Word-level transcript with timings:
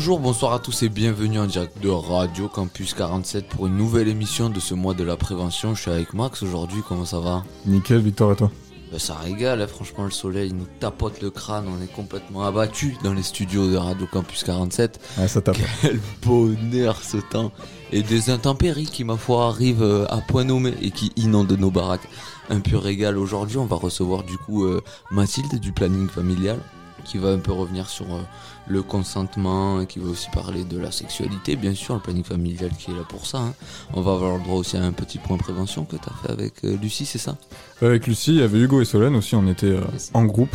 Bonjour, 0.00 0.18
bonsoir 0.18 0.54
à 0.54 0.58
tous 0.58 0.82
et 0.82 0.88
bienvenue 0.88 1.38
en 1.38 1.44
direct 1.44 1.78
de 1.82 1.90
Radio 1.90 2.48
Campus 2.48 2.94
47 2.94 3.46
pour 3.50 3.66
une 3.66 3.76
nouvelle 3.76 4.08
émission 4.08 4.48
de 4.48 4.58
ce 4.58 4.72
mois 4.72 4.94
de 4.94 5.04
la 5.04 5.18
prévention. 5.18 5.74
Je 5.74 5.82
suis 5.82 5.90
avec 5.90 6.14
Max 6.14 6.42
aujourd'hui, 6.42 6.80
comment 6.88 7.04
ça 7.04 7.20
va? 7.20 7.44
Nickel, 7.66 7.98
Victor 7.98 8.32
et 8.32 8.36
toi? 8.36 8.50
Ben, 8.90 8.98
Ça 8.98 9.14
régale, 9.14 9.60
hein, 9.60 9.66
franchement 9.66 10.04
le 10.04 10.10
soleil 10.10 10.54
nous 10.54 10.64
tapote 10.80 11.20
le 11.20 11.28
crâne, 11.28 11.66
on 11.68 11.84
est 11.84 11.92
complètement 11.92 12.44
abattus 12.44 12.96
dans 13.04 13.12
les 13.12 13.22
studios 13.22 13.70
de 13.70 13.76
Radio 13.76 14.06
Campus 14.10 14.42
47. 14.42 14.98
Ouais, 15.18 15.28
ça 15.28 15.42
tape. 15.42 15.58
Quel 15.82 16.00
bonheur 16.24 16.96
ce 17.02 17.18
temps 17.18 17.52
Et 17.92 18.02
des 18.02 18.30
intempéries 18.30 18.86
qui 18.86 19.04
ma 19.04 19.18
foi 19.18 19.48
arrivent 19.48 19.82
euh, 19.82 20.06
à 20.08 20.22
point 20.22 20.44
nommé 20.44 20.72
et 20.80 20.92
qui 20.92 21.12
inondent 21.16 21.58
nos 21.58 21.70
baraques. 21.70 22.08
Un 22.48 22.60
pur 22.60 22.82
régal 22.82 23.18
aujourd'hui, 23.18 23.58
on 23.58 23.66
va 23.66 23.76
recevoir 23.76 24.22
du 24.22 24.38
coup 24.38 24.64
euh, 24.64 24.80
Mathilde 25.10 25.60
du 25.60 25.72
planning 25.72 26.08
familial 26.08 26.58
qui 27.04 27.18
va 27.18 27.28
un 27.30 27.38
peu 27.38 27.52
revenir 27.52 27.88
sur 27.88 28.06
euh, 28.06 28.20
le 28.68 28.82
consentement 28.82 29.80
et 29.80 29.86
qui 29.86 29.98
va 29.98 30.08
aussi 30.10 30.28
parler 30.30 30.64
de 30.64 30.78
la 30.78 30.90
sexualité, 30.92 31.56
bien 31.56 31.74
sûr, 31.74 31.94
le 31.94 32.00
planning 32.00 32.24
familial 32.24 32.70
qui 32.78 32.90
est 32.90 32.94
là 32.94 33.02
pour 33.08 33.26
ça. 33.26 33.38
hein. 33.38 33.54
On 33.94 34.00
va 34.00 34.12
avoir 34.12 34.36
le 34.36 34.42
droit 34.42 34.56
aussi 34.58 34.76
à 34.76 34.84
un 34.84 34.92
petit 34.92 35.18
point 35.18 35.36
prévention 35.36 35.84
que 35.84 35.96
tu 35.96 36.02
as 36.08 36.26
fait 36.26 36.32
avec 36.32 36.64
euh, 36.64 36.76
Lucie, 36.80 37.06
c'est 37.06 37.18
ça? 37.18 37.36
Avec 37.82 38.06
Lucie, 38.06 38.32
il 38.32 38.38
y 38.40 38.42
avait 38.42 38.58
Hugo 38.58 38.80
et 38.80 38.84
Solène 38.84 39.16
aussi, 39.16 39.34
on 39.34 39.46
était 39.48 39.66
euh, 39.66 39.80
en 40.14 40.24
groupe. 40.24 40.54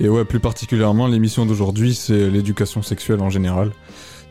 Et 0.00 0.08
ouais, 0.08 0.24
plus 0.24 0.40
particulièrement, 0.40 1.06
l'émission 1.06 1.46
d'aujourd'hui, 1.46 1.94
c'est 1.94 2.30
l'éducation 2.30 2.82
sexuelle 2.82 3.20
en 3.20 3.30
général. 3.30 3.70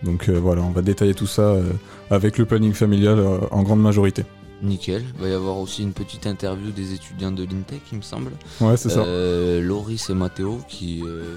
Donc 0.04 0.30
euh, 0.30 0.40
voilà, 0.40 0.64
on 0.64 0.72
va 0.72 0.82
détailler 0.82 1.14
tout 1.14 1.28
ça 1.28 1.44
euh, 1.44 1.64
avec 2.10 2.38
le 2.38 2.46
planning 2.46 2.74
familial 2.74 3.24
en 3.52 3.62
grande 3.62 3.82
majorité. 3.82 4.26
Nickel. 4.62 5.04
Il 5.16 5.22
va 5.22 5.28
y 5.30 5.34
avoir 5.34 5.58
aussi 5.58 5.84
une 5.84 5.94
petite 5.94 6.28
interview 6.28 6.72
des 6.72 6.94
étudiants 6.94 7.32
de 7.32 7.44
l'INTEC, 7.44 7.82
il 7.92 7.98
me 8.00 8.04
semble. 8.04 8.32
Ouais, 8.60 8.78
c'est 8.78 8.90
ça. 8.90 9.02
Euh, 9.02 9.62
Loris 9.62 10.10
et 10.10 10.14
Mathéo 10.14 10.60
qui 10.68 11.02
euh, 11.06 11.36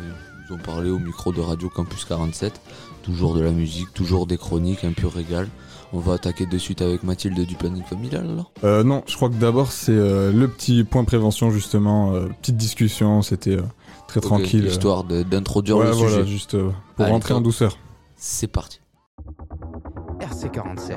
nous 0.50 0.56
ont 0.56 0.58
parlé 0.58 0.90
au 0.90 0.98
micro 0.98 1.32
de 1.32 1.40
Radio 1.40 1.68
Campus 1.70 2.04
47. 2.04 2.60
Toujours 3.02 3.34
de 3.34 3.40
la 3.40 3.50
musique, 3.50 3.92
toujours 3.94 4.26
des 4.26 4.36
chroniques, 4.38 4.84
un 4.84 4.92
pur 4.92 5.12
régal. 5.12 5.48
On 5.92 5.98
va 6.00 6.14
attaquer 6.14 6.46
de 6.46 6.58
suite 6.58 6.82
avec 6.82 7.02
Mathilde 7.04 7.38
du 7.46 7.54
planning 7.54 7.84
familial 7.84 8.28
alors 8.28 8.50
Euh, 8.64 8.82
non, 8.82 9.04
je 9.06 9.14
crois 9.14 9.28
que 9.28 9.34
d'abord, 9.36 9.70
c'est 9.70 9.92
euh, 9.92 10.32
le 10.32 10.48
petit 10.48 10.82
point 10.82 11.04
prévention, 11.04 11.50
justement. 11.50 12.12
euh, 12.14 12.26
petite 12.40 12.56
discussion, 12.56 13.22
c'était 13.22 13.56
euh, 13.58 13.62
très 14.08 14.20
tranquille. 14.20 14.64
euh. 14.64 14.70
Histoire 14.70 15.04
de- 15.04 15.22
d'introduire 15.22 15.76
Ouais, 15.76 15.84
le 15.84 15.90
voilà, 15.92 16.10
sujet. 16.16 16.26
juste 16.26 16.54
euh, 16.54 16.70
pour 16.96 17.04
Allez, 17.04 17.12
rentrer 17.12 17.34
en 17.34 17.40
douceur. 17.40 17.78
C'est 18.16 18.48
parti. 18.48 18.80
RC47. 20.20 20.96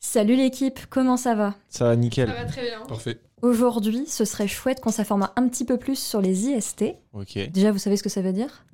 Salut 0.00 0.36
l'équipe, 0.36 0.78
comment 0.90 1.16
ça 1.16 1.34
va? 1.34 1.54
Ça 1.68 1.84
va 1.86 1.96
nickel. 1.96 2.28
Ça 2.28 2.34
va 2.34 2.44
très 2.44 2.62
bien. 2.62 2.80
Parfait. 2.86 3.20
Aujourd'hui, 3.42 4.04
ce 4.06 4.24
serait 4.24 4.48
chouette 4.48 4.80
qu'on 4.80 4.90
s'informe 4.92 5.28
un 5.36 5.48
petit 5.48 5.64
peu 5.64 5.78
plus 5.78 5.98
sur 5.98 6.20
les 6.20 6.46
IST. 6.48 6.84
Ok. 7.12 7.38
Déjà, 7.50 7.72
vous 7.72 7.78
savez 7.78 7.96
ce 7.96 8.02
que 8.02 8.08
ça 8.08 8.22
veut 8.22 8.32
dire? 8.32 8.64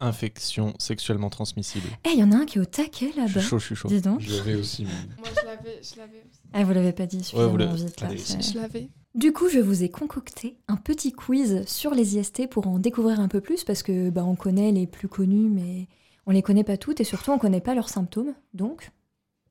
Infection 0.00 0.72
sexuellement 0.78 1.28
transmissible. 1.28 1.86
Eh, 2.06 2.10
il 2.14 2.18
y 2.18 2.24
en 2.24 2.32
a 2.32 2.36
un 2.36 2.46
qui 2.46 2.58
est 2.58 2.60
au 2.60 2.64
taquet 2.64 3.06
Je 3.08 3.12
suis 3.12 3.20
là-bas. 3.20 3.40
chaud, 3.40 3.58
je 3.58 3.64
suis 3.66 3.74
chaud. 3.74 3.88
Dis 3.88 4.00
donc. 4.00 4.20
Je 4.20 4.34
l'avais 4.36 4.54
aussi. 4.54 4.84
Moi, 4.84 4.92
je 5.38 5.46
l'avais. 5.46 5.80
Je 5.82 5.96
l'avais. 5.98 6.24
Ah, 6.52 6.64
vous 6.64 6.72
l'avez 6.72 6.92
pas 6.92 7.06
dit 7.06 7.22
suffisamment 7.22 7.72
vite 7.74 8.00
là. 8.00 8.06
allez, 8.08 8.16
Je 8.18 8.58
l'avais. 8.58 8.88
Du 9.14 9.32
coup, 9.32 9.48
je 9.48 9.58
vous 9.58 9.82
ai 9.82 9.90
concocté 9.90 10.56
un 10.68 10.76
petit 10.76 11.12
quiz 11.12 11.64
sur 11.66 11.94
les 11.94 12.16
IST 12.16 12.48
pour 12.48 12.66
en 12.66 12.78
découvrir 12.78 13.20
un 13.20 13.28
peu 13.28 13.40
plus 13.40 13.64
parce 13.64 13.82
que 13.82 14.08
bah, 14.10 14.24
on 14.24 14.36
connaît 14.36 14.72
les 14.72 14.86
plus 14.86 15.08
connus, 15.08 15.48
mais 15.50 15.88
on 16.26 16.30
les 16.30 16.42
connaît 16.42 16.64
pas 16.64 16.76
toutes 16.76 17.00
et 17.00 17.04
surtout 17.04 17.32
on 17.32 17.38
connaît 17.38 17.60
pas 17.60 17.74
leurs 17.74 17.88
symptômes. 17.88 18.34
Donc, 18.54 18.90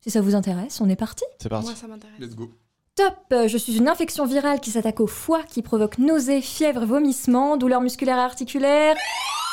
si 0.02 0.12
ça 0.12 0.22
vous 0.22 0.36
intéresse, 0.36 0.80
on 0.82 0.90
est 0.90 0.96
parti. 0.96 1.24
C'est 1.42 1.50
parti. 1.50 1.68
Moi, 1.68 1.76
ça 1.76 1.88
m'intéresse. 1.88 2.36
go. 2.36 2.52
Top 2.96 3.16
Euh, 3.32 3.48
Je 3.48 3.58
suis 3.58 3.78
une 3.78 3.88
infection 3.88 4.26
virale 4.26 4.60
qui 4.60 4.72
s'attaque 4.72 5.00
au 5.00 5.08
foie, 5.08 5.44
qui 5.44 5.62
provoque 5.62 5.98
nausées, 5.98 6.42
fièvre, 6.42 6.86
vomissements, 6.86 7.58
douleurs 7.58 7.82
musculaires 7.82 8.18
et 8.18 8.22
articulaires. 8.22 8.96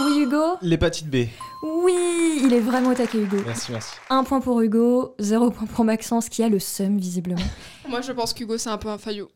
Oui, 0.01 0.23
Hugo 0.23 0.57
L'hépatite 0.62 1.09
B. 1.09 1.27
Oui 1.62 2.41
Il 2.43 2.53
est 2.53 2.61
vraiment 2.61 2.91
au 2.91 2.95
taquet, 2.95 3.19
Hugo. 3.19 3.39
Merci, 3.47 3.73
merci. 3.73 3.95
Un 4.11 4.25
point 4.25 4.41
pour 4.41 4.61
Hugo, 4.61 5.15
zéro 5.19 5.51
point 5.51 5.67
pour 5.67 5.84
Maxence 5.84 6.29
qui 6.29 6.43
a 6.43 6.49
le 6.49 6.59
seum, 6.59 6.99
visiblement. 6.99 7.41
Moi, 7.89 8.01
je 8.03 8.13
pense 8.13 8.34
qu'Hugo, 8.34 8.59
c'est 8.59 8.69
un 8.69 8.78
peu 8.78 8.89
un 8.89 8.99
faillot. 8.99 9.31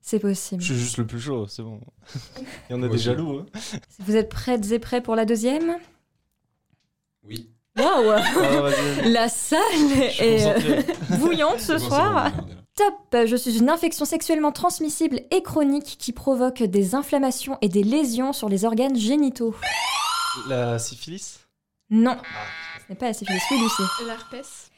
C'est 0.00 0.20
possible. 0.20 0.62
Je 0.62 0.72
suis 0.72 0.80
juste 0.82 0.96
le 0.98 1.06
plus 1.06 1.20
chaud, 1.20 1.46
c'est 1.48 1.62
bon. 1.62 1.80
Il 2.70 2.72
y 2.72 2.74
en 2.74 2.82
a 2.82 2.88
des 2.88 2.98
jaloux. 2.98 3.40
Hein. 3.40 3.46
Vous 3.98 4.14
êtes 4.16 4.28
prêtes 4.28 4.70
et 4.70 4.78
prêts 4.78 5.02
pour 5.02 5.16
la 5.16 5.24
deuxième? 5.24 5.76
Oui. 7.24 7.50
Waouh 7.78 8.10
Ah. 8.10 8.70
La 9.04 9.28
salle 9.28 9.60
Je 9.72 10.22
est 10.22 10.46
euh, 10.46 10.82
bouillante 11.18 11.60
ce 11.60 11.78
soir. 11.78 12.30
Top 12.76 13.26
Je 13.26 13.36
suis 13.36 13.58
une 13.58 13.68
infection 13.70 14.04
sexuellement 14.04 14.52
transmissible 14.52 15.20
et 15.30 15.42
chronique 15.42 15.96
qui 15.98 16.12
provoque 16.12 16.62
des 16.62 16.94
inflammations 16.94 17.58
et 17.60 17.68
des 17.68 17.82
lésions 17.82 18.32
sur 18.32 18.48
les 18.48 18.64
organes 18.64 18.96
génitaux. 18.96 19.54
La 20.48 20.78
syphilis? 20.78 21.40
Non, 21.90 22.16
ce 22.86 22.92
n'est 22.92 22.96
pas 22.98 23.06
la 23.06 23.12
syphilis, 23.14 23.42
oui, 23.50 23.58
Lucie. 23.60 23.82
L'herpès 24.06 24.70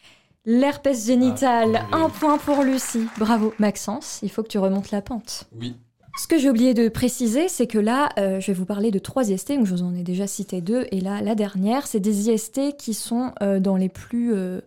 L'herpès 0.46 1.06
génital, 1.06 1.86
Ah, 1.92 1.96
un 1.96 2.08
point 2.08 2.38
pour 2.38 2.62
Lucie. 2.62 3.06
Bravo. 3.18 3.52
Maxence, 3.58 4.20
il 4.22 4.30
faut 4.30 4.42
que 4.42 4.48
tu 4.48 4.58
remontes 4.58 4.90
la 4.90 5.02
pente. 5.02 5.44
Oui. 5.60 5.76
Ce 6.16 6.26
que 6.26 6.38
j'ai 6.38 6.50
oublié 6.50 6.74
de 6.74 6.88
préciser, 6.88 7.48
c'est 7.48 7.66
que 7.66 7.78
là, 7.78 8.10
euh, 8.18 8.40
je 8.40 8.48
vais 8.48 8.52
vous 8.52 8.64
parler 8.64 8.90
de 8.90 8.98
trois 8.98 9.30
IST, 9.30 9.52
donc 9.52 9.66
je 9.66 9.74
vous 9.74 9.82
en 9.82 9.94
ai 9.94 10.02
déjà 10.02 10.26
cité 10.26 10.60
deux, 10.60 10.86
et 10.90 11.00
là, 11.00 11.22
la 11.22 11.34
dernière, 11.34 11.86
c'est 11.86 12.00
des 12.00 12.30
IST 12.30 12.76
qui 12.76 12.94
sont 12.94 13.32
euh, 13.42 13.60
dans 13.60 13.76
les 13.76 13.88
plus 13.88 14.34
euh, 14.34 14.60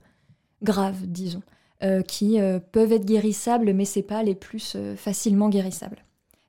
graves, 0.62 1.06
disons, 1.06 1.42
qui 2.08 2.40
peuvent 2.72 2.94
être 2.94 3.06
guérissables, 3.06 3.74
mais 3.74 3.84
c'est 3.84 4.04
pas 4.04 4.24
les 4.24 4.36
plus 4.36 4.78
facilement 4.96 5.50
guérissables. 5.50 5.98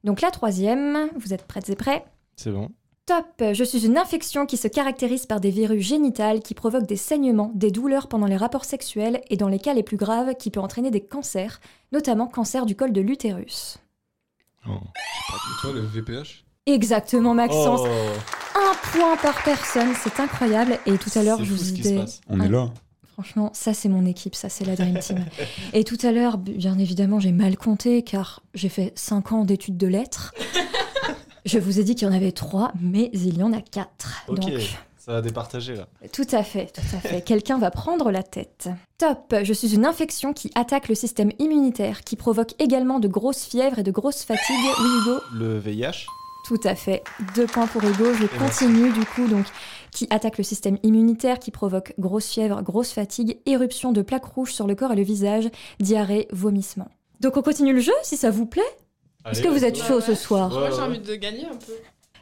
Donc 0.04 0.20
la 0.20 0.30
troisième, 0.30 1.08
vous 1.16 1.34
êtes 1.34 1.44
prêtes 1.44 1.68
et 1.70 1.74
prêts? 1.74 2.04
C'est 2.36 2.52
bon. 2.52 2.70
Top 3.06 3.26
Je 3.52 3.64
suis 3.64 3.84
une 3.84 3.98
infection 3.98 4.46
qui 4.46 4.56
se 4.56 4.68
caractérise 4.68 5.26
par 5.26 5.40
des 5.40 5.50
verrues 5.50 5.80
génitales 5.80 6.38
qui 6.38 6.54
provoquent 6.54 6.86
des 6.86 6.94
saignements, 6.94 7.50
des 7.56 7.72
douleurs 7.72 8.06
pendant 8.06 8.28
les 8.28 8.36
rapports 8.36 8.64
sexuels 8.64 9.22
et 9.28 9.36
dans 9.36 9.48
les 9.48 9.58
cas 9.58 9.74
les 9.74 9.82
plus 9.82 9.96
graves 9.96 10.36
qui 10.36 10.52
peut 10.52 10.60
entraîner 10.60 10.92
des 10.92 11.00
cancers, 11.04 11.60
notamment 11.90 12.28
cancer 12.28 12.64
du 12.64 12.76
col 12.76 12.92
de 12.92 13.00
l'utérus. 13.00 13.80
Oh. 14.68 14.78
Toi, 15.60 15.72
le 15.72 15.80
VPH 15.80 16.44
Exactement 16.66 17.34
Maxence, 17.34 17.82
Oh, 17.84 18.58
un 18.58 18.74
point 18.92 19.16
par 19.18 19.42
personne, 19.44 19.88
c'est 20.02 20.18
incroyable. 20.20 20.78
Et 20.86 20.96
tout 20.96 21.10
à 21.16 21.22
l'heure, 21.22 21.44
je 21.44 21.52
vous 21.52 21.96
passe. 21.96 22.20
On 22.28 22.40
Ah. 22.40 22.46
est 22.46 22.48
là. 22.48 22.70
Franchement, 23.12 23.50
ça 23.52 23.74
c'est 23.74 23.88
mon 23.88 24.06
équipe, 24.06 24.34
ça 24.34 24.48
c'est 24.48 24.64
la 24.64 24.74
Dream 24.74 24.98
Team. 24.98 25.24
Et 25.72 25.84
tout 25.84 25.98
à 26.02 26.10
l'heure, 26.10 26.36
bien 26.38 26.78
évidemment, 26.78 27.20
j'ai 27.20 27.30
mal 27.32 27.56
compté 27.56 28.02
car 28.02 28.42
j'ai 28.54 28.68
fait 28.68 28.92
5 28.96 29.30
ans 29.32 29.44
d'études 29.44 29.76
de 29.76 29.86
lettres. 29.86 30.34
Je 31.44 31.58
vous 31.58 31.78
ai 31.78 31.84
dit 31.84 31.94
qu'il 31.94 32.08
y 32.08 32.10
en 32.10 32.14
avait 32.14 32.32
3, 32.32 32.72
mais 32.80 33.10
il 33.12 33.36
y 33.38 33.42
en 33.42 33.52
a 33.52 33.60
4. 33.60 34.24
Ok, 34.28 34.40
Donc, 34.40 34.50
ça 35.04 35.12
va 35.12 35.20
départager 35.20 35.74
là. 35.76 35.86
Tout 36.14 36.26
à 36.32 36.42
fait, 36.42 36.72
tout 36.72 36.96
à 36.96 37.00
fait. 37.00 37.20
Quelqu'un 37.20 37.58
va 37.58 37.70
prendre 37.70 38.10
la 38.10 38.22
tête. 38.22 38.70
Top 38.96 39.34
Je 39.42 39.52
suis 39.52 39.74
une 39.74 39.84
infection 39.84 40.32
qui 40.32 40.50
attaque 40.54 40.88
le 40.88 40.94
système 40.94 41.30
immunitaire, 41.38 42.04
qui 42.04 42.16
provoque 42.16 42.54
également 42.58 43.00
de 43.00 43.08
grosses 43.08 43.44
fièvres 43.44 43.78
et 43.78 43.82
de 43.82 43.90
grosses 43.90 44.24
fatigues. 44.24 44.56
Oui, 44.80 44.88
Hugo 45.02 45.20
Le 45.34 45.58
VIH 45.58 46.06
Tout 46.46 46.60
à 46.64 46.74
fait. 46.74 47.04
Deux 47.34 47.44
points 47.44 47.66
pour 47.66 47.84
Hugo. 47.84 48.14
Je 48.14 48.24
continue 48.38 48.92
du 48.92 49.04
coup, 49.04 49.26
donc, 49.26 49.44
qui 49.90 50.06
attaque 50.08 50.38
le 50.38 50.44
système 50.44 50.78
immunitaire, 50.82 51.38
qui 51.38 51.50
provoque 51.50 51.92
grosse 51.98 52.28
fièvre, 52.30 52.62
grosse 52.62 52.92
fatigue, 52.92 53.38
éruption 53.44 53.92
de 53.92 54.00
plaques 54.00 54.24
rouges 54.24 54.54
sur 54.54 54.66
le 54.66 54.74
corps 54.74 54.92
et 54.92 54.96
le 54.96 55.02
visage, 55.02 55.50
diarrhée, 55.80 56.28
vomissement. 56.32 56.88
Donc 57.20 57.36
on 57.36 57.42
continue 57.42 57.74
le 57.74 57.80
jeu 57.80 57.92
si 58.04 58.16
ça 58.16 58.30
vous 58.30 58.46
plaît 58.46 58.62
Est-ce 59.30 59.42
que 59.42 59.48
vous 59.48 59.66
êtes 59.66 59.76
Ouais, 59.76 59.86
chaud 59.86 60.00
ce 60.00 60.14
soir 60.14 60.48
Moi, 60.48 60.70
j'ai 60.70 60.80
envie 60.80 60.98
de 60.98 61.14
gagner 61.14 61.44
un 61.44 61.56
peu. 61.56 61.72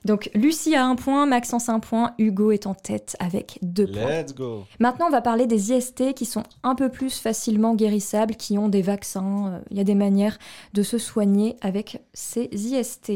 Donc 0.05 0.31
Lucie 0.35 0.75
a 0.75 0.85
un 0.85 0.97
point, 0.97 1.27
Maxence 1.27 1.69
un 1.69 1.79
point, 1.81 2.15
Hugo 2.19 2.51
est 2.51 2.67
en 2.67 2.75
tête 2.75 3.17
avec 3.21 3.59
deux 3.63 3.87
points. 3.87 4.23
Let's 4.23 4.35
go. 4.35 4.65
Maintenant, 4.81 5.07
on 5.07 5.11
va 5.11 5.23
parler 5.23 5.47
des 5.47 5.73
IST 5.73 6.15
qui 6.15 6.25
sont 6.25 6.43
un 6.63 6.75
peu 6.75 6.89
plus 6.89 7.19
facilement 7.19 7.75
guérissables, 7.75 8.35
qui 8.37 8.59
ont 8.59 8.69
des 8.69 8.83
vaccins. 8.83 9.53
euh, 9.55 9.59
Il 9.71 9.77
y 9.77 9.81
a 9.81 9.85
des 9.85 9.95
manières 9.95 10.39
de 10.73 10.83
se 10.83 10.99
soigner 10.99 11.57
avec 11.61 12.03
ces 12.15 12.49
IST. 12.53 13.13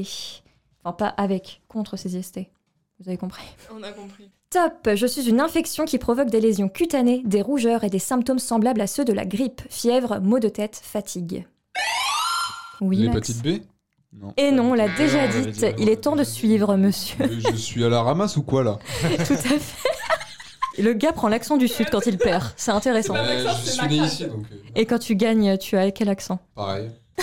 Enfin, 0.85 0.93
pas 0.93 1.09
avec, 1.09 1.63
contre 1.69 1.97
ces 1.97 2.17
IST. 2.17 2.41
Vous 3.01 3.09
avez 3.09 3.19
compris? 3.19 3.45
On 3.75 3.83
a 3.83 3.91
compris. 3.93 4.31
Top 4.49 4.89
Je 4.95 5.07
suis 5.07 5.29
une 5.29 5.41
infection 5.41 5.85
qui 5.85 5.99
provoque 5.99 6.31
des 6.31 6.41
lésions 6.41 6.69
cutanées, 6.69 7.23
des 7.27 7.43
rougeurs 7.43 7.83
et 7.83 7.91
des 7.91 7.99
symptômes 7.99 8.39
semblables 8.39 8.81
à 8.81 8.87
ceux 8.87 9.05
de 9.05 9.13
la 9.13 9.27
grippe, 9.27 9.61
fièvre, 9.69 10.21
maux 10.21 10.39
de 10.39 10.49
tête, 10.49 10.81
fatigue. 10.83 11.47
Oui, 12.81 12.99
L'hépatite 12.99 13.43
B? 13.43 13.49
Non. 14.21 14.33
Et 14.37 14.51
non, 14.51 14.71
on 14.71 14.75
l'a 14.75 14.89
Non, 14.89 14.95
déjà 14.97 15.19
on 15.19 15.23
l'avait 15.23 15.51
dit. 15.53 15.61
dit. 15.61 15.67
Il 15.79 15.89
est 15.89 15.97
temps 16.03 16.17
de 16.17 16.25
suivre, 16.25 16.77
monsieur. 16.77 17.17
Mais 17.21 17.41
je 17.51 17.57
suis 17.57 17.85
à 17.85 17.89
la 17.89 18.03
ramasse 18.03 18.37
ou 18.37 18.43
quoi 18.43 18.65
là 18.65 18.79
Tout 19.27 19.33
à 19.35 19.37
fait. 19.37 20.83
Le 20.83 20.93
gars 20.93 21.13
prend 21.13 21.29
l'accent 21.29 21.57
du 21.57 21.69
sud 21.69 21.89
quand 21.91 22.05
il 22.07 22.19
perd. 22.19 22.45
C'est 22.57 22.71
intéressant. 22.71 23.15
Pas 23.15 23.21
Euh, 23.27 23.47
je 23.65 23.71
suis 23.71 23.87
né 23.89 23.97
ici, 24.05 24.25
donc 24.27 24.45
euh, 24.53 24.57
Et 24.75 24.85
quand 24.87 24.99
tu 24.99 25.17
gagnes, 25.17 25.57
tu 25.59 25.77
as 25.77 25.91
quel 25.91 26.09
accent? 26.09 26.39
Pareil. 26.55 26.91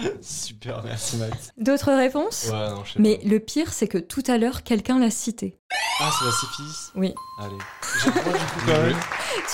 Super, 0.20 0.82
merci 0.84 1.16
Max. 1.16 1.50
D'autres 1.58 1.92
réponses? 1.92 2.48
Ouais, 2.52 2.70
non, 2.70 2.84
je 2.84 2.92
sais 2.94 2.98
Mais 3.00 3.18
pas. 3.18 3.28
le 3.28 3.40
pire, 3.40 3.72
c'est 3.72 3.88
que 3.88 3.98
tout 3.98 4.22
à 4.26 4.38
l'heure, 4.38 4.62
quelqu'un 4.62 4.98
l'a 4.98 5.10
cité. 5.10 5.58
Ah, 6.00 6.10
c'est 6.18 6.24
la 6.26 6.32
syphilis? 6.32 6.92
Oui. 6.94 7.14
Allez. 7.40 7.56
J'ai 8.02 8.10
le 8.10 8.20
droit 8.20 8.32
du 8.32 8.38
coup 8.44 8.60
quand 8.66 8.82
même. 8.82 8.96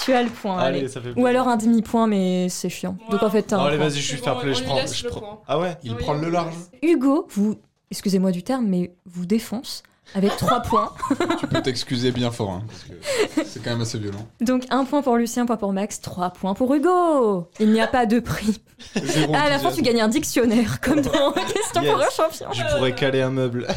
Tu 0.04 0.12
as 0.12 0.22
le 0.22 0.30
point. 0.30 0.58
Allez, 0.58 0.78
allez. 0.80 0.88
ça 0.88 1.00
fait 1.00 1.10
Ou 1.10 1.14
plaisir. 1.14 1.28
alors 1.30 1.48
un 1.48 1.56
demi-point, 1.56 2.06
mais 2.06 2.48
c'est 2.48 2.68
chiant. 2.68 2.96
Donc 3.10 3.22
en 3.22 3.30
fait, 3.30 3.42
t'as 3.42 3.58
un 3.58 3.66
allez, 3.66 3.76
point. 3.76 3.88
vas-y, 3.88 3.98
je 4.00 4.06
suis 4.08 4.16
C'est 4.18 4.24
fair 4.24 4.34
bon, 4.34 4.40
play, 4.40 4.50
on 4.50 4.54
je 4.54 4.60
lui 4.60 4.66
prends. 4.66 4.76
laisse 4.76 4.96
je 4.98 5.04
le 5.04 5.10
prends- 5.10 5.20
point. 5.20 5.40
Ah 5.46 5.58
ouais? 5.58 5.76
Il 5.84 5.92
Oui, 5.92 5.98
prend 6.02 6.12
on 6.14 6.18
le 6.18 6.26
lui 6.26 6.32
large. 6.32 6.54
laisse. 6.82 6.90
Hugo, 6.92 7.26
vous, 7.30 7.56
excusez-moi 7.90 8.30
du 8.32 8.42
terme, 8.42 8.66
mais 8.66 8.94
vous 9.06 9.26
défonce 9.26 9.82
avec 10.14 10.36
3 10.36 10.60
points. 10.62 10.92
tu 11.38 11.46
peux 11.46 11.60
t'excuser 11.62 12.10
bien 12.12 12.30
fort, 12.30 12.50
hein, 12.50 12.62
parce 12.66 12.84
que 12.84 13.44
c'est 13.44 13.62
quand 13.62 13.70
même 13.70 13.80
assez 13.80 13.98
violent. 13.98 14.26
Donc 14.40 14.64
un 14.70 14.84
point 14.84 15.02
pour 15.02 15.16
Lucien, 15.16 15.44
un 15.44 15.46
point 15.46 15.56
pour 15.56 15.72
Max, 15.72 16.00
3 16.00 16.30
points 16.30 16.54
pour 16.54 16.74
Hugo. 16.74 17.48
Il 17.60 17.70
n'y 17.72 17.80
a 17.80 17.86
pas 17.86 18.06
de 18.06 18.20
prix. 18.20 18.60
Zéro 18.96 19.34
à 19.34 19.48
la 19.48 19.58
fin, 19.58 19.70
tu 19.70 19.82
gagnes 19.82 20.00
un 20.00 20.08
dictionnaire, 20.08 20.80
comme 20.80 21.00
dans 21.00 21.32
Question 21.32 21.82
Yes. 21.82 21.92
pour 21.92 22.00
un 22.02 22.10
champion. 22.10 22.46
Je 22.52 22.76
pourrais 22.76 22.94
caler 22.94 23.22
un 23.22 23.30
meuble. 23.30 23.66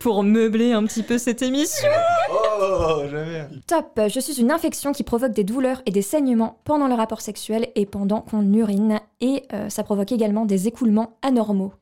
Pour 0.00 0.22
meubler 0.22 0.72
un 0.72 0.84
petit 0.84 1.02
peu 1.02 1.18
cette 1.18 1.42
émission. 1.42 1.88
Oh, 2.30 3.02
jamais. 3.10 3.46
Top, 3.66 4.00
je 4.08 4.20
suis 4.20 4.40
une 4.40 4.50
infection 4.50 4.92
qui 4.92 5.02
provoque 5.02 5.32
des 5.32 5.44
douleurs 5.44 5.82
et 5.86 5.90
des 5.90 6.02
saignements 6.02 6.58
pendant 6.64 6.86
le 6.88 6.94
rapport 6.94 7.20
sexuel 7.20 7.68
et 7.74 7.86
pendant 7.86 8.20
qu'on 8.20 8.52
urine. 8.52 9.00
Et 9.20 9.44
euh, 9.52 9.68
ça 9.68 9.82
provoque 9.82 10.12
également 10.12 10.44
des 10.44 10.68
écoulements 10.68 11.18
anormaux. 11.22 11.72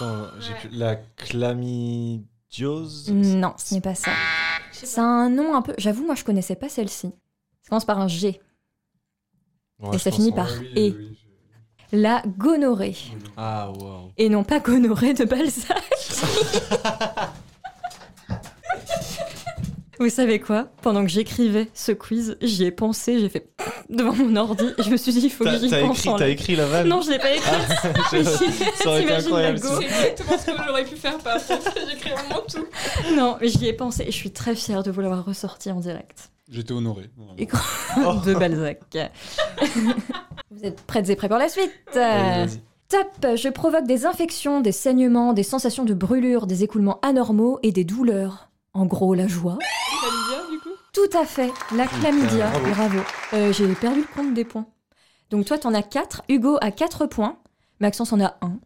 Attends, 0.00 0.26
j'ai 0.40 0.54
plus. 0.54 0.76
La 0.76 0.96
chlamydiose 1.16 3.10
Non, 3.10 3.54
ce 3.56 3.74
n'est 3.74 3.80
pas 3.80 3.94
ça. 3.94 4.10
A 4.96 5.00
un 5.02 5.28
nom 5.30 5.54
un 5.54 5.62
peu... 5.62 5.74
J'avoue, 5.78 6.04
moi, 6.06 6.14
je 6.14 6.24
connaissais 6.24 6.56
pas 6.56 6.68
celle-ci. 6.68 7.08
Ça 7.62 7.68
commence 7.68 7.84
par 7.84 8.00
un 8.00 8.08
G. 8.08 8.40
Ouais, 9.78 9.96
et 9.96 9.98
ça 9.98 10.10
finit 10.10 10.32
par 10.32 10.48
Oui, 10.58 10.68
E. 10.76 10.96
oui, 10.98 11.18
je- 11.92 11.96
La 11.98 12.22
gonorrhée. 12.26 12.96
Ah, 13.36 13.70
waouh. 13.70 14.12
Et 14.16 14.28
non 14.28 14.42
pas 14.44 14.60
gonorrhée 14.60 15.12
de 15.14 15.24
Balzac. 15.24 15.82
Vous 20.00 20.08
savez 20.08 20.40
quoi? 20.40 20.68
Pendant 20.82 21.02
que 21.02 21.10
j'écrivais 21.10 21.68
ce 21.74 21.92
quiz, 21.92 22.36
j'y 22.40 22.64
ai 22.64 22.70
pensé, 22.70 23.18
j'ai 23.20 23.28
fait 23.28 23.50
devant 23.90 24.14
mon 24.14 24.34
ordi, 24.36 24.64
et 24.78 24.82
je 24.82 24.88
me 24.90 24.96
suis 24.96 25.12
dit, 25.12 25.20
il 25.20 25.30
faut 25.30 25.44
que 25.44 25.58
j'y 25.58 25.68
t'as 25.68 25.80
pense 25.82 26.02
t'as 26.18 26.28
écrit 26.28 26.56
la 26.56 26.64
vanne? 26.66 26.88
Non, 26.88 27.02
je 27.02 27.10
l'ai 27.10 27.18
pas 27.18 27.30
écrit. 27.32 27.50
Je- 28.12 28.22
Ça 28.24 28.88
aurait 28.88 29.02
été 29.02 29.06
T'imagines 29.08 29.26
incroyable. 29.26 29.58
la 29.58 29.62
si- 29.62 29.68
go 29.74 29.80
C'est 29.80 29.84
exactement 29.84 30.38
ce 30.38 30.46
que 30.46 30.52
j'aurais 30.66 30.84
pu 30.84 30.96
faire 30.96 31.18
par 31.18 31.34
contre. 31.34 31.74
J'écris 31.90 32.10
vraiment 32.10 32.42
tout. 32.48 32.66
Non, 33.14 33.36
mais 33.40 33.48
j'y 33.48 33.66
ai 33.68 33.72
pensé, 33.74 34.02
et 34.04 34.10
je 34.10 34.16
suis 34.16 34.30
très 34.30 34.54
fière 34.54 34.82
de 34.82 34.90
vous 34.90 35.00
l'avoir 35.02 35.24
ressorti 35.24 35.70
en 35.70 35.80
direct. 35.80 36.30
J'étais 36.50 36.72
honoré. 36.72 37.10
Et 37.38 37.46
Oh. 37.98 38.14
de 38.26 38.34
Balzac. 38.34 38.80
vous 40.50 40.64
êtes 40.64 40.80
prêtes 40.82 41.08
et 41.10 41.14
prêts 41.16 41.28
pour 41.28 41.38
la 41.38 41.48
suite? 41.48 41.70
Top 41.92 43.36
Je 43.36 43.48
provoque 43.50 43.86
des 43.86 44.04
infections, 44.06 44.60
des 44.60 44.72
saignements, 44.72 45.32
des 45.32 45.44
sensations 45.44 45.84
de 45.84 45.94
brûlure, 45.94 46.46
des 46.46 46.64
écoulements 46.64 46.98
anormaux 47.02 47.60
et 47.62 47.70
des 47.70 47.84
douleurs. 47.84 48.49
En 48.74 48.86
gros, 48.86 49.14
la 49.14 49.26
joie. 49.26 49.58
Chlamydia, 50.00 50.50
du 50.50 50.58
coup? 50.60 50.68
Tout 50.92 51.18
à 51.18 51.24
fait, 51.24 51.50
la 51.76 51.86
chlamydia. 51.86 52.48
bravo. 52.50 52.70
Bravo. 52.74 52.98
Euh, 53.34 53.52
J'ai 53.52 53.66
perdu 53.74 54.00
le 54.00 54.06
compte 54.14 54.34
des 54.34 54.44
points. 54.44 54.66
Donc 55.30 55.44
toi, 55.46 55.58
t'en 55.58 55.74
as 55.74 55.82
4. 55.82 56.22
Hugo 56.28 56.56
a 56.60 56.70
4 56.70 57.06
points. 57.06 57.38
Maxence 57.80 58.12
en 58.12 58.20
a 58.20 58.36
1. 58.42 58.58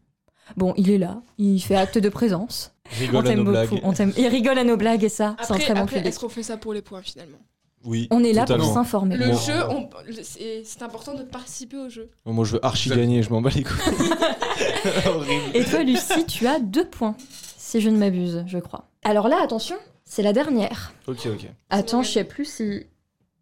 Bon, 0.57 0.75
il 0.77 0.91
est 0.91 0.99
là. 0.99 1.23
Il 1.39 1.61
fait 1.61 1.77
acte 1.77 1.99
de 1.99 2.09
présence. 2.09 2.73
On 2.87 3.01
Rigole 3.01 3.25
à 3.27 3.29
t'aime 3.31 3.39
nos 3.39 3.45
beaucoup. 3.53 3.77
blagues. 3.77 3.81
On. 3.83 3.93
Il 4.17 4.27
rigole 4.29 4.59
à 4.59 4.65
nos 4.65 4.77
blagues 4.77 5.05
et 5.05 5.09
ça, 5.09 5.37
c'est 5.43 5.53
un 5.55 5.59
très 5.59 5.75
bon 5.75 5.87
est-ce 5.87 6.19
qu'on 6.21 6.29
fait 6.29 6.43
ça 6.43 6.57
pour 6.59 6.75
les 6.75 6.83
points 6.83 7.01
finalement? 7.03 7.39
Oui. 7.87 8.09
On 8.11 8.23
est 8.25 8.33
là 8.33 8.43
totalement. 8.43 8.65
pour 8.65 8.75
s'informer. 8.75 9.17
Le 9.17 9.27
Bon. 9.29 9.39
jeu, 9.39 9.55
on- 9.71 9.89
c'est 10.23 10.83
important 10.83 11.15
de 11.15 11.23
participer 11.23 11.77
au 11.79 11.89
jeu. 11.91 12.11
Moi, 12.27 12.45
je 12.45 12.53
veux 12.55 12.65
archi 12.65 12.89
Je- 12.91 12.95
gagner, 12.95 13.23
je 13.23 13.31
m'en 13.31 13.41
bats 13.43 13.51
les 13.55 13.63
couilles. 13.63 13.75
Horrible. 15.07 15.43
Et 15.55 15.65
toi, 15.65 15.83
Lucie, 15.83 16.25
tu 16.27 16.47
as 16.47 16.59
2 16.61 16.89
points. 16.89 17.15
Si 17.57 17.81
je 17.81 17.89
ne 17.91 17.97
m'abuse, 17.99 18.45
je 18.47 18.59
crois. 18.59 18.89
Alors 19.05 19.29
là, 19.29 19.37
attention, 19.43 19.77
c'est 20.05 20.23
la 20.23 20.33
dernière. 20.33 20.93
Ok, 21.07 21.27
ok. 21.27 21.47
Attends, 21.71 22.03
je 22.03 22.11
sais 22.11 22.25
plus 22.25 22.45
si. 22.45 22.87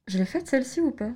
Je 0.06 0.19
l'ai 0.19 0.25
faite 0.25 0.49
celle-ci 0.49 0.81
ou 0.81 0.91
pas 0.91 1.06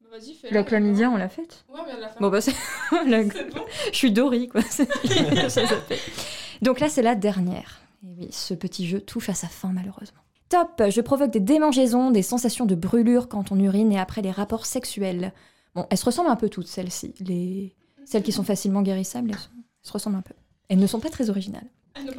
Bah, 0.00 0.08
Vas-y, 0.12 0.34
fais 0.34 0.50
La 0.50 0.64
chlamydia, 0.64 1.10
on 1.10 1.16
l'a 1.16 1.28
faite 1.28 1.64
Ouais, 1.72 1.80
mais 1.86 1.92
à 1.92 1.98
la 2.00 2.08
fin. 2.08 2.20
Bon, 2.20 2.28
bah, 2.28 2.40
c'est. 2.40 2.52
la- 3.06 3.22
C'est 3.30 3.50
bon. 3.54 3.62
Je 3.92 3.96
suis 3.96 4.12
Dory, 4.12 4.48
quoi. 4.48 4.60
Donc 6.62 6.80
là, 6.80 6.88
c'est 6.88 7.02
la 7.02 7.14
dernière. 7.14 7.80
Et 8.04 8.14
oui, 8.18 8.28
ce 8.32 8.54
petit 8.54 8.86
jeu 8.86 9.00
touche 9.00 9.28
à 9.28 9.34
sa 9.34 9.48
fin, 9.48 9.72
malheureusement. 9.72 10.18
Top 10.48 10.82
Je 10.90 11.00
provoque 11.00 11.30
des 11.30 11.40
démangeaisons, 11.40 12.10
des 12.10 12.22
sensations 12.22 12.66
de 12.66 12.74
brûlure 12.74 13.28
quand 13.28 13.52
on 13.52 13.58
urine 13.58 13.92
et 13.92 13.98
après 13.98 14.22
les 14.22 14.30
rapports 14.30 14.66
sexuels. 14.66 15.32
Bon, 15.74 15.86
elles 15.90 15.98
se 15.98 16.04
ressemblent 16.04 16.30
un 16.30 16.36
peu 16.36 16.48
toutes, 16.48 16.66
celles-ci. 16.66 17.14
Les... 17.20 17.74
Celles 18.04 18.22
qui 18.22 18.32
sont 18.32 18.44
facilement 18.44 18.82
guérissables, 18.82 19.30
elles, 19.30 19.38
sont- 19.38 19.48
elles 19.56 19.88
se 19.88 19.92
ressemblent 19.92 20.16
un 20.16 20.22
peu. 20.22 20.34
Elles 20.68 20.78
ne 20.78 20.86
sont 20.86 21.00
pas 21.00 21.10
très 21.10 21.30
originales. 21.30 21.66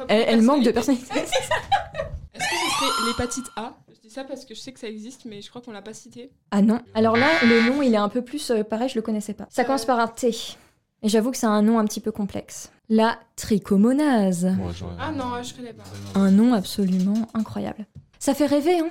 Elle, 0.08 0.24
elles 0.28 0.42
manquent 0.42 0.64
de 0.64 0.70
personnalité. 0.70 1.06
Est-ce 2.34 2.42
que 2.44 2.54
ce 2.54 2.76
serait 2.78 3.06
l'hépatite 3.06 3.46
A? 3.56 3.74
Je 3.94 4.00
dis 4.00 4.10
ça 4.10 4.24
parce 4.24 4.44
que 4.44 4.54
je 4.54 4.60
sais 4.60 4.72
que 4.72 4.80
ça 4.80 4.88
existe, 4.88 5.24
mais 5.24 5.40
je 5.40 5.48
crois 5.50 5.62
qu'on 5.62 5.70
l'a 5.72 5.82
pas 5.82 5.94
cité. 5.94 6.30
Ah 6.50 6.62
non. 6.62 6.80
Alors 6.94 7.16
là, 7.16 7.28
le 7.44 7.68
nom, 7.70 7.80
il 7.82 7.94
est 7.94 7.98
un 7.98 8.08
peu 8.08 8.22
plus... 8.22 8.50
euh, 8.50 8.64
pareil, 8.64 8.88
je 8.88 8.96
le 8.96 9.02
connaissais 9.02 9.34
pas. 9.34 9.46
Ça 9.50 9.64
commence 9.64 9.84
par 9.84 9.98
un 10.00 10.08
T. 10.08 10.30
Et 11.02 11.08
j'avoue 11.08 11.30
que 11.30 11.36
c'est 11.36 11.46
un 11.46 11.62
nom 11.62 11.78
un 11.78 11.84
petit 11.84 12.00
peu 12.00 12.10
complexe. 12.12 12.70
La 12.88 13.18
trichomonase. 13.36 14.48
J'aurais- 14.76 14.94
Ah 14.98 15.12
non, 15.12 15.42
je 15.42 15.54
connais 15.54 15.72
pas. 15.72 15.84
Un 16.14 16.30
nom 16.30 16.52
absolument 16.54 17.28
incroyable. 17.34 17.86
Ça 18.18 18.34
fait 18.34 18.46
rêver, 18.46 18.78
hein, 18.78 18.88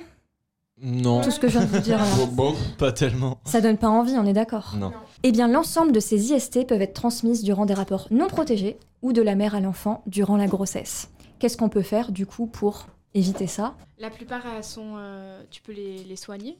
Non, 0.80 1.20
tout 1.22 1.30
ce 1.30 1.38
que 1.40 1.48
je 1.48 1.58
viens 1.58 1.66
de 1.66 1.70
vous 1.72 1.80
dire 1.82 1.98
là. 1.98 2.04
Bon, 2.16 2.26
bon. 2.26 2.54
pas 2.78 2.92
tellement. 2.92 3.38
Ça 3.44 3.60
donne 3.60 3.78
pas 3.78 3.88
envie, 3.88 4.16
on 4.16 4.26
est 4.26 4.32
d'accord. 4.32 4.74
Non. 4.78 4.92
Eh 5.22 5.32
bien, 5.32 5.48
l'ensemble 5.48 5.92
de 5.92 6.00
ces 6.00 6.32
IST 6.32 6.66
peuvent 6.66 6.82
être 6.82 6.94
transmises 6.94 7.42
durant 7.42 7.66
des 7.66 7.74
rapports 7.74 8.06
non 8.10 8.28
protégés 8.28 8.78
ou 9.02 9.12
de 9.12 9.22
la 9.22 9.34
mère 9.34 9.54
à 9.54 9.60
l'enfant 9.60 10.02
durant 10.06 10.36
la 10.36 10.46
grossesse. 10.46 11.10
Qu'est-ce 11.38 11.56
qu'on 11.56 11.68
peut 11.68 11.82
faire 11.82 12.10
du 12.12 12.26
coup 12.26 12.46
pour 12.46 12.86
éviter 13.14 13.46
ça 13.46 13.76
La 13.98 14.10
plupart 14.10 14.42
elles 14.46 14.64
sont, 14.64 14.94
euh, 14.96 15.42
tu 15.50 15.62
peux 15.62 15.72
les, 15.72 16.04
les 16.04 16.16
soigner 16.16 16.58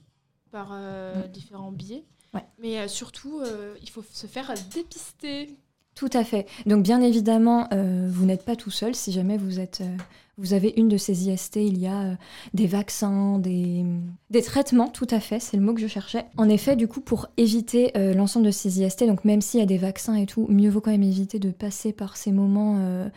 par 0.51 0.69
euh, 0.73 1.27
Mm. 1.27 1.29
différents 1.33 1.73
biais. 1.73 2.05
Ouais. 2.33 2.45
Mais 2.59 2.79
euh, 2.79 2.89
surtout, 2.89 3.41
il 3.83 3.91
faut 3.91 4.05
se 4.13 4.27
faire 4.27 4.53
dépister. 4.73 5.51
Tout 5.95 6.11
à 6.13 6.25
fait. 6.25 6.47
Donc 6.67 6.83
bien 6.83 7.01
évidemment, 7.01 7.69
euh, 7.73 8.09
vous 8.11 8.25
n'êtes 8.27 8.45
pas 8.45 8.57
tout 8.57 8.73
seul. 8.73 8.97
Si 8.97 9.13
jamais 9.13 9.37
vous 9.37 9.61
êtes, 9.61 9.81
euh, 9.83 9.97
vous 10.39 10.53
avez 10.53 10.75
une 10.77 10.89
de 10.89 10.97
ces 10.97 11.29
IST, 11.29 11.55
il 11.57 11.79
y 11.79 11.87
a 11.87 12.03
euh, 12.03 12.15
des 12.53 12.67
vaccins, 12.67 13.39
des, 13.39 13.85
des 14.31 14.43
traitements. 14.43 14.89
Tout 14.89 15.07
à 15.11 15.21
fait, 15.21 15.39
c'est 15.39 15.57
le 15.57 15.63
mot 15.63 15.73
que 15.73 15.81
je 15.81 15.87
cherchais. 15.87 16.25
En 16.37 16.49
effet, 16.49 16.75
du 16.75 16.89
coup, 16.89 17.01
pour 17.01 17.29
éviter 17.37 17.93
l'ensemble 18.17 18.47
de 18.47 18.51
ces 18.51 18.81
IST, 18.81 19.05
donc 19.07 19.25
même 19.25 19.41
s'il 19.41 19.61
y 19.61 19.63
a 19.63 19.67
des 19.67 19.79
vaccins 19.79 20.17
et 20.17 20.27
tout, 20.27 20.47
mieux 20.49 20.69
vaut 20.71 20.81
quand 20.81 20.91
même 20.91 21.05
éviter 21.05 21.39
de 21.39 21.51
passer 21.53 21.93
par 21.93 22.17
ces 22.17 22.33
moments 22.33 23.09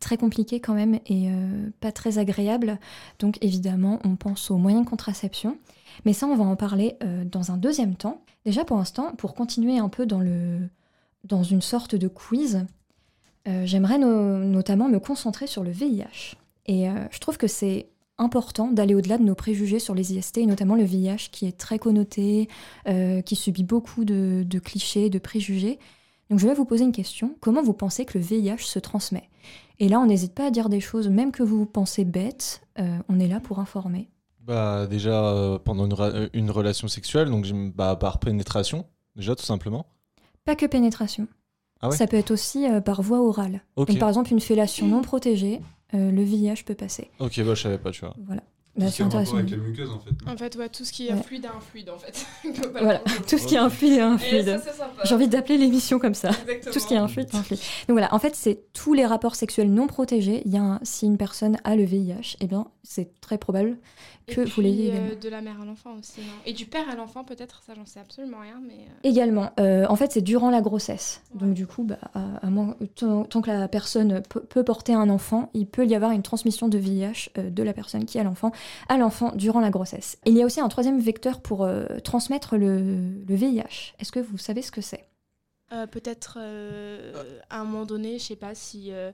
très 0.00 0.16
compliqués 0.16 0.60
quand 0.60 0.74
même 0.74 0.94
et 1.06 1.28
euh, 1.30 1.68
pas 1.80 1.92
très 1.92 2.18
agréables. 2.18 2.78
Donc 3.18 3.38
évidemment, 3.42 3.98
on 4.04 4.16
pense 4.16 4.50
aux 4.50 4.56
moyens 4.56 4.84
de 4.84 4.88
contraception. 4.90 5.56
Mais 6.04 6.12
ça, 6.12 6.26
on 6.26 6.36
va 6.36 6.44
en 6.44 6.56
parler 6.56 6.96
euh, 7.02 7.24
dans 7.24 7.50
un 7.52 7.56
deuxième 7.56 7.94
temps. 7.94 8.22
Déjà 8.44 8.64
pour 8.64 8.76
l'instant, 8.76 9.12
pour 9.16 9.34
continuer 9.34 9.78
un 9.78 9.88
peu 9.88 10.06
dans 10.06 10.20
le 10.20 10.60
dans 11.24 11.42
une 11.42 11.62
sorte 11.62 11.96
de 11.96 12.06
quiz, 12.08 12.66
euh, 13.48 13.66
j'aimerais 13.66 13.98
no- 13.98 14.38
notamment 14.44 14.88
me 14.88 14.98
concentrer 15.00 15.46
sur 15.46 15.64
le 15.64 15.70
VIH. 15.70 16.36
Et 16.66 16.86
je 17.12 17.18
trouve 17.20 17.36
que 17.38 17.46
c'est 17.46 17.86
important 18.18 18.72
d'aller 18.72 18.96
au-delà 18.96 19.18
de 19.18 19.22
nos 19.22 19.36
préjugés 19.36 19.78
sur 19.78 19.94
les 19.94 20.12
IST, 20.14 20.38
et 20.38 20.46
notamment 20.46 20.74
le 20.74 20.82
VIH 20.82 21.28
qui 21.30 21.46
est 21.46 21.56
très 21.56 21.78
connoté, 21.78 22.48
qui 23.24 23.36
subit 23.36 23.62
beaucoup 23.62 24.04
de, 24.04 24.42
de 24.44 24.58
clichés, 24.58 25.08
de 25.08 25.20
préjugés. 25.20 25.78
Donc 26.28 26.40
je 26.40 26.46
vais 26.48 26.54
vous 26.54 26.64
poser 26.64 26.82
une 26.82 26.90
question. 26.90 27.36
Comment 27.40 27.62
vous 27.62 27.72
pensez 27.72 28.04
que 28.04 28.18
le 28.18 28.24
VIH 28.24 28.64
se 28.64 28.80
transmet? 28.80 29.28
Et 29.78 29.88
là, 29.88 30.00
on 30.00 30.06
n'hésite 30.06 30.34
pas 30.34 30.46
à 30.46 30.50
dire 30.50 30.68
des 30.68 30.80
choses, 30.80 31.08
même 31.08 31.32
que 31.32 31.42
vous 31.42 31.66
pensez 31.66 32.04
bêtes, 32.04 32.62
euh, 32.78 32.98
on 33.08 33.18
est 33.20 33.28
là 33.28 33.40
pour 33.40 33.58
informer. 33.58 34.08
Bah, 34.40 34.86
déjà, 34.86 35.26
euh, 35.26 35.58
pendant 35.58 35.86
une, 35.86 35.94
euh, 35.98 36.28
une 36.32 36.50
relation 36.50 36.88
sexuelle, 36.88 37.28
donc 37.30 37.46
bah, 37.74 37.96
par 37.96 38.18
pénétration, 38.18 38.86
déjà, 39.16 39.34
tout 39.34 39.44
simplement. 39.44 39.86
Pas 40.44 40.56
que 40.56 40.66
pénétration. 40.66 41.26
Ah 41.80 41.88
ouais? 41.90 41.96
Ça 41.96 42.06
peut 42.06 42.16
être 42.16 42.30
aussi 42.30 42.66
euh, 42.66 42.80
par 42.80 43.02
voie 43.02 43.20
orale. 43.20 43.62
Ok. 43.76 43.88
Donc 43.88 43.98
par 43.98 44.08
exemple, 44.08 44.32
une 44.32 44.40
fellation 44.40 44.86
non 44.86 45.02
protégée, 45.02 45.60
euh, 45.94 46.10
le 46.10 46.22
VIH 46.22 46.62
peut 46.64 46.74
passer. 46.74 47.10
Ok, 47.18 47.38
bah, 47.44 47.54
je 47.54 47.62
savais 47.62 47.78
pas, 47.78 47.90
tu 47.90 48.00
vois. 48.00 48.14
Voilà. 48.24 48.42
Bah, 48.76 48.86
c'est 48.90 49.02
intéressant. 49.02 49.36
avec 49.36 49.50
les 49.50 49.56
muqueuses 49.56 49.90
en 49.90 49.98
fait. 49.98 50.10
En 50.30 50.36
fait, 50.36 50.54
ouais, 50.56 50.68
tout 50.68 50.84
ce 50.84 50.92
qui 50.92 51.08
est 51.08 51.12
Ouais. 51.12 51.22
fluide 51.22 51.46
a 51.46 51.56
un 51.56 51.60
fluide, 51.60 51.88
en 51.90 51.98
fait. 51.98 52.26
Voilà, 52.72 53.00
tout 53.28 53.38
ce 53.38 53.46
qui 53.46 53.54
est 53.54 53.58
un 53.58 53.70
fluide 53.70 53.94
est 53.94 54.00
un 54.00 54.18
fluide. 54.18 54.60
J'ai 55.04 55.14
envie 55.14 55.28
d'appeler 55.28 55.56
l'émission 55.58 55.98
comme 55.98 56.14
ça. 56.14 56.28
Exactement. 56.28 56.72
Tout 56.72 56.78
ce 56.80 56.86
qui 56.86 56.94
est 56.94 56.98
un 56.98 57.08
fluide, 57.08 57.28
c'est 57.30 57.36
un 57.38 57.42
fluide. 57.42 57.60
Donc 57.88 57.94
voilà, 57.94 58.12
en 58.14 58.18
fait, 58.18 58.34
c'est 58.34 58.60
tous 58.72 58.92
les 58.92 59.06
rapports 59.06 59.34
sexuels 59.34 59.72
non 59.72 59.86
protégés. 59.86 60.42
Il 60.44 60.52
y 60.52 60.56
a 60.58 60.62
un- 60.62 60.80
si 60.82 61.06
une 61.06 61.16
personne 61.16 61.56
a 61.64 61.74
le 61.76 61.84
VIH, 61.84 62.36
eh 62.40 62.46
bien, 62.46 62.66
c'est 62.82 63.18
très 63.20 63.38
probable 63.38 63.78
Et 64.28 64.34
que 64.34 64.40
vous 64.42 64.60
l'ayez 64.60 64.90
puis, 64.90 64.98
euh, 64.98 65.02
également. 65.06 65.20
de 65.20 65.28
la 65.28 65.40
mère 65.40 65.60
à 65.60 65.64
l'enfant 65.64 65.90
aussi, 65.98 66.20
non 66.20 66.26
Et 66.44 66.52
du 66.52 66.66
père 66.66 66.88
à 66.90 66.94
l'enfant, 66.94 67.24
peut-être, 67.24 67.62
ça, 67.66 67.72
j'en 67.74 67.86
sais 67.86 67.98
absolument 68.00 68.38
rien, 68.40 68.60
mais. 68.64 68.74
euh, 68.74 68.92
Également, 69.08 69.50
euh, 69.58 69.86
en 69.88 69.96
fait, 69.96 70.12
c'est 70.12 70.20
durant 70.20 70.50
la 70.50 70.60
grossesse. 70.60 71.22
Ouais. 71.34 71.40
Donc 71.40 71.54
du 71.54 71.66
coup, 71.66 71.82
bah, 71.84 71.98
à, 72.14 72.46
à 72.46 72.50
moins- 72.50 72.76
tant, 72.94 73.24
tant 73.24 73.40
que 73.40 73.50
la 73.50 73.66
personne 73.68 74.22
peut, 74.28 74.40
peut 74.40 74.62
porter 74.64 74.92
un 74.94 75.08
enfant, 75.10 75.50
il 75.54 75.66
peut 75.66 75.86
y 75.86 75.94
avoir 75.94 76.10
une 76.12 76.22
transmission 76.22 76.68
de 76.68 76.78
VIH 76.78 77.30
euh, 77.38 77.50
de 77.50 77.62
la 77.62 77.72
personne 77.72 78.04
qui 78.04 78.18
a 78.18 78.22
l'enfant 78.24 78.52
à 78.88 78.96
l'enfant 78.96 79.32
durant 79.34 79.60
la 79.60 79.70
grossesse. 79.70 80.18
Il 80.26 80.34
y 80.36 80.42
a 80.42 80.46
aussi 80.46 80.60
un 80.60 80.68
troisième 80.68 81.00
vecteur 81.00 81.40
pour 81.40 81.64
euh, 81.64 81.84
transmettre 82.04 82.56
le, 82.56 82.78
le 83.26 83.34
VIH. 83.34 83.94
Est-ce 83.98 84.12
que 84.12 84.20
vous 84.20 84.38
savez 84.38 84.62
ce 84.62 84.70
que 84.70 84.80
c'est? 84.80 85.04
Euh, 85.72 85.86
peut-être 85.86 86.38
euh, 86.40 87.12
à 87.50 87.60
un 87.60 87.64
moment 87.64 87.84
donné, 87.86 88.18
je 88.20 88.24
sais 88.24 88.36
pas 88.36 88.54
si 88.54 88.92
euh, 88.92 89.10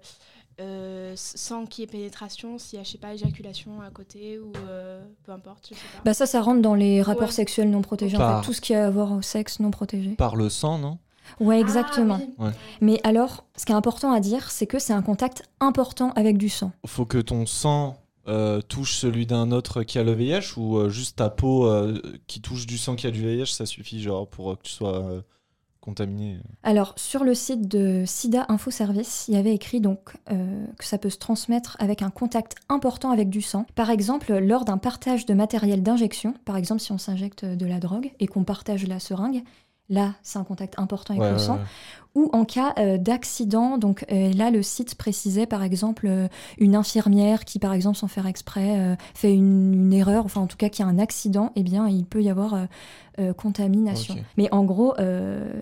euh, 0.61 1.13
sans 1.17 1.65
qu'il 1.65 1.83
y 1.83 1.85
ait 1.85 1.91
pénétration, 1.91 2.59
s'il 2.59 2.79
y 2.79 2.81
a 2.81 2.85
je 2.85 2.91
sais 2.91 2.99
pas 2.99 3.15
éjaculation 3.15 3.81
à 3.81 3.89
côté 3.91 4.39
ou 4.39 4.53
euh, 4.69 5.03
peu 5.25 5.33
importe, 5.33 5.69
je 5.71 5.75
sais 5.75 5.81
pas. 5.97 6.03
Bah 6.05 6.13
ça, 6.15 6.27
ça 6.27 6.43
rentre 6.43 6.61
dans 6.61 6.75
les 6.75 7.01
rapports 7.01 7.29
Ouais. 7.29 7.33
sexuels 7.33 7.71
non 7.71 7.81
protégés. 7.81 8.17
En 8.17 8.21
Par- 8.21 8.41
fait, 8.41 8.47
tout 8.47 8.53
ce 8.53 8.61
qui 8.61 8.75
a 8.75 8.87
à 8.87 8.91
voir 8.91 9.13
au 9.13 9.23
sexe 9.23 9.61
non 9.61 9.71
protégé. 9.71 10.11
Par 10.11 10.37
le 10.37 10.51
sang, 10.51 10.77
non? 10.79 10.99
Ouais, 11.41 11.57
Ah, 11.57 11.61
exactement. 11.61 12.19
oui. 12.21 12.35
Ouais. 12.47 12.53
Mais 12.83 13.01
alors, 13.05 13.45
ce 13.57 13.65
qui 13.65 13.73
est 13.73 13.75
important 13.75 14.13
à 14.13 14.21
dire, 14.21 14.51
c'est 14.51 14.67
que 14.67 14.79
c'est 14.79 14.93
un 14.93 15.01
contact 15.03 15.45
important 15.61 16.11
avec 16.17 16.37
du 16.37 16.51
sang. 16.51 16.73
Faut 16.87 17.07
que 17.07 17.17
ton 17.19 17.47
sang 17.47 17.97
euh, 18.29 18.61
touche 18.61 18.95
celui 18.95 19.27
d'un 19.27 19.51
autre 19.51 19.83
qui 19.83 19.99
a 19.99 20.05
le 20.05 20.13
VIH 20.13 20.57
ou 20.57 20.77
euh, 20.77 20.89
juste 20.89 21.17
ta 21.17 21.29
peau 21.29 21.67
euh, 21.67 22.01
qui 22.29 22.41
touche 22.41 22.67
du 22.67 22.79
sang 22.79 22.95
qui 22.95 23.09
a 23.09 23.11
du 23.11 23.21
VIH, 23.21 23.47
ça 23.47 23.67
suffit 23.67 24.01
genre 24.01 24.29
pour 24.29 24.57
que 24.57 24.63
tu 24.63 24.71
sois 24.71 25.23
contaminé. 25.81 26.39
Alors, 26.63 26.95
sur 26.97 27.25
le 27.25 27.35
site 27.35 27.67
de 27.67 28.05
SIDA 28.07 28.47
Info 28.49 28.71
Service, 28.71 29.25
il 29.27 29.35
y 29.35 29.37
avait 29.37 29.53
écrit 29.53 29.81
donc 29.81 30.15
que 30.27 30.85
ça 30.85 30.99
peut 30.99 31.11
se 31.11 31.19
transmettre 31.19 31.77
avec 31.81 32.03
un 32.03 32.11
contact 32.11 32.55
important 32.69 33.11
avec 33.11 33.29
du 33.29 33.43
sang. 33.43 33.67
Par 33.75 33.91
exemple, 33.91 34.33
lors 34.39 34.65
d'un 34.65 34.79
partage 34.79 35.27
de 35.27 35.35
matériel 35.35 35.83
d'injection, 35.83 36.35
par 36.45 36.57
exemple 36.57 36.81
si 36.81 36.93
on 36.93 36.99
s'injecte 36.99 37.45
de 37.45 37.67
la 37.67 37.81
drogue 37.81 38.13
et 38.21 38.29
qu'on 38.29 38.45
partage 38.45 38.87
la 38.87 39.01
seringue, 39.01 39.43
là, 39.93 40.15
c'est 40.23 40.39
un 40.39 40.45
contact 40.45 40.75
important 40.79 41.15
avec 41.15 41.23
Ouais, 41.23 41.33
le 41.33 41.39
sang. 41.39 41.55
ouais. 41.55 41.61
ou 42.15 42.29
en 42.35 42.45
cas 42.45 42.75
euh, 42.79 42.99
d'accident. 42.99 43.79
Donc 43.79 44.05
euh, 44.11 44.33
là, 44.35 44.51
le 44.51 44.63
site 44.63 44.97
précisait 44.97 45.47
par 45.47 45.63
exemple 45.63 46.07
euh, 46.09 46.29
une 46.59 46.75
infirmière 46.77 47.45
qui, 47.47 47.59
par 47.59 47.73
exemple, 47.73 47.97
sans 47.97 48.09
faire 48.09 48.27
exprès, 48.27 48.97
fait 49.15 49.33
une, 49.33 49.73
une 49.75 49.93
erreur, 49.93 50.25
enfin 50.25 50.41
en 50.43 50.47
tout 50.47 50.57
cas 50.59 50.69
qui 50.69 50.83
a 50.83 50.87
un 50.87 50.99
accident, 50.99 51.53
eh 51.57 51.63
bien 51.63 51.89
il 51.89 52.05
peut 52.05 52.23
y 52.23 52.29
avoir 52.31 52.67
contamination. 53.37 54.17
Mais 54.37 54.49
en 54.53 54.65
gros, 54.65 54.95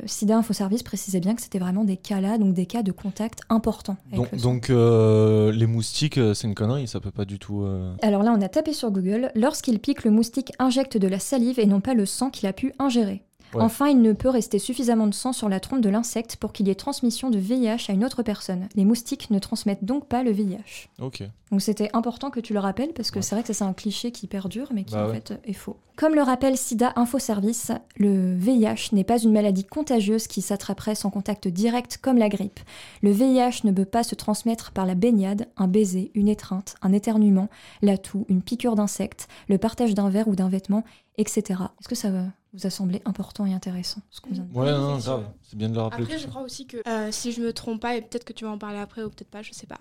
SIDA 0.06 0.36
Info 0.38 0.52
Service 0.52 0.82
précisait 0.82 1.20
bien 1.20 1.34
que 1.34 1.42
c'était 1.42 1.58
vraiment 1.58 1.84
des 1.84 1.96
cas 1.96 2.20
là, 2.20 2.38
donc 2.38 2.54
des 2.54 2.66
cas 2.66 2.82
de 2.82 2.92
contact 2.92 3.40
importants. 3.48 3.96
avec 4.12 4.16
Donc, 4.16 4.32
le 4.32 4.38
sang. 4.38 4.44
donc, 4.52 4.68
les 4.68 5.66
moustiques, 5.66 6.20
c'est 6.34 6.46
une 6.46 6.54
connerie, 6.54 6.86
ça 6.86 7.00
peut 7.00 7.10
pas 7.10 7.24
du 7.24 7.38
tout. 7.38 7.64
Alors 8.02 8.22
là, 8.22 8.32
on 8.36 8.40
a 8.40 8.48
tapé 8.48 8.72
sur 8.72 8.90
Google. 8.90 9.30
Lorsqu'il 9.34 9.78
pique, 9.78 10.04
le 10.04 10.10
moustique 10.10 10.52
injecte 10.58 10.96
de 10.96 11.08
la 11.08 11.18
salive 11.18 11.58
et 11.58 11.66
non 11.66 11.80
pas 11.80 11.94
le 11.94 12.06
sang 12.06 12.30
qu'il 12.30 12.46
a 12.48 12.52
pu 12.52 12.72
ingérer. 12.78 13.22
Ouais. 13.54 13.62
Enfin, 13.62 13.88
il 13.88 14.00
ne 14.00 14.12
peut 14.12 14.28
rester 14.28 14.58
suffisamment 14.58 15.06
de 15.06 15.14
sang 15.14 15.32
sur 15.32 15.48
la 15.48 15.58
trompe 15.60 15.80
de 15.80 15.88
l'insecte 15.88 16.36
pour 16.36 16.52
qu'il 16.52 16.68
y 16.68 16.70
ait 16.70 16.74
transmission 16.76 17.30
de 17.30 17.38
VIH 17.38 17.86
à 17.88 17.92
une 17.92 18.04
autre 18.04 18.22
personne. 18.22 18.68
Les 18.76 18.84
moustiques 18.84 19.30
ne 19.30 19.38
transmettent 19.38 19.84
donc 19.84 20.06
pas 20.06 20.22
le 20.22 20.30
VIH. 20.30 20.88
Ok. 21.00 21.22
Donc 21.50 21.60
c'était 21.60 21.90
important 21.92 22.30
que 22.30 22.38
tu 22.38 22.52
le 22.52 22.60
rappelles 22.60 22.92
parce 22.92 23.10
que 23.10 23.16
Ouais. 23.18 23.22
c'est 23.22 23.34
vrai 23.34 23.42
que 23.42 23.48
ça, 23.48 23.54
c'est 23.54 23.64
un 23.64 23.72
cliché 23.72 24.12
qui 24.12 24.28
perdure 24.28 24.68
mais 24.72 24.84
qui 24.84 24.94
Bah 24.94 25.06
en 25.06 25.08
ouais. 25.10 25.14
fait 25.26 25.40
est 25.44 25.52
faux. 25.52 25.76
Comme 25.96 26.14
le 26.14 26.22
rappelle 26.22 26.56
SIDA 26.56 26.92
Info 26.94 27.18
Service, 27.18 27.72
le 27.96 28.36
VIH 28.36 28.90
n'est 28.92 29.02
pas 29.04 29.18
une 29.18 29.32
maladie 29.32 29.64
contagieuse 29.64 30.28
qui 30.28 30.42
s'attraperait 30.42 30.94
sans 30.94 31.10
contact 31.10 31.48
direct 31.48 31.98
comme 32.00 32.18
la 32.18 32.28
grippe. 32.28 32.60
Le 33.02 33.10
VIH 33.10 33.62
ne 33.64 33.72
peut 33.72 33.84
pas 33.84 34.04
se 34.04 34.14
transmettre 34.14 34.70
par 34.70 34.86
la 34.86 34.94
baignade, 34.94 35.48
un 35.56 35.66
baiser, 35.66 36.12
une 36.14 36.28
étreinte, 36.28 36.76
un 36.82 36.92
éternuement, 36.92 37.48
la 37.82 37.98
toux, 37.98 38.26
une 38.28 38.42
piqûre 38.42 38.76
d'insecte, 38.76 39.26
le 39.48 39.58
partage 39.58 39.94
d'un 39.94 40.08
verre 40.08 40.28
ou 40.28 40.36
d'un 40.36 40.48
vêtement, 40.48 40.84
etc. 41.18 41.42
Est-ce 41.80 41.88
que 41.88 41.94
ça 41.96 42.10
va- 42.10 42.26
vous 42.52 42.66
a 42.66 42.70
semblé 42.70 43.00
important 43.04 43.46
et 43.46 43.52
intéressant 43.54 44.00
ce 44.10 44.20
qu'on 44.20 44.30
vient 44.30 44.44
de 44.44 44.52
Ouais, 44.52 44.64
Oui, 44.66 44.78
non, 44.78 44.98
grave. 44.98 45.24
C'est 45.42 45.56
bien 45.56 45.68
de 45.68 45.74
le 45.74 45.80
rappeler. 45.82 46.02
Après, 46.04 46.18
je 46.18 46.22
ça. 46.24 46.28
crois 46.28 46.42
aussi 46.42 46.66
que 46.66 46.78
euh, 46.88 47.12
si 47.12 47.32
je 47.32 47.40
me 47.40 47.52
trompe 47.52 47.80
pas, 47.80 47.94
et 47.96 48.00
peut-être 48.02 48.24
que 48.24 48.32
tu 48.32 48.44
vas 48.44 48.50
en 48.50 48.58
parler 48.58 48.78
après 48.78 49.02
ou 49.04 49.10
peut-être 49.10 49.30
pas, 49.30 49.42
je 49.42 49.52
sais 49.52 49.66
pas. 49.66 49.78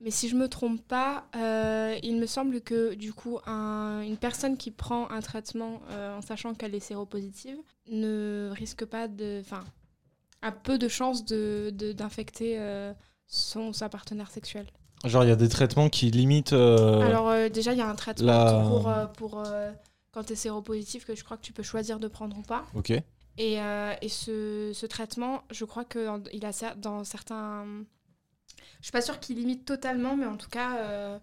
Mais 0.00 0.10
si 0.12 0.28
je 0.28 0.36
me 0.36 0.48
trompe 0.48 0.80
pas, 0.86 1.24
euh, 1.36 1.96
il 2.04 2.18
me 2.20 2.26
semble 2.26 2.60
que 2.60 2.94
du 2.94 3.12
coup, 3.12 3.38
un- 3.46 4.00
une 4.02 4.16
personne 4.16 4.56
qui 4.56 4.70
prend 4.70 5.10
un 5.10 5.20
traitement 5.20 5.80
euh, 5.90 6.16
en 6.16 6.22
sachant 6.22 6.54
qu'elle 6.54 6.74
est 6.74 6.80
séropositive 6.80 7.58
ne 7.90 8.50
risque 8.54 8.84
pas 8.84 9.08
de. 9.08 9.40
Enfin, 9.40 9.64
a 10.42 10.52
peu 10.52 10.78
de 10.78 10.86
chances 10.86 11.24
de, 11.24 11.70
de- 11.74 11.92
d'infecter 11.92 12.56
euh, 12.60 12.92
son 13.26 13.72
sa 13.72 13.88
partenaire 13.88 14.30
sexuelle. 14.30 14.66
Genre, 15.04 15.24
il 15.24 15.28
y 15.28 15.32
a 15.32 15.36
des 15.36 15.48
traitements 15.48 15.88
qui 15.88 16.10
limitent. 16.12 16.52
euh, 16.52 17.00
Alors, 17.00 17.28
euh, 17.28 17.48
déjà, 17.48 17.72
il 17.72 17.78
y 17.78 17.82
a 17.82 17.88
un 17.88 17.94
traitement 17.96 18.26
la- 18.26 18.64
pour, 18.68 18.88
euh, 18.88 19.06
pour 19.06 19.42
euh, 19.46 19.72
quand 20.18 20.24
tu 20.24 20.32
es 20.32 20.36
séropositif 20.36 21.06
que 21.06 21.14
je 21.14 21.22
crois 21.22 21.36
que 21.36 21.44
tu 21.44 21.52
peux 21.52 21.62
choisir 21.62 22.00
de 22.00 22.08
prendre 22.08 22.36
ou 22.36 22.42
pas. 22.42 22.66
Ok. 22.74 22.90
Et, 22.90 23.60
euh, 23.60 23.94
et 24.02 24.08
ce, 24.08 24.72
ce 24.74 24.84
traitement, 24.84 25.44
je 25.52 25.64
crois 25.64 25.84
qu'il 25.84 26.44
a 26.44 26.74
dans 26.74 27.04
certains. 27.04 27.64
Je 28.80 28.86
suis 28.86 28.92
pas 28.92 29.00
sûre 29.00 29.20
qu'il 29.20 29.36
limite 29.36 29.64
totalement, 29.64 30.16
mais 30.16 30.26
en 30.26 30.36
tout 30.36 30.48
cas, 30.50 30.78
euh, 30.78 31.18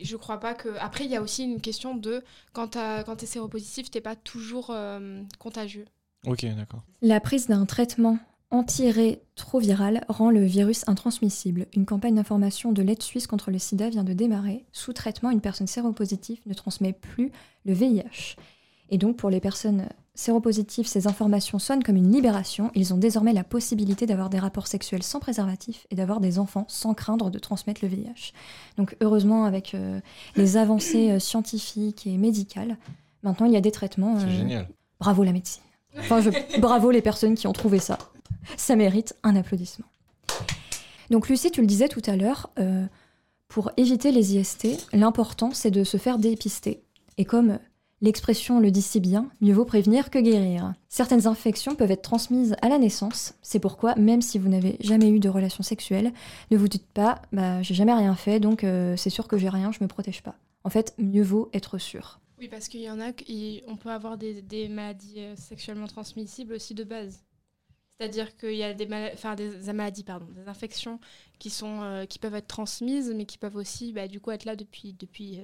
je 0.00 0.16
crois 0.16 0.38
pas 0.38 0.54
que. 0.54 0.68
Après, 0.78 1.06
il 1.06 1.10
y 1.10 1.16
a 1.16 1.22
aussi 1.22 1.42
une 1.42 1.60
question 1.60 1.96
de 1.96 2.22
quand, 2.52 2.76
quand 3.04 3.16
tu 3.16 3.24
es 3.24 3.26
séropositif, 3.26 3.90
t'es 3.90 4.00
pas 4.00 4.14
toujours 4.14 4.70
euh, 4.70 5.20
contagieux. 5.40 5.86
Ok, 6.24 6.44
d'accord. 6.44 6.84
La 7.02 7.18
prise 7.18 7.48
d'un 7.48 7.66
traitement 7.66 8.20
antirétroviral 8.50 10.04
rend 10.08 10.30
le 10.30 10.44
virus 10.44 10.86
intransmissible. 10.88 11.66
Une 11.74 11.86
campagne 11.86 12.14
d'information 12.14 12.72
de 12.72 12.82
l'aide 12.82 13.02
suisse 13.02 13.26
contre 13.26 13.50
le 13.50 13.58
sida 13.58 13.90
vient 13.90 14.04
de 14.04 14.12
démarrer. 14.12 14.66
Sous 14.72 14.92
traitement, 14.92 15.30
une 15.30 15.40
personne 15.40 15.66
séropositive 15.66 16.40
ne 16.46 16.54
transmet 16.54 16.92
plus 16.92 17.32
le 17.64 17.72
VIH. 17.72 18.36
Et 18.90 18.98
donc, 18.98 19.16
pour 19.16 19.30
les 19.30 19.40
personnes 19.40 19.88
séropositives, 20.14 20.86
ces 20.86 21.06
informations 21.06 21.58
sonnent 21.58 21.82
comme 21.84 21.96
une 21.96 22.12
libération. 22.12 22.70
Ils 22.74 22.92
ont 22.92 22.96
désormais 22.96 23.32
la 23.32 23.44
possibilité 23.44 24.04
d'avoir 24.06 24.28
des 24.28 24.38
rapports 24.38 24.66
sexuels 24.66 25.02
sans 25.02 25.20
préservatif 25.20 25.86
et 25.90 25.94
d'avoir 25.94 26.20
des 26.20 26.38
enfants 26.38 26.64
sans 26.68 26.92
craindre 26.94 27.30
de 27.30 27.38
transmettre 27.38 27.80
le 27.84 27.88
VIH. 27.88 28.32
Donc, 28.76 28.96
heureusement, 29.00 29.44
avec 29.44 29.74
euh, 29.74 30.00
les 30.36 30.56
avancées 30.56 31.12
euh, 31.12 31.18
scientifiques 31.20 32.06
et 32.06 32.16
médicales, 32.18 32.76
maintenant 33.22 33.46
il 33.46 33.52
y 33.52 33.56
a 33.56 33.60
des 33.60 33.70
traitements. 33.70 34.18
C'est 34.18 34.26
euh, 34.26 34.30
génial. 34.30 34.68
Bravo 34.98 35.22
la 35.22 35.32
médecine. 35.32 35.62
Enfin, 35.98 36.20
je- 36.20 36.60
bravo 36.60 36.90
les 36.90 37.02
personnes 37.02 37.34
qui 37.36 37.46
ont 37.46 37.52
trouvé 37.52 37.78
ça. 37.78 37.96
Ça 38.56 38.76
mérite 38.76 39.14
un 39.22 39.36
applaudissement. 39.36 39.86
Donc 41.10 41.28
Lucie, 41.28 41.50
tu 41.50 41.60
le 41.60 41.66
disais 41.66 41.88
tout 41.88 42.02
à 42.06 42.16
l'heure, 42.16 42.50
pour 43.48 43.70
éviter 43.76 44.12
les 44.12 44.36
IST, 44.36 44.86
l'important 44.92 45.50
c'est 45.52 45.70
de 45.72 45.82
se 45.84 45.96
faire 45.96 46.18
dépister. 46.18 46.82
Et 47.18 47.24
comme 47.24 47.58
l'expression 48.00 48.60
le 48.60 48.70
dit 48.70 48.82
si 48.82 49.00
bien, 49.00 49.30
mieux 49.40 49.52
vaut 49.52 49.64
prévenir 49.64 50.10
que 50.10 50.18
guérir. 50.18 50.74
Certaines 50.88 51.26
infections 51.26 51.74
peuvent 51.74 51.90
être 51.90 52.02
transmises 52.02 52.56
à 52.62 52.68
la 52.68 52.78
naissance. 52.78 53.34
C'est 53.42 53.60
pourquoi, 53.60 53.94
même 53.96 54.22
si 54.22 54.38
vous 54.38 54.48
n'avez 54.48 54.76
jamais 54.80 55.08
eu 55.10 55.20
de 55.20 55.28
relation 55.28 55.62
sexuelle, 55.62 56.12
ne 56.50 56.56
vous 56.56 56.68
dites 56.68 56.86
pas, 56.86 57.22
bah 57.32 57.62
j'ai 57.62 57.74
jamais 57.74 57.94
rien 57.94 58.14
fait, 58.14 58.40
donc 58.40 58.64
euh, 58.64 58.96
c'est 58.96 59.10
sûr 59.10 59.28
que 59.28 59.38
j'ai 59.38 59.48
rien, 59.48 59.72
je 59.72 59.82
me 59.82 59.88
protège 59.88 60.22
pas. 60.22 60.34
En 60.64 60.70
fait, 60.70 60.94
mieux 60.98 61.22
vaut 61.22 61.50
être 61.52 61.78
sûr. 61.78 62.20
Oui, 62.38 62.48
parce 62.48 62.68
qu'il 62.68 62.80
y 62.80 62.90
en 62.90 63.00
a, 63.00 63.12
on 63.66 63.76
peut 63.76 63.90
avoir 63.90 64.16
des, 64.16 64.68
maladies 64.68 65.20
euh, 65.20 65.36
sexuellement 65.36 65.86
transmissibles 65.86 66.54
aussi 66.54 66.74
de 66.74 66.84
base. 66.84 67.22
C'est-à-dire 67.98 68.34
qu'il 68.38 68.54
y 68.54 68.62
a 68.62 68.72
des, 68.72 68.86
mala- 68.86 69.10
enfin, 69.12 69.34
des, 69.34 69.50
maladies, 69.74 70.04
pardon, 70.04 70.26
des 70.34 70.48
infections 70.48 71.00
qui, 71.38 71.50
sont, 71.50 71.82
euh, 71.82 72.06
qui 72.06 72.18
peuvent 72.18 72.34
être 72.34 72.46
transmises, 72.46 73.12
mais 73.14 73.26
qui 73.26 73.36
peuvent 73.36 73.56
aussi 73.56 73.92
bah, 73.92 74.08
du 74.08 74.20
coup, 74.20 74.30
être 74.30 74.46
là 74.46 74.56
depuis, 74.56 74.94
depuis 74.94 75.38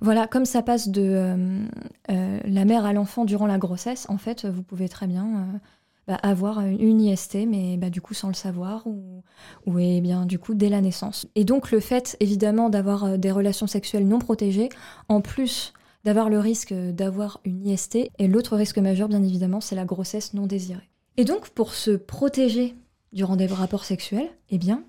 Voilà, 0.00 0.26
comme 0.26 0.44
ça 0.44 0.62
passe 0.62 0.88
de 0.88 1.02
euh, 1.02 1.66
euh, 2.10 2.40
la 2.44 2.64
mère 2.64 2.84
à 2.84 2.92
l'enfant 2.92 3.24
durant 3.24 3.46
la 3.46 3.58
grossesse, 3.58 4.06
en 4.08 4.18
fait, 4.18 4.46
vous 4.46 4.62
pouvez 4.62 4.88
très 4.88 5.06
bien 5.06 5.26
euh, 5.26 5.58
bah, 6.06 6.14
avoir 6.16 6.60
une 6.60 7.00
IST, 7.00 7.46
mais 7.46 7.76
bah, 7.76 7.90
du 7.90 8.00
coup 8.00 8.14
sans 8.14 8.28
le 8.28 8.34
savoir, 8.34 8.86
ou, 8.86 9.22
bien 9.66 10.24
du 10.24 10.38
coup 10.38 10.54
dès 10.54 10.68
la 10.68 10.80
naissance. 10.80 11.26
Et 11.34 11.44
donc 11.44 11.70
le 11.70 11.80
fait, 11.80 12.16
évidemment, 12.20 12.70
d'avoir 12.70 13.18
des 13.18 13.30
relations 13.30 13.66
sexuelles 13.66 14.06
non 14.06 14.18
protégées, 14.18 14.68
en 15.08 15.20
plus 15.20 15.72
d'avoir 16.04 16.30
le 16.30 16.38
risque 16.38 16.72
d'avoir 16.72 17.40
une 17.44 17.66
IST, 17.66 17.96
et 18.18 18.28
l'autre 18.28 18.56
risque 18.56 18.78
majeur, 18.78 19.08
bien 19.08 19.22
évidemment, 19.22 19.60
c'est 19.60 19.74
la 19.74 19.84
grossesse 19.84 20.32
non 20.32 20.46
désirée. 20.46 20.88
Et 21.16 21.24
donc 21.24 21.50
pour 21.50 21.74
se 21.74 21.90
protéger 21.90 22.76
durant 23.12 23.36
des 23.36 23.46
rapports 23.46 23.84
sexuels, 23.84 24.30
eh 24.50 24.58
bien, 24.58 24.84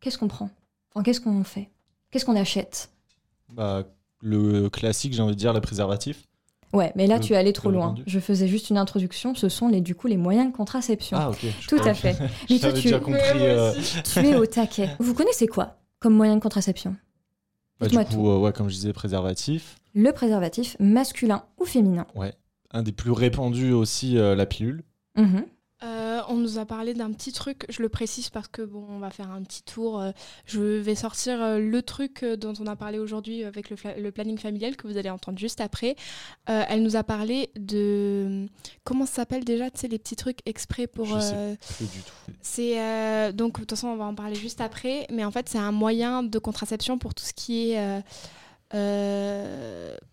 qu'est-ce 0.00 0.18
qu'on 0.18 0.28
prend? 0.28 0.50
Enfin, 0.92 1.02
qu'est-ce 1.02 1.20
qu'on 1.20 1.44
fait? 1.44 1.70
Qu'est-ce 2.10 2.24
qu'on 2.24 2.36
achète? 2.36 2.90
Bah, 3.54 3.84
le 4.22 4.68
classique, 4.68 5.12
j'ai 5.14 5.22
envie 5.22 5.34
de 5.34 5.38
dire, 5.38 5.52
les 5.52 5.60
préservatifs. 5.60 6.26
Ouais, 6.72 6.92
mais 6.96 7.06
là 7.06 7.18
Le- 7.18 7.22
tu 7.22 7.34
es 7.34 7.36
allé 7.36 7.52
trop 7.52 7.68
le 7.70 7.76
loin. 7.76 7.94
Je 8.06 8.18
faisais 8.18 8.48
juste 8.48 8.68
une 8.70 8.78
introduction. 8.78 9.34
Ce 9.36 9.48
sont 9.48 9.68
les 9.68 9.80
du 9.80 9.94
coup 9.94 10.08
les 10.08 10.16
moyens 10.16 10.50
de 10.50 10.56
contraception. 10.56 11.16
Ah, 11.20 11.30
ok. 11.30 11.44
Tout 11.68 11.76
à 11.84 11.94
fait. 11.94 12.16
Mais 12.50 12.58
toi, 12.58 12.72
tu- 12.72 12.82
déjà 12.82 12.98
compris. 12.98 13.20
euh, 13.40 13.72
Tu 14.12 14.18
es 14.20 14.34
au 14.34 14.44
taquet. 14.46 14.90
Vous 14.98 15.14
connaissez 15.14 15.46
quoi 15.46 15.76
comme 16.00 16.14
moyen 16.14 16.34
de 16.36 16.40
contraception? 16.42 16.96
Bah, 17.80 17.86
du 17.86 17.96
coup, 17.96 18.28
euh, 18.28 18.38
ouais, 18.38 18.52
comme 18.52 18.68
je 18.68 18.74
disais, 18.74 18.92
préservatif. 18.92 19.76
Le 19.94 20.10
préservatif 20.12 20.76
masculin 20.80 21.44
ou 21.60 21.64
féminin 21.64 22.06
Un 22.72 22.82
des 22.82 22.92
plus 22.92 23.12
répandus 23.12 23.72
aussi, 23.72 24.18
euh, 24.18 24.34
la 24.34 24.46
pilule. 24.46 24.82
Mhm. 25.16 25.44
On 26.28 26.36
nous 26.36 26.58
a 26.58 26.64
parlé 26.66 26.94
d'un 26.94 27.10
petit 27.12 27.32
truc, 27.32 27.66
je 27.68 27.82
le 27.82 27.88
précise 27.88 28.30
parce 28.30 28.48
que 28.48 28.62
bon, 28.62 28.86
on 28.90 28.98
va 28.98 29.10
faire 29.10 29.30
un 29.30 29.42
petit 29.42 29.62
tour. 29.62 30.00
euh, 30.00 30.12
je 30.46 30.60
vais 30.60 30.94
sortir 30.94 31.42
euh, 31.42 31.58
le 31.58 31.82
truc 31.82 32.22
euh, 32.22 32.36
dont 32.36 32.54
on 32.60 32.66
a 32.66 32.76
parlé 32.76 32.98
aujourd'hui 32.98 33.44
avec 33.44 33.70
le, 33.70 34.10
planning 34.10 34.38
familial 34.38 34.76
que 34.76 34.86
vous 34.86 34.96
allez 34.96 35.10
entendre 35.10 35.38
juste 35.38 35.60
après. 35.60 35.96
Euh, 36.48 36.62
elle 36.68 36.82
nous 36.82 36.96
a 36.96 37.02
parlé 37.02 37.50
de 37.56 38.46
comment 38.84 39.06
ça 39.06 39.14
s'appelle 39.14 39.44
déjà, 39.44 39.70
tu 39.70 39.80
sais 39.80 39.88
les 39.88 39.98
petits 39.98 40.16
trucs 40.16 40.38
exprès 40.46 40.86
pour. 40.86 41.06
Je 41.06 41.20
sais 41.20 41.32
euh, 41.34 41.54
Plus 41.76 41.86
du 41.86 42.00
tout. 42.02 42.32
c'est 42.42 42.80
euh, 42.80 43.32
donc 43.32 43.54
de 43.54 43.58
toute 43.60 43.70
façon 43.70 43.88
on 43.88 43.96
va 43.96 44.04
en 44.04 44.14
parler 44.14 44.34
juste 44.34 44.60
après, 44.60 45.06
mais 45.10 45.24
en 45.24 45.30
fait 45.30 45.48
c'est 45.48 45.58
un 45.58 45.72
moyen 45.72 46.22
de 46.22 46.38
contraception 46.38 46.98
pour 46.98 47.14
tout 47.14 47.24
ce 47.24 47.32
qui 47.32 47.72
est 47.72 48.02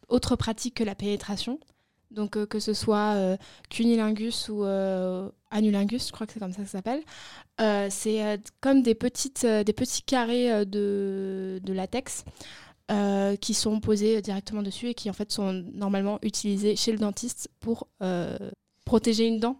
autre 0.09 0.35
pratique 0.35 0.75
que 0.75 0.83
la 0.83 0.95
pénétration. 0.95 1.59
Donc 2.11 2.37
euh, 2.37 2.45
que 2.45 2.59
ce 2.59 2.73
soit 2.73 3.13
euh, 3.15 3.37
cunilingus 3.69 4.49
ou 4.49 4.63
euh, 4.65 5.29
anulingus, 5.49 6.07
je 6.07 6.11
crois 6.11 6.27
que 6.27 6.33
c'est 6.33 6.39
comme 6.39 6.51
ça 6.51 6.61
que 6.61 6.67
ça 6.67 6.77
s'appelle. 6.79 7.01
Euh, 7.59 7.87
c'est 7.89 8.39
comme 8.59 8.81
des, 8.81 8.95
petites, 8.95 9.45
des 9.45 9.73
petits 9.73 10.03
carrés 10.03 10.65
de, 10.65 11.59
de 11.63 11.73
latex 11.73 12.23
qui 13.39 13.53
sont 13.53 13.79
posés 13.79 14.21
directement 14.21 14.61
dessus 14.61 14.87
et 14.89 14.93
qui 14.93 15.09
en 15.09 15.13
fait 15.13 15.31
sont 15.31 15.53
normalement 15.73 16.19
utilisés 16.23 16.75
chez 16.75 16.91
le 16.91 16.97
dentiste 16.97 17.49
pour 17.61 17.87
protéger 18.83 19.27
une 19.27 19.39
dent. 19.39 19.57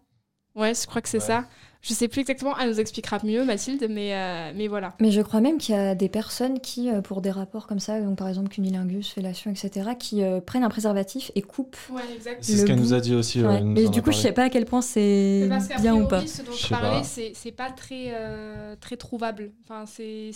Ouais, 0.53 0.73
je 0.73 0.85
crois 0.85 1.01
que 1.01 1.07
c'est 1.07 1.19
Ouais. 1.19 1.25
ça. 1.25 1.47
Je 1.83 1.93
sais 1.95 2.07
plus 2.07 2.21
exactement, 2.21 2.53
elle 2.59 2.69
nous 2.69 2.79
expliquera 2.79 3.17
mieux, 3.23 3.43
Mathilde, 3.43 3.87
mais, 3.89 4.13
euh, 4.13 4.51
mais 4.55 4.67
voilà. 4.67 4.93
Mais 4.99 5.09
je 5.09 5.19
crois 5.21 5.41
même 5.41 5.57
qu'il 5.57 5.73
y 5.73 5.77
a 5.77 5.95
des 5.95 6.09
personnes 6.09 6.59
qui, 6.59 6.89
euh, 6.91 7.01
pour 7.01 7.21
des 7.21 7.31
rapports 7.31 7.65
comme 7.65 7.79
ça, 7.79 7.99
donc 7.99 8.17
par 8.19 8.27
exemple 8.27 8.49
cunilingus, 8.49 9.09
fellation, 9.11 9.49
etc., 9.49 9.89
qui 9.97 10.21
euh, 10.23 10.41
prennent 10.41 10.63
un 10.63 10.69
préservatif 10.69 11.31
et 11.33 11.41
coupent. 11.41 11.75
Ouais, 11.91 12.01
exact. 12.15 12.37
C'est 12.41 12.57
ce 12.57 12.65
qu'elle 12.67 12.79
nous 12.79 12.93
a 12.93 12.99
dit 12.99 13.15
aussi. 13.15 13.43
ouais, 13.43 13.61
Mais 13.61 13.89
du 13.89 14.03
coup, 14.03 14.11
je 14.11 14.17
sais 14.17 14.31
pas 14.31 14.43
à 14.43 14.49
quel 14.49 14.65
point 14.65 14.81
c'est 14.83 15.49
bien 15.81 15.95
ou 15.95 16.07
pas. 16.07 16.21
ce 16.27 16.43
dont 16.43 16.51
Je 16.51 16.67
parlais, 16.69 16.99
pas. 16.99 17.03
c'est 17.03 17.51
pas 17.51 17.71
très, 17.71 18.09
euh, 18.13 18.75
très 18.79 18.95
trouvable. 18.97 19.51
Enfin, 19.67 19.85
c'est 19.87 20.29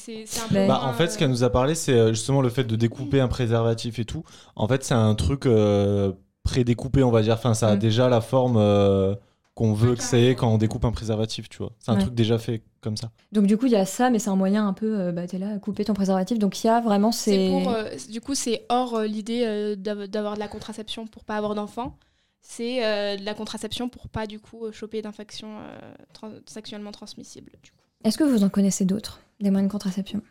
un 0.44 0.48
peu. 0.50 0.56
Bah, 0.56 0.66
moins, 0.66 0.84
en 0.90 0.94
fait, 0.94 1.10
ce 1.10 1.18
qu'elle 1.20 1.30
nous 1.30 1.44
a 1.44 1.52
parlé, 1.52 1.76
c'est 1.76 2.10
justement 2.10 2.42
le 2.42 2.50
fait 2.50 2.64
de 2.64 2.76
découper 2.76 3.20
un 3.20 3.28
préservatif 3.28 4.00
et 4.00 4.06
tout. 4.06 4.24
En 4.56 4.68
fait, 4.68 4.84
c'est 4.84 4.96
un 4.96 5.14
truc 5.14 5.46
euh, 5.46 6.12
prédécoupé, 6.44 7.04
on 7.04 7.12
va 7.12 7.22
dire. 7.22 7.36
Enfin, 7.36 7.54
ça 7.54 7.68
a 7.70 7.76
Mm. 7.76 7.80
déjà 7.80 8.10
la 8.10 8.22
forme 8.22 8.58
euh, 8.58 9.14
qu'on 9.56 9.74
veut 9.74 9.96
que 9.96 10.04
ça 10.04 10.18
ait 10.18 10.22
carrément. 10.22 10.38
quand 10.40 10.54
on 10.54 10.58
découpe 10.58 10.86
un 10.86 10.92
préservatif, 10.92 11.50
tu 11.50 11.58
vois. 11.60 11.72
C'est 11.80 11.90
un 11.92 11.96
Ouais. 11.96 12.02
truc 12.02 12.14
déjà 12.14 12.38
fait 12.38 12.62
comme 12.82 12.98
ça. 12.98 13.10
Donc 13.32 13.48
du 13.48 13.58
coup, 13.58 13.66
il 13.66 13.72
y 13.72 13.76
a 13.78 13.86
ça, 13.86 14.10
mais 14.10 14.20
c'est 14.20 14.30
un 14.30 14.36
moyen 14.36 14.68
un 14.68 14.74
peu, 14.74 15.00
euh, 15.00 15.12
bah 15.12 15.26
t'es 15.28 15.38
là, 15.40 15.50
à 15.56 15.58
couper 15.60 15.86
ton 15.86 15.94
préservatif. 15.94 16.38
Donc 16.40 16.64
il 16.64 16.68
y 16.68 16.70
a 16.70 16.82
vraiment 16.82 17.12
C'est 17.12 17.32
c'est. 17.32 17.50
pour, 17.50 17.70
euh, 17.72 17.90
du 18.10 18.22
coup, 18.22 18.36
c'est 18.36 18.66
hors 18.70 18.96
euh, 18.96 19.06
l'idée 19.08 19.44
euh, 19.46 19.76
d'av- 19.76 20.08
d'avoir 20.08 20.36
de 20.36 20.40
la 20.40 20.48
contraception 20.48 21.08
pour 21.08 21.24
pas 21.24 21.36
avoir 21.38 21.56
d'enfants. 21.56 21.98
C'est 22.42 22.86
euh, 22.86 23.16
de 23.18 23.24
la 23.26 23.34
contraception 23.34 23.90
pour 23.90 24.08
pas 24.08 24.28
du 24.28 24.40
coup 24.40 24.72
choper 24.72 25.02
d'infections 25.02 25.58
euh, 25.60 25.80
trans- 26.14 26.30
sexuellement 26.46 26.92
transmissibles. 26.92 27.52
du 27.64 27.72
coup. 27.72 27.78
Est-ce 28.04 28.18
que 28.20 28.24
vous 28.24 28.44
en 28.44 28.50
connaissez 28.50 28.86
d'autres, 28.86 29.20
des 29.40 29.50
moyens 29.50 29.68
de 29.70 29.72
contraception? 29.72 30.22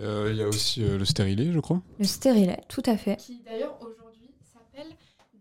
Euh, 0.00 0.28
Il 0.30 0.36
y 0.38 0.42
a 0.42 0.46
aussi 0.48 0.82
euh, 0.82 0.96
le 0.96 1.04
stérilet, 1.04 1.52
je 1.52 1.58
crois. 1.60 1.82
Le 1.98 2.04
stérilet, 2.06 2.60
tout 2.68 2.82
à 2.86 2.96
fait. 2.96 3.16
Qui 3.16 3.42
d'ailleurs 3.44 3.76
aujourd'hui 3.82 4.30
s'appelle 4.52 4.86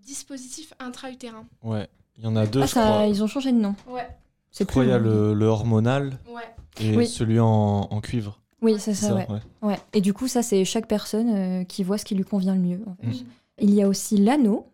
dispositif 0.04 0.74
intra-utérin. 0.80 1.46
Ouais. 1.64 1.88
Il 2.22 2.26
y 2.26 2.28
en 2.28 2.36
a 2.36 2.46
deux, 2.46 2.62
Ah, 2.62 2.66
je 2.68 2.72
ça, 2.72 2.82
crois. 2.86 3.06
ils 3.08 3.24
ont 3.24 3.28
changé 3.28 3.52
de 3.52 3.58
nom. 3.58 3.74
Ouais, 3.90 4.08
C'est 4.52 4.70
qu'il 4.72 4.88
y 4.88 4.92
a 4.92 5.00
le, 5.00 5.34
le 5.34 5.46
hormonal 5.48 6.20
ouais. 6.30 6.44
et 6.80 6.96
Oui. 6.96 7.08
celui 7.08 7.40
en, 7.40 7.48
en 7.90 8.00
cuivre. 8.02 8.40
Oui, 8.62 8.76
c'est 8.78 8.94
ça, 8.94 9.16
ouais. 9.16 9.28
ouais. 9.64 9.80
Et 9.94 10.02
du 10.02 10.14
coup, 10.14 10.28
ça, 10.28 10.44
c'est 10.44 10.64
chaque 10.66 10.88
personne 10.88 11.34
euh, 11.34 11.64
qui 11.64 11.84
voit 11.84 11.98
ce 11.98 12.06
qui 12.06 12.14
lui 12.14 12.24
convient 12.24 12.54
le 12.54 12.62
mieux. 12.62 12.80
en 12.86 12.96
fait. 13.02 13.08
Mm. 13.08 13.26
Il 13.62 13.74
y 13.74 13.82
a 13.82 13.88
aussi 13.88 14.18
l'anneau, 14.18 14.68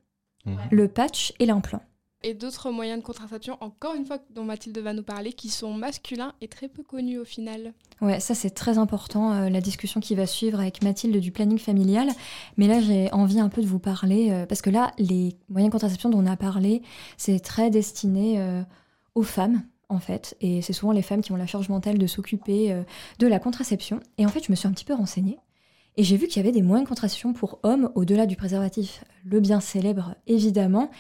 Mhm. 0.46 0.58
le 0.72 0.88
patch 0.90 1.34
et 1.40 1.46
l'implant. 1.46 1.82
Et 2.24 2.34
d'autres 2.34 2.72
moyens 2.72 3.00
de 3.00 3.06
contraception, 3.06 3.58
encore 3.62 3.94
une 3.94 4.06
fois, 4.06 4.18
dont 4.34 4.44
Mathilde 4.44 4.78
va 4.80 4.94
nous 4.94 5.04
parler, 5.04 5.34
qui 5.34 5.50
sont 5.50 5.74
masculins 5.74 6.34
et 6.42 6.48
très 6.48 6.68
peu 6.68 6.82
connus 6.82 7.20
au 7.20 7.26
final. 7.26 7.74
Ouais, 8.02 8.20
ça 8.20 8.34
c'est 8.34 8.50
très 8.50 8.80
important, 8.80 9.34
euh, 9.34 9.50
la 9.50 9.62
discussion 9.62 10.00
qui 10.00 10.16
va 10.16 10.26
suivre 10.26 10.60
avec 10.60 10.84
Mathilde 10.84 11.18
du 11.18 11.32
planning 11.32 11.60
familial. 11.60 12.10
Mais 12.58 12.68
là, 12.68 12.82
j'ai 12.82 13.12
envie 13.12 13.40
un 13.40 13.50
peu 13.50 13.62
de 13.62 13.68
vous 13.68 13.78
parler, 13.78 14.32
euh, 14.32 14.46
parce 14.48 14.64
que 14.64 14.72
là, 14.72 14.94
les 14.98 15.38
moyens 15.50 15.70
de 15.70 15.74
contraception 15.74 16.10
dont 16.10 16.20
on 16.20 16.26
a 16.26 16.38
parlé, 16.38 16.82
c'est 17.18 17.40
très 17.40 17.70
destiné 17.70 18.40
euh, 18.42 18.64
aux 19.14 19.24
femmes, 19.24 19.62
en 19.90 20.00
fait. 20.00 20.36
Et 20.42 20.64
c'est 20.64 20.74
souvent 20.74 20.94
les 20.94 21.04
femmes 21.04 21.22
qui 21.22 21.32
ont 21.34 21.38
la 21.38 21.48
charge 21.48 21.70
mentale 21.70 22.00
de 22.00 22.08
s'occuper 22.08 22.84
de 23.20 23.28
la 23.28 23.38
contraception. 23.40 24.00
Et 24.18 24.26
en 24.26 24.30
fait, 24.30 24.44
je 24.44 24.52
me 24.52 24.56
suis 24.56 24.68
un 24.68 24.72
petit 24.72 24.86
peu 24.86 24.96
renseignée. 24.96 25.38
Et 25.98 26.04
j'ai 26.04 26.16
vu 26.18 26.28
qu'il 26.28 26.38
y 26.38 26.46
avait 26.46 26.52
des 26.52 26.62
moyens 26.62 26.86
de 26.86 26.90
contraception 26.90 27.34
pour 27.34 27.60
hommes 27.64 27.90
au-delà 27.96 28.26
du 28.28 28.36
préservatif, 28.36 29.04
le 29.26 29.40
bien 29.40 29.60
célèbre 29.60 30.14
évidemment, 30.28 30.92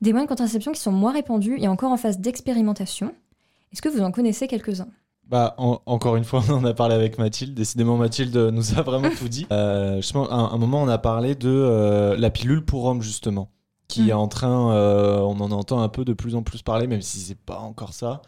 des 0.00 0.12
moyens 0.12 0.28
de 0.28 0.32
contraception 0.34 0.70
qui 0.72 0.80
sont 0.80 0.92
moins 0.92 1.12
répandus 1.12 1.56
et 1.60 1.66
encore 1.68 1.90
en 1.90 1.96
phase 1.96 2.18
d'expérimentation. 2.20 3.12
Est-ce 3.72 3.82
que 3.82 3.88
vous 3.88 4.00
en 4.00 4.12
connaissez 4.12 4.46
quelques-uns? 4.46 4.86
Bah, 5.26 5.54
en- 5.58 5.80
encore 5.86 6.14
une 6.16 6.22
fois, 6.24 6.42
on 6.48 6.52
en 6.52 6.64
a 6.64 6.74
parlé 6.74 6.94
avec 6.94 7.18
Mathilde. 7.18 7.54
Décidément, 7.54 7.96
Mathilde 7.96 8.36
nous 8.36 8.78
a 8.78 8.82
vraiment 8.82 9.08
tout 9.18 9.28
dit. 9.28 9.46
Euh, 9.52 9.96
justement, 9.96 10.28
à 10.30 10.34
un, 10.34 10.52
un 10.52 10.58
moment, 10.58 10.82
on 10.82 10.88
a 10.88 10.98
parlé 10.98 11.34
de 11.34 11.48
euh, 11.48 12.16
la 12.16 12.30
pilule 12.30 12.64
pour 12.64 12.84
hommes, 12.84 13.02
justement, 13.02 13.48
qui 13.88 14.02
Mm. 14.02 14.08
est 14.10 14.12
en 14.12 14.28
train, 14.28 14.72
euh, 14.74 15.18
on 15.20 15.40
en 15.40 15.50
entend 15.50 15.80
un 15.80 15.88
peu 15.88 16.04
de 16.04 16.12
plus 16.12 16.36
en 16.36 16.42
plus 16.42 16.62
parler, 16.62 16.86
même 16.86 17.02
si 17.02 17.18
c'est 17.18 17.38
pas 17.38 17.58
encore 17.58 17.92
ça. 17.94 18.20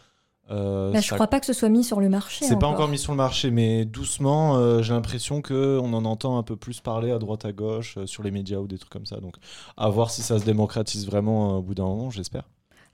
Euh, 0.51 0.93
Bah, 0.93 1.01
Je 1.01 1.09
ça- 1.09 1.15
crois 1.17 1.27
pas 1.27 1.41
que 1.41 1.47
ce 1.47 1.53
soit 1.53 1.69
mis 1.69 1.83
sur 1.83 2.01
le 2.01 2.09
marché. 2.09 2.45
C'est 2.45 2.59
pas 2.59 2.67
encore 2.69 2.89
mis 2.89 2.99
sur 2.99 3.13
le 3.13 3.17
marché, 3.17 3.51
mais 3.51 3.85
doucement, 3.85 4.57
euh, 4.57 4.81
j'ai 4.83 4.93
l'impression 4.93 5.43
que 5.43 5.79
on 5.83 5.93
en 5.93 6.05
entend 6.05 6.39
un 6.39 6.43
peu 6.43 6.57
plus 6.57 6.81
parler 6.81 7.11
à 7.11 7.19
droite 7.19 7.45
à 7.45 7.53
gauche, 7.53 7.97
euh, 7.99 8.07
sur 8.07 8.23
les 8.23 8.31
médias 8.31 8.59
ou 8.59 8.67
des 8.69 8.79
trucs 8.79 8.93
comme 8.93 9.07
ça. 9.07 9.17
Donc, 9.17 9.35
à 9.77 9.89
voir 9.89 10.11
si 10.11 10.23
ça 10.23 10.39
se 10.39 10.45
démocratise 10.45 11.07
vraiment 11.07 11.55
euh, 11.55 11.59
au 11.59 11.63
bout 11.63 11.75
d'un 11.75 11.85
moment, 11.85 12.11
j'espère. 12.11 12.45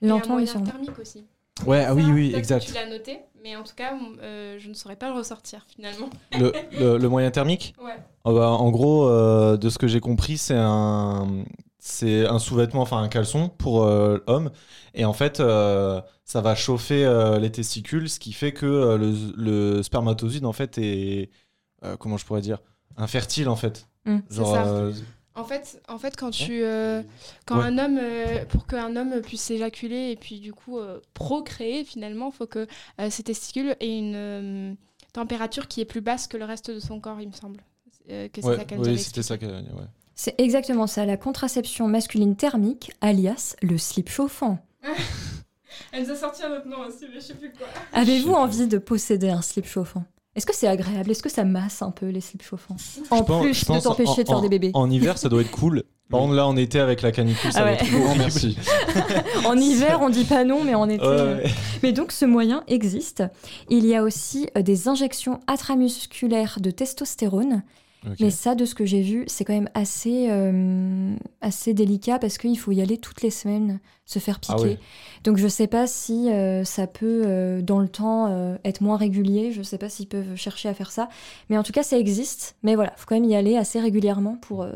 Mais 0.00 0.08
moyen 0.08 0.46
sûrement. 0.46 0.64
thermique 0.66 0.98
aussi. 0.98 1.24
Ouais, 1.66 1.84
ah 1.86 1.94
oui, 1.94 2.02
Ça, 2.06 2.12
oui, 2.12 2.32
exact. 2.34 2.66
Tu 2.66 2.72
l'as 2.72 2.88
noté, 2.88 3.20
mais 3.44 3.54
en 3.56 3.62
tout 3.62 3.74
cas, 3.76 3.92
euh, 4.22 4.56
je 4.58 4.68
ne 4.68 4.74
saurais 4.74 4.96
pas 4.96 5.08
le 5.10 5.14
ressortir 5.16 5.64
finalement. 5.68 6.08
Le, 6.38 6.52
le- 6.78 6.96
le 6.96 7.08
moyen 7.10 7.30
thermique? 7.30 7.74
Ouais. 7.84 7.92
Ah 8.24 8.32
bah, 8.32 8.48
En 8.48 8.70
gros, 8.70 9.06
euh, 9.06 9.58
de 9.58 9.68
ce 9.68 9.76
que 9.78 9.86
j'ai 9.86 10.00
compris, 10.00 10.38
c'est 10.38 10.56
un, 10.56 11.44
c'est 11.84 12.26
un 12.26 12.38
sous-vêtement, 12.38 12.80
enfin 12.82 13.02
un 13.02 13.08
caleçon 13.08 13.48
pour 13.48 13.82
euh, 13.82 14.18
homme. 14.28 14.52
Et 14.94 15.04
en 15.04 15.12
fait, 15.12 15.40
euh, 15.40 16.00
ça 16.24 16.40
va 16.40 16.54
chauffer 16.54 17.04
euh, 17.04 17.40
les 17.40 17.50
testicules, 17.50 18.08
ce 18.08 18.20
qui 18.20 18.32
fait 18.32 18.52
que 18.52 18.66
le, 18.96 19.12
le 19.36 19.82
spermatozoïde, 19.82 20.46
en 20.46 20.52
fait, 20.52 20.78
est. 20.78 21.30
comment 21.98 22.16
je 22.16 22.24
pourrais 22.24 22.40
dire 22.40 22.58
Infertile, 22.96 23.48
en 23.48 23.56
fait. 23.56 23.88
Mm. 24.04 24.18
C'est 24.28 24.36
Genre. 24.36 24.54
ça. 24.54 24.90
En 25.34 25.44
fait, 25.44 25.80
en 25.88 25.98
fait, 25.98 26.14
quand 26.16 26.30
tu, 26.30 26.62
euh, 26.62 27.02
quand 27.46 27.58
Ouais. 27.58 27.64
un 27.64 27.78
homme, 27.78 27.98
euh, 28.00 28.44
pour 28.44 28.66
qu'un 28.66 28.94
homme 28.96 29.20
puisse 29.22 29.40
s'éjaculer 29.40 30.10
et 30.10 30.16
puis 30.16 30.40
du 30.40 30.52
coup 30.52 30.78
euh, 30.78 31.00
procréer, 31.14 31.84
finalement, 31.84 32.28
il 32.32 32.36
faut 32.36 32.46
que 32.46 32.66
ses 33.08 33.22
testicules 33.22 33.74
aient 33.80 33.98
une 33.98 34.76
température 35.14 35.68
qui 35.68 35.80
est 35.80 35.84
plus 35.86 36.02
basse 36.02 36.26
que 36.28 36.36
le 36.36 36.44
reste 36.44 36.70
de 36.70 36.78
son 36.80 37.00
corps, 37.00 37.20
il 37.20 37.28
me 37.28 37.32
semble. 37.32 37.60
Que 38.06 38.28
c'est 38.34 38.44
ouais, 38.44 38.56
ça 38.56 38.64
oui, 38.78 38.98
c'était 38.98 39.22
ça 39.22 39.38
qu'elle 39.38 39.50
ouais. 39.50 39.86
C'est 40.14 40.34
exactement 40.38 40.86
ça, 40.86 41.04
la 41.06 41.16
contraception 41.16 41.88
masculine 41.88 42.36
thermique, 42.36 42.92
alias 43.00 43.56
le 43.62 43.78
slip 43.78 44.08
chauffant. 44.10 44.58
Elle 45.92 46.04
nous 46.04 46.10
a 46.10 46.16
sorti 46.16 46.42
un 46.42 46.52
autre 46.52 46.68
nom 46.68 46.80
aussi, 46.86 47.06
mais 47.08 47.14
je 47.20 47.20
sais 47.20 47.34
plus 47.34 47.50
quoi. 47.52 47.66
Avez-vous 47.92 48.32
envie 48.32 48.66
de 48.66 48.78
posséder 48.78 49.30
un 49.30 49.42
slip 49.42 49.66
chauffant? 49.66 50.04
Est-ce 50.34 50.46
que 50.46 50.54
c'est 50.54 50.66
agréable? 50.68 51.10
Est-ce 51.10 51.22
que 51.22 51.28
ça 51.28 51.44
masse 51.44 51.82
un 51.82 51.90
peu 51.90 52.08
les 52.08 52.22
slips 52.22 52.42
chauffants? 52.42 52.76
En 53.10 53.18
Je 53.18 53.22
pense- 53.22 53.42
plus 53.42 53.54
je 53.54 53.60
de 53.62 53.66
pense 53.66 53.82
t'empêcher 53.82 54.10
en- 54.20 54.22
de 54.22 54.28
faire 54.28 54.38
en- 54.38 54.40
des 54.42 54.48
bébés. 54.48 54.70
En 54.74 54.90
hiver, 54.90 55.18
ça 55.18 55.28
doit 55.28 55.42
être 55.42 55.50
cool. 55.50 55.82
Par 56.10 56.20
contre, 56.20 56.34
là, 56.34 56.46
en 56.46 56.56
été, 56.56 56.78
avec 56.80 57.00
la 57.02 57.10
canicule, 57.12 57.52
ça 57.52 57.60
Ah 57.60 57.64
va 57.64 57.70
ouais. 57.70 57.76
être 57.76 57.90
Grand 57.90 58.04
horrible. 58.06 58.18
merci. 58.18 58.56
En 59.46 59.56
hiver, 59.56 59.98
on 60.02 60.08
dit 60.10 60.24
pas 60.24 60.44
non, 60.44 60.62
mais 60.64 60.74
en 60.74 60.88
été. 60.88 61.02
Ouais, 61.04 61.10
euh. 61.10 61.46
Mais 61.82 61.92
donc 61.92 62.12
ce 62.12 62.24
moyen 62.24 62.64
existe. 62.66 63.22
Il 63.70 63.86
y 63.86 63.94
a 63.94 64.02
aussi 64.02 64.48
euh, 64.56 64.62
des 64.62 64.88
injections 64.88 65.40
intramusculaires 65.46 66.58
de 66.60 66.70
testostérone. 66.70 67.62
Mais 68.20 68.30
ça, 68.30 68.54
de 68.54 68.64
ce 68.64 68.74
que 68.74 68.84
j'ai 68.84 69.00
vu, 69.02 69.24
c'est 69.28 69.44
quand 69.44 69.52
même 69.52 69.68
assez, 69.74 70.28
euh, 70.30 71.14
assez 71.40 71.72
délicat 71.74 72.18
parce 72.18 72.36
qu'il 72.38 72.58
faut 72.58 72.72
y 72.72 72.80
aller 72.80 72.98
toutes 72.98 73.22
les 73.22 73.30
semaines, 73.30 73.78
se 74.04 74.18
faire 74.18 74.40
piquer. 74.40 74.54
Ah 74.58 74.60
ouais. 74.62 74.78
Donc 75.24 75.36
je 75.36 75.46
sais 75.48 75.68
pas 75.68 75.86
si 75.86 76.30
euh, 76.30 76.64
ça 76.64 76.86
peut, 76.86 77.22
euh, 77.26 77.62
dans 77.62 77.78
le 77.78 77.88
temps, 77.88 78.56
être 78.64 78.80
moins 78.80 78.96
régulier. 78.96 79.52
Je 79.52 79.62
sais 79.62 79.78
pas 79.78 79.88
s'ils 79.88 80.08
peuvent 80.08 80.34
chercher 80.36 80.68
à 80.68 80.74
faire 80.74 80.90
ça. 80.90 81.08
Mais 81.48 81.56
en 81.58 81.62
tout 81.62 81.72
cas, 81.72 81.82
ça 81.84 81.98
existe. 81.98 82.56
Mais 82.62 82.74
voilà, 82.74 82.92
faut 82.96 83.06
quand 83.06 83.14
même 83.14 83.28
y 83.30 83.36
aller 83.36 83.56
assez 83.56 83.78
régulièrement 83.80 84.36
pour 84.36 84.66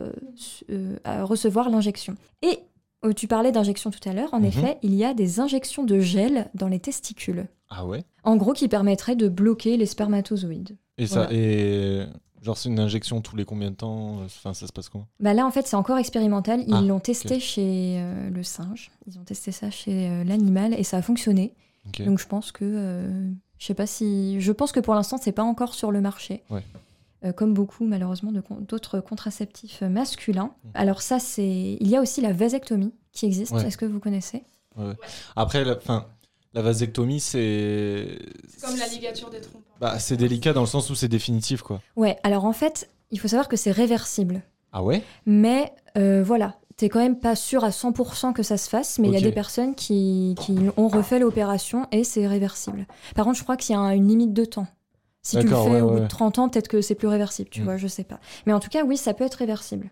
recevoir 1.06 1.70
l'injection. 1.70 2.14
Et 2.42 2.60
euh, 3.04 3.12
tu 3.12 3.26
parlais 3.26 3.52
d'injection 3.52 3.90
tout 3.90 4.06
à 4.08 4.12
l'heure. 4.12 4.32
En 4.32 4.40
Mhm. 4.40 4.46
effet, 4.46 4.78
il 4.82 4.94
y 4.94 5.04
a 5.04 5.14
des 5.14 5.40
injections 5.40 5.84
de 5.84 6.00
gel 6.00 6.48
dans 6.54 6.68
les 6.68 6.80
testicules. 6.80 7.46
Ah 7.68 7.84
ouais? 7.86 8.04
En 8.24 8.36
gros, 8.36 8.52
qui 8.52 8.68
permettraient 8.68 9.16
de 9.16 9.28
bloquer 9.28 9.76
les 9.76 9.86
spermatozoïdes. 9.86 10.76
Et 10.98 11.06
ça, 11.06 11.24
Voilà. 11.24 11.30
et 11.32 12.06
genre, 12.46 12.56
c'est 12.56 12.68
une 12.70 12.80
injection 12.80 13.20
tous 13.20 13.36
les 13.36 13.44
combien 13.44 13.70
de 13.70 13.76
temps 13.76 14.22
Enfin, 14.24 14.54
ça 14.54 14.66
se 14.66 14.72
passe 14.72 14.88
comment? 14.88 15.06
Bah 15.20 15.34
là, 15.34 15.44
en 15.46 15.50
fait, 15.50 15.66
c'est 15.66 15.76
encore 15.76 15.98
expérimental. 15.98 16.64
Ils 16.66 16.74
Ah, 16.74 16.80
l'ont 16.80 17.00
testé 17.00 17.38
chez 17.40 17.96
euh, 17.98 18.30
le 18.30 18.42
singe. 18.42 18.90
Ils 19.06 19.18
ont 19.18 19.24
testé 19.24 19.52
ça 19.52 19.70
chez 19.70 20.08
euh, 20.08 20.24
l'animal 20.24 20.72
et 20.72 20.82
ça 20.84 20.96
a 20.96 21.02
fonctionné. 21.02 21.52
Donc 22.00 22.18
je 22.18 22.26
pense 22.26 22.50
que, 22.52 22.64
euh, 22.64 23.28
je 23.58 23.66
sais 23.66 23.74
pas 23.74 23.86
si, 23.86 24.40
je 24.40 24.50
pense 24.52 24.72
que 24.72 24.80
pour 24.80 24.94
l'instant, 24.94 25.18
c'est 25.20 25.30
pas 25.32 25.44
encore 25.44 25.74
sur 25.74 25.92
le 25.92 26.00
marché. 26.00 26.42
Ouais. 26.50 26.64
euh, 27.24 27.32
comme 27.32 27.54
beaucoup 27.54 27.84
malheureusement 27.86 28.32
d'autres 28.60 29.00
contraceptifs 29.00 29.82
euh, 29.82 29.88
masculins. 29.88 30.50
Mm. 30.64 30.68
Alors 30.74 31.00
ça, 31.02 31.18
c'est... 31.18 31.76
Il 31.80 31.88
y 31.88 31.96
a 31.96 32.00
aussi 32.00 32.20
la 32.20 32.32
vasectomie 32.32 32.92
qui 33.12 33.26
existe. 33.26 33.52
Ouais. 33.52 33.66
Est-ce 33.66 33.76
que 33.78 33.86
vous 33.86 34.00
connaissez? 34.00 34.42
Après, 35.36 35.64
la, 35.64 35.78
la 36.56 36.62
vasectomie, 36.62 37.20
c'est. 37.20 38.18
C'est 38.48 38.66
comme 38.66 38.76
la 38.78 38.88
ligature 38.88 39.30
des 39.30 39.40
trompes. 39.40 39.62
Bah, 39.80 39.98
c'est 39.98 40.16
délicat 40.16 40.52
dans 40.54 40.62
le 40.62 40.66
sens 40.66 40.88
où 40.90 40.94
c'est 40.94 41.06
définitif, 41.08 41.60
quoi. 41.62 41.80
Ouais, 41.96 42.16
alors 42.22 42.46
en 42.46 42.52
fait, 42.54 42.88
il 43.10 43.20
faut 43.20 43.28
savoir 43.28 43.46
que 43.46 43.56
c'est 43.56 43.70
réversible. 43.70 44.42
Ah 44.72 44.82
ouais? 44.82 45.02
Mais 45.26 45.72
euh, 45.98 46.22
voilà, 46.24 46.56
t'es 46.76 46.88
quand 46.88 46.98
même 46.98 47.18
pas 47.20 47.36
sûr 47.36 47.62
à 47.62 47.70
100% 47.70 48.32
que 48.32 48.42
ça 48.42 48.56
se 48.56 48.68
fasse, 48.70 48.98
mais 48.98 49.08
il 49.08 49.14
y 49.14 49.16
a 49.16 49.20
des 49.20 49.32
personnes 49.32 49.74
qui, 49.74 50.34
qui 50.40 50.56
ont 50.76 50.88
refait 50.88 51.18
l'opération 51.18 51.86
et 51.92 52.04
c'est 52.04 52.26
réversible. 52.26 52.86
Par 53.14 53.24
contre, 53.26 53.38
je 53.38 53.42
crois 53.42 53.56
qu'il 53.56 53.74
y 53.74 53.76
a 53.76 53.80
un- 53.80 53.92
une 53.92 54.08
limite 54.08 54.32
de 54.32 54.44
temps. 54.46 54.66
Si 55.22 55.36
tu 55.38 55.42
le 55.44 55.48
fais 55.48 55.54
ouais, 55.56 55.80
au 55.80 55.86
ouais, 55.86 55.90
bout 55.92 55.96
de 55.96 56.00
ouais. 56.02 56.08
30 56.08 56.38
ans, 56.38 56.48
peut-être 56.48 56.68
que 56.68 56.80
c'est 56.80 56.94
plus 56.94 57.08
réversible, 57.08 57.50
tu 57.50 57.60
Mm. 57.60 57.64
vois, 57.64 57.76
je 57.76 57.86
sais 57.88 58.04
pas. 58.04 58.20
Mais 58.46 58.52
en 58.52 58.60
tout 58.60 58.68
cas, 58.68 58.84
oui, 58.84 58.96
ça 58.96 59.12
peut 59.12 59.24
être 59.24 59.34
réversible. 59.34 59.90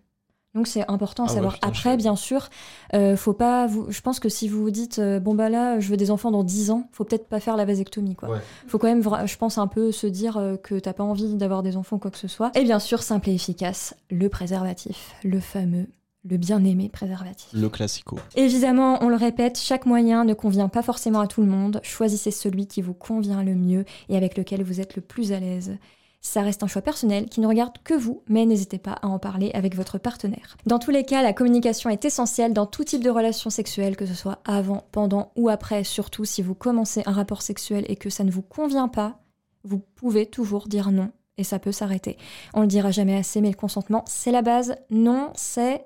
Donc 0.54 0.68
c'est 0.68 0.88
important 0.88 1.24
à 1.24 1.26
Ah 1.26 1.30
ouais, 1.30 1.34
savoir. 1.34 1.54
putain, 1.54 1.68
Après, 1.68 1.96
bien 1.96 2.14
sûr, 2.14 2.48
euh, 2.94 3.16
faut 3.16 3.32
pas. 3.32 3.66
Vous... 3.66 3.90
Je 3.90 4.00
pense 4.00 4.20
que 4.20 4.28
si 4.28 4.48
vous 4.48 4.62
vous 4.62 4.70
dites 4.70 5.00
euh, 5.00 5.18
bon 5.18 5.34
bah 5.34 5.48
là, 5.48 5.80
je 5.80 5.88
veux 5.88 5.96
des 5.96 6.10
enfants 6.12 6.30
dans 6.30 6.44
10 6.44 6.70
ans, 6.70 6.88
faut 6.92 7.02
peut-être 7.04 7.26
pas 7.28 7.40
faire 7.40 7.56
la 7.56 7.64
vasectomie 7.64 8.14
quoi. 8.14 8.28
Ouais. 8.30 8.38
Faut 8.68 8.78
quand 8.78 8.86
même, 8.86 9.02
je 9.26 9.36
pense 9.36 9.58
un 9.58 9.66
peu 9.66 9.90
se 9.90 10.06
dire 10.06 10.36
euh, 10.36 10.56
que 10.56 10.78
t'as 10.78 10.92
pas 10.92 11.02
envie 11.02 11.34
d'avoir 11.34 11.62
des 11.64 11.76
enfants 11.76 11.96
ou 11.96 11.98
quoi 11.98 12.12
que 12.12 12.18
ce 12.18 12.28
soit. 12.28 12.52
Et 12.56 12.62
bien 12.62 12.78
sûr, 12.78 13.02
simple 13.02 13.30
et 13.30 13.34
efficace, 13.34 13.94
le 14.10 14.28
préservatif, 14.28 15.16
le 15.24 15.40
fameux, 15.40 15.88
le 16.24 16.36
bien-aimé 16.36 16.88
préservatif. 16.88 17.48
Le 17.52 17.68
classico. 17.68 18.20
Évidemment, 18.36 18.98
on 19.02 19.08
le 19.08 19.16
répète, 19.16 19.58
chaque 19.58 19.86
moyen 19.86 20.24
ne 20.24 20.34
convient 20.34 20.68
pas 20.68 20.82
forcément 20.82 21.18
à 21.20 21.26
tout 21.26 21.40
le 21.42 21.48
monde. 21.48 21.80
Choisissez 21.82 22.30
celui 22.30 22.68
qui 22.68 22.80
vous 22.80 22.94
convient 22.94 23.42
le 23.42 23.56
mieux 23.56 23.84
et 24.08 24.16
avec 24.16 24.38
lequel 24.38 24.62
vous 24.62 24.80
êtes 24.80 24.94
le 24.94 25.02
plus 25.02 25.32
à 25.32 25.40
l'aise. 25.40 25.76
Ça 26.26 26.40
reste 26.40 26.62
un 26.62 26.66
choix 26.66 26.80
personnel 26.80 27.26
qui 27.26 27.40
ne 27.40 27.46
regarde 27.46 27.76
que 27.84 27.92
vous, 27.92 28.22
mais 28.28 28.46
n'hésitez 28.46 28.78
pas 28.78 28.92
à 29.02 29.08
en 29.08 29.18
parler 29.18 29.50
avec 29.52 29.76
votre 29.76 29.98
partenaire. 29.98 30.56
Dans 30.64 30.78
tous 30.78 30.90
les 30.90 31.04
cas, 31.04 31.22
la 31.22 31.34
communication 31.34 31.90
est 31.90 32.06
essentielle 32.06 32.54
dans 32.54 32.64
tout 32.64 32.82
type 32.82 33.04
de 33.04 33.10
relation 33.10 33.50
sexuelle, 33.50 33.94
que 33.94 34.06
ce 34.06 34.14
soit 34.14 34.38
avant, 34.46 34.86
pendant 34.90 35.32
ou 35.36 35.50
après. 35.50 35.84
Surtout 35.84 36.24
si 36.24 36.40
vous 36.40 36.54
commencez 36.54 37.02
un 37.04 37.12
rapport 37.12 37.42
sexuel 37.42 37.84
et 37.88 37.96
que 37.96 38.08
ça 38.08 38.24
ne 38.24 38.30
vous 38.30 38.40
convient 38.40 38.88
pas, 38.88 39.20
vous 39.64 39.78
pouvez 39.78 40.24
toujours 40.24 40.66
dire 40.66 40.90
non 40.90 41.12
et 41.36 41.44
ça 41.44 41.58
peut 41.58 41.72
s'arrêter. 41.72 42.16
On 42.54 42.62
le 42.62 42.68
dira 42.68 42.90
jamais 42.90 43.16
assez, 43.16 43.42
mais 43.42 43.50
le 43.50 43.56
consentement, 43.56 44.02
c'est 44.08 44.32
la 44.32 44.42
base. 44.42 44.76
Non, 44.88 45.30
c'est 45.34 45.84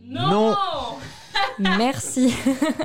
Non. 0.00 0.56
Merci. 1.60 2.34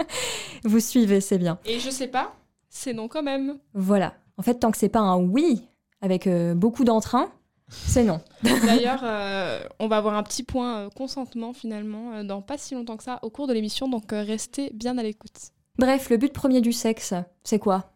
Vous 0.64 0.80
suivez, 0.80 1.22
c'est 1.22 1.40
bien. 1.40 1.58
Et 1.66 1.80
je 1.80 1.90
sais 1.90 2.08
pas, 2.08 2.36
c'est 2.70 2.94
non 2.94 3.08
quand 3.08 3.24
même. 3.24 3.58
Voilà. 3.74 4.14
En 4.38 4.44
fait, 4.44 4.56
tant 4.56 4.70
que 4.70 4.78
c'est 4.78 4.90
pas 4.90 5.00
un 5.00 5.18
oui 5.18 5.68
avec 6.02 6.28
euh, 6.28 6.54
beaucoup 6.54 6.84
d'entrain, 6.84 7.32
c'est 7.70 8.04
non. 8.04 8.22
D'ailleurs, 8.44 9.02
euh, 9.04 9.64
on 9.80 9.88
va 9.88 9.98
avoir 9.98 10.16
un 10.16 10.24
petit 10.24 10.44
point 10.44 10.78
euh, 10.86 10.90
consentement 10.90 11.54
finalement 11.54 12.14
euh, 12.14 12.24
dans 12.24 12.42
pas 12.42 12.58
si 12.58 12.76
longtemps 12.76 12.98
que 12.98 13.04
ça 13.04 13.20
au 13.24 13.30
cours 13.30 13.48
de 13.48 13.54
l'émission, 13.54 13.90
donc 13.90 14.12
restez 14.12 14.70
bien 14.74 14.98
à 14.98 15.04
l'écoute. 15.04 15.52
Bref, 15.78 16.10
le 16.10 16.18
but 16.18 16.34
premier 16.34 16.62
du 16.62 16.72
sexe, 16.74 17.14
c'est 17.44 17.60
quoi? 17.60 17.94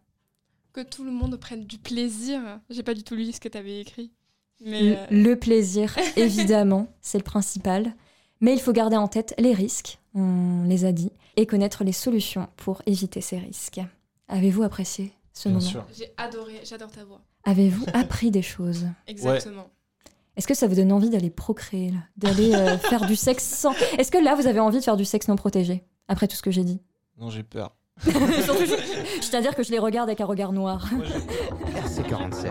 Que 0.74 0.82
tout 0.82 1.04
le 1.04 1.12
monde 1.12 1.36
prenne 1.38 1.66
du 1.66 1.78
plaisir. 1.78 2.42
J'ai 2.70 2.84
pas 2.84 2.94
du 2.94 3.04
tout 3.04 3.16
lu 3.16 3.32
ce 3.32 3.40
que 3.40 3.50
t'avais 3.50 3.80
écrit. 3.82 4.12
Mais 4.64 4.82
Le- 4.82 4.98
euh, 4.98 5.06
Le 5.10 5.36
plaisir, 5.36 5.96
évidemment, 6.18 6.88
c'est 7.02 7.18
le 7.18 7.24
principal. 7.24 7.94
Mais 8.40 8.54
il 8.54 8.60
faut 8.60 8.72
garder 8.74 8.98
en 8.98 9.08
tête 9.08 9.34
les 9.38 9.54
risques, 9.54 10.00
on 10.16 10.64
les 10.66 10.86
a 10.86 10.92
dit, 10.92 11.12
et 11.36 11.46
connaître 11.46 11.84
les 11.84 11.92
solutions 11.92 12.48
pour 12.58 12.82
éviter 12.88 13.22
ces 13.22 13.38
risques. 13.38 13.82
Avez-vous 14.28 14.64
apprécié 14.64 15.12
ce 15.34 15.50
Bien 15.50 15.58
moment? 15.60 15.70
sûr. 15.70 15.86
j'ai 15.96 16.12
adoré, 16.18 16.60
j'adore 16.64 16.90
ta 16.92 17.04
voix. 17.04 17.22
Avez-vous 17.44 17.86
appris 17.94 18.32
des 18.32 18.42
choses? 18.42 18.86
Exactement. 19.08 19.70
Est-ce 20.38 20.48
que 20.48 20.54
ça 20.54 20.68
vous 20.68 20.76
donne 20.76 20.92
envie 20.92 21.10
d'aller 21.10 21.30
procréer, 21.30 21.94
D'aller 22.18 22.54
euh, 22.54 22.78
faire 22.90 23.06
du 23.06 23.16
sexe 23.16 23.44
sans... 23.44 23.74
Est-ce 23.98 24.12
que 24.12 24.18
là, 24.18 24.36
vous 24.36 24.48
avez 24.48 24.60
envie 24.60 24.80
de 24.80 24.84
faire 24.84 24.98
du 24.98 25.06
sexe 25.06 25.28
non 25.28 25.36
protégé 25.36 25.84
Après 26.08 26.28
tout 26.28 26.36
ce 26.36 26.42
que 26.42 26.52
j'ai 26.52 26.64
dit? 26.64 26.82
Non, 27.20 27.30
j'ai 27.30 27.44
peur. 27.44 27.76
Surtout, 28.04 28.66
je, 28.66 29.22
je 29.22 29.30
tiens 29.30 29.40
à 29.40 29.42
dire 29.42 29.54
que 29.56 29.64
je 29.64 29.72
les 29.72 29.78
regarde 29.78 30.10
avec 30.10 30.22
un 30.22 30.26
regard 30.26 30.54
noir. 30.54 30.90
RC47. 31.86 32.50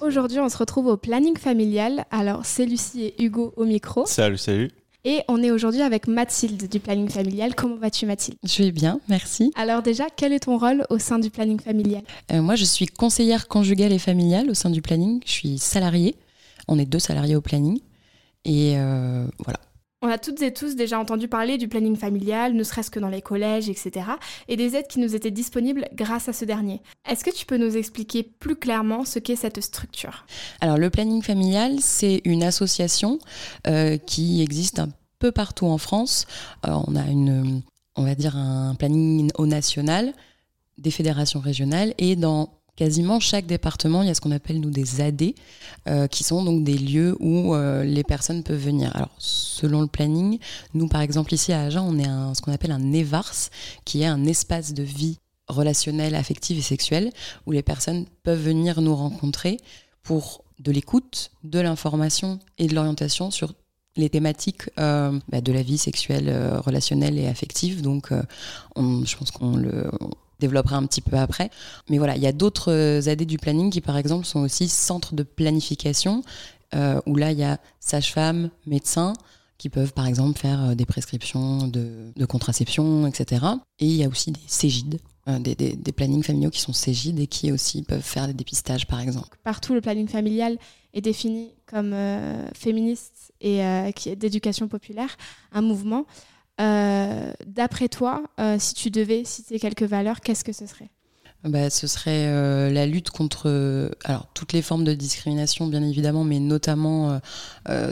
Aujourd'hui, 0.00 0.40
on 0.40 0.48
se 0.48 0.56
retrouve 0.56 0.86
au 0.86 0.96
planning 0.96 1.36
familial. 1.36 2.06
Alors, 2.10 2.44
c'est 2.44 2.64
Lucie 2.64 3.04
et 3.04 3.22
Hugo 3.22 3.52
au 3.56 3.64
micro. 3.64 4.06
Salut, 4.06 4.38
salut. 4.38 4.70
Et 5.08 5.22
on 5.26 5.42
est 5.42 5.50
aujourd'hui 5.50 5.80
avec 5.80 6.06
Mathilde 6.06 6.68
du 6.68 6.80
planning 6.80 7.08
familial. 7.08 7.54
Comment 7.54 7.76
vas-tu, 7.76 8.04
Mathilde? 8.04 8.36
Je 8.44 8.62
vais 8.62 8.72
bien, 8.72 9.00
merci. 9.08 9.50
Alors, 9.56 9.80
déjà, 9.80 10.04
quel 10.14 10.34
est 10.34 10.40
ton 10.40 10.58
rôle 10.58 10.84
au 10.90 10.98
sein 10.98 11.18
du 11.18 11.30
planning 11.30 11.58
familial? 11.58 12.02
Euh, 12.30 12.42
moi, 12.42 12.56
je 12.56 12.66
suis 12.66 12.84
conseillère 12.84 13.48
conjugale 13.48 13.94
et 13.94 13.98
familiale 13.98 14.50
au 14.50 14.54
sein 14.54 14.68
du 14.68 14.82
planning. 14.82 15.22
Je 15.24 15.32
suis 15.32 15.56
salariée. 15.56 16.14
On 16.68 16.78
est 16.78 16.84
deux 16.84 16.98
salariés 16.98 17.36
au 17.36 17.40
planning. 17.40 17.80
Et 18.44 18.74
euh, 18.76 19.24
voilà. 19.38 19.60
On 20.02 20.08
a 20.08 20.18
toutes 20.18 20.42
et 20.42 20.52
tous 20.52 20.76
déjà 20.76 21.00
entendu 21.00 21.26
parler 21.26 21.58
du 21.58 21.66
planning 21.66 21.96
familial, 21.96 22.52
ne 22.52 22.62
serait-ce 22.62 22.90
que 22.90 23.00
dans 23.00 23.08
les 23.08 23.22
collèges, 23.22 23.68
etc. 23.68 24.06
Et 24.46 24.56
des 24.56 24.76
aides 24.76 24.86
qui 24.86 25.00
nous 25.00 25.16
étaient 25.16 25.32
disponibles 25.32 25.88
grâce 25.92 26.28
à 26.28 26.32
ce 26.32 26.44
dernier. 26.44 26.82
Est-ce 27.08 27.24
que 27.24 27.34
tu 27.34 27.46
peux 27.46 27.56
nous 27.56 27.76
expliquer 27.76 28.22
plus 28.22 28.54
clairement 28.54 29.04
ce 29.04 29.18
qu'est 29.18 29.34
cette 29.34 29.60
structure? 29.60 30.24
Alors, 30.60 30.78
le 30.78 30.88
planning 30.88 31.20
familial, 31.20 31.78
c'est 31.80 32.20
une 32.24 32.44
association 32.44 33.18
euh, 33.66 33.96
qui 33.96 34.40
existe 34.40 34.78
un 34.78 34.88
peu 35.18 35.32
partout 35.32 35.66
en 35.66 35.78
France. 35.78 36.26
Euh, 36.66 36.78
on 36.86 36.96
a 36.96 37.06
une, 37.06 37.62
on 37.96 38.04
va 38.04 38.14
dire 38.14 38.36
un 38.36 38.74
planning 38.74 39.30
au 39.36 39.46
national, 39.46 40.12
des 40.78 40.90
fédérations 40.90 41.40
régionales 41.40 41.94
et 41.98 42.16
dans 42.16 42.58
quasiment 42.78 43.18
chaque 43.18 43.46
département, 43.46 44.02
il 44.02 44.06
y 44.06 44.10
a 44.10 44.14
ce 44.14 44.20
qu'on 44.20 44.30
appelle 44.30 44.60
nous 44.60 44.70
des 44.70 45.00
AD, 45.00 45.34
euh, 45.88 46.06
qui 46.06 46.22
sont 46.22 46.44
donc 46.44 46.62
des 46.62 46.78
lieux 46.78 47.16
où 47.18 47.56
euh, 47.56 47.82
les 47.82 48.04
personnes 48.04 48.44
peuvent 48.44 48.62
venir. 48.62 48.94
Alors, 48.94 49.10
selon 49.18 49.80
le 49.80 49.88
planning, 49.88 50.38
nous, 50.74 50.86
par 50.86 51.00
exemple, 51.00 51.34
ici 51.34 51.52
à 51.52 51.62
Agen, 51.62 51.82
on 51.82 51.98
est 51.98 52.06
un, 52.06 52.34
ce 52.34 52.40
qu'on 52.40 52.52
appelle 52.52 52.70
un 52.70 52.92
EVARS, 52.92 53.50
qui 53.84 54.02
est 54.02 54.06
un 54.06 54.24
espace 54.26 54.74
de 54.74 54.84
vie 54.84 55.18
relationnelle, 55.48 56.14
affective 56.14 56.58
et 56.58 56.62
sexuelle, 56.62 57.10
où 57.46 57.50
les 57.50 57.64
personnes 57.64 58.06
peuvent 58.22 58.40
venir 58.40 58.80
nous 58.80 58.94
rencontrer 58.94 59.56
pour 60.04 60.44
de 60.60 60.70
l'écoute, 60.70 61.32
de 61.42 61.58
l'information 61.58 62.38
et 62.58 62.68
de 62.68 62.76
l'orientation 62.76 63.32
sur 63.32 63.54
les 63.98 64.08
thématiques 64.08 64.70
euh, 64.78 65.18
bah, 65.28 65.40
de 65.40 65.52
la 65.52 65.62
vie 65.62 65.76
sexuelle, 65.76 66.28
euh, 66.28 66.60
relationnelle 66.60 67.18
et 67.18 67.26
affective. 67.26 67.82
Donc, 67.82 68.12
euh, 68.12 68.22
je 68.76 69.16
pense 69.16 69.30
qu'on 69.30 69.56
le 69.56 69.90
développera 70.40 70.76
un 70.76 70.86
petit 70.86 71.00
peu 71.00 71.18
après. 71.18 71.50
Mais 71.90 71.98
voilà, 71.98 72.16
il 72.16 72.22
y 72.22 72.26
a 72.26 72.32
d'autres 72.32 73.06
AD 73.06 73.22
du 73.24 73.38
planning 73.38 73.70
qui, 73.70 73.80
par 73.80 73.98
exemple, 73.98 74.24
sont 74.24 74.40
aussi 74.40 74.68
centres 74.68 75.14
de 75.14 75.24
planification, 75.24 76.22
où 77.06 77.16
là, 77.16 77.32
il 77.32 77.38
y 77.38 77.44
a 77.44 77.58
sages-femmes, 77.80 78.50
médecins, 78.66 79.14
qui 79.56 79.68
peuvent, 79.68 79.92
par 79.92 80.06
exemple, 80.06 80.38
faire 80.38 80.76
des 80.76 80.86
prescriptions 80.86 81.66
de, 81.66 82.12
contraception, 82.26 83.08
etc. 83.08 83.44
Et 83.80 83.86
il 83.86 83.96
y 83.96 84.04
a 84.04 84.08
aussi 84.08 84.30
des 84.30 84.40
CEGID, 84.46 85.00
euh, 85.28 85.38
des, 85.40 85.92
plannings 85.92 86.22
familiaux 86.22 86.48
qui 86.48 86.60
sont 86.60 86.72
CEGID 86.72 87.18
et 87.20 87.26
qui 87.26 87.52
aussi 87.52 87.82
peuvent 87.82 88.00
faire 88.00 88.26
des 88.26 88.32
dépistages, 88.32 88.86
par 88.86 89.00
exemple. 89.00 89.36
Partout, 89.44 89.74
le 89.74 89.82
planning 89.82 90.08
familial 90.08 90.56
est 90.94 91.00
défini 91.00 91.54
comme 91.66 91.92
euh, 91.92 92.46
féministe 92.54 93.32
et 93.40 93.64
euh, 93.64 93.92
qui 93.92 94.08
est 94.08 94.16
d'éducation 94.16 94.68
populaire, 94.68 95.16
un 95.52 95.62
mouvement. 95.62 96.06
Euh, 96.60 97.32
D'après 97.46 97.88
toi, 97.88 98.22
si 98.58 98.74
tu 98.74 98.90
devais 98.90 99.24
citer 99.24 99.58
quelques 99.58 99.84
valeurs, 99.84 100.20
qu'est-ce 100.20 100.44
que 100.44 100.52
ce 100.52 100.66
serait? 100.66 100.90
Bah, 101.44 101.70
ce 101.70 101.86
serait 101.86 102.26
la 102.72 102.84
lutte 102.84 103.10
contre 103.10 103.92
alors 104.02 104.26
toutes 104.34 104.52
les 104.52 104.60
formes 104.60 104.82
de 104.82 104.92
discrimination 104.92 105.68
bien 105.68 105.84
évidemment 105.84 106.24
mais 106.24 106.40
notamment 106.40 107.20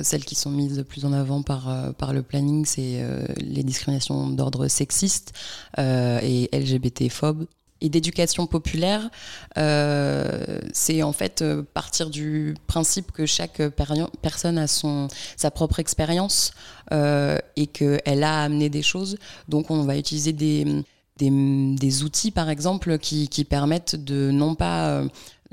celles 0.03 0.25
qui 0.25 0.35
sont 0.35 0.51
mises 0.51 0.85
plus 0.89 1.05
en 1.05 1.13
avant 1.13 1.43
par 1.43 1.95
par 1.95 2.13
le 2.13 2.23
planning 2.23 2.65
c'est 2.65 3.07
les 3.37 3.63
discriminations 3.63 4.31
d'ordre 4.31 4.67
sexiste 4.67 5.33
et 5.79 6.49
LGBT 6.53 7.09
phobe 7.09 7.47
et 7.81 7.89
d'éducation 7.89 8.47
populaire, 8.47 9.11
euh, 9.59 10.59
c'est 10.73 11.03
en 11.03 11.13
fait 11.13 11.43
euh, 11.43 11.63
partir 11.75 12.09
du 12.09 12.55
principe 12.67 13.13
que 13.13 13.27
chaque 13.27 13.63
personne 14.23 14.59
a 14.59 14.67
son, 14.67 15.09
sa 15.37 15.51
propre 15.51 15.79
expérience 15.79 16.53
euh, 16.93 17.39
et 17.57 17.67
qu'elle 17.67 18.25
a 18.25 18.43
amené 18.43 18.71
des 18.71 18.83
choses. 18.83 19.19
Donc 19.49 19.71
on 19.71 19.83
va 19.83 19.97
utiliser 19.99 20.33
des, 20.33 20.85
des, 21.19 22.03
outils, 22.03 22.31
par 22.31 22.49
exemple, 22.49 22.99
qui, 22.99 23.29
qui 23.29 23.45
permettent 23.45 23.97
de 23.97 24.31
non 24.31 24.55
pas 24.55 25.03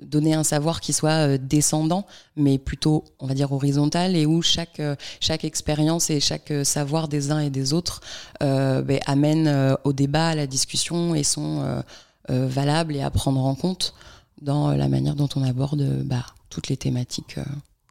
donner 0.01 0.33
un 0.33 0.43
savoir 0.43 0.81
qui 0.81 0.91
soit 0.91 1.38
descendant, 1.38 2.05
mais 2.36 2.57
plutôt, 2.57 3.03
on 3.19 3.27
va 3.27 3.33
dire, 3.33 3.51
horizontal, 3.51 4.15
et 4.15 4.25
où 4.25 4.41
chaque, 4.41 4.81
chaque 5.21 5.45
expérience 5.45 6.09
et 6.09 6.19
chaque 6.19 6.51
savoir 6.63 7.07
des 7.07 7.31
uns 7.31 7.39
et 7.39 7.49
des 7.49 7.73
autres 7.73 8.01
euh, 8.41 8.81
ben, 8.81 8.99
amène 9.05 9.77
au 9.83 9.93
débat, 9.93 10.29
à 10.29 10.36
la 10.36 10.47
discussion, 10.47 11.15
et 11.15 11.23
sont 11.23 11.83
valables 12.29 12.95
et 12.95 13.01
à 13.01 13.09
prendre 13.12 13.43
en 13.43 13.55
compte 13.55 13.93
dans 14.41 14.69
euh, 14.69 14.75
la 14.75 14.88
manière 14.88 15.15
dont 15.15 15.29
on 15.36 15.43
aborde 15.43 15.81
euh, 15.81 16.03
bah, 16.03 16.25
toutes 16.49 16.67
les 16.67 16.77
thématiques 16.77 17.38
euh, 17.38 17.43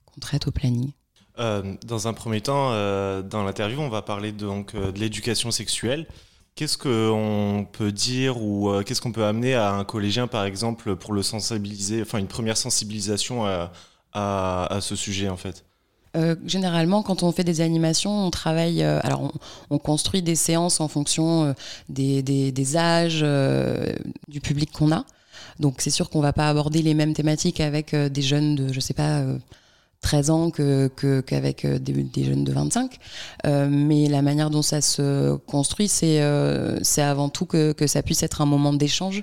qu'on 0.07 0.21
traite 0.21 0.47
au 0.47 0.51
planning. 0.51 0.93
Euh, 1.39 1.77
dans 1.87 2.09
un 2.09 2.13
premier 2.13 2.41
temps, 2.41 2.73
euh, 2.73 3.23
dans 3.23 3.43
l'interview, 3.45 3.81
on 3.81 3.89
va 3.89 4.03
parler 4.03 4.33
donc 4.33 4.75
euh, 4.75 4.93
de 4.93 4.99
l'éducation 4.99 5.51
sexuelle. 5.51 6.07
Qu'est-ce 6.55 6.77
qu'on 6.77 7.67
peut 7.73 7.93
dire 7.93 8.43
ou 8.43 8.69
euh, 8.69 8.83
qu'est-ce 8.83 9.01
qu'on 9.01 9.13
peut 9.13 9.25
amener 9.25 9.55
à 9.55 9.73
un 9.73 9.85
collégien, 9.85 10.27
par 10.27 10.45
exemple, 10.45 10.97
pour 10.97 11.15
le 11.15 11.23
sensibiliser, 11.23 12.03
enfin 12.03 12.19
une 12.19 12.27
première 12.27 12.59
sensibilisation 12.59 13.47
à, 13.47 13.73
à 14.13 14.81
ce 14.83 14.95
sujet 14.95 15.31
en 15.31 15.39
fait? 15.39 15.65
Euh, 16.17 16.37
généralement, 16.47 17.03
quand 17.03 17.23
on 17.23 17.33
fait 17.33 17.45
des 17.45 17.61
animations, 17.63 18.27
on 18.27 18.31
travaille. 18.31 18.83
euh, 18.83 19.01
alors, 19.03 19.23
on, 19.23 19.33
on 19.77 19.79
construit 19.79 20.23
des 20.23 20.35
séances 20.35 20.81
en 20.81 20.89
fonction 20.89 21.45
euh, 21.45 21.53
des, 21.89 22.23
des- 22.23 22.53
des 22.53 22.77
âges 22.77 23.21
euh, 23.23 23.93
du 24.29 24.41
public 24.41 24.71
qu'on 24.73 24.93
a. 24.93 25.05
Donc, 25.59 25.77
c'est 25.79 25.91
sûr 25.91 26.11
qu'on 26.11 26.21
va 26.21 26.33
pas 26.33 26.49
aborder 26.49 26.83
les 26.83 26.95
mêmes 26.95 27.15
thématiques 27.15 27.61
avec 27.61 27.95
euh, 27.95 28.09
des 28.09 28.23
jeunes 28.23 28.55
de, 28.57 28.73
je 28.73 28.81
sais 28.81 28.95
pas, 28.95 29.21
euh, 29.21 29.39
13 30.03 30.31
ans 30.31 30.51
que 30.51 30.89
que- 30.97 31.21
qu'avec 31.21 31.65
euh, 31.65 31.79
des, 31.79 31.93
des 31.93 32.25
jeunes 32.25 32.45
de 32.45 32.53
25. 32.53 32.97
Euh, 33.47 33.69
mais 33.71 34.09
la 34.09 34.21
manière 34.21 34.51
dont 34.51 34.63
ça 34.63 34.81
se 34.81 35.37
construit, 35.47 35.89
c'est 35.89 36.21
euh, 36.23 36.79
c'est 36.83 37.03
avant 37.03 37.29
tout 37.29 37.47
que, 37.47 37.73
que 37.73 37.87
ça 37.87 38.03
puisse 38.03 38.23
être 38.23 38.41
un 38.43 38.47
moment 38.47 38.73
d'échange. 38.73 39.23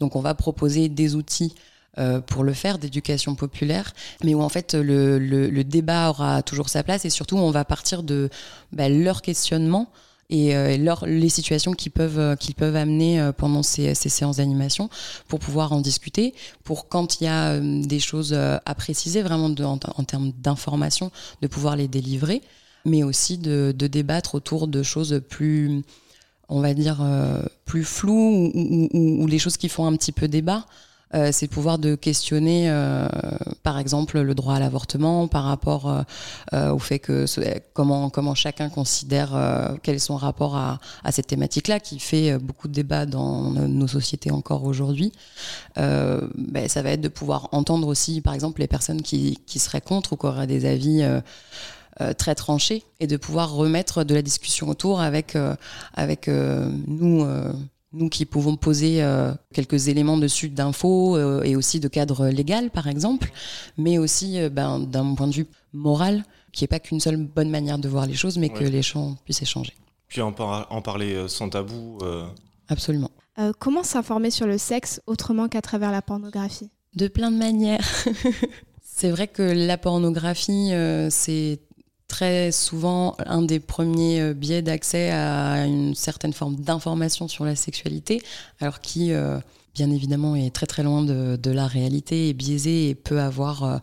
Donc, 0.00 0.16
on 0.16 0.20
va 0.20 0.34
proposer 0.34 0.88
des 0.88 1.14
outils. 1.14 1.54
Euh, 1.98 2.20
pour 2.20 2.44
le 2.44 2.52
faire, 2.52 2.78
d'éducation 2.78 3.34
populaire, 3.34 3.92
mais 4.24 4.34
où 4.34 4.42
en 4.42 4.48
fait 4.48 4.74
le, 4.74 5.18
le- 5.18 5.48
le 5.48 5.64
débat 5.64 6.10
aura 6.10 6.42
toujours 6.42 6.68
sa 6.68 6.82
place 6.82 7.04
et 7.04 7.10
surtout 7.10 7.36
on 7.36 7.50
va 7.50 7.64
partir 7.64 8.02
de 8.02 8.28
bah, 8.72 8.88
leurs 8.88 9.22
questionnements 9.22 9.90
et 10.28 10.56
euh, 10.56 10.76
leur- 10.76 11.06
les 11.06 11.28
situations 11.28 11.72
qu'ils 11.72 11.92
peuvent, 11.92 12.18
euh, 12.18 12.36
qu'ils 12.36 12.54
peuvent 12.56 12.76
amener 12.76 13.30
pendant 13.36 13.62
ces, 13.62 13.94
ces 13.94 14.08
séances 14.08 14.36
d'animation 14.38 14.90
pour 15.28 15.38
pouvoir 15.38 15.72
en 15.72 15.80
discuter, 15.80 16.34
pour 16.64 16.88
quand 16.88 17.20
il 17.20 17.24
y 17.24 17.28
a 17.28 17.58
des 17.60 18.00
choses 18.00 18.32
à 18.34 18.74
préciser 18.74 19.22
vraiment 19.22 19.48
de- 19.48 19.64
en, 19.64 19.78
en 19.96 20.04
termes 20.04 20.32
d'information, 20.42 21.10
de 21.42 21.46
pouvoir 21.46 21.76
les 21.76 21.88
délivrer, 21.88 22.42
mais 22.84 23.02
aussi 23.04 23.38
de, 23.38 23.74
de 23.76 23.86
débattre 23.86 24.34
autour 24.34 24.68
de 24.68 24.82
choses 24.82 25.22
plus, 25.28 25.82
on 26.48 26.60
va 26.60 26.74
dire, 26.74 26.98
plus 27.64 27.84
floues 27.84 28.12
ou, 28.12 28.50
ou- 28.54 28.88
ou- 28.92 29.22
ou 29.22 29.26
les 29.26 29.38
choses 29.38 29.56
qui 29.56 29.68
font 29.68 29.86
un 29.86 29.96
petit 29.96 30.12
peu 30.12 30.28
débat. 30.28 30.66
Euh, 31.14 31.30
c'est 31.32 31.46
le 31.46 31.50
pouvoir 31.50 31.78
de 31.78 31.94
questionner, 31.94 32.68
euh, 32.68 33.08
par 33.62 33.78
exemple, 33.78 34.20
le 34.20 34.34
droit 34.34 34.54
à 34.54 34.60
l'avortement 34.60 35.28
par 35.28 35.44
rapport 35.44 35.88
euh, 35.88 36.02
euh, 36.52 36.72
au 36.72 36.78
fait 36.78 36.98
que 36.98 37.26
comment, 37.72 38.10
comment 38.10 38.34
chacun 38.34 38.68
considère 38.68 39.34
euh, 39.34 39.76
quel 39.82 39.96
est 39.96 40.00
son 40.00 40.16
rapport 40.16 40.56
à, 40.56 40.80
à 41.04 41.12
cette 41.12 41.28
thématique-là 41.28 41.78
qui 41.80 42.00
fait 42.00 42.32
euh, 42.32 42.38
beaucoup 42.38 42.66
de 42.68 42.72
débats 42.72 43.06
dans 43.06 43.50
nos 43.50 43.86
sociétés 43.86 44.30
encore 44.30 44.64
aujourd'hui. 44.64 45.12
Ben, 45.76 46.68
ça 46.68 46.82
va 46.82 46.90
être 46.90 47.00
de 47.00 47.08
pouvoir 47.08 47.48
entendre 47.52 47.86
aussi, 47.88 48.20
par 48.20 48.34
exemple, 48.34 48.60
les 48.60 48.66
personnes 48.66 49.02
qui, 49.02 49.38
qui 49.46 49.58
seraient 49.58 49.80
contre 49.80 50.14
ou 50.14 50.16
qui 50.16 50.26
auraient 50.26 50.46
des 50.46 50.64
avis 50.64 51.02
euh, 52.02 52.12
très 52.12 52.34
tranchés 52.34 52.84
et 53.00 53.06
de 53.06 53.16
pouvoir 53.16 53.54
remettre 53.54 54.04
de 54.04 54.14
la 54.14 54.20
discussion 54.20 54.68
autour 54.68 55.00
avec, 55.00 55.34
euh, 55.34 55.56
avec 55.94 56.28
euh, 56.28 56.70
nous. 56.86 57.26
Nous 57.96 58.08
qui 58.08 58.24
pouvons 58.26 58.56
poser 58.56 59.02
euh, 59.02 59.32
quelques 59.52 59.88
éléments 59.88 60.16
dessus 60.18 60.48
d'infos 60.48 61.16
euh, 61.16 61.42
et 61.42 61.56
aussi 61.56 61.80
de 61.80 61.88
cadre 61.88 62.28
légal, 62.28 62.70
par 62.70 62.86
exemple, 62.86 63.30
mais 63.76 63.98
aussi 63.98 64.38
euh, 64.40 64.48
ben, 64.48 64.78
d'un 64.80 65.14
point 65.14 65.26
de 65.28 65.34
vue 65.34 65.46
moral, 65.72 66.24
qui 66.52 66.64
n'est 66.64 66.68
pas 66.68 66.80
qu'une 66.80 67.00
seule 67.00 67.16
bonne 67.16 67.50
manière 67.50 67.78
de 67.78 67.88
voir 67.88 68.06
les 68.06 68.14
choses, 68.14 68.38
mais 68.38 68.48
que 68.48 68.64
les 68.64 68.82
gens 68.82 69.16
puissent 69.24 69.42
échanger. 69.42 69.72
Puis 70.08 70.20
en, 70.22 70.32
par- 70.32 70.66
en 70.70 70.80
parler 70.82 71.26
sans 71.28 71.48
tabou. 71.48 71.98
euh, 72.02 72.24
Absolument. 72.68 73.10
Euh, 73.38 73.52
comment 73.58 73.82
s'informer 73.82 74.30
sur 74.30 74.46
le 74.46 74.56
sexe 74.56 75.00
autrement 75.06 75.48
qu'à 75.48 75.60
travers 75.60 75.92
la 75.92 76.00
pornographie? 76.02 76.70
De 76.94 77.08
plein 77.08 77.30
de 77.30 77.36
manières. 77.36 77.86
c'est 78.82 79.10
vrai 79.10 79.28
que 79.28 79.42
la 79.42 79.76
pornographie, 79.76 80.70
euh, 80.72 81.08
c'est 81.10 81.60
très 82.08 82.52
souvent 82.52 83.16
un 83.26 83.42
des 83.42 83.60
premiers 83.60 84.20
euh, 84.20 84.34
biais 84.34 84.62
d'accès 84.62 85.10
à 85.10 85.66
une 85.66 85.94
certaine 85.94 86.32
forme 86.32 86.56
d'information 86.56 87.28
sur 87.28 87.44
la 87.44 87.56
sexualité, 87.56 88.22
alors 88.60 88.80
qui, 88.80 89.12
euh, 89.12 89.38
bien 89.74 89.90
évidemment, 89.90 90.36
est 90.36 90.54
très 90.54 90.66
très 90.66 90.82
loin 90.82 91.02
de, 91.02 91.50
la 91.50 91.66
réalité, 91.66 92.28
est 92.28 92.34
biaisé 92.34 92.88
et 92.88 92.94
peut 92.94 93.20
avoir 93.20 93.64
euh, 93.64 93.78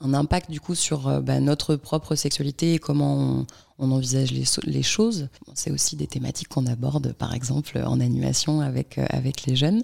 un 0.00 0.14
impact 0.14 0.50
du 0.50 0.60
coup 0.60 0.74
sur 0.74 1.22
bah, 1.22 1.40
notre 1.40 1.76
propre 1.76 2.14
sexualité 2.14 2.74
et 2.74 2.78
comment 2.78 3.16
on, 3.16 3.46
on 3.78 3.90
envisage 3.90 4.30
les, 4.30 4.82
choses. 4.82 5.28
C'est 5.54 5.72
aussi 5.72 5.96
des 5.96 6.06
thématiques 6.06 6.48
qu'on 6.48 6.66
aborde, 6.66 7.12
par 7.12 7.34
exemple, 7.34 7.82
en 7.84 7.98
animation 7.98 8.60
avec, 8.60 8.98
euh, 8.98 9.06
les 9.46 9.56
jeunes. 9.56 9.82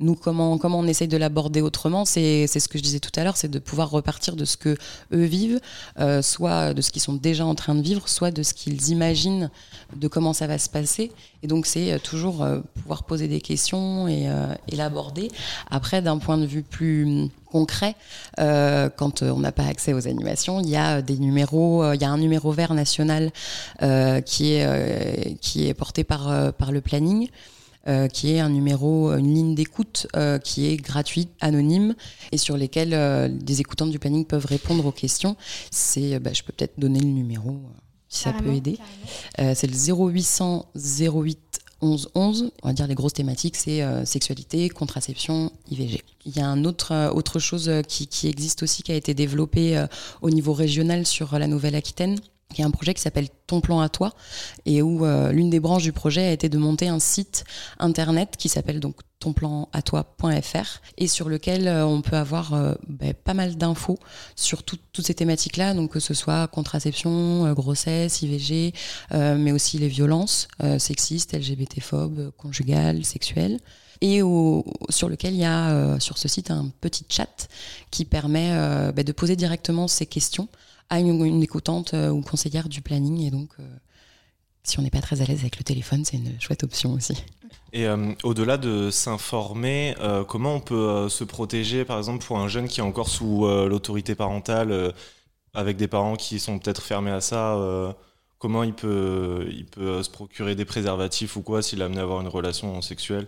Nous, 0.00 0.14
comment, 0.14 0.58
on 0.62 0.86
essaye 0.86 1.08
de 1.08 1.18
l'aborder 1.18 1.60
autrement, 1.60 2.06
c'est 2.06 2.46
ce 2.46 2.68
que 2.68 2.78
je 2.78 2.82
disais 2.82 2.98
tout 2.98 3.10
à 3.14 3.24
l'heure, 3.24 3.36
c'est 3.36 3.50
de 3.50 3.58
pouvoir 3.58 3.90
repartir 3.90 4.36
de 4.36 4.46
ce 4.46 4.56
que 4.56 4.76
eux 5.12 5.24
vivent, 5.24 5.60
euh, 5.98 6.22
soit 6.22 6.72
de 6.72 6.80
ce 6.80 6.90
qu'ils 6.90 7.02
sont 7.02 7.12
déjà 7.12 7.44
en 7.44 7.54
train 7.54 7.74
de 7.74 7.82
vivre, 7.82 8.08
soit 8.08 8.30
de 8.30 8.42
ce 8.42 8.54
qu'ils 8.54 8.88
imaginent 8.88 9.50
de 9.94 10.08
comment 10.08 10.32
ça 10.32 10.46
va 10.46 10.56
se 10.58 10.70
passer. 10.70 11.12
Et 11.42 11.46
donc, 11.46 11.66
c'est 11.66 11.92
euh, 11.92 11.98
toujours 11.98 12.46
pouvoir 12.74 13.04
poser 13.04 13.28
des 13.28 13.42
questions 13.42 14.08
et, 14.08 14.30
et 14.68 14.76
l'aborder. 14.76 15.30
Après, 15.70 16.00
d'un 16.00 16.18
point 16.18 16.38
de 16.38 16.46
vue 16.46 16.62
plus 16.62 17.28
concret, 17.46 17.94
quand 18.36 19.22
on 19.22 19.38
n'a 19.38 19.52
pas 19.52 19.64
accès 19.64 19.92
aux 19.92 20.08
animations, 20.08 20.60
il 20.60 20.68
y 20.68 20.76
a 20.76 21.02
des 21.02 21.16
numéros, 21.16 21.92
il 21.92 22.00
y 22.00 22.04
a 22.04 22.10
un 22.10 22.18
numéro 22.18 22.52
vert 22.52 22.74
national 22.74 23.25
euh, 23.82 24.20
qui, 24.20 24.54
est, 24.54 24.64
euh, 24.66 25.34
qui 25.40 25.66
est 25.68 25.74
porté 25.74 26.04
par, 26.04 26.30
euh, 26.30 26.52
par 26.52 26.72
le 26.72 26.80
planning. 26.80 27.28
euh, 27.88 28.08
qui 28.08 28.32
est 28.32 28.40
un 28.40 28.48
numéro, 28.48 29.12
une 29.12 29.32
ligne 29.32 29.54
d'écoute 29.54 30.08
euh, 30.16 30.40
qui 30.40 30.66
est 30.66 30.76
gratuite, 30.76 31.30
anonyme, 31.40 31.94
et 32.32 32.36
sur 32.36 32.56
lesquelles 32.56 32.92
euh, 32.94 33.28
des 33.28 33.60
écoutants 33.60 33.86
du 33.86 34.00
planning 34.00 34.24
peuvent 34.24 34.44
répondre 34.44 34.84
aux 34.86 34.90
questions. 34.90 35.36
C'est, 35.70 36.18
bah, 36.18 36.32
je 36.32 36.42
peux 36.42 36.52
peut-être 36.52 36.80
donner 36.80 36.98
le 36.98 37.06
numéro 37.06 37.60
si 38.08 38.22
ça 38.24 38.32
peut 38.32 38.52
aider. 38.52 38.76
c'est 39.38 39.68
le 39.68 39.76
0800 39.76 40.66
08 40.74 41.38
11 41.80 42.10
11. 42.16 42.50
On 42.64 42.68
va 42.68 42.72
dire 42.74 42.88
les 42.88 42.94
grosses 42.96 43.12
thématiques, 43.12 43.54
c'est 43.54 43.84
sexualité, 44.04 44.68
contraception, 44.68 45.52
IVG. 45.70 46.02
Il 46.24 46.36
y 46.36 46.40
a 46.40 46.46
un 46.48 46.64
autre, 46.64 47.12
autre 47.14 47.38
chose 47.38 47.70
qui, 47.86 48.08
qui 48.08 48.26
existe 48.28 48.62
aussi, 48.64 48.82
qui 48.82 48.90
a 48.90 48.96
été 48.96 49.14
développée 49.14 49.84
au 50.22 50.30
niveau 50.30 50.54
régional 50.54 51.04
sur 51.06 51.38
la 51.38 51.46
Nouvelle-Aquitaine. 51.46 52.18
Il 52.54 52.60
y 52.60 52.62
a 52.62 52.66
un 52.66 52.70
projet 52.70 52.94
qui 52.94 53.02
s'appelle 53.02 53.28
Ton 53.46 53.60
plan 53.60 53.80
à 53.80 53.88
toi 53.88 54.12
et 54.64 54.80
où 54.82 55.04
euh, 55.04 55.30
l'une 55.32 55.50
des 55.50 55.60
branches 55.60 55.82
du 55.82 55.92
projet 55.92 56.26
a 56.26 56.32
été 56.32 56.48
de 56.48 56.56
monter 56.58 56.88
un 56.88 57.00
site 57.00 57.44
internet 57.78 58.36
qui 58.38 58.48
s'appelle 58.48 58.80
donc 58.80 58.96
tonplanatois.fr 59.18 60.80
et 60.96 61.06
sur 61.08 61.28
lequel 61.28 61.68
euh, 61.68 61.86
on 61.86 62.00
peut 62.02 62.16
avoir 62.16 62.54
euh, 62.54 62.74
ben, 62.88 63.12
pas 63.14 63.34
mal 63.34 63.56
d'infos 63.56 63.98
sur 64.36 64.62
tout- 64.62 64.78
toutes 64.92 65.06
ces 65.06 65.14
thématiques-là, 65.14 65.74
donc 65.74 65.90
que 65.92 66.00
ce 66.00 66.14
soit 66.14 66.46
contraception, 66.48 67.52
grossesse, 67.52 68.22
IVG, 68.22 68.72
mais 69.12 69.52
aussi 69.52 69.78
les 69.78 69.88
violences 69.88 70.48
sexistes, 70.78 71.34
LGBT-phobes, 71.34 72.30
conjugales, 72.36 73.04
sexuelles. 73.04 73.58
Et 74.02 74.20
sur 74.90 75.08
lequel 75.08 75.34
il 75.34 75.40
y 75.40 75.44
a 75.44 75.98
sur 76.00 76.18
ce 76.18 76.28
site 76.28 76.50
un 76.50 76.70
petit 76.80 77.04
chat 77.08 77.48
qui 77.90 78.04
permet 78.04 78.50
bah, 78.94 79.02
de 79.02 79.12
poser 79.12 79.36
directement 79.36 79.88
ces 79.88 80.06
questions 80.06 80.48
à 80.90 81.00
une, 81.00 81.24
une 81.24 81.42
écoutante 81.42 81.94
euh, 81.94 82.10
ou 82.10 82.22
conseillère 82.22 82.68
du 82.68 82.82
planning. 82.82 83.20
Et 83.22 83.30
donc, 83.30 83.50
euh, 83.58 83.62
si 84.62 84.78
on 84.78 84.82
n'est 84.82 84.90
pas 84.90 85.00
très 85.00 85.22
à 85.22 85.24
l'aise 85.24 85.40
avec 85.40 85.58
le 85.58 85.64
téléphone, 85.64 86.04
c'est 86.04 86.16
une 86.16 86.40
chouette 86.40 86.64
option 86.64 86.92
aussi. 86.92 87.22
Et 87.72 87.86
euh, 87.86 88.12
au-delà 88.22 88.56
de 88.56 88.90
s'informer, 88.90 89.94
comment 90.28 90.54
on 90.54 90.60
peut 90.60 91.08
se 91.08 91.24
protéger, 91.24 91.84
par 91.84 91.98
exemple, 91.98 92.24
pour 92.24 92.38
un 92.38 92.48
jeune 92.48 92.68
qui 92.68 92.80
est 92.80 92.84
encore 92.84 93.08
sous 93.08 93.46
l'autorité 93.46 94.14
parentale, 94.14 94.94
avec 95.52 95.76
des 95.76 95.88
parents 95.88 96.16
qui 96.16 96.38
sont 96.38 96.58
peut-être 96.58 96.82
fermés 96.82 97.10
à 97.10 97.20
ça 97.20 97.94
Comment 98.38 98.62
il 98.64 98.74
peut, 98.74 99.46
il 99.50 99.64
peut 99.64 99.80
euh, 99.80 100.02
se 100.02 100.10
procurer 100.10 100.54
des 100.54 100.66
préservatifs 100.66 101.36
ou 101.36 101.40
quoi 101.40 101.62
s'il 101.62 101.80
est 101.80 101.84
amené 101.84 102.00
à 102.00 102.02
avoir 102.02 102.20
une 102.20 102.28
relation 102.28 102.82
sexuelle? 102.82 103.26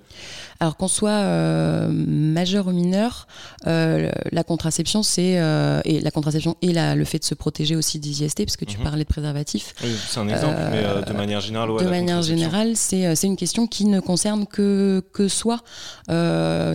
Alors 0.61 0.77
qu'on 0.77 0.87
soit 0.87 1.09
euh, 1.11 1.89
majeur 1.91 2.67
ou 2.67 2.73
mineur, 2.73 3.27
euh, 3.67 4.11
la 4.33 4.45
contraception, 4.45 5.03
c'est 5.03 5.41
euh, 5.41 5.81
et 5.87 6.01
la 6.01 6.11
contraception 6.11 6.57
et 6.61 6.75
la- 6.75 6.95
le 6.95 7.07
fait 7.07 7.19
de 7.21 7.25
se 7.25 7.35
protéger 7.35 7.75
aussi 7.75 7.99
des 7.99 8.23
IST, 8.23 8.45
parce 8.45 8.59
que 8.59 8.67
tu 8.67 8.77
Mhm. 8.77 8.85
parlais 8.85 9.05
de 9.05 9.09
préservatif. 9.09 9.75
Oui, 9.83 9.89
c'est 10.09 10.21
un 10.21 10.29
exemple, 10.29 10.59
mais 10.73 10.83
de 11.07 11.13
manière 11.17 11.41
générale, 11.41 11.71
ouais, 11.71 11.83
de 11.83 11.89
manière 11.89 12.21
générale, 12.21 12.77
c'est 12.77 13.17
c'est 13.17 13.27
une 13.29 13.37
question 13.37 13.67
qui 13.67 13.87
ne 13.87 14.01
concerne 14.01 14.47
que, 14.47 15.03
que 15.15 15.27
soi. 15.29 15.61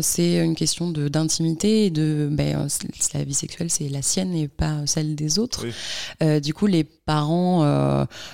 C'est 0.02 0.38
une 0.44 0.56
question 0.56 0.90
de- 0.90 1.08
d'intimité 1.08 1.86
et 1.86 1.90
de. 1.92 2.28
Ben, 2.32 2.68
la 3.14 3.24
vie 3.24 3.34
sexuelle, 3.34 3.70
c'est 3.70 3.90
la 3.90 4.02
sienne 4.02 4.34
et 4.34 4.48
pas 4.48 4.86
celle 4.88 5.16
des 5.16 5.38
autres. 5.40 5.64
Oui. 5.66 6.42
Du 6.42 6.54
coup, 6.56 6.66
les 6.68 6.84
parents 6.84 7.64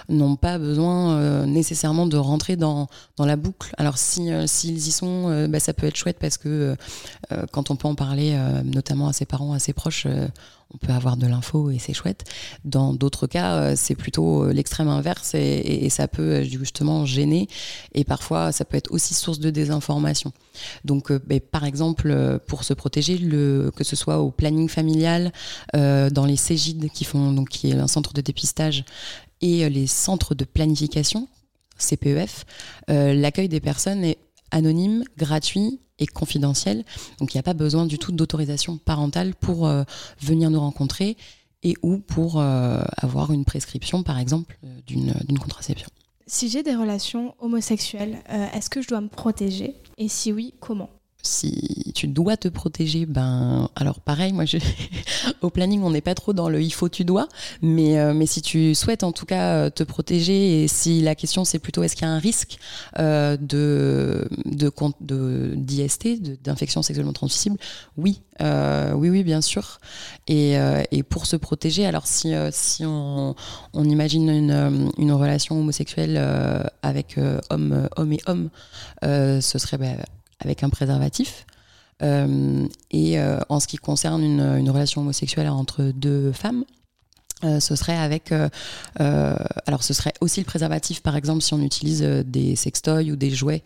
n'ont 0.09 0.35
pas 0.35 0.57
besoin 0.57 1.17
euh, 1.17 1.45
nécessairement 1.45 2.05
de 2.05 2.17
rentrer 2.17 2.55
dans, 2.55 2.87
dans 3.17 3.25
la 3.25 3.35
boucle. 3.35 3.73
Alors, 3.77 3.95
euh, 3.95 4.47
s'ils 4.47 4.77
y 4.77 4.91
sont, 4.91 5.29
euh, 5.29 5.47
bah, 5.47 5.59
ça 5.59 5.73
peut 5.73 5.87
être 5.87 5.95
chouette 5.95 6.17
parce 6.19 6.37
que 6.37 6.75
quand 7.51 7.69
on 7.69 7.75
peut 7.75 7.87
en 7.87 7.95
parler, 7.95 8.37
notamment 8.63 9.07
à 9.07 9.13
ses 9.13 9.25
parents, 9.25 9.53
à 9.53 9.59
ses 9.59 9.73
proches, 9.73 10.07
on 10.73 10.77
peut 10.77 10.93
avoir 10.93 11.17
de 11.17 11.27
l'info 11.27 11.69
et 11.69 11.79
c'est 11.79 11.93
chouette. 11.93 12.23
Dans 12.65 12.93
d'autres 12.93 13.27
cas, 13.27 13.75
c'est 13.75 13.95
plutôt 13.95 14.49
l'extrême 14.49 14.87
inverse 14.87 15.35
et, 15.35 15.89
ça 15.89 16.07
peut 16.07 16.43
justement 16.43 17.05
gêner 17.05 17.47
et 17.93 18.03
parfois 18.03 18.51
ça 18.51 18.65
peut 18.65 18.77
être 18.77 18.91
aussi 18.91 19.13
source 19.13 19.39
de 19.39 19.49
désinformation. 19.49 20.31
Donc, 20.85 21.11
ben, 21.11 21.39
par 21.39 21.65
exemple, 21.65 22.39
pour 22.47 22.63
se 22.63 22.73
protéger, 22.73 23.19
que 23.19 23.83
ce 23.83 23.95
soit 23.95 24.19
au 24.19 24.31
planning 24.31 24.69
familial, 24.69 25.31
dans 25.73 26.25
les 26.25 26.37
CEGID 26.37 26.89
qui 26.91 27.05
font 27.05 27.45
qui 27.45 27.71
est 27.71 27.75
un 27.75 27.87
centre 27.87 28.13
de 28.13 28.21
dépistage 28.21 28.85
et 29.41 29.65
euh, 29.65 29.69
les 29.69 29.87
centres 29.87 30.35
de 30.35 30.45
planification 30.45 31.27
CPEF, 31.77 32.45
euh, 32.89 33.13
l'accueil 33.13 33.47
des 33.47 33.61
personnes 33.61 34.03
est 34.03 34.17
anonyme, 34.51 35.03
gratuit 35.17 35.79
et 35.99 36.07
confidentiel. 36.07 36.83
Donc 37.19 37.33
il 37.33 37.37
n'y 37.37 37.39
a 37.39 37.43
pas 37.43 37.53
besoin 37.53 37.85
du 37.85 37.97
tout 37.97 38.11
d'autorisation 38.11 38.77
parentale 38.77 39.33
pour 39.35 39.67
euh, 39.67 39.83
venir 40.21 40.49
nous 40.49 40.59
rencontrer 40.59 41.17
et 41.61 41.75
ou 41.81 41.97
pour 41.97 42.39
avoir 42.39 43.33
une 43.33 43.43
prescription, 43.43 44.01
par 44.01 44.17
exemple, 44.17 44.57
d'une 44.87 45.39
contraception. 45.39 45.89
Si 46.25 46.47
j'ai 46.47 46.63
des 46.63 46.73
relations 46.73 47.35
homosexuelles, 47.39 48.23
est-ce 48.53 48.69
que 48.69 48.81
je 48.81 48.87
dois 48.87 49.01
me 49.01 49.09
protéger? 49.09 49.75
Et 49.97 50.07
si 50.07 50.31
oui, 50.31 50.53
comment? 50.61 50.89
Si 51.21 51.91
tu 51.95 52.07
dois 52.07 52.37
te 52.37 52.47
protéger, 52.47 53.05
ben 53.05 53.69
alors 53.75 53.99
pareil, 53.99 54.31
moi 54.31 54.45
au 55.41 55.49
planning 55.49 55.81
on 55.83 55.91
n'est 55.91 56.01
pas 56.01 56.15
trop 56.15 56.31
dans 56.31 56.47
le 56.47 56.61
il 56.61 56.71
faut 56.71 56.87
tu 56.87 57.03
dois, 57.03 57.27
mais 57.61 57.99
euh, 57.99 58.13
mais 58.13 58.25
si 58.25 58.41
tu 58.41 58.73
souhaites 58.73 59.03
en 59.03 59.11
tout 59.11 59.25
cas 59.25 59.55
euh, 59.55 59.69
te 59.69 59.83
protéger 59.83 60.63
et 60.63 60.67
si 60.69 61.01
la 61.01 61.15
question 61.15 61.43
c'est 61.43 61.59
plutôt 61.59 61.83
est-ce 61.83 61.95
qu'il 61.95 62.07
y 62.07 62.09
a 62.09 62.13
un 62.13 62.19
risque 62.19 62.57
euh, 62.99 63.35
de 63.35 64.29
de 64.45 65.53
d'IST, 65.55 66.41
d'infection 66.41 66.81
sexuellement 66.81 67.13
transmissible, 67.13 67.57
oui, 67.97 68.21
oui 68.39 69.09
oui 69.09 69.23
bien 69.23 69.41
sûr. 69.41 69.79
Et, 70.27 70.55
et 70.91 71.03
pour 71.03 71.25
se 71.25 71.35
protéger, 71.35 71.85
alors 71.85 72.07
si 72.07 72.33
si 72.51 72.85
on, 72.85 73.35
imagine 73.73 74.29
une 74.29 74.91
une 74.97 75.11
relation 75.11 75.59
homosexuelle 75.59 76.17
avec 76.81 77.17
homme 77.49 77.89
homme 77.97 78.13
et 78.13 78.21
homme, 78.27 78.49
ce 79.01 79.57
serait 79.57 79.77
ben, 79.77 79.97
avec 80.39 80.63
un 80.63 80.69
préservatif. 80.69 81.45
Euh, 82.01 82.67
et 82.91 83.19
euh, 83.19 83.39
en 83.49 83.59
ce 83.59 83.67
qui 83.67 83.77
concerne 83.77 84.23
une, 84.23 84.69
relation 84.69 85.01
homosexuelle 85.01 85.49
entre 85.49 85.83
deux 85.83 86.31
femmes, 86.31 86.63
euh, 87.45 87.61
ce 87.61 87.75
serait 87.77 87.95
avec 87.95 88.33
alors 88.97 89.81
ce 89.81 89.93
serait 89.93 90.13
aussi 90.19 90.41
le 90.41 90.45
préservatif 90.45 91.01
par 91.01 91.15
exemple 91.15 91.41
si 91.41 91.53
on 91.53 91.61
utilise 91.61 92.01
des 92.01 92.57
sextoys 92.57 93.11
ou 93.11 93.15
des 93.15 93.29
jouets 93.29 93.63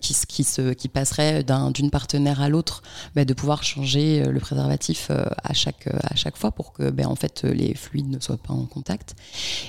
qui, 0.00 0.12
se 0.42 0.72
qui 0.72 0.88
passeraient 0.88 1.44
d'un- 1.44 1.70
d'une 1.70 1.90
partenaire 1.90 2.40
à 2.40 2.48
l'autre 2.48 2.82
bah, 3.14 3.24
de 3.24 3.32
pouvoir 3.32 3.62
changer 3.62 4.24
le 4.24 4.40
préservatif 4.40 5.12
à 5.12 5.52
chaque 5.52 5.86
à 6.02 6.16
chaque 6.16 6.36
fois 6.36 6.50
pour 6.50 6.72
que 6.72 6.90
ben 6.90 7.06
en 7.06 7.14
fait 7.14 7.44
les 7.44 7.74
fluides 7.74 8.10
ne 8.10 8.18
soient 8.18 8.38
pas 8.38 8.52
en 8.52 8.66
contact 8.66 9.14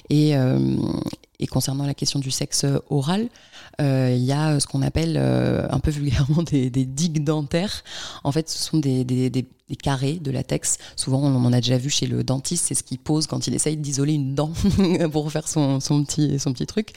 et 0.10 1.48
concernant 1.48 1.86
la 1.86 1.94
question 1.94 2.20
du 2.20 2.32
sexe 2.32 2.66
oral, 2.90 3.30
il 3.80 4.24
y 4.24 4.32
a 4.32 4.60
ce 4.60 4.68
qu'on 4.68 4.82
appelle 4.82 5.16
euh, 5.18 5.68
un 5.70 5.80
peu 5.80 5.92
vulgairement 5.92 6.44
des, 6.52 6.70
digues 6.70 7.24
dentaires. 7.24 7.84
En 8.24 8.32
fait, 8.32 8.50
ce 8.50 8.58
sont 8.58 8.80
des, 8.80 9.46
carrés 9.82 10.14
de 10.14 10.32
latex. 10.32 10.78
Souvent, 10.96 11.20
on 11.20 11.44
en 11.44 11.52
a 11.52 11.60
déjà 11.60 11.78
vu 11.78 11.90
chez 11.90 12.06
le 12.06 12.24
dentiste, 12.24 12.66
c'est 12.68 12.76
ce 12.76 12.84
qu'il 12.84 13.00
pose 13.00 13.28
quand 13.28 13.48
il 13.48 13.56
essaye 13.56 13.78
d'isoler 13.78 14.14
une 14.14 14.36
dent 14.36 14.52
pour 15.12 15.32
faire 15.32 15.48
son, 15.48 15.80
petit, 15.80 16.66
truc. 16.66 16.94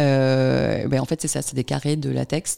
Euh, 0.00 0.88
ben, 0.88 1.00
en 1.00 1.04
fait, 1.04 1.20
c'est 1.20 1.28
ça, 1.28 1.42
c'est 1.42 1.54
des 1.54 1.64
carrés 1.64 1.96
de 1.96 2.10
latex 2.10 2.56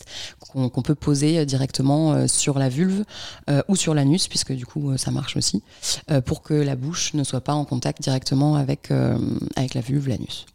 qu'on 0.52 0.82
peut 0.82 0.94
poser 0.94 1.44
directement 1.44 2.12
euh, 2.12 2.26
sur 2.26 2.58
la 2.58 2.68
vulve 2.68 3.04
euh, 3.50 3.62
ou 3.68 3.76
sur 3.76 3.94
l'anus, 3.94 4.28
puisque 4.28 4.52
du 4.52 4.66
coup, 4.66 4.90
euh, 4.90 4.96
ça 4.96 5.10
marche 5.10 5.36
aussi, 5.36 5.62
euh, 6.10 6.20
pour 6.20 6.42
que 6.42 6.54
la 6.54 6.76
bouche 6.76 7.14
ne 7.14 7.24
soit 7.24 7.40
pas 7.40 7.54
en 7.54 7.64
contact 7.64 8.02
directement 8.02 8.56
avec, 8.56 8.90
euh, 8.90 9.18
la 9.56 9.80
vulve, 9.80 10.08
l'anus. 10.08 10.46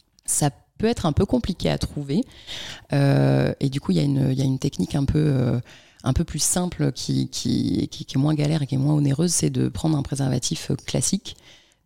Peut 0.77 0.87
être 0.87 1.05
un 1.05 1.13
peu 1.13 1.25
compliqué 1.25 1.69
à 1.69 1.77
trouver. 1.77 2.23
Euh, 2.91 3.53
et 3.59 3.69
du 3.69 3.79
coup, 3.79 3.91
il 3.91 3.97
y, 3.97 4.01
a 4.01 4.03
une- 4.03 4.59
technique 4.59 4.95
un 4.95 5.05
peu, 5.05 5.19
euh, 5.19 5.59
un 6.03 6.13
peu 6.13 6.23
plus 6.23 6.41
simple 6.41 6.91
qui, 6.91 7.29
est 7.33 8.15
moins 8.15 8.33
galère 8.33 8.61
et 8.61 8.67
qui 8.67 8.75
est 8.75 8.79
moins 8.79 8.93
onéreuse, 8.93 9.31
c'est 9.31 9.49
de 9.49 9.69
prendre 9.69 9.97
un 9.97 10.03
préservatif 10.03 10.71
classique 10.85 11.37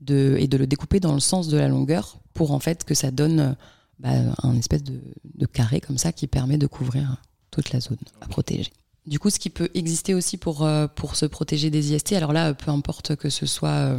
de, 0.02 0.36
et 0.39 0.47
de 0.47 0.58
le 0.58 0.67
découper 0.67 1.00
dans 1.00 1.13
le 1.13 1.19
sens 1.19 1.47
de 1.47 1.58
la 1.58 1.67
longueur 1.67 2.19
pour 2.34 2.52
en 2.52 2.60
fait 2.60 2.84
que 2.84 2.93
ça 2.93 3.12
donne 3.12 3.56
bah, 4.00 4.10
un 4.43 4.56
espèce 4.56 4.84
de 4.84 5.45
carré 5.45 5.82
comme 5.82 5.97
ça 5.97 6.12
qui 6.12 6.28
permet 6.28 6.58
de 6.58 6.67
couvrir 6.67 7.21
toute 7.52 7.71
la 7.71 7.80
zone 7.80 7.97
à 8.21 8.28
protéger. 8.28 8.71
Du 9.08 9.20
coup, 9.20 9.30
ce 9.30 9.39
qui 9.39 9.50
peut 9.50 9.70
exister 9.74 10.13
aussi 10.13 10.36
pour, 10.36 10.65
euh, 10.65 10.88
pour 10.88 11.15
se 11.15 11.26
protéger 11.26 11.70
des 11.70 11.93
IST, 11.93 12.12
alors 12.12 12.34
là, 12.34 12.54
peu 12.54 12.72
importe 12.72 13.15
que 13.15 13.30
ce 13.30 13.46
soit 13.46 13.70
euh, 13.70 13.98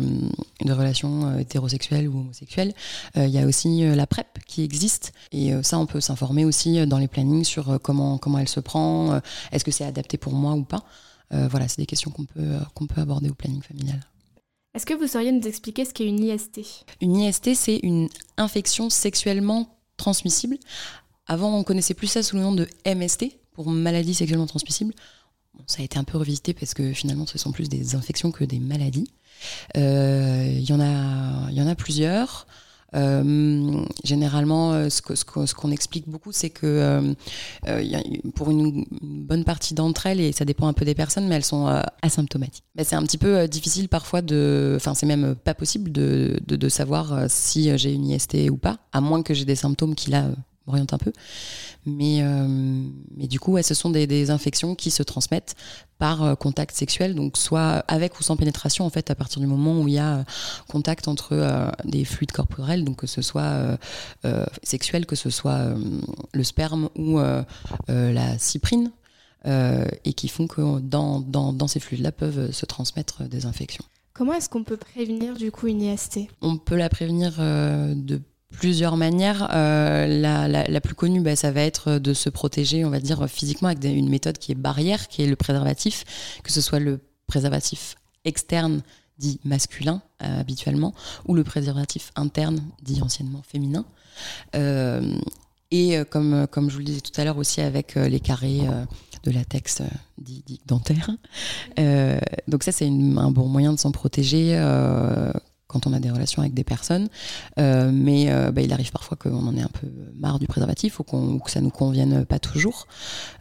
une 0.60 0.72
relation 0.72 1.28
euh, 1.28 1.38
hétérosexuelle 1.38 2.08
ou 2.08 2.20
homosexuelle, 2.20 2.74
il 3.16 3.30
y 3.30 3.38
a 3.38 3.46
aussi 3.46 3.80
la 3.80 4.06
PrEP 4.06 4.38
qui 4.46 4.62
existe. 4.62 5.12
Et 5.32 5.52
ça, 5.62 5.78
on 5.78 5.86
peut 5.86 6.00
s'informer 6.00 6.44
aussi 6.44 6.86
dans 6.86 6.98
les 6.98 7.08
plannings 7.08 7.44
sur 7.44 7.80
comment, 7.82 8.18
comment 8.18 8.38
elle 8.38 8.48
se 8.48 8.60
prend, 8.60 9.20
est-ce 9.50 9.64
que 9.64 9.70
c'est 9.70 9.84
adapté 9.84 10.18
pour 10.18 10.34
moi 10.34 10.52
ou 10.52 10.62
pas. 10.62 10.84
Euh, 11.32 11.48
voilà, 11.48 11.68
c'est 11.68 11.80
des 11.80 11.86
questions 11.86 12.10
qu'on 12.10 12.24
peut, 12.24 12.58
qu'on 12.74 12.86
peut 12.86 13.00
aborder 13.00 13.28
au 13.28 13.34
planning 13.34 13.62
familial. 13.62 14.00
Est-ce 14.74 14.86
que 14.86 14.94
vous 14.94 15.06
sauriez 15.06 15.32
nous 15.32 15.46
expliquer 15.46 15.84
ce 15.84 15.92
qu'est 15.92 16.06
une 16.06 16.22
IST 16.22 16.60
Une 17.00 17.16
IST, 17.16 17.54
c'est 17.54 17.80
une 17.82 18.08
infection 18.36 18.90
sexuellement 18.90 19.78
transmissible. 19.96 20.58
Avant, 21.26 21.58
on 21.58 21.64
connaissait 21.64 21.94
plus 21.94 22.06
ça 22.06 22.22
sous 22.22 22.36
le 22.36 22.42
nom 22.42 22.52
de 22.52 22.66
MST, 22.86 23.37
pour 23.58 23.72
maladie 23.72 24.14
sexuellement 24.14 24.46
transmissible. 24.46 24.94
Bon, 25.54 25.64
ça 25.66 25.82
a 25.82 25.84
été 25.84 25.98
un 25.98 26.04
peu 26.04 26.16
revisité 26.16 26.54
parce 26.54 26.74
que 26.74 26.92
finalement, 26.92 27.26
ce 27.26 27.38
sont 27.38 27.50
plus 27.50 27.68
des 27.68 27.96
infections 27.96 28.30
que 28.30 28.44
des 28.44 28.60
maladies. 28.60 29.10
Euh, 29.76 30.48
Il 30.48 30.62
y, 30.70 30.72
en 30.72 30.78
a- 30.80 31.50
y 31.50 31.60
en 31.60 31.66
a 31.66 31.74
plusieurs. 31.74 32.46
Euh, 32.94 33.84
généralement, 34.04 34.72
euh, 34.74 34.88
ce 34.90 35.54
qu'on 35.54 35.72
explique 35.72 36.08
beaucoup, 36.08 36.30
c'est 36.30 36.50
que 36.50 36.66
euh, 36.66 37.14
euh, 37.66 37.82
pour 38.36 38.50
une, 38.50 38.84
bonne 39.02 39.42
partie 39.42 39.74
d'entre 39.74 40.06
elles, 40.06 40.20
et 40.20 40.30
ça 40.30 40.44
dépend 40.44 40.68
un 40.68 40.72
peu 40.72 40.84
des 40.84 40.94
personnes, 40.94 41.26
mais 41.26 41.34
elles 41.34 41.44
sont 41.44 41.66
euh, 41.66 41.82
asymptomatiques. 42.00 42.64
C'est 42.84 42.94
un 42.96 43.02
petit 43.02 43.18
peu 43.18 43.38
euh, 43.38 43.46
difficile 43.48 43.88
parfois 43.88 44.22
de, 44.22 44.74
enfin 44.76 44.94
c'est 44.94 45.04
même 45.04 45.34
pas 45.34 45.54
possible 45.54 45.90
de, 45.90 46.40
de, 46.46 46.68
savoir 46.68 47.12
euh, 47.12 47.26
si 47.28 47.76
j'ai 47.76 47.92
une 47.92 48.06
IST 48.08 48.50
ou 48.50 48.56
pas, 48.56 48.78
à 48.92 49.00
moins 49.00 49.22
que 49.24 49.34
j'ai 49.34 49.44
des 49.44 49.56
symptômes 49.56 49.96
qui 49.96 50.10
là 50.10 50.28
m'orientent 50.68 50.92
un 50.92 50.98
peu. 50.98 51.12
Mais, 51.86 52.18
euh, 52.22 52.46
mais 53.16 53.26
du 53.26 53.40
coup, 53.40 53.52
ouais, 53.52 53.62
ce 53.62 53.74
sont 53.74 53.90
des, 53.90 54.06
des 54.06 54.30
infections 54.30 54.74
qui 54.74 54.90
se 54.90 55.02
transmettent 55.02 55.54
par 55.98 56.22
euh, 56.22 56.34
contact 56.34 56.76
sexuel, 56.76 57.14
donc 57.14 57.36
soit 57.36 57.84
avec 57.88 58.18
ou 58.20 58.22
sans 58.22 58.36
pénétration, 58.36 58.84
en 58.84 58.90
fait, 58.90 59.10
à 59.10 59.14
partir 59.14 59.40
du 59.40 59.46
moment 59.46 59.80
où 59.80 59.88
il 59.88 59.94
y 59.94 59.98
a 59.98 60.18
euh, 60.18 60.24
contact 60.68 61.08
entre 61.08 61.32
euh, 61.32 61.70
des 61.84 62.04
fluides 62.04 62.32
corporels, 62.32 62.84
donc 62.84 62.96
que 62.96 63.06
ce 63.06 63.22
soit 63.22 63.78
euh, 64.24 64.46
sexuel, 64.62 65.06
que 65.06 65.16
ce 65.16 65.30
soit 65.30 65.74
le 66.32 66.44
sperme 66.44 66.88
ou 66.96 67.18
la 67.88 68.38
cyprine, 68.38 68.90
et 69.44 70.12
qui 70.12 70.28
font 70.28 70.46
que 70.46 70.80
dans, 70.80 71.20
dans, 71.20 71.52
dans 71.52 71.68
ces 71.68 71.80
fluides-là 71.80 72.12
peuvent 72.12 72.50
se 72.50 72.66
transmettre 72.66 73.22
des 73.24 73.46
infections. 73.46 73.84
Comment 74.12 74.34
est-ce 74.34 74.48
qu'on 74.48 74.64
peut 74.64 74.76
prévenir 74.76 75.34
du 75.34 75.50
coup 75.50 75.68
une 75.68 75.80
IST 75.80 76.20
On 76.42 76.58
peut 76.58 76.76
la 76.76 76.88
prévenir 76.88 77.34
de 77.38 78.20
plusieurs 78.50 78.96
manières. 78.96 79.48
Euh, 79.52 80.06
la, 80.06 80.80
plus 80.80 80.94
connue, 80.94 81.20
bah, 81.20 81.36
ça 81.36 81.50
va 81.50 81.62
être 81.62 81.98
de 81.98 82.14
se 82.14 82.30
protéger, 82.30 82.84
on 82.84 82.90
va 82.90 83.00
dire, 83.00 83.28
physiquement 83.28 83.68
avec 83.68 83.84
une 83.84 84.08
méthode 84.08 84.38
qui 84.38 84.52
est 84.52 84.56
barrière, 84.56 85.08
qui 85.08 85.22
est 85.22 85.26
le 85.26 85.36
préservatif, 85.36 86.04
que 86.42 86.52
ce 86.52 86.60
soit 86.60 86.80
le 86.80 87.00
préservatif 87.26 87.96
externe 88.24 88.82
dit 89.18 89.40
masculin 89.44 90.00
euh, 90.22 90.40
habituellement, 90.40 90.94
ou 91.26 91.34
le 91.34 91.44
préservatif 91.44 92.12
interne 92.14 92.60
dit 92.82 93.02
anciennement 93.02 93.42
féminin. 93.42 93.84
Euh, 94.54 95.18
et 95.70 96.02
comme, 96.08 96.46
comme 96.50 96.70
je 96.70 96.74
vous 96.74 96.78
le 96.78 96.86
disais 96.86 97.02
tout 97.02 97.12
à 97.20 97.24
l'heure 97.24 97.36
aussi 97.36 97.60
avec 97.60 97.96
les 97.96 98.20
carrés 98.20 98.62
de 99.22 99.30
latex 99.30 99.82
dit, 100.16 100.42
dit 100.46 100.62
dentaire. 100.64 101.10
Donc 102.48 102.62
ça 102.62 102.72
c'est 102.72 102.86
un 102.86 103.30
bon 103.30 103.46
moyen 103.48 103.74
de 103.74 103.78
s'en 103.78 103.92
protéger 103.92 104.56
quand 105.68 105.86
on 105.86 105.92
a 105.92 106.00
des 106.00 106.10
relations 106.10 106.40
avec 106.40 106.54
des 106.54 106.64
personnes. 106.64 107.08
Euh, 107.58 107.90
mais 107.92 108.30
euh, 108.30 108.50
bah, 108.50 108.62
il 108.62 108.72
arrive 108.72 108.90
parfois 108.90 109.16
qu'on 109.16 109.46
en 109.46 109.54
ait 109.56 109.62
un 109.62 109.68
peu 109.68 109.86
marre 110.18 110.38
du 110.38 110.46
préservatif 110.46 110.98
ou, 110.98 111.04
que 111.04 111.50
ça 111.50 111.60
nous 111.60 111.70
convienne 111.70 112.24
pas 112.24 112.38
toujours. 112.38 112.88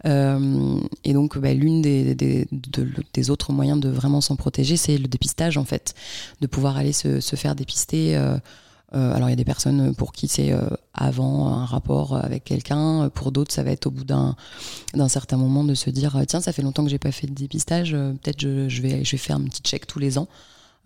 Euh, 0.05 0.79
et 1.05 1.13
donc 1.13 1.37
bah, 1.37 1.53
l'une 1.53 1.81
des, 1.81 2.15
des, 2.15 2.47
de- 2.51 2.89
des 3.13 3.29
autres 3.29 3.53
moyens 3.53 3.79
de 3.79 3.89
vraiment 3.89 4.19
s'en 4.21 4.35
protéger, 4.35 4.75
c'est 4.75 4.97
le 4.97 5.07
dépistage 5.07 5.57
en 5.57 5.63
fait, 5.63 5.95
de 6.41 6.47
pouvoir 6.47 6.75
aller 6.77 6.93
se, 6.93 7.19
faire 7.37 7.55
dépister. 7.55 8.15
alors 8.91 9.27
il 9.27 9.29
y 9.29 9.33
a 9.33 9.37
des 9.37 9.45
personnes 9.45 9.95
pour 9.95 10.11
qui 10.11 10.27
c'est 10.27 10.53
avant 10.93 11.47
un 11.47 11.65
rapport 11.65 12.17
avec 12.17 12.43
quelqu'un, 12.43 13.09
pour 13.13 13.31
d'autres 13.31 13.53
ça 13.53 13.63
va 13.63 13.71
être 13.71 13.87
au 13.87 13.91
bout 13.91 14.03
d'un 14.05 14.35
certain 15.07 15.37
moment 15.37 15.63
de 15.63 15.75
se 15.75 15.89
dire 15.89 16.19
tiens 16.27 16.41
ça 16.41 16.51
fait 16.51 16.61
longtemps 16.61 16.83
que 16.83 16.89
j'ai 16.89 16.99
pas 16.99 17.11
fait 17.11 17.27
de 17.27 17.33
dépistage, 17.33 17.91
peut-être 17.91 18.41
je 18.41 18.81
vais 18.81 19.03
je 19.05 19.11
vais 19.11 19.17
faire 19.17 19.37
un 19.37 19.43
petit 19.43 19.61
check 19.61 19.87
tous 19.87 19.99
les 19.99 20.17
ans. 20.17 20.27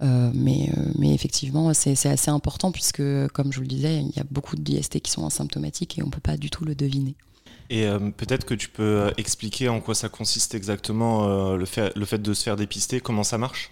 Euh, 0.01 0.31
mais, 0.33 0.69
euh, 0.75 0.91
mais 0.97 1.13
effectivement, 1.13 1.73
c'est 1.73 2.07
assez 2.07 2.31
important 2.31 2.71
puisque, 2.71 3.03
comme 3.33 3.51
je 3.51 3.57
vous 3.57 3.61
le 3.61 3.67
disais, 3.67 4.01
il 4.01 4.15
y 4.15 4.19
a 4.19 4.25
beaucoup 4.29 4.55
d'IST 4.55 4.99
qui 4.99 5.11
sont 5.11 5.25
asymptomatiques 5.25 5.99
et 5.99 6.03
on 6.03 6.07
ne 6.07 6.11
peut 6.11 6.21
pas 6.21 6.37
du 6.37 6.49
tout 6.49 6.65
le 6.65 6.75
deviner. 6.75 7.15
Et 7.69 7.85
euh, 7.85 7.99
peut-être 7.99 8.45
que 8.45 8.53
tu 8.53 8.67
peux 8.67 9.11
expliquer 9.17 9.69
en 9.69 9.79
quoi 9.79 9.95
ça 9.95 10.09
consiste 10.09 10.55
exactement 10.55 11.55
le 11.55 11.65
fait 11.65 11.93
de 11.95 12.33
se 12.33 12.43
faire 12.43 12.55
dépister, 12.55 12.99
comment 12.99 13.23
ça 13.23 13.37
marche? 13.37 13.71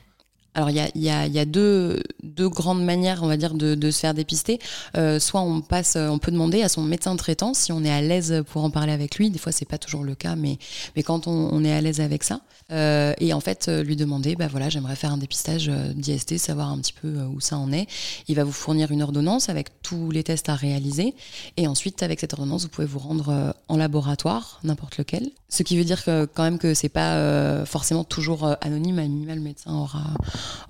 Alors 0.55 0.69
il 0.71 0.75
y 0.95 1.09
a, 1.09 1.45
deux, 1.45 2.01
grandes 2.37 2.83
manières, 2.83 3.21
on 3.23 3.27
va 3.27 3.37
dire, 3.37 3.53
de, 3.53 3.91
se 3.91 3.99
faire 3.99 4.13
dépister. 4.13 4.59
Euh, 4.97 5.19
soit 5.19 5.41
on 5.41 5.61
passe, 5.61 5.95
euh, 5.95 6.09
on 6.09 6.17
peut 6.17 6.31
demander 6.31 6.63
à 6.63 6.69
son 6.69 6.81
médecin 6.81 7.15
traitant 7.15 7.53
si 7.53 7.71
on 7.71 7.83
est 7.83 7.91
à 7.91 8.01
l'aise 8.01 8.43
pour 8.51 8.63
en 8.63 8.69
parler 8.69 8.91
avec 8.91 9.15
lui. 9.15 9.29
Des 9.29 9.39
fois 9.39 9.51
c'est 9.51 9.67
pas 9.67 9.77
toujours 9.77 10.03
le 10.03 10.15
cas, 10.15 10.35
mais 10.35 10.57
quand 11.03 11.27
on, 11.27 11.63
est 11.63 11.71
à 11.71 11.81
l'aise 11.81 12.01
avec 12.01 12.23
ça, 12.23 12.41
euh, 12.71 13.13
et 13.19 13.33
en 13.33 13.39
fait 13.39 13.67
euh, 13.67 13.83
lui 13.83 13.95
demander, 13.95 14.35
bah 14.35 14.47
voilà, 14.49 14.69
j'aimerais 14.69 14.95
faire 14.95 15.13
un 15.13 15.17
dépistage 15.17 15.69
d'IST, 15.95 16.37
savoir 16.37 16.69
un 16.69 16.77
petit 16.79 16.93
peu 16.93 17.21
où 17.23 17.39
ça 17.39 17.57
en 17.57 17.71
est. 17.71 17.87
Il 18.27 18.35
va 18.35 18.43
vous 18.43 18.51
fournir 18.51 18.91
une 18.91 19.01
ordonnance 19.01 19.49
avec 19.49 19.81
tous 19.81 20.11
les 20.11 20.23
tests 20.23 20.49
à 20.49 20.55
réaliser, 20.55 21.13
et 21.57 21.67
ensuite 21.67 22.01
avec 22.03 22.19
cette 22.19 22.33
ordonnance 22.33 22.63
vous 22.63 22.69
pouvez 22.69 22.87
vous 22.87 22.99
rendre 22.99 23.53
en 23.67 23.77
laboratoire, 23.77 24.59
n'importe 24.63 24.97
lequel. 24.97 25.29
Ce 25.47 25.63
qui 25.63 25.77
veut 25.77 25.83
dire 25.83 26.03
que 26.03 26.25
quand 26.25 26.43
même 26.43 26.59
que 26.59 26.73
c'est 26.73 26.89
pas 26.89 27.65
forcément 27.65 28.03
toujours 28.03 28.55
anonyme. 28.61 28.99
À 28.99 29.03
minima, 29.03 29.35
le 29.35 29.41
médecin 29.41 29.73
aura 29.73 30.03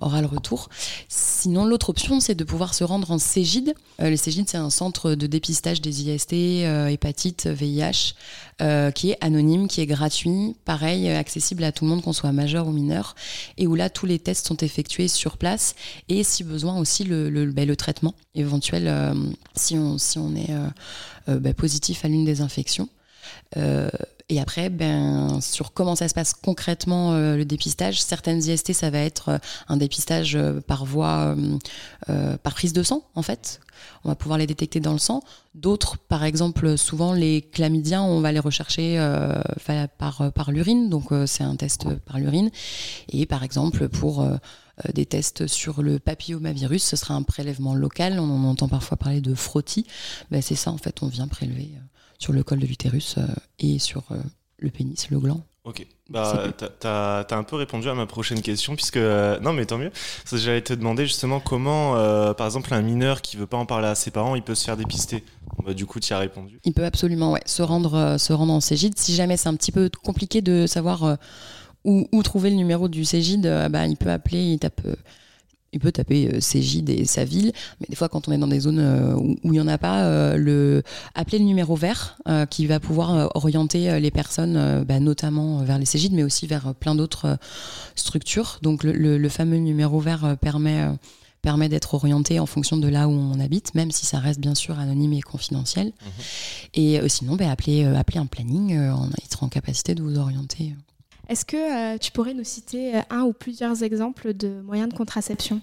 aura 0.00 0.20
le 0.20 0.26
retour. 0.26 0.68
Sinon, 1.08 1.64
l'autre 1.64 1.90
option, 1.90 2.20
c'est 2.20 2.34
de 2.34 2.44
pouvoir 2.44 2.74
se 2.74 2.84
rendre 2.84 3.10
en 3.10 3.18
Cégide. 3.18 3.74
Euh, 4.00 4.10
le 4.10 4.16
Cégide, 4.16 4.48
c'est 4.48 4.58
un 4.58 4.70
centre 4.70 5.14
de 5.14 5.26
dépistage 5.26 5.80
des 5.80 6.02
IST, 6.02 6.32
euh, 6.32 6.88
hépatite, 6.88 7.46
VIH, 7.46 8.14
euh, 8.60 8.90
qui 8.90 9.10
est 9.10 9.18
anonyme, 9.20 9.68
qui 9.68 9.80
est 9.80 9.86
gratuit, 9.86 10.56
pareil, 10.64 11.08
accessible 11.08 11.64
à 11.64 11.72
tout 11.72 11.84
le 11.84 11.90
monde, 11.90 12.02
qu'on 12.02 12.12
soit 12.12 12.32
majeur 12.32 12.66
ou 12.66 12.72
mineur, 12.72 13.14
et 13.56 13.66
où 13.66 13.74
là, 13.74 13.90
tous 13.90 14.06
les 14.06 14.18
tests 14.18 14.46
sont 14.46 14.56
effectués 14.58 15.08
sur 15.08 15.36
place, 15.36 15.74
et 16.08 16.24
si 16.24 16.44
besoin 16.44 16.78
aussi 16.78 17.04
le, 17.04 17.30
le, 17.30 17.46
ben, 17.46 17.74
traitement 17.74 18.14
éventuel 18.34 19.14
si, 19.54 19.76
on, 19.78 19.96
est 20.36 20.50
ben, 21.26 21.54
positif 21.54 22.04
à 22.04 22.08
l'une 22.08 22.24
des 22.24 22.40
infections. 22.40 22.88
Euh, 23.56 23.88
et 24.30 24.40
après, 24.40 24.70
ben, 24.70 25.40
sur 25.40 25.72
comment 25.72 25.96
ça 25.96 26.06
se 26.06 26.14
passe 26.14 26.34
concrètement 26.34 27.14
euh, 27.14 27.36
le 27.36 27.44
dépistage, 27.44 28.00
certaines 28.00 28.38
IST, 28.38 28.72
ça 28.72 28.88
va 28.88 29.00
être 29.00 29.28
euh, 29.28 29.38
un 29.68 29.76
dépistage 29.76 30.36
euh, 30.36 30.60
par 30.60 30.84
voie, 30.84 31.34
par 32.42 32.54
prise 32.54 32.72
de 32.72 32.84
sang, 32.84 33.02
en 33.16 33.22
fait. 33.22 33.60
On 34.04 34.08
va 34.08 34.14
pouvoir 34.14 34.38
les 34.38 34.46
détecter 34.46 34.78
dans 34.78 34.92
le 34.92 34.98
sang. 34.98 35.22
D'autres, 35.54 35.98
par 35.98 36.22
exemple, 36.22 36.78
souvent 36.78 37.12
les 37.12 37.42
chlamydiens, 37.42 38.02
on 38.02 38.20
va 38.20 38.30
les 38.30 38.38
rechercher 38.38 38.98
par, 39.98 40.32
par 40.32 40.50
l'urine. 40.50 40.88
Donc, 40.90 41.08
c'est 41.26 41.44
un 41.44 41.56
test 41.56 41.86
par 42.00 42.18
l'urine. 42.18 42.50
Et 43.08 43.26
par 43.26 43.42
exemple, 43.42 43.88
pour 43.88 44.26
des 44.92 45.06
tests 45.06 45.46
sur 45.46 45.82
le 45.82 45.98
papillomavirus, 45.98 46.84
ce 46.84 46.96
sera 46.96 47.14
un 47.14 47.22
prélèvement 47.22 47.74
local. 47.74 48.18
On 48.20 48.30
en 48.30 48.44
entend 48.44 48.68
parfois 48.68 48.96
parler 48.96 49.20
de 49.20 49.34
frottis. 49.34 49.86
Ben, 50.30 50.42
c'est 50.42 50.56
ça, 50.56 50.70
en 50.70 50.78
fait, 50.78 51.02
on 51.02 51.06
vient 51.06 51.28
prélever 51.28 51.70
sur 52.20 52.32
le 52.32 52.44
col 52.44 52.60
de 52.60 52.66
l'utérus 52.66 53.16
euh, 53.18 53.26
et 53.58 53.80
sur 53.80 54.04
euh, 54.12 54.16
le 54.58 54.70
pénis, 54.70 55.10
le 55.10 55.18
gland. 55.18 55.42
Ok. 55.64 55.86
Bah, 56.08 56.44
t'as- 56.56 57.24
t'as 57.24 57.36
un 57.36 57.42
peu 57.44 57.56
répondu 57.56 57.88
à 57.88 57.94
ma 57.94 58.06
prochaine 58.06 58.40
question, 58.40 58.74
puisque. 58.76 58.96
euh, 58.96 59.38
non, 59.40 59.52
mais 59.52 59.66
tant 59.66 59.78
mieux. 59.78 59.90
J'allais 60.32 60.62
te 60.62 60.72
demander 60.72 61.06
justement 61.06 61.38
comment, 61.38 61.96
euh, 61.96 62.32
par 62.34 62.46
exemple, 62.46 62.72
un 62.72 62.82
mineur 62.82 63.20
qui 63.22 63.36
veut 63.36 63.46
pas 63.46 63.58
en 63.58 63.66
parler 63.66 63.86
à 63.88 63.94
ses 63.94 64.10
parents, 64.10 64.34
il 64.36 64.42
peut 64.42 64.54
se 64.54 64.64
faire 64.64 64.76
dépister? 64.76 65.22
Bon, 65.56 65.64
bah, 65.66 65.74
du 65.74 65.86
coup, 65.86 66.00
tu 66.00 66.12
as 66.12 66.18
répondu. 66.18 66.60
Il 66.64 66.72
peut 66.72 66.84
absolument 66.84 67.32
ouais, 67.32 67.42
se, 67.46 67.62
rendre, 67.62 67.94
euh, 67.94 68.18
se 68.18 68.32
rendre 68.32 68.52
en 68.52 68.60
Cégide. 68.60 68.98
Si 68.98 69.14
jamais 69.14 69.36
c'est 69.36 69.48
un 69.48 69.54
petit 69.54 69.72
peu 69.72 69.90
compliqué 70.02 70.40
de 70.40 70.66
savoir 70.66 71.18
où, 71.84 72.08
où 72.10 72.22
trouver 72.22 72.50
le 72.50 72.56
numéro 72.56 72.88
du 72.88 73.04
Cégide, 73.04 73.68
bah, 73.70 73.86
il 73.86 73.96
peut 73.96 74.10
appeler, 74.10 74.42
il, 74.52 74.58
tape, 74.58 74.80
il 75.72 75.80
peut 75.80 75.92
taper 75.92 76.28
euh, 76.34 76.40
Cégide 76.40 76.90
et 76.90 77.04
sa 77.04 77.24
ville. 77.24 77.52
Mais 77.80 77.86
des 77.88 77.96
fois, 77.96 78.08
quand 78.08 78.28
on 78.28 78.32
est 78.32 78.38
dans 78.38 78.48
des 78.48 78.60
zones 78.60 78.78
euh, 78.80 79.14
où 79.14 79.36
où 79.44 79.52
il 79.52 79.52
n'y 79.52 79.60
en 79.60 79.68
a 79.68 79.78
pas, 79.78 80.04
euh, 80.04 80.36
le, 80.36 80.82
appeler 81.14 81.38
le 81.38 81.44
numéro 81.44 81.76
vert 81.76 82.16
qui 82.50 82.66
va 82.66 82.80
pouvoir 82.80 83.30
orienter 83.34 83.98
les 84.00 84.10
personnes, 84.10 84.84
bah, 84.84 85.00
notamment 85.00 85.58
vers 85.64 85.78
les 85.78 85.84
Cégides, 85.86 86.12
mais 86.12 86.22
aussi 86.22 86.46
vers 86.46 86.74
plein 86.74 86.94
d'autres 86.94 87.38
structures. 87.96 88.58
Donc 88.62 88.84
le, 88.84 88.92
le- 88.92 89.18
le 89.18 89.28
fameux 89.28 89.56
numéro 89.58 90.00
vert 90.00 90.36
permet... 90.40 90.86
permet 91.42 91.68
d'être 91.70 91.94
orienté 91.94 92.38
en 92.38 92.44
fonction 92.46 92.76
de 92.76 92.86
là 92.88 93.08
où 93.08 93.12
on 93.12 93.40
habite, 93.40 93.74
même 93.74 93.90
si 93.90 94.04
ça 94.04 94.18
reste 94.18 94.40
bien 94.40 94.54
sûr 94.54 94.78
anonyme 94.78 95.14
et 95.14 95.22
confidentiel. 95.22 95.92
Et 96.74 97.00
euh, 97.00 97.08
sinon, 97.08 97.36
bah, 97.36 97.50
appeler, 97.50 97.84
euh, 97.84 97.96
appeler 97.96 98.18
un 98.18 98.26
planning, 98.26 98.76
euh, 98.76 98.92
on- 98.94 99.08
il 99.24 99.28
sera 99.32 99.46
en 99.46 99.48
capacité 99.48 99.94
de 99.94 100.02
vous 100.02 100.18
orienter. 100.18 100.74
Est-ce 101.30 101.44
que 101.44 101.94
euh, 101.94 101.96
tu 101.96 102.10
pourrais 102.10 102.34
nous 102.34 102.42
citer 102.42 102.96
euh, 102.96 103.00
un 103.08 103.22
ou 103.22 103.32
plusieurs 103.32 103.84
exemples 103.84 104.34
de 104.34 104.60
moyens 104.62 104.88
de 104.88 104.96
contraception? 104.96 105.60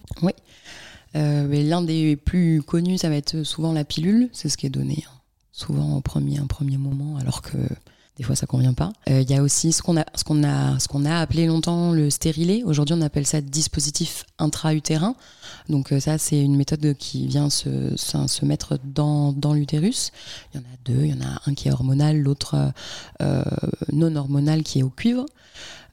Euh, 1.15 1.45
mais 1.45 1.61
L'un 1.61 1.82
des 1.82 2.15
plus 2.15 2.61
connus, 2.61 2.99
ça 2.99 3.09
va 3.09 3.15
être 3.15 3.43
souvent 3.43 3.74
la 3.74 3.84
pilule, 3.84 4.30
c'est 4.32 4.47
ce 4.47 4.55
qui 4.55 4.65
est 4.65 4.70
donné 4.70 5.03
hein, 5.05 5.20
souvent 5.51 5.97
au 5.97 6.01
premier, 6.01 6.39
un 6.39 6.47
premier 6.47 6.78
moment, 6.78 7.18
alors 7.18 7.41
que 7.41 7.57
des 8.18 8.24
fois 8.24 8.36
ça 8.36 8.47
convient 8.47 8.74
pas. 8.74 8.91
Euh, 9.09 9.22
Il 9.22 9.30
y 9.30 9.36
a 9.36 9.43
aussi 9.43 9.72
ce 9.72 9.82
qu'on 9.82 9.97
a, 9.97 10.05
ce 10.15 10.24
qu'on 10.24 10.43
a, 10.43 10.80
ce 10.80 10.88
qu'on 10.88 11.05
a 11.05 11.20
appelé 11.20 11.45
longtemps 11.45 11.91
le 11.91 12.09
stérilet. 12.09 12.63
Aujourd'hui, 12.63 12.95
on 12.97 13.01
appelle 13.01 13.26
ça 13.28 13.41
dispositif 13.41 14.26
intra-utérin. 14.39 15.15
Donc 15.70 15.91
euh, 15.91 15.99
ça, 15.99 16.18
c'est 16.18 16.39
une 16.41 16.55
méthode 16.55 16.95
qui 16.97 17.28
vient 17.28 17.49
se, 17.49 17.95
se, 17.95 18.45
mettre 18.45 18.80
dans, 18.84 19.34
dans 19.34 19.53
l'utérus. 19.53 20.11
Il 20.53 20.57
y 20.57 20.63
en 20.63 20.63
a 20.63 20.76
deux. 20.86 21.05
Il 21.05 21.11
y 21.11 21.13
en 21.13 21.26
a 21.26 21.41
un 21.45 21.53
qui 21.53 21.68
est 21.68 21.72
hormonal, 21.72 22.20
l'autre 22.20 22.55
euh, 22.55 22.72
euh, 23.22 23.43
non 23.91 24.15
hormonal 24.15 24.63
qui 24.63 24.80
est 24.80 24.84
au 24.84 24.89
cuivre. 24.89 25.26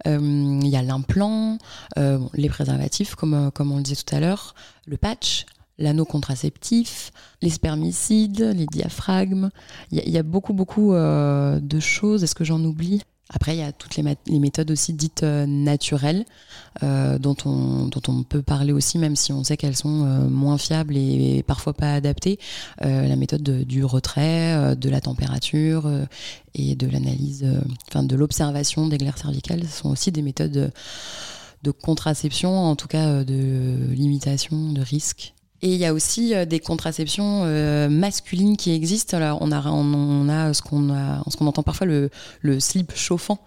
Euh, 0.07 0.61
Il 0.63 0.69
y 0.69 0.77
a 0.77 0.83
l'implant, 0.83 1.59
euh, 1.99 2.19
les 2.35 2.49
préservatifs, 2.49 3.15
comme, 3.15 3.35
euh, 3.35 3.51
comme 3.51 3.73
on 3.73 3.77
le 3.79 3.83
disait 3.83 4.03
tout 4.03 4.15
à 4.15 4.21
l'heure, 4.21 4.55
le 4.87 4.97
patch, 4.97 5.47
l'anneau 5.79 6.05
contraceptif, 6.05 7.13
les 7.43 7.51
spermicides, 7.51 8.53
les 8.57 8.67
diaphragmes. 8.67 9.51
Il 9.91 10.09
y, 10.09 10.19
a- 10.19 10.23
beaucoup, 10.23 10.53
beaucoup 10.53 10.95
euh, 10.95 11.61
de 11.61 11.81
choses. 11.81 12.25
Est-ce 12.25 12.35
que 12.35 12.45
j'en 12.45 12.63
oublie? 12.65 13.03
Après, 13.31 13.57
il 13.57 13.59
y 13.59 13.63
a 13.63 13.73
toutes 13.73 13.97
les, 13.97 14.39
méthodes 14.39 14.71
aussi 14.71 14.93
dites 14.93 15.23
euh, 15.23 15.47
naturelles, 15.47 16.27
euh, 16.83 17.19
dont, 17.19 17.35
on, 17.47 17.87
dont 17.87 18.03
on 18.07 18.23
peut 18.23 18.43
parler 18.43 18.73
aussi, 18.73 18.99
même 18.99 19.17
si 19.17 19.33
on 19.33 19.43
sait 19.43 19.57
qu'elles 19.57 19.77
sont 19.77 19.89
moins 19.89 20.59
fiables 20.59 20.97
et, 20.97 21.43
parfois 21.43 21.73
pas 21.73 21.95
adaptées. 21.95 22.39
La 22.81 23.17
méthode 23.17 23.43
de- 23.43 23.65
du 23.65 23.85
retrait, 23.85 24.77
de 24.77 24.91
la 24.91 25.01
température 25.01 25.91
et 26.55 26.77
de 26.77 26.87
l'analyse, 26.87 27.47
enfin 27.89 28.03
de 28.03 28.15
l'observation 28.15 28.87
des 28.89 28.99
glaires 28.99 29.19
cervicales, 29.19 29.63
ce 29.65 29.79
sont 29.83 29.91
aussi 29.91 30.13
des 30.13 30.23
méthodes 30.23 30.71
de 31.63 31.71
contraception, 31.71 32.57
en 32.57 32.77
tout 32.77 32.89
cas 32.89 33.25
de 33.25 33.89
limitation 33.91 34.73
de 34.73 34.83
risque. 34.83 35.35
Et 35.65 35.69
il 35.69 35.77
y 35.77 35.87
a 35.87 35.95
aussi 35.95 36.35
euh, 36.35 36.45
des 36.45 36.61
contraceptions 36.61 37.45
euh, 37.45 37.89
masculines 37.89 38.59
qui 38.59 38.73
existent. 38.73 39.17
On 39.41 39.51
a, 39.51 40.53
ce 40.53 40.61
qu'on 40.61 41.47
entend 41.47 41.63
parfois 41.63 41.87
le, 41.87 42.11
slip 42.61 42.93
chauffant, 42.95 43.39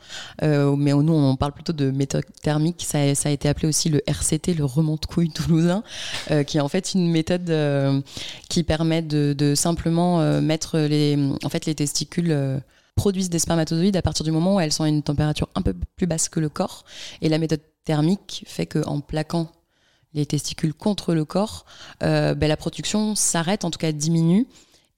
Euh, 0.41 0.75
mais 0.75 0.93
nous 0.93 1.13
on 1.13 1.35
parle 1.35 1.53
plutôt 1.53 1.73
de 1.73 1.91
méthode 1.91 2.23
thermique. 2.41 2.83
Ça, 2.87 2.97
a- 2.97 3.29
été 3.29 3.47
appelé 3.47 3.67
aussi 3.67 3.89
le 3.89 4.01
RCT, 4.07 4.55
le 4.55 4.65
remonte-couille 4.65 5.29
toulousain, 5.29 5.83
qui 6.47 6.57
est 6.57 6.61
en 6.61 6.67
fait 6.67 6.95
une 6.95 7.11
méthode 7.11 7.53
qui 8.49 8.63
permet 8.63 9.03
de, 9.03 9.53
simplement 9.55 10.41
mettre 10.41 10.79
les, 10.79 11.19
en 11.43 11.49
fait, 11.49 11.67
les 11.67 11.75
testicules. 11.75 12.35
produisent 12.95 13.29
des 13.29 13.37
spermatozoïdes 13.37 13.95
à 13.95 14.01
partir 14.01 14.25
du 14.25 14.31
moment 14.31 14.55
où 14.55 14.59
elles 14.59 14.73
sont 14.73 14.83
à 14.83 14.89
une 14.89 15.03
température 15.03 15.49
un 15.53 15.61
peu 15.61 15.75
plus 15.97 16.07
basse 16.07 16.29
que 16.29 16.39
le 16.39 16.49
corps. 16.49 16.83
Et 17.21 17.29
la 17.29 17.37
méthode 17.37 17.61
thermique 17.85 18.43
fait 18.47 18.65
qu'en 18.65 19.01
plaquant 19.01 19.51
les 20.17 20.25
testicules 20.25 20.73
contre 20.73 21.13
le 21.13 21.23
corps, 21.23 21.65
euh, 22.03 22.35
ben, 22.35 22.47
la 22.47 22.57
production 22.57 23.15
s'arrête, 23.15 23.63
en 23.63 23.71
tout 23.71 23.79
cas 23.79 23.91
diminue. 23.91 24.47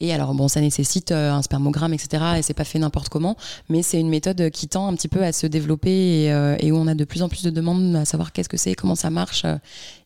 Et 0.02 0.14
alors, 0.14 0.34
bon, 0.34 0.48
ça 0.48 0.62
nécessite 0.62 1.12
euh, 1.12 1.32
un 1.32 1.42
spermogramme, 1.42 1.94
etc. 1.94 2.24
Et 2.38 2.42
c'est 2.42 2.54
pas 2.54 2.64
fait 2.64 2.80
n'importe 2.80 3.10
comment, 3.10 3.36
mais 3.68 3.84
c'est 3.84 4.00
une 4.00 4.10
méthode 4.10 4.50
qui 4.50 4.70
tend 4.70 4.88
un 4.88 4.96
petit 4.96 5.10
peu 5.10 5.24
à 5.24 5.34
se 5.34 5.46
développer 5.46 6.24
et, 6.24 6.32
euh, 6.32 6.56
où 6.64 6.78
on 6.78 6.88
a 6.88 6.96
de 6.96 7.04
plus 7.04 7.22
en 7.22 7.28
plus 7.28 7.44
de 7.44 7.50
demandes 7.50 7.96
à 7.98 8.06
savoir 8.06 8.32
qu'est-ce 8.32 8.50
que 8.50 8.58
c'est, 8.58 8.76
comment 8.76 8.96
ça 8.96 9.10
marche, 9.10 9.46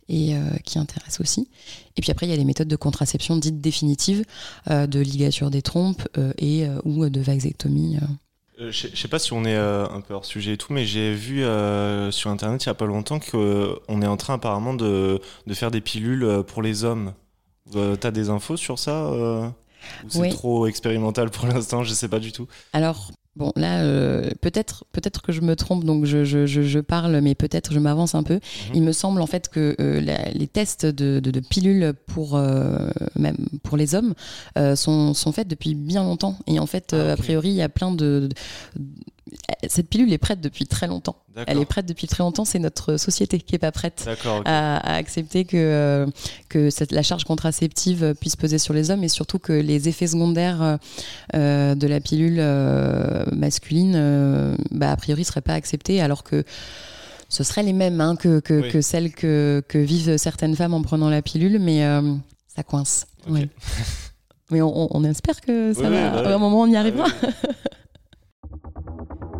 et 0.09 0.35
qui 0.65 0.79
intéresse 0.79 1.21
aussi. 1.21 1.47
Et 1.95 2.01
puis 2.01 2.11
après, 2.11 2.25
il 2.25 2.29
y 2.29 2.33
a 2.33 2.35
les 2.35 2.43
méthodes 2.43 2.67
de 2.67 2.75
contraception 2.75 3.37
dites 3.37 3.61
définitives, 3.61 4.25
de 4.69 4.99
ligature 4.99 5.49
des 5.49 5.61
trompes 5.61 6.03
et 6.37 6.67
ou 6.83 7.07
de 7.07 7.21
vasectomie. 7.21 7.99
Euh. 8.59 8.71
Je 8.71 8.87
sais- 8.95 9.07
pas 9.07 9.19
si 9.19 9.33
on 9.33 9.43
est 9.45 9.55
euh, 9.55 9.87
un 9.89 10.01
peu 10.01 10.13
hors 10.13 10.25
sujet 10.25 10.53
et 10.53 10.57
tout, 10.57 10.73
mais 10.73 10.85
j'ai 10.85 11.13
vu 11.13 11.43
euh, 11.43 12.11
sur 12.11 12.29
internet 12.29 12.63
il 12.63 12.67
y 12.67 12.69
a 12.69 12.73
pas 12.73 12.85
longtemps 12.85 13.19
qu'on 13.19 14.01
est 14.01 14.07
en 14.07 14.17
train 14.17 14.35
apparemment 14.35 14.73
de, 14.73 15.19
de 15.47 15.53
faire 15.53 15.71
des 15.71 15.81
pilules 15.81 16.43
pour 16.47 16.61
les 16.61 16.83
hommes. 16.83 17.13
T'as 17.71 18.11
des 18.11 18.29
infos 18.29 18.57
sur 18.57 18.77
ça 18.77 19.09
Ou 19.11 19.53
c'est 20.09 20.19
Oui. 20.19 20.29
trop 20.29 20.67
expérimental 20.67 21.29
pour 21.31 21.47
l'instant? 21.47 21.83
Je 21.83 21.93
sais 21.93 22.07
pas 22.09 22.19
du 22.19 22.31
tout. 22.31 22.47
Alors, 22.73 23.11
bon, 23.35 23.51
là, 23.55 23.81
euh, 23.81 24.29
peut-être 24.41 24.85
peut-être 24.91 25.21
que 25.21 25.31
je 25.31 25.41
me 25.41 25.55
trompe, 25.55 25.83
donc 25.83 26.05
je, 26.05 26.23
je, 26.23 26.45
je, 26.45 26.61
je 26.61 26.79
parle, 26.79 27.19
mais 27.21 27.35
peut-être 27.35 27.73
je 27.73 27.79
m'avance 27.79 28.15
un 28.15 28.23
peu. 28.23 28.39
Il 28.73 28.81
me 28.83 28.91
semble 28.91 29.21
en 29.21 29.27
fait 29.27 29.49
que 29.49 29.75
euh, 29.79 30.01
la- 30.01 30.29
les 30.31 30.47
tests 30.47 30.85
de, 30.85 31.19
de, 31.19 31.31
de 31.31 31.39
pilules 31.39 31.93
pour, 32.07 32.35
euh, 32.35 32.89
même 33.15 33.37
pour 33.63 33.77
les 33.77 33.95
hommes 33.95 34.13
euh, 34.57 34.75
sont, 34.75 35.13
sont 35.13 35.31
faits 35.31 35.47
depuis 35.47 35.73
bien 35.75 36.03
longtemps. 36.03 36.37
Et 36.47 36.59
en 36.59 36.65
fait, 36.67 36.93
euh, 36.93 37.09
Ah, 37.09 37.11
a 37.11 37.13
ok. 37.15 37.19
priori, 37.19 37.49
il 37.49 37.55
y 37.55 37.61
a 37.61 37.69
plein 37.69 37.91
de... 37.91 38.29
Cette 39.67 39.87
pilule 39.89 40.11
est 40.11 40.17
prête 40.17 40.41
depuis 40.41 40.65
très 40.65 40.87
longtemps. 40.87 41.15
Elle 41.47 41.57
est 41.59 41.65
prête 41.65 41.85
depuis 41.85 42.07
très 42.07 42.23
longtemps, 42.23 42.43
c'est 42.45 42.59
notre 42.59 42.97
société 42.97 43.39
qui 43.39 43.55
est 43.55 43.59
pas 43.59 43.71
prête 43.71 44.07
à, 44.45 44.77
à 44.77 44.95
accepter 44.95 45.45
que, 45.45 45.55
euh, 45.57 46.05
que 46.49 46.69
cette, 46.69 46.91
la 46.91 47.01
charge 47.03 47.23
contraceptive 47.23 48.13
puisse 48.19 48.35
peser 48.35 48.57
sur 48.57 48.73
les 48.73 48.91
hommes 48.91 49.03
et 49.03 49.07
surtout 49.07 49.39
que 49.39 49.53
les 49.53 49.87
effets 49.87 50.07
secondaires 50.07 50.77
euh, 51.35 51.73
de 51.75 51.87
la 51.87 51.99
pilule 52.01 52.37
euh, 52.39 53.23
masculine, 53.31 53.93
euh, 53.95 54.55
bah, 54.71 54.91
a 54.91 54.97
priori, 54.97 55.21
ne 55.21 55.25
seraient 55.25 55.41
pas 55.41 55.53
acceptés 55.53 56.01
alors 56.01 56.23
que 56.23 56.43
ce 57.29 57.43
seraient 57.43 57.63
les 57.63 57.73
mêmes 57.73 57.99
hein, 58.01 58.15
que, 58.15 58.39
que, 58.41 58.61
Oui. 58.61 58.69
que 58.69 58.81
celles 58.81 59.11
que, 59.13 59.63
que 59.67 59.77
vivent 59.79 60.17
certaines 60.17 60.55
femmes 60.55 60.73
en 60.73 60.81
prenant 60.81 61.09
la 61.09 61.21
pilule, 61.21 61.57
mais 61.59 61.81
ça 62.53 62.61
coince. 62.63 63.07
Ouais. 63.29 63.49
Mais 64.51 64.61
on, 64.61 65.03
espère 65.05 65.41
que 65.41 65.73
ça 65.73 65.79
Oui, 65.81 65.87
oui, 65.87 65.93
va. 65.93 66.21
bah. 66.21 66.29
À 66.29 66.35
un 66.35 66.37
moment, 66.37 66.61
on 66.61 66.67
y 66.67 66.75
arrivera. 66.75 67.07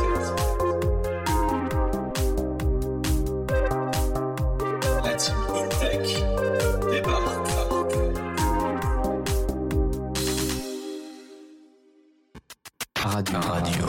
La 5.04 5.14
team 5.14 5.36
Intech 5.54 6.08
débarque. 6.90 7.48
Radio. 12.96 13.38
Radio 13.40 13.86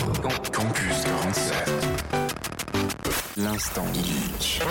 Campus 0.52 1.04
47. 1.06 1.72
L'instant 3.38 3.86
geek. 3.94 4.62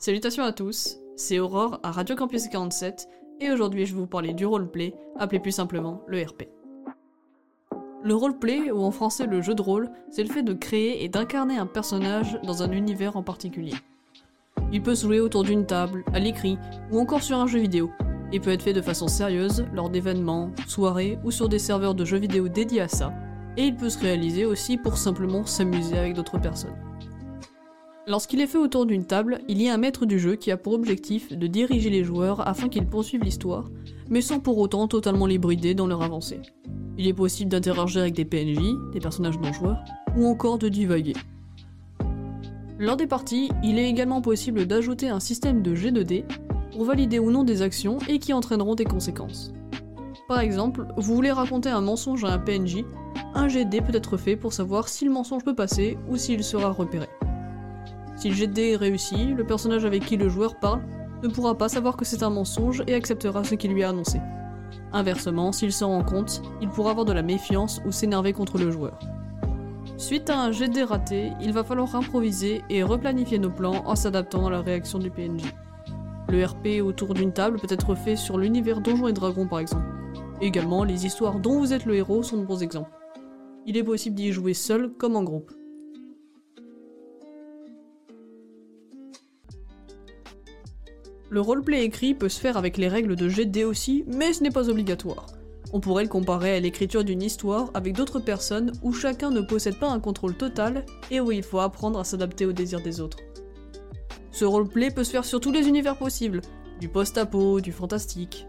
Salutations 0.00 0.44
à 0.44 0.52
tous, 0.52 0.96
c'est 1.14 1.40
Aurore 1.40 1.78
à 1.82 1.90
Radio 1.90 2.16
Campus 2.16 2.48
47 2.48 3.06
et 3.38 3.50
aujourd'hui 3.50 3.84
je 3.84 3.92
vais 3.92 4.00
vous 4.00 4.06
parler 4.06 4.32
du 4.32 4.46
roleplay, 4.46 4.94
appelé 5.18 5.40
plus 5.40 5.52
simplement 5.52 6.00
le 6.06 6.22
RP. 6.22 6.44
Le 8.02 8.14
roleplay, 8.14 8.70
ou 8.70 8.78
en 8.80 8.92
français 8.92 9.26
le 9.26 9.42
jeu 9.42 9.54
de 9.54 9.60
rôle, 9.60 9.90
c'est 10.10 10.22
le 10.22 10.30
fait 10.30 10.42
de 10.42 10.54
créer 10.54 11.04
et 11.04 11.10
d'incarner 11.10 11.58
un 11.58 11.66
personnage 11.66 12.40
dans 12.44 12.62
un 12.62 12.72
univers 12.72 13.18
en 13.18 13.22
particulier. 13.22 13.74
Il 14.72 14.82
peut 14.82 14.94
se 14.94 15.04
jouer 15.04 15.20
autour 15.20 15.42
d'une 15.42 15.66
table, 15.66 16.02
à 16.14 16.18
l'écrit 16.18 16.56
ou 16.90 16.98
encore 16.98 17.22
sur 17.22 17.36
un 17.36 17.46
jeu 17.46 17.58
vidéo. 17.58 17.90
Il 18.32 18.40
peut 18.40 18.52
être 18.52 18.62
fait 18.62 18.72
de 18.72 18.80
façon 18.80 19.06
sérieuse 19.06 19.66
lors 19.74 19.90
d'événements, 19.90 20.50
soirées 20.66 21.18
ou 21.24 21.30
sur 21.30 21.50
des 21.50 21.58
serveurs 21.58 21.94
de 21.94 22.06
jeux 22.06 22.20
vidéo 22.20 22.48
dédiés 22.48 22.80
à 22.80 22.88
ça, 22.88 23.12
et 23.58 23.64
il 23.64 23.76
peut 23.76 23.90
se 23.90 23.98
réaliser 23.98 24.46
aussi 24.46 24.78
pour 24.78 24.96
simplement 24.96 25.44
s'amuser 25.44 25.98
avec 25.98 26.14
d'autres 26.14 26.40
personnes. 26.40 26.89
Lorsqu'il 28.06 28.40
est 28.40 28.46
fait 28.46 28.58
autour 28.58 28.86
d'une 28.86 29.04
table, 29.04 29.40
il 29.46 29.60
y 29.60 29.68
a 29.68 29.74
un 29.74 29.76
maître 29.76 30.06
du 30.06 30.18
jeu 30.18 30.34
qui 30.34 30.50
a 30.50 30.56
pour 30.56 30.72
objectif 30.72 31.36
de 31.36 31.46
diriger 31.46 31.90
les 31.90 32.02
joueurs 32.02 32.46
afin 32.48 32.68
qu'ils 32.68 32.86
poursuivent 32.86 33.22
l'histoire, 33.22 33.68
mais 34.08 34.22
sans 34.22 34.40
pour 34.40 34.56
autant 34.58 34.88
totalement 34.88 35.26
les 35.26 35.38
brider 35.38 35.74
dans 35.74 35.86
leur 35.86 36.02
avancée. 36.02 36.40
Il 36.96 37.06
est 37.06 37.12
possible 37.12 37.50
d'interagir 37.50 38.00
avec 38.00 38.14
des 38.14 38.24
PNJ, 38.24 38.58
des 38.92 39.00
personnages 39.00 39.38
non 39.38 39.52
joueurs, 39.52 39.84
ou 40.16 40.26
encore 40.26 40.58
de 40.58 40.68
divaguer. 40.68 41.12
Lors 42.78 42.96
des 42.96 43.06
parties, 43.06 43.50
il 43.62 43.78
est 43.78 43.90
également 43.90 44.22
possible 44.22 44.66
d'ajouter 44.66 45.10
un 45.10 45.20
système 45.20 45.60
de 45.60 45.74
G2D 45.74 46.24
pour 46.72 46.84
valider 46.84 47.18
ou 47.18 47.30
non 47.30 47.44
des 47.44 47.60
actions 47.60 47.98
et 48.08 48.18
qui 48.18 48.32
entraîneront 48.32 48.74
des 48.74 48.84
conséquences. 48.84 49.52
Par 50.26 50.40
exemple, 50.40 50.86
vous 50.96 51.14
voulez 51.14 51.32
raconter 51.32 51.68
un 51.68 51.82
mensonge 51.82 52.24
à 52.24 52.32
un 52.32 52.38
PNJ, 52.38 52.84
un 53.34 53.48
GD 53.48 53.82
peut 53.82 53.94
être 53.94 54.16
fait 54.16 54.36
pour 54.36 54.54
savoir 54.54 54.88
si 54.88 55.04
le 55.04 55.10
mensonge 55.10 55.44
peut 55.44 55.54
passer 55.54 55.98
ou 56.08 56.16
s'il 56.16 56.42
sera 56.42 56.70
repéré. 56.70 57.06
Si 58.20 58.28
le 58.28 58.58
est 58.58 58.76
réussi, 58.76 59.32
le 59.32 59.46
personnage 59.46 59.86
avec 59.86 60.04
qui 60.04 60.18
le 60.18 60.28
joueur 60.28 60.56
parle 60.56 60.82
ne 61.22 61.28
pourra 61.28 61.56
pas 61.56 61.70
savoir 61.70 61.96
que 61.96 62.04
c'est 62.04 62.22
un 62.22 62.28
mensonge 62.28 62.82
et 62.86 62.92
acceptera 62.92 63.44
ce 63.44 63.54
qu'il 63.54 63.72
lui 63.72 63.82
a 63.82 63.88
annoncé. 63.88 64.20
Inversement, 64.92 65.52
s'il 65.52 65.72
s'en 65.72 65.88
rend 65.88 66.04
compte, 66.04 66.42
il 66.60 66.68
pourra 66.68 66.90
avoir 66.90 67.06
de 67.06 67.14
la 67.14 67.22
méfiance 67.22 67.80
ou 67.86 67.92
s'énerver 67.92 68.34
contre 68.34 68.58
le 68.58 68.70
joueur. 68.70 68.98
Suite 69.96 70.28
à 70.28 70.38
un 70.38 70.50
dés 70.50 70.82
raté, 70.82 71.32
il 71.40 71.54
va 71.54 71.64
falloir 71.64 71.96
improviser 71.96 72.62
et 72.68 72.82
replanifier 72.82 73.38
nos 73.38 73.48
plans 73.48 73.82
en 73.86 73.96
s'adaptant 73.96 74.48
à 74.48 74.50
la 74.50 74.60
réaction 74.60 74.98
du 74.98 75.10
PNJ. 75.10 75.54
Le 76.28 76.44
RP 76.44 76.84
autour 76.84 77.14
d'une 77.14 77.32
table 77.32 77.58
peut 77.58 77.72
être 77.72 77.94
fait 77.94 78.16
sur 78.16 78.36
l'univers 78.36 78.82
Donjons 78.82 79.08
et 79.08 79.14
Dragons 79.14 79.48
par 79.48 79.60
exemple. 79.60 79.86
Également, 80.42 80.84
les 80.84 81.06
histoires 81.06 81.38
dont 81.40 81.58
vous 81.58 81.72
êtes 81.72 81.86
le 81.86 81.94
héros 81.94 82.22
sont 82.22 82.36
de 82.36 82.44
bons 82.44 82.62
exemples. 82.62 82.90
Il 83.64 83.78
est 83.78 83.82
possible 83.82 84.16
d'y 84.16 84.30
jouer 84.30 84.52
seul 84.52 84.92
comme 84.92 85.16
en 85.16 85.22
groupe. 85.22 85.52
Le 91.30 91.40
roleplay 91.40 91.84
écrit 91.84 92.14
peut 92.14 92.28
se 92.28 92.40
faire 92.40 92.56
avec 92.56 92.76
les 92.76 92.88
règles 92.88 93.14
de 93.14 93.28
GD 93.28 93.62
aussi, 93.62 94.02
mais 94.08 94.32
ce 94.32 94.42
n'est 94.42 94.50
pas 94.50 94.68
obligatoire. 94.68 95.28
On 95.72 95.78
pourrait 95.78 96.02
le 96.02 96.08
comparer 96.08 96.56
à 96.56 96.60
l'écriture 96.60 97.04
d'une 97.04 97.22
histoire 97.22 97.70
avec 97.72 97.94
d'autres 97.94 98.18
personnes 98.18 98.72
où 98.82 98.92
chacun 98.92 99.30
ne 99.30 99.40
possède 99.40 99.78
pas 99.78 99.90
un 99.90 100.00
contrôle 100.00 100.34
total 100.34 100.84
et 101.12 101.20
où 101.20 101.30
il 101.30 101.44
faut 101.44 101.60
apprendre 101.60 102.00
à 102.00 102.04
s'adapter 102.04 102.46
aux 102.46 102.52
désirs 102.52 102.82
des 102.82 103.00
autres. 103.00 103.18
Ce 104.32 104.44
roleplay 104.44 104.90
peut 104.90 105.04
se 105.04 105.12
faire 105.12 105.24
sur 105.24 105.40
tous 105.40 105.52
les 105.52 105.68
univers 105.68 105.96
possibles, 105.96 106.40
du 106.80 106.88
post-apo, 106.88 107.60
du 107.60 107.70
fantastique. 107.70 108.48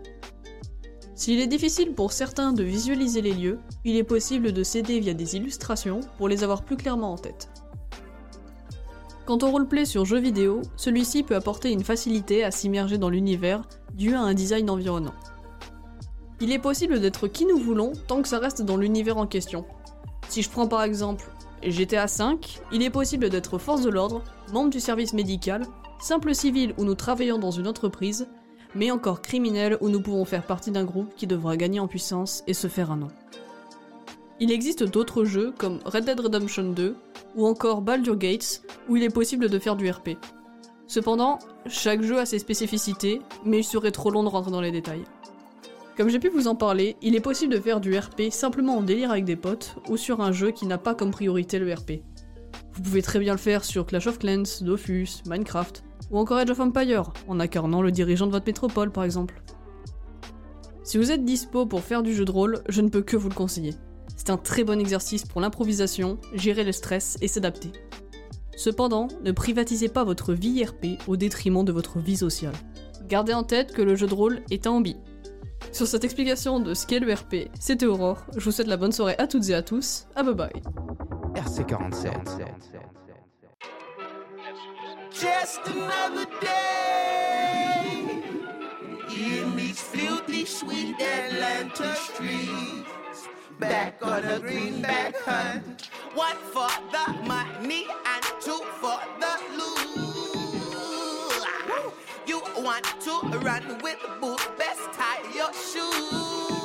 S'il 1.13 1.39
est 1.39 1.45
difficile 1.45 1.93
pour 1.93 2.11
certains 2.11 2.51
de 2.51 2.63
visualiser 2.63 3.21
les 3.21 3.34
lieux, 3.34 3.59
il 3.86 3.95
est 3.95 4.03
possible 4.03 4.53
de 4.53 4.63
s'aider 4.63 4.99
via 4.99 5.13
des 5.13 5.36
illustrations 5.36 5.99
pour 6.17 6.27
les 6.27 6.43
avoir 6.43 6.63
plus 6.63 6.77
clairement 6.77 7.13
en 7.13 7.17
tête. 7.17 7.49
Quant 9.26 9.38
au 9.38 9.51
roleplay 9.51 9.86
sur 9.86 10.03
jeux 10.03 10.19
vidéo, 10.19 10.61
celui-ci 10.76 11.24
peut 11.24 11.36
apporter 11.36 11.72
une 11.72 11.84
facilité 11.84 12.43
à 12.43 12.51
s'immerger 12.51 12.97
dans 12.97 13.09
l'univers 13.09 13.61
dû 13.93 14.15
à 14.15 14.22
un 14.22 14.34
design 14.34 14.69
environnant. 14.69 15.13
Il 16.39 16.51
est 16.51 16.59
possible 16.59 16.99
d'être 16.99 17.28
qui 17.28 17.45
nous 17.45 17.57
voulons 17.57 17.93
tant 18.07 18.24
que 18.24 18.28
ça 18.28 18.39
reste 18.39 18.63
dans 18.63 18.78
l'univers 18.78 19.17
en 19.17 19.28
question. 19.28 19.63
Si 20.28 20.41
je 20.41 20.49
prends 20.49 20.67
par 20.67 20.82
exemple 20.82 21.30
GTA 21.61 22.07
V, 22.07 22.39
il 22.72 22.82
est 22.82 22.89
possible 22.89 23.30
d'être 23.30 23.59
force 23.59 23.84
de 23.84 23.91
l'ordre, 23.91 24.24
membre 24.51 24.72
du 24.72 24.80
service 24.80 25.13
médical, 25.13 25.67
simple 25.99 26.34
civil 26.34 26.74
où 26.80 26.84
nous 26.84 26.95
travaillons 26.95 27.38
dans 27.38 27.51
une 27.51 27.67
entreprise, 27.67 28.28
mais 28.74 28.89
encore 28.89 29.22
criminel 29.22 29.78
où 29.82 29.89
nous 29.89 30.01
pouvons 30.01 30.26
faire 30.26 30.47
partie 30.47 30.72
d'un 30.72 30.86
groupe 30.86 31.13
qui 31.15 31.28
devra 31.28 31.57
gagner 31.57 31.80
en 31.80 31.88
puissance 31.88 32.43
et 32.47 32.55
se 32.55 32.67
faire 32.67 32.89
un 32.89 32.97
nom. 32.97 33.09
Il 34.39 34.51
existe 34.51 34.84
d'autres 34.84 35.26
jeux 35.26 35.53
comme 35.59 35.80
Red 35.86 36.05
Dead 36.05 36.19
Redemption 36.19 36.63
2 36.72 36.95
ou 37.36 37.45
encore 37.45 37.82
Baldur 37.82 38.17
Gates 38.17 38.61
où 38.89 38.97
il 38.97 39.03
est 39.03 39.09
possible 39.09 39.49
de 39.49 39.59
faire 39.59 39.75
du 39.75 39.89
RP. 39.89 40.17
Cependant, 40.88 41.39
chaque 41.67 42.01
jeu 42.01 42.19
a 42.19 42.25
ses 42.25 42.39
spécificités, 42.39 43.21
mais 43.45 43.59
il 43.59 43.63
serait 43.63 43.91
trop 43.91 44.11
long 44.11 44.23
de 44.23 44.29
rentrer 44.29 44.51
dans 44.51 44.61
les 44.61 44.71
détails. 44.71 45.05
Comme 45.95 46.09
j'ai 46.09 46.19
pu 46.19 46.29
vous 46.29 46.47
en 46.47 46.55
parler, 46.55 46.95
il 47.01 47.15
est 47.15 47.21
possible 47.21 47.53
de 47.53 47.59
faire 47.59 47.79
du 47.79 47.97
RP 47.97 48.32
simplement 48.32 48.77
en 48.77 48.82
délire 48.82 49.11
avec 49.11 49.25
des 49.25 49.36
potes 49.36 49.75
ou 49.89 49.97
sur 49.97 50.21
un 50.21 50.32
jeu 50.32 50.51
qui 50.51 50.65
n'a 50.65 50.77
pas 50.77 50.95
comme 50.95 51.11
priorité 51.11 51.59
le 51.59 51.73
RP. 51.73 52.01
Vous 52.73 52.82
pouvez 52.82 53.01
très 53.01 53.19
bien 53.19 53.34
le 53.34 53.39
faire 53.39 53.63
sur 53.63 53.86
Clash 53.86 54.07
of 54.07 54.17
Clans, 54.17 54.43
Dofus, 54.61 55.21
Minecraft 55.27 55.84
ou 56.09 56.17
encore 56.17 56.38
Age 56.38 56.49
of 56.49 56.59
Empire 56.59 57.11
en 57.27 57.39
incarnant 57.39 57.82
le 57.82 57.91
dirigeant 57.91 58.27
de 58.27 58.32
votre 58.32 58.47
métropole 58.47 58.91
par 58.91 59.03
exemple. 59.03 59.41
Si 60.84 60.97
vous 60.97 61.11
êtes 61.11 61.23
dispo 61.23 61.65
pour 61.65 61.82
faire 61.82 62.03
du 62.03 62.13
jeu 62.13 62.25
de 62.25 62.32
rôle, 62.32 62.61
je 62.67 62.82
ne 62.82 62.89
peux 62.89 63.01
que 63.01 63.15
vous 63.15 63.29
le 63.29 63.36
conseiller. 63.36 63.75
C'est 64.16 64.30
un 64.30 64.38
très 64.38 64.64
bon 64.64 64.80
exercice 64.80 65.26
pour 65.26 65.41
l'improvisation, 65.41 66.18
gérer 66.34 66.64
le 66.64 66.72
stress 66.72 67.18
et 67.22 67.28
s'adapter. 67.28 67.72
Cependant, 68.55 69.07
ne 69.24 69.32
privatisez 69.32 69.89
pas 69.89 70.03
votre 70.03 70.34
vie 70.34 70.64
RP 70.64 70.99
au 71.07 71.18
détriment 71.18 71.66
de 71.66 71.72
votre 71.72 71.99
vie 71.99 72.18
sociale. 72.18 72.53
Gardez 73.07 73.34
en 73.34 73.43
tête 73.43 73.74
que 73.74 73.82
le 73.82 73.95
jeu 73.95 74.07
de 74.07 74.14
rôle 74.14 74.41
est 74.51 74.68
un 74.68 74.78
hobby. 74.78 74.97
Sur 75.72 75.88
cette 75.88 76.03
explication 76.03 76.59
de 76.59 76.74
ce 76.74 76.86
qu'est 76.86 76.99
le 76.99 77.12
RP, 77.12 77.49
c'était 77.59 77.86
Aurore. 77.86 78.26
Je 78.36 78.43
vous 78.45 78.51
souhaite 78.51 78.68
la 78.68 78.78
bonne 78.78 78.91
soirée 78.91 79.16
à 79.18 79.28
toutes 79.28 79.49
et 79.49 79.55
à 79.55 79.62
tous. 79.62 80.05
À 80.16 80.24
bye 80.24 80.36
bye. 80.36 80.62
RC47. 81.36 82.12
Just 85.12 85.62
another 85.66 86.26
day. 86.41 86.51
Back 93.62 94.01
on 94.01 94.26
a 94.26 94.39
greenback 94.39 95.16
hunt. 95.18 95.88
One 96.16 96.36
for 96.51 96.68
the 96.91 97.14
money 97.28 97.86
and 98.07 98.24
two 98.41 98.59
for 98.82 98.99
the 99.20 99.38
loot. 99.55 100.82
You 102.26 102.41
want 102.57 102.86
to 103.01 103.38
run 103.38 103.78
with 103.84 103.99
boots, 104.20 104.47
best 104.57 104.91
tie 104.93 105.22
your 105.36 105.53
shoes. 105.53 106.61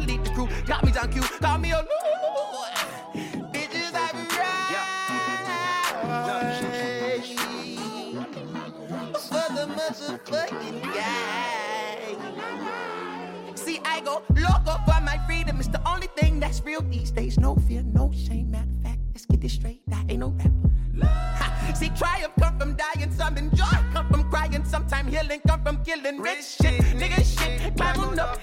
Delete 0.00 0.24
the 0.24 0.30
crew. 0.30 0.48
Got 0.66 0.84
me 0.84 0.92
John 0.92 1.10
Q. 1.12 1.22
Call 1.22 1.58
me 1.58 1.72
a 1.72 1.82
Bitches, 3.52 3.94
I 3.94 4.12
be 4.12 4.18
right 4.36 4.56
for 9.12 9.46
the 9.54 9.66
motherfucking 9.78 10.82
guy. 10.94 12.16
See, 13.54 13.80
I 13.84 14.00
go 14.00 14.22
loco 14.34 14.78
for 14.84 15.00
my 15.02 15.18
freedom. 15.26 15.58
It's 15.58 15.68
the 15.68 15.80
only 15.88 16.08
thing 16.16 16.40
that's 16.40 16.62
real 16.62 16.82
these 16.82 17.10
days. 17.10 17.38
No 17.38 17.56
fear, 17.56 17.82
no 17.82 18.12
shame. 18.12 18.50
Matter 18.50 18.68
of 18.70 18.82
fact, 18.82 19.00
Let's 19.16 19.24
get 19.24 19.40
this 19.40 19.54
straight. 19.54 19.80
I 19.90 20.04
ain't 20.10 20.20
no 20.20 20.28
rapper. 20.28 20.50
Ha! 21.02 21.72
See, 21.74 21.88
triumph 21.90 22.34
come 22.38 22.58
from 22.58 22.76
dying, 22.76 23.10
some 23.10 23.38
enjoy 23.38 23.64
come 23.92 24.06
from 24.08 24.30
crying, 24.30 24.62
sometime 24.64 25.06
healing 25.06 25.40
come 25.46 25.62
from 25.62 25.82
killing. 25.84 26.20
Rich 26.20 26.44
shit, 26.60 26.82
nigga 27.00 27.24
shit, 27.24 27.74
climb 27.76 28.18
up, 28.18 28.38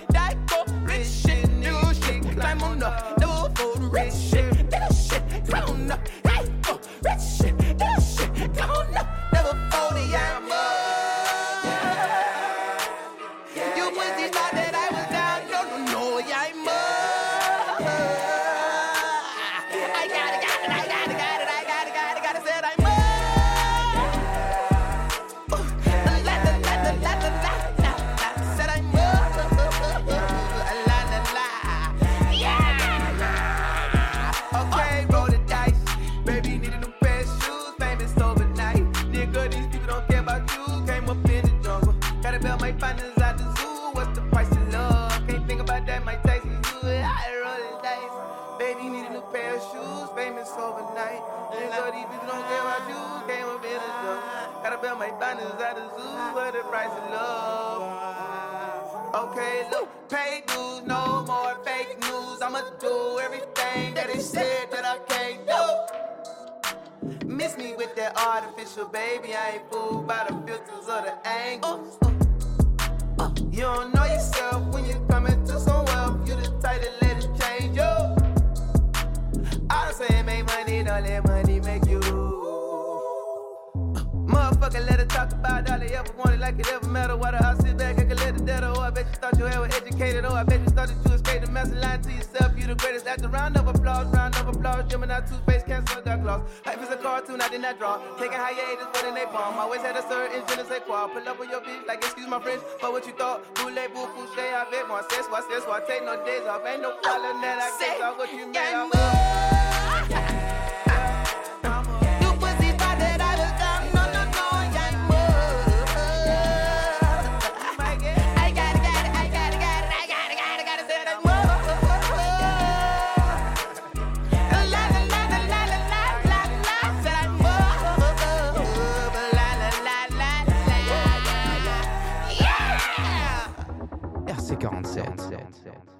cartoon, 97.53 97.65
I 97.65 97.73
did 97.73 97.79
not 97.79 97.79
draw. 97.79 98.17
Taking 98.17 98.37
hiatus, 98.37 98.87
but 98.93 99.05
in 99.05 99.15
they 99.15 99.25
palm. 99.25 99.57
Always 99.57 99.81
had 99.81 99.95
a 99.95 100.01
certain 100.07 100.43
je 100.47 100.55
ne 100.55 100.63
sais 100.63 100.81
quoi. 100.85 101.07
Pull 101.13 101.27
up 101.27 101.39
with 101.39 101.49
your 101.49 101.61
bitch, 101.61 101.87
like 101.87 102.03
excuse 102.03 102.27
my 102.27 102.39
French, 102.39 102.61
but 102.81 102.91
what 102.91 103.05
you 103.05 103.13
thought? 103.13 103.41
Voulez-vous 103.57 104.07
coucher 104.15 104.53
avec 104.53 104.87
moi? 104.87 105.01
C'est 105.09 105.23
soit, 105.23 105.43
c'est 105.49 105.61
soit. 105.61 105.81
Take 105.87 106.05
no 106.05 106.15
days 106.25 106.45
off. 106.47 106.61
Ain't 106.65 106.81
no 106.81 106.91
problem 107.01 107.41
that 107.41 107.59
I 107.59 107.69
can't 107.79 107.99
talk 107.99 108.17
what 108.17 108.31
you 108.31 108.47
made. 108.47 108.57
I'm 108.57 108.89
You 108.93 109.62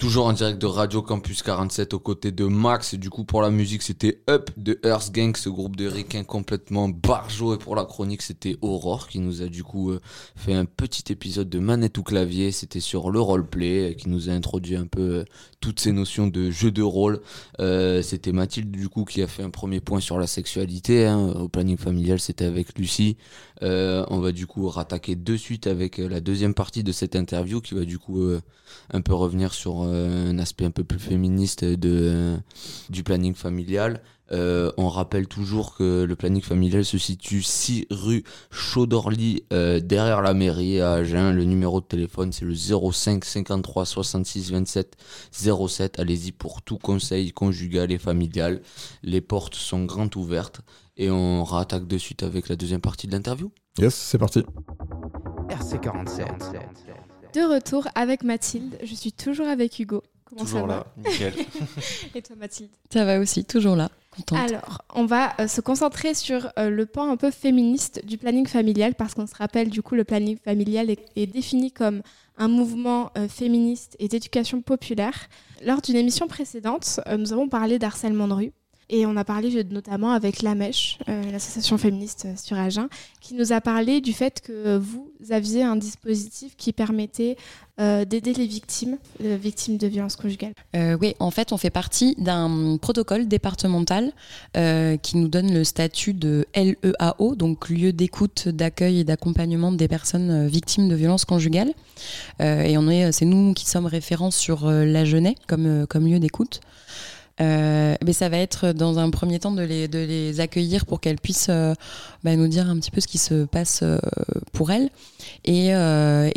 Toujours 0.03 0.25
en 0.25 0.33
direct 0.33 0.61
de 0.61 0.65
Radio 0.65 1.01
Campus 1.01 1.43
47 1.43 1.93
aux 1.93 1.99
côtés 1.99 2.33
de 2.33 2.43
Max. 2.43 2.93
Et 2.93 2.97
du 2.97 3.09
coup, 3.09 3.23
pour 3.23 3.41
la 3.41 3.49
musique, 3.49 3.81
c'était 3.81 4.21
Up 4.29 4.49
de 4.57 4.77
Earth 4.83 5.13
Gang, 5.13 5.33
ce 5.37 5.47
groupe 5.47 5.77
de 5.77 5.87
ricains 5.87 6.25
complètement 6.25 6.89
barjo. 6.89 7.55
Et 7.55 7.57
pour 7.57 7.73
la 7.73 7.85
chronique, 7.85 8.21
c'était 8.21 8.57
Aurore 8.61 9.07
qui 9.07 9.19
nous 9.19 9.41
a 9.41 9.45
du 9.45 9.63
coup 9.63 9.91
euh, 9.91 10.01
fait 10.35 10.53
un 10.53 10.65
petit 10.65 11.13
épisode 11.13 11.47
de 11.47 11.57
manette 11.59 11.97
ou 11.97 12.03
clavier. 12.03 12.51
C'était 12.51 12.81
sur 12.81 13.11
le 13.11 13.21
roleplay, 13.21 13.91
euh, 13.91 13.93
qui 13.93 14.09
nous 14.09 14.29
a 14.29 14.33
introduit 14.33 14.75
un 14.75 14.87
peu 14.87 15.01
euh, 15.01 15.25
toutes 15.61 15.79
ces 15.79 15.93
notions 15.93 16.27
de 16.27 16.51
jeu 16.51 16.71
de 16.71 16.81
rôle. 16.81 17.21
C'était 18.01 18.33
Mathilde 18.33 18.71
du 18.71 18.89
coup 18.89 19.05
qui 19.05 19.21
a 19.21 19.27
fait 19.27 19.43
un 19.43 19.51
premier 19.51 19.79
point 19.79 20.01
sur 20.01 20.19
la 20.19 20.27
sexualité. 20.27 21.05
hein. 21.05 21.29
Au 21.39 21.47
planning 21.47 21.77
familial, 21.77 22.19
c'était 22.19 22.43
avec 22.43 22.77
Lucie. 22.77 23.15
Euh, 23.61 24.05
on 24.09 24.19
va 24.19 24.31
du 24.31 24.47
coup 24.47 24.67
rattaquer 24.67 25.15
de 25.15 25.37
suite 25.37 25.67
avec 25.67 25.99
euh, 25.99 26.09
la 26.09 26.21
deuxième 26.21 26.53
partie 26.53 26.83
de 26.83 26.91
cette 26.91 27.15
interview 27.15 27.61
qui 27.61 27.75
va 27.75 27.85
du 27.85 27.99
coup 27.99 28.21
euh, 28.21 28.41
un 28.91 29.01
peu 29.01 29.13
revenir 29.13 29.53
sur 29.53 29.83
un 29.83 30.37
aspect 30.39 30.65
un 30.65 30.71
peu 30.71 30.83
plus 30.83 30.99
féministe 30.99 31.63
du 31.63 33.03
planning 33.03 33.35
familial. 33.35 34.01
On 34.31 34.89
rappelle 34.89 35.27
toujours 35.27 35.75
que 35.75 36.05
le 36.05 36.15
planning 36.15 36.41
familial 36.41 36.83
se 36.83 36.97
situe 36.97 37.43
6 37.43 37.85
rue 37.91 38.23
Chaudorly, 38.49 39.43
derrière 39.51 40.23
la 40.23 40.33
mairie 40.33 40.81
à 40.81 40.93
Agen. 40.93 41.31
Le 41.33 41.43
numéro 41.43 41.81
de 41.81 41.85
téléphone, 41.85 42.31
c'est 42.31 42.45
le 42.45 42.55
05 42.55 43.23
53 43.23 43.85
66 43.85 44.51
27 44.51 44.97
07. 45.31 45.99
Allez-y 45.99 46.31
pour 46.31 46.63
tout 46.63 46.79
conseil 46.79 47.31
conjugal 47.31 47.91
et 47.91 47.99
familial. 47.99 48.61
Les 49.03 49.21
portes 49.21 49.55
sont 49.55 49.85
grandes 49.85 50.15
ouvertes. 50.15 50.61
Et 50.97 51.09
on 51.09 51.43
rattaque 51.43 51.87
de 51.87 51.97
suite 51.97 52.23
avec 52.23 52.49
la 52.49 52.55
deuxième 52.55 52.81
partie 52.81 53.07
de 53.07 53.13
l'interview. 53.13 53.51
Yes, 53.79 53.95
c'est 53.95 54.17
parti. 54.17 54.43
RC47. 55.49 56.25
De 57.33 57.53
retour 57.53 57.87
avec 57.95 58.23
Mathilde. 58.23 58.77
Je 58.83 58.93
suis 58.93 59.11
toujours 59.11 59.47
avec 59.47 59.79
Hugo. 59.79 60.03
Comment 60.25 60.45
Toujours 60.45 60.61
ça 60.61 60.67
là, 60.67 60.85
nickel. 60.97 61.33
va 61.33 61.65
Et 62.15 62.21
toi, 62.21 62.35
Mathilde? 62.35 62.69
Ça 62.91 63.05
va 63.05 63.19
aussi, 63.19 63.43
toujours 63.43 63.75
là, 63.75 63.89
contente. 64.15 64.39
Alors, 64.39 64.81
on 64.93 65.05
va 65.05 65.33
euh, 65.39 65.47
se 65.47 65.61
concentrer 65.61 66.13
sur 66.13 66.51
euh, 66.57 66.69
le 66.69 66.85
pan 66.85 67.09
un 67.11 67.17
peu 67.17 67.31
féministe 67.31 68.05
du 68.05 68.17
planning 68.17 68.47
familial 68.47 68.93
parce 68.95 69.13
qu'on 69.15 69.27
se 69.27 69.35
rappelle, 69.35 69.69
du 69.69 69.81
coup, 69.81 69.95
le 69.95 70.03
planning 70.03 70.37
familial 70.37 70.89
est, 70.89 71.05
est 71.15 71.27
défini 71.27 71.71
comme 71.71 72.01
un 72.37 72.47
mouvement 72.47 73.11
euh, 73.17 73.27
féministe 73.27 73.95
et 73.99 74.07
d'éducation 74.07 74.61
populaire. 74.61 75.27
Lors 75.63 75.81
d'une 75.81 75.95
émission 75.95 76.27
précédente, 76.27 76.99
euh, 77.07 77.17
nous 77.17 77.33
avons 77.33 77.47
parlé 77.49 77.79
d'harcèlement 77.79 78.27
de 78.27 78.33
rue. 78.33 78.53
Et 78.89 79.05
on 79.05 79.15
a 79.15 79.23
parlé 79.23 79.63
notamment 79.63 80.11
avec 80.11 80.41
La 80.41 80.55
Mèche, 80.55 80.99
euh, 81.07 81.31
l'association 81.31 81.77
féministe 81.77 82.25
euh, 82.25 82.33
sur 82.35 82.57
Agen, 82.57 82.87
qui 83.21 83.33
nous 83.33 83.53
a 83.53 83.61
parlé 83.61 84.01
du 84.01 84.13
fait 84.13 84.41
que 84.41 84.77
vous 84.77 85.09
aviez 85.29 85.63
un 85.63 85.75
dispositif 85.75 86.55
qui 86.57 86.73
permettait 86.73 87.37
euh, 87.79 88.05
d'aider 88.05 88.33
les 88.33 88.45
victimes, 88.45 88.97
victimes 89.19 89.77
de 89.77 89.87
violences 89.87 90.15
conjugales. 90.15 90.53
Oui, 90.75 91.15
en 91.19 91.31
fait, 91.31 91.53
on 91.53 91.57
fait 91.57 91.69
partie 91.69 92.15
d'un 92.17 92.77
protocole 92.77 93.27
départemental 93.27 94.11
qui 94.53 95.17
nous 95.17 95.27
donne 95.27 95.53
le 95.53 95.63
statut 95.63 96.13
de 96.13 96.45
LEAO, 96.55 97.35
donc 97.35 97.69
lieu 97.69 97.93
d'écoute, 97.93 98.47
d'accueil 98.49 98.99
et 98.99 99.03
d'accompagnement 99.03 99.71
des 99.71 99.87
personnes 99.87 100.47
victimes 100.47 100.89
de 100.89 100.95
violences 100.95 101.25
conjugales. 101.25 101.73
Et 102.39 102.73
est, 102.73 103.11
c'est 103.11 103.25
nous 103.25 103.53
qui 103.53 103.65
sommes 103.65 103.87
référents 103.87 104.31
sur 104.31 104.69
la 104.69 105.05
Genève 105.05 105.35
comme, 105.47 105.87
comme 105.87 106.05
lieu 106.05 106.19
d'écoute. 106.19 106.61
Euh, 107.41 107.95
mais 108.05 108.13
ça 108.13 108.29
va 108.29 108.37
être 108.37 108.73
dans 108.73 108.99
un 108.99 109.09
premier 109.09 109.39
temps 109.39 109.51
de 109.51 109.63
les, 109.63 110.39
accueillir 110.39 110.85
pour 110.85 110.99
qu'elles 110.99 111.19
puissent 111.19 111.47
euh, 111.49 111.73
bah, 112.23 112.35
nous 112.35 112.47
dire 112.47 112.69
un 112.69 112.77
petit 112.77 112.91
peu 112.91 113.01
ce 113.01 113.07
qui 113.07 113.17
se 113.17 113.45
passe 113.45 113.79
euh, 113.81 113.97
pour 114.51 114.71
elles. 114.71 114.89
Et, 115.45 115.73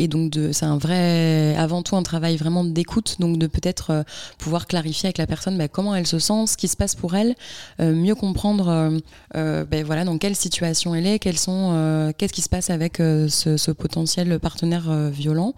donc 0.07 0.37
c'est 0.53 0.65
un 0.65 0.77
vrai, 0.77 1.55
avant 1.57 1.83
tout 1.83 1.95
un 1.95 2.03
travail 2.03 2.37
vraiment 2.37 2.63
d'écoute, 2.63 3.17
donc 3.19 3.37
de 3.37 3.47
peut-être 3.47 4.05
pouvoir 4.37 4.65
clarifier 4.65 5.07
avec 5.07 5.17
la 5.17 5.27
personne 5.27 5.57
bah, 5.57 5.67
comment 5.67 5.93
elle 5.93 6.07
se 6.07 6.19
sent, 6.19 6.47
ce 6.47 6.57
qui 6.57 6.67
se 6.67 6.77
passe 6.77 6.95
pour 6.95 7.15
elle, 7.15 7.35
mieux 7.79 8.15
comprendre 8.15 8.91
ben 9.33 9.85
voilà, 9.85 10.05
dans 10.05 10.17
quelle 10.17 10.35
situation 10.35 10.95
elle 10.95 11.05
est, 11.05 11.19
qu'est-ce 11.19 12.33
qui 12.33 12.41
se 12.41 12.49
passe 12.49 12.69
avec 12.69 12.97
ce, 12.97 13.71
potentiel 13.71 14.39
partenaire 14.39 14.89
violent, 15.09 15.53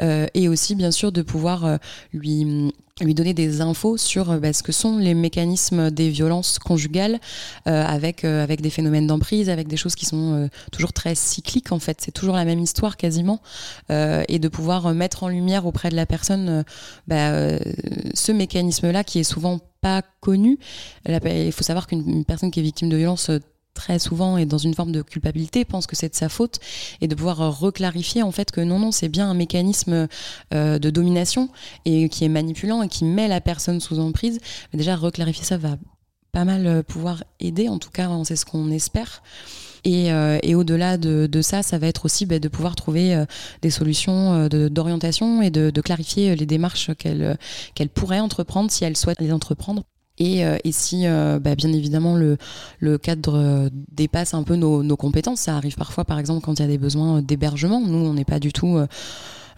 et 0.00 0.48
aussi 0.48 0.74
bien 0.74 0.90
sûr 0.90 1.12
de 1.12 1.22
pouvoir 1.22 1.78
lui 2.12 2.72
lui 3.00 3.14
donner 3.14 3.32
des 3.32 3.60
infos 3.60 3.96
sur 3.96 4.30
euh, 4.30 4.38
bah, 4.38 4.52
ce 4.52 4.62
que 4.62 4.72
sont 4.72 4.98
les 4.98 5.14
mécanismes 5.14 5.90
des 5.90 6.10
violences 6.10 6.58
conjugales 6.58 7.20
euh, 7.66 7.84
avec, 7.84 8.24
euh, 8.24 8.42
avec 8.42 8.60
des 8.60 8.70
phénomènes 8.70 9.06
d'emprise, 9.06 9.48
avec 9.48 9.66
des 9.66 9.76
choses 9.76 9.94
qui 9.94 10.04
sont 10.04 10.48
toujours 10.70 10.92
très 10.92 11.14
cycliques 11.14 11.72
en 11.72 11.78
fait. 11.78 11.98
C'est 12.00 12.12
toujours 12.12 12.34
la 12.34 12.44
même 12.44 12.60
histoire 12.60 12.96
quasiment. 12.96 13.40
Et 13.90 14.38
de 14.38 14.48
pouvoir 14.48 14.92
mettre 14.94 15.22
en 15.22 15.28
lumière 15.28 15.66
auprès 15.66 15.90
de 15.90 15.96
la 15.96 16.06
personne 16.06 16.64
bah, 17.06 17.58
ce 18.14 18.32
mécanisme-là 18.32 19.04
qui 19.04 19.20
est 19.20 19.24
souvent 19.24 19.60
pas 19.80 20.02
connu. 20.20 20.58
Il 21.06 21.52
faut 21.52 21.64
savoir 21.64 21.86
qu'une 21.86 22.08
une 22.08 22.24
personne 22.24 22.50
qui 22.50 22.60
est 22.60 22.62
victime 22.62 22.88
de 22.88 22.96
violence 22.96 23.30
très 23.74 23.98
souvent 23.98 24.36
est 24.36 24.46
dans 24.46 24.58
une 24.58 24.74
forme 24.74 24.92
de 24.92 25.02
culpabilité, 25.02 25.64
pense 25.64 25.86
que 25.86 25.96
c'est 25.96 26.08
de 26.08 26.14
sa 26.14 26.28
faute, 26.28 26.60
et 27.00 27.08
de 27.08 27.14
pouvoir 27.14 27.58
reclarifier 27.58 28.22
en 28.22 28.30
fait 28.30 28.50
que 28.50 28.60
non, 28.60 28.78
non, 28.78 28.92
c'est 28.92 29.08
bien 29.08 29.28
un 29.28 29.34
mécanisme 29.34 30.08
euh, 30.54 30.78
de 30.78 30.90
domination 30.90 31.48
et 31.84 32.08
qui 32.08 32.24
est 32.24 32.28
manipulant 32.28 32.82
et 32.82 32.88
qui 32.88 33.04
met 33.04 33.28
la 33.28 33.40
personne 33.40 33.80
sous 33.80 33.98
emprise. 33.98 34.38
Mais 34.72 34.78
déjà, 34.78 34.96
reclarifier 34.96 35.44
ça 35.44 35.56
va 35.56 35.76
pas 36.32 36.44
mal 36.44 36.66
euh, 36.66 36.82
pouvoir 36.82 37.24
aider, 37.40 37.68
en 37.68 37.78
tout 37.78 37.90
cas, 37.90 38.08
hein, 38.08 38.24
c'est 38.24 38.36
ce 38.36 38.44
qu'on 38.44 38.70
espère. 38.70 39.22
Et, 39.84 40.12
euh, 40.12 40.38
et 40.42 40.54
au-delà 40.54 40.96
de, 40.96 41.26
de 41.26 41.42
ça, 41.42 41.62
ça 41.64 41.76
va 41.76 41.88
être 41.88 42.04
aussi 42.04 42.24
bah, 42.24 42.38
de 42.38 42.48
pouvoir 42.48 42.76
trouver 42.76 43.24
des 43.62 43.70
solutions 43.70 44.46
d'orientation 44.48 45.42
et 45.42 45.50
de, 45.50 45.80
clarifier 45.80 46.36
les 46.36 46.46
démarches 46.46 46.94
qu'elle 46.94 47.36
qu'elle 47.74 47.88
pourrait 47.88 48.20
entreprendre 48.20 48.70
si 48.70 48.84
elle 48.84 48.96
souhaite 48.96 49.20
les 49.20 49.32
entreprendre. 49.32 49.82
Et, 50.18 50.44
euh, 50.44 50.58
et 50.64 50.72
si, 50.72 51.06
euh, 51.06 51.38
bah, 51.38 51.54
bien 51.54 51.72
évidemment, 51.72 52.16
le, 52.16 52.36
cadre 52.98 53.38
euh, 53.38 53.68
dépasse 53.90 54.34
un 54.34 54.42
peu 54.42 54.56
nos, 54.56 54.82
nos 54.82 54.96
compétences, 54.96 55.40
ça 55.40 55.56
arrive 55.56 55.76
parfois, 55.76 56.04
par 56.04 56.18
exemple, 56.18 56.44
quand 56.44 56.58
il 56.58 56.62
y 56.62 56.64
a 56.64 56.68
des 56.68 56.78
besoins 56.78 57.22
d'hébergement. 57.22 57.80
Nous, 57.80 57.98
on 57.98 58.14
n'est 58.14 58.24
pas 58.24 58.38
du 58.38 58.52
tout. 58.52 58.78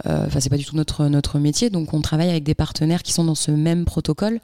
Euh, 0.06 0.24
Enfin, 0.26 0.40
c'est 0.40 0.50
pas 0.50 0.56
du 0.56 0.64
tout 0.64 0.76
notre 0.76 1.06
notre 1.06 1.38
métier, 1.38 1.70
donc 1.70 1.94
on 1.94 2.00
travaille 2.00 2.30
avec 2.30 2.44
des 2.44 2.54
partenaires 2.54 3.02
qui 3.02 3.12
sont 3.12 3.24
dans 3.24 3.34
ce 3.34 3.50
même 3.50 3.84
protocole. 3.84 4.40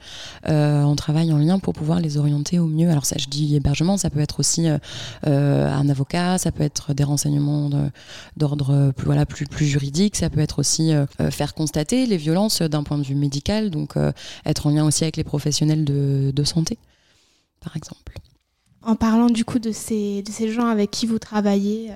Euh, 0.47 0.83
on 0.83 0.95
travaille 0.95 1.31
en 1.33 1.37
lien 1.37 1.59
pour 1.59 1.73
pouvoir 1.73 1.99
les 1.99 2.17
orienter 2.17 2.59
au 2.59 2.67
mieux. 2.67 2.89
Alors 2.89 3.05
ça, 3.05 3.15
je 3.17 3.27
dis 3.27 3.55
hébergement, 3.55 3.97
ça 3.97 4.09
peut 4.09 4.19
être 4.19 4.39
aussi 4.39 4.67
euh, 4.67 5.69
un 5.71 5.89
avocat, 5.89 6.37
ça 6.37 6.51
peut 6.51 6.63
être 6.63 6.93
des 6.93 7.03
renseignements 7.03 7.69
d'ordre 8.37 8.91
plus 8.95 9.05
voilà 9.05 9.25
plus 9.25 9.45
plus 9.45 9.65
juridique, 9.65 10.15
ça 10.15 10.29
peut 10.29 10.39
être 10.39 10.59
aussi 10.59 10.91
faire 11.29 11.53
constater 11.53 12.05
les 12.05 12.17
violences 12.17 12.61
d'un 12.61 12.83
point 12.83 12.97
de 12.97 13.03
vue 13.03 13.15
médical, 13.15 13.69
donc 13.69 13.95
être 14.45 14.67
en 14.67 14.71
lien 14.71 14.85
aussi 14.85 15.03
avec 15.03 15.17
les 15.17 15.23
professionnels 15.23 15.85
de, 15.85 16.31
de 16.33 16.43
santé, 16.43 16.77
par 17.59 17.75
exemple. 17.75 18.13
En 18.83 18.95
parlant 18.95 19.27
du 19.27 19.45
coup 19.45 19.59
de 19.59 19.71
ces, 19.71 20.23
de 20.23 20.31
ces 20.31 20.51
gens 20.51 20.65
avec 20.65 20.89
qui 20.89 21.05
vous 21.05 21.19
travaillez, 21.19 21.91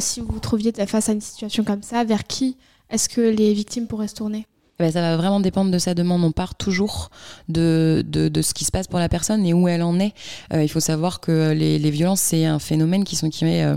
si 0.00 0.20
vous 0.20 0.28
vous 0.32 0.40
trouviez 0.40 0.72
face 0.86 1.08
à 1.08 1.12
une 1.12 1.20
situation 1.20 1.64
comme 1.64 1.82
ça, 1.82 2.04
vers 2.04 2.24
qui 2.24 2.56
est-ce 2.90 3.08
que 3.08 3.20
les 3.20 3.52
victimes 3.52 3.86
pourraient 3.86 4.08
se 4.08 4.14
tourner 4.14 4.46
Eh 4.78 4.84
ben, 4.84 4.92
ça 4.92 5.00
va 5.00 5.16
vraiment 5.16 5.40
dépendre 5.40 5.70
de 5.70 5.78
sa 5.78 5.94
demande. 5.94 6.24
On 6.24 6.32
part 6.32 6.54
toujours 6.54 7.10
de, 7.48 8.02
de, 8.06 8.42
ce 8.42 8.54
qui 8.54 8.64
se 8.64 8.70
passe 8.70 8.86
pour 8.86 8.98
la 8.98 9.08
personne 9.08 9.44
et 9.44 9.52
où 9.52 9.68
elle 9.68 9.82
en 9.82 9.98
est. 10.00 10.14
Euh, 10.52 10.62
il 10.62 10.68
faut 10.68 10.80
savoir 10.80 11.20
que 11.20 11.52
les, 11.52 11.78
les 11.78 11.90
violences, 11.90 12.20
c'est 12.20 12.46
un 12.46 12.58
phénomène 12.58 13.04
qui, 13.04 13.16
sont, 13.16 13.28
qui 13.28 13.44
est 13.44 13.64
euh, 13.64 13.76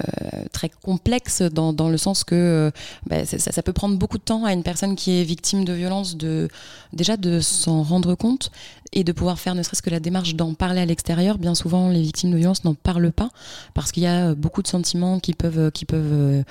euh, 0.00 0.44
très 0.52 0.68
complexe 0.68 1.42
dans, 1.42 1.72
dans 1.72 1.88
le 1.88 1.98
sens 1.98 2.24
que 2.24 2.34
euh, 2.34 2.70
ben, 3.06 3.24
ça 3.24 3.62
peut 3.62 3.72
prendre 3.72 3.96
beaucoup 3.96 4.18
de 4.18 4.24
temps 4.24 4.44
à 4.44 4.52
une 4.52 4.64
personne 4.64 4.96
qui 4.96 5.20
est 5.20 5.22
victime 5.22 5.64
de 5.64 5.72
violence 5.72 6.16
de 6.16 6.48
déjà 6.92 7.16
de 7.16 7.38
s'en 7.38 7.84
rendre 7.84 8.16
compte 8.16 8.50
et 8.94 9.04
de 9.04 9.12
pouvoir 9.12 9.38
faire 9.38 9.54
ne 9.54 9.62
serait-ce 9.62 9.82
que 9.82 9.90
la 9.90 10.00
démarche 10.00 10.34
d'en 10.34 10.54
parler 10.54 10.80
à 10.80 10.86
l'extérieur. 10.86 11.36
Bien 11.36 11.54
souvent, 11.54 11.90
les 11.90 12.00
victimes 12.00 12.30
de 12.30 12.36
violence 12.36 12.64
n'en 12.64 12.74
parlent 12.74 13.12
pas 13.12 13.28
parce 13.74 13.92
qu'il 13.92 14.04
y 14.04 14.06
a 14.06 14.30
euh, 14.30 14.34
beaucoup 14.34 14.62
de 14.62 14.68
sentiments 14.68 15.18
qui 15.18 15.34
peuvent, 15.34 15.70
qui 15.72 15.84
peuvent 15.84 16.12
euh, 16.12 16.42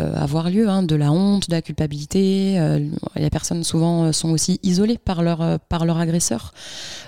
euh, 0.00 0.14
avoir 0.14 0.48
lieu, 0.48 0.68
hein, 0.68 0.82
de 0.82 0.94
la 0.94 1.12
honte, 1.12 1.48
de 1.50 1.54
la 1.54 1.60
culpabilité. 1.60 2.58
Euh, 2.58 2.88
les 3.16 3.30
personnes 3.30 3.64
souvent 3.64 4.04
euh, 4.04 4.12
sont 4.12 4.30
aussi 4.30 4.60
isolées 4.62 4.98
par 4.98 5.22
leur, 5.22 5.42
euh, 5.42 5.58
par 5.68 5.84
leur 5.84 5.98
agresseur. 5.98 6.54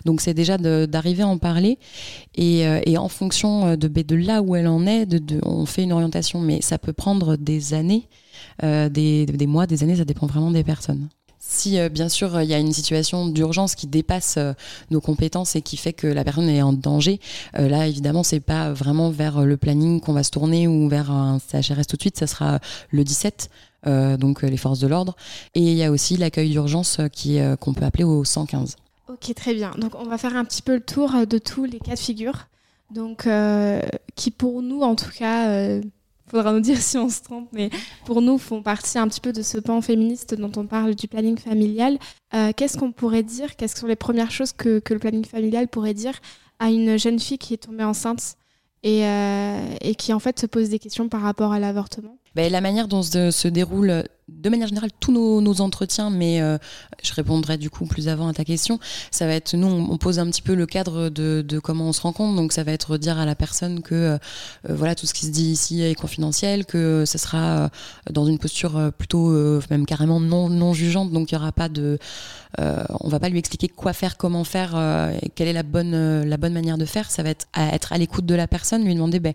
Donc 0.04 0.20
c'est 0.20 0.34
déjà 0.34 0.58
d'arriver 0.58 1.22
à 1.22 1.28
en 1.28 1.38
parler 1.38 1.78
et, 2.34 2.66
euh, 2.66 2.80
et 2.84 2.98
en 2.98 3.08
fonction 3.08 3.68
euh, 3.68 3.76
de, 3.76 3.88
ben, 3.88 4.04
de 4.04 4.16
là 4.16 4.42
où 4.42 4.56
elle 4.56 4.66
en 4.66 4.86
est, 4.86 5.06
on 5.44 5.66
fait 5.66 5.84
une 5.84 5.92
orientation, 5.92 6.40
mais 6.40 6.60
ça 6.60 6.78
peut 6.78 6.92
prendre 6.92 7.36
des 7.36 7.74
années, 7.74 8.08
euh, 8.64 8.88
des, 8.88 9.26
des 9.26 9.46
mois, 9.46 9.66
des 9.66 9.82
années, 9.82 9.96
ça 9.96 10.04
dépend 10.04 10.26
vraiment 10.26 10.50
des 10.50 10.64
personnes. 10.64 11.08
Si 11.50 11.78
euh, 11.78 11.88
bien 11.88 12.08
sûr 12.08 12.40
il 12.40 12.48
y 12.48 12.54
a 12.54 12.58
une 12.58 12.72
situation 12.72 13.26
d'urgence 13.26 13.74
qui 13.74 13.88
dépasse 13.88 14.36
euh, 14.38 14.52
nos 14.92 15.00
compétences 15.00 15.56
et 15.56 15.62
qui 15.62 15.76
fait 15.76 15.92
que 15.92 16.06
la 16.06 16.22
personne 16.22 16.48
est 16.48 16.62
en 16.62 16.72
danger, 16.72 17.18
euh, 17.58 17.68
là 17.68 17.88
évidemment 17.88 18.22
c'est 18.22 18.38
pas 18.38 18.72
vraiment 18.72 19.10
vers 19.10 19.44
le 19.44 19.56
planning 19.56 20.00
qu'on 20.00 20.12
va 20.12 20.22
se 20.22 20.30
tourner 20.30 20.68
ou 20.68 20.88
vers 20.88 21.10
un 21.10 21.40
CHRS 21.40 21.86
tout 21.88 21.96
de 21.96 22.02
suite, 22.02 22.18
ça 22.18 22.28
sera 22.28 22.60
le 22.90 23.02
17, 23.02 23.50
euh, 23.86 24.16
donc 24.16 24.44
euh, 24.44 24.48
les 24.48 24.56
forces 24.56 24.78
de 24.78 24.86
l'ordre. 24.86 25.16
Et 25.54 25.60
il 25.60 25.76
y 25.76 25.82
a 25.82 25.90
aussi 25.90 26.16
l'accueil 26.16 26.50
d'urgence 26.50 27.00
euh, 27.00 27.08
qui 27.08 27.40
euh, 27.40 27.56
qu'on 27.56 27.74
peut 27.74 27.84
appeler 27.84 28.04
au 28.04 28.24
115. 28.24 28.76
Ok, 29.08 29.34
très 29.34 29.54
bien. 29.54 29.72
Donc 29.76 29.94
on 29.98 30.04
va 30.04 30.18
faire 30.18 30.36
un 30.36 30.44
petit 30.44 30.62
peu 30.62 30.74
le 30.74 30.80
tour 30.80 31.14
euh, 31.16 31.24
de 31.24 31.38
tous 31.38 31.64
les 31.64 31.80
cas 31.80 31.94
de 31.94 31.98
figure. 31.98 32.46
Donc 32.94 33.26
euh, 33.26 33.80
qui 34.14 34.30
pour 34.30 34.62
nous 34.62 34.82
en 34.82 34.94
tout 34.94 35.10
cas, 35.10 35.48
euh, 35.48 35.82
faudra 36.30 36.52
nous 36.52 36.60
dire 36.60 36.80
si 36.80 36.96
on 36.96 37.08
se 37.08 37.22
trompe, 37.22 37.48
mais 37.52 37.70
pour 38.04 38.22
nous 38.22 38.38
font 38.38 38.62
partie 38.62 38.98
un 38.98 39.08
petit 39.08 39.20
peu 39.20 39.32
de 39.32 39.42
ce 39.42 39.58
pan 39.58 39.80
féministe 39.80 40.34
dont 40.34 40.52
on 40.56 40.66
parle 40.66 40.94
du 40.94 41.08
planning 41.08 41.38
familial. 41.38 41.98
Euh, 42.34 42.52
Qu'est-ce 42.56 42.78
qu'on 42.78 42.92
pourrait 42.92 43.22
dire 43.22 43.56
Quelles 43.56 43.68
sont 43.68 43.86
les 43.86 43.96
premières 43.96 44.30
choses 44.30 44.52
que, 44.52 44.82
le 44.88 44.98
planning 44.98 45.24
familial 45.24 45.68
pourrait 45.68 45.94
dire 45.94 46.14
à 46.58 46.70
une 46.70 46.98
jeune 46.98 47.18
fille 47.18 47.38
qui 47.38 47.54
est 47.54 47.58
tombée 47.64 47.84
enceinte 47.84 48.34
et, 48.82 49.04
euh, 49.04 49.76
qui 49.98 50.12
en 50.12 50.18
fait 50.18 50.38
se 50.38 50.46
pose 50.46 50.70
des 50.70 50.78
questions 50.78 51.08
par 51.08 51.22
rapport 51.22 51.52
à 51.52 51.58
l'avortement? 51.58 52.16
Ben, 52.34 52.50
la 52.50 52.60
manière 52.60 52.86
dont 52.86 53.02
se, 53.02 53.48
déroulent 53.48 54.04
de 54.30 54.48
manière 54.48 54.68
générale 54.68 54.90
tous 55.00 55.12
nos, 55.12 55.60
entretiens, 55.60 56.10
mais 56.10 56.40
euh, 56.40 56.58
je 57.02 57.12
répondrai 57.12 57.58
du 57.58 57.70
coup 57.70 57.84
plus 57.84 58.08
avant 58.08 58.28
à 58.28 58.32
ta 58.32 58.44
question, 58.44 58.78
ça 59.10 59.26
va 59.26 59.34
être, 59.34 59.54
nous 59.54 59.66
on, 59.66 59.98
pose 59.98 60.18
un 60.18 60.26
petit 60.26 60.42
peu 60.42 60.54
le 60.54 60.66
cadre 60.66 61.08
de, 61.08 61.58
comment 61.62 61.88
on 61.88 61.92
se 61.92 62.00
rencontre, 62.00 62.36
donc 62.36 62.52
ça 62.52 62.62
va 62.62 62.72
être 62.72 62.96
dire 62.96 63.18
à 63.18 63.26
la 63.26 63.34
personne 63.34 63.82
que 63.82 63.94
euh, 63.94 64.18
euh, 64.68 64.74
voilà 64.74 64.94
tout 64.94 65.06
ce 65.06 65.14
qui 65.14 65.26
se 65.26 65.30
dit 65.30 65.50
ici 65.50 65.82
est 65.82 65.94
confidentiel, 65.94 66.64
que 66.64 67.04
ça 67.04 67.18
sera 67.18 67.70
dans 68.10 68.24
une 68.24 68.38
posture 68.38 68.92
plutôt 68.96 69.30
même 69.70 69.86
carrément 69.86 70.20
non, 70.20 70.48
non 70.48 70.72
jugeante, 70.72 71.12
donc 71.12 71.32
il 71.32 71.34
y 71.34 71.38
aura 71.38 71.52
pas 71.52 71.68
de, 71.68 71.98
on 72.58 73.08
va 73.08 73.18
pas 73.20 73.28
lui 73.28 73.38
expliquer 73.38 73.68
quoi 73.68 73.92
faire, 73.92 74.16
comment 74.16 74.44
faire, 74.44 74.72
quelle 75.34 75.48
est 75.48 75.52
la 75.52 75.62
bonne, 75.62 76.22
la 76.22 76.36
bonne 76.36 76.52
manière 76.52 76.78
de 76.78 76.84
faire, 76.84 77.10
ça 77.10 77.22
va 77.22 77.30
être 77.30 77.46
à 77.52 77.74
être 77.74 77.92
à 77.92 77.98
l'écoute 77.98 78.26
de 78.26 78.34
la 78.34 78.46
personne, 78.46 78.84
lui 78.84 78.94
demander 78.94 79.20
ben, 79.20 79.34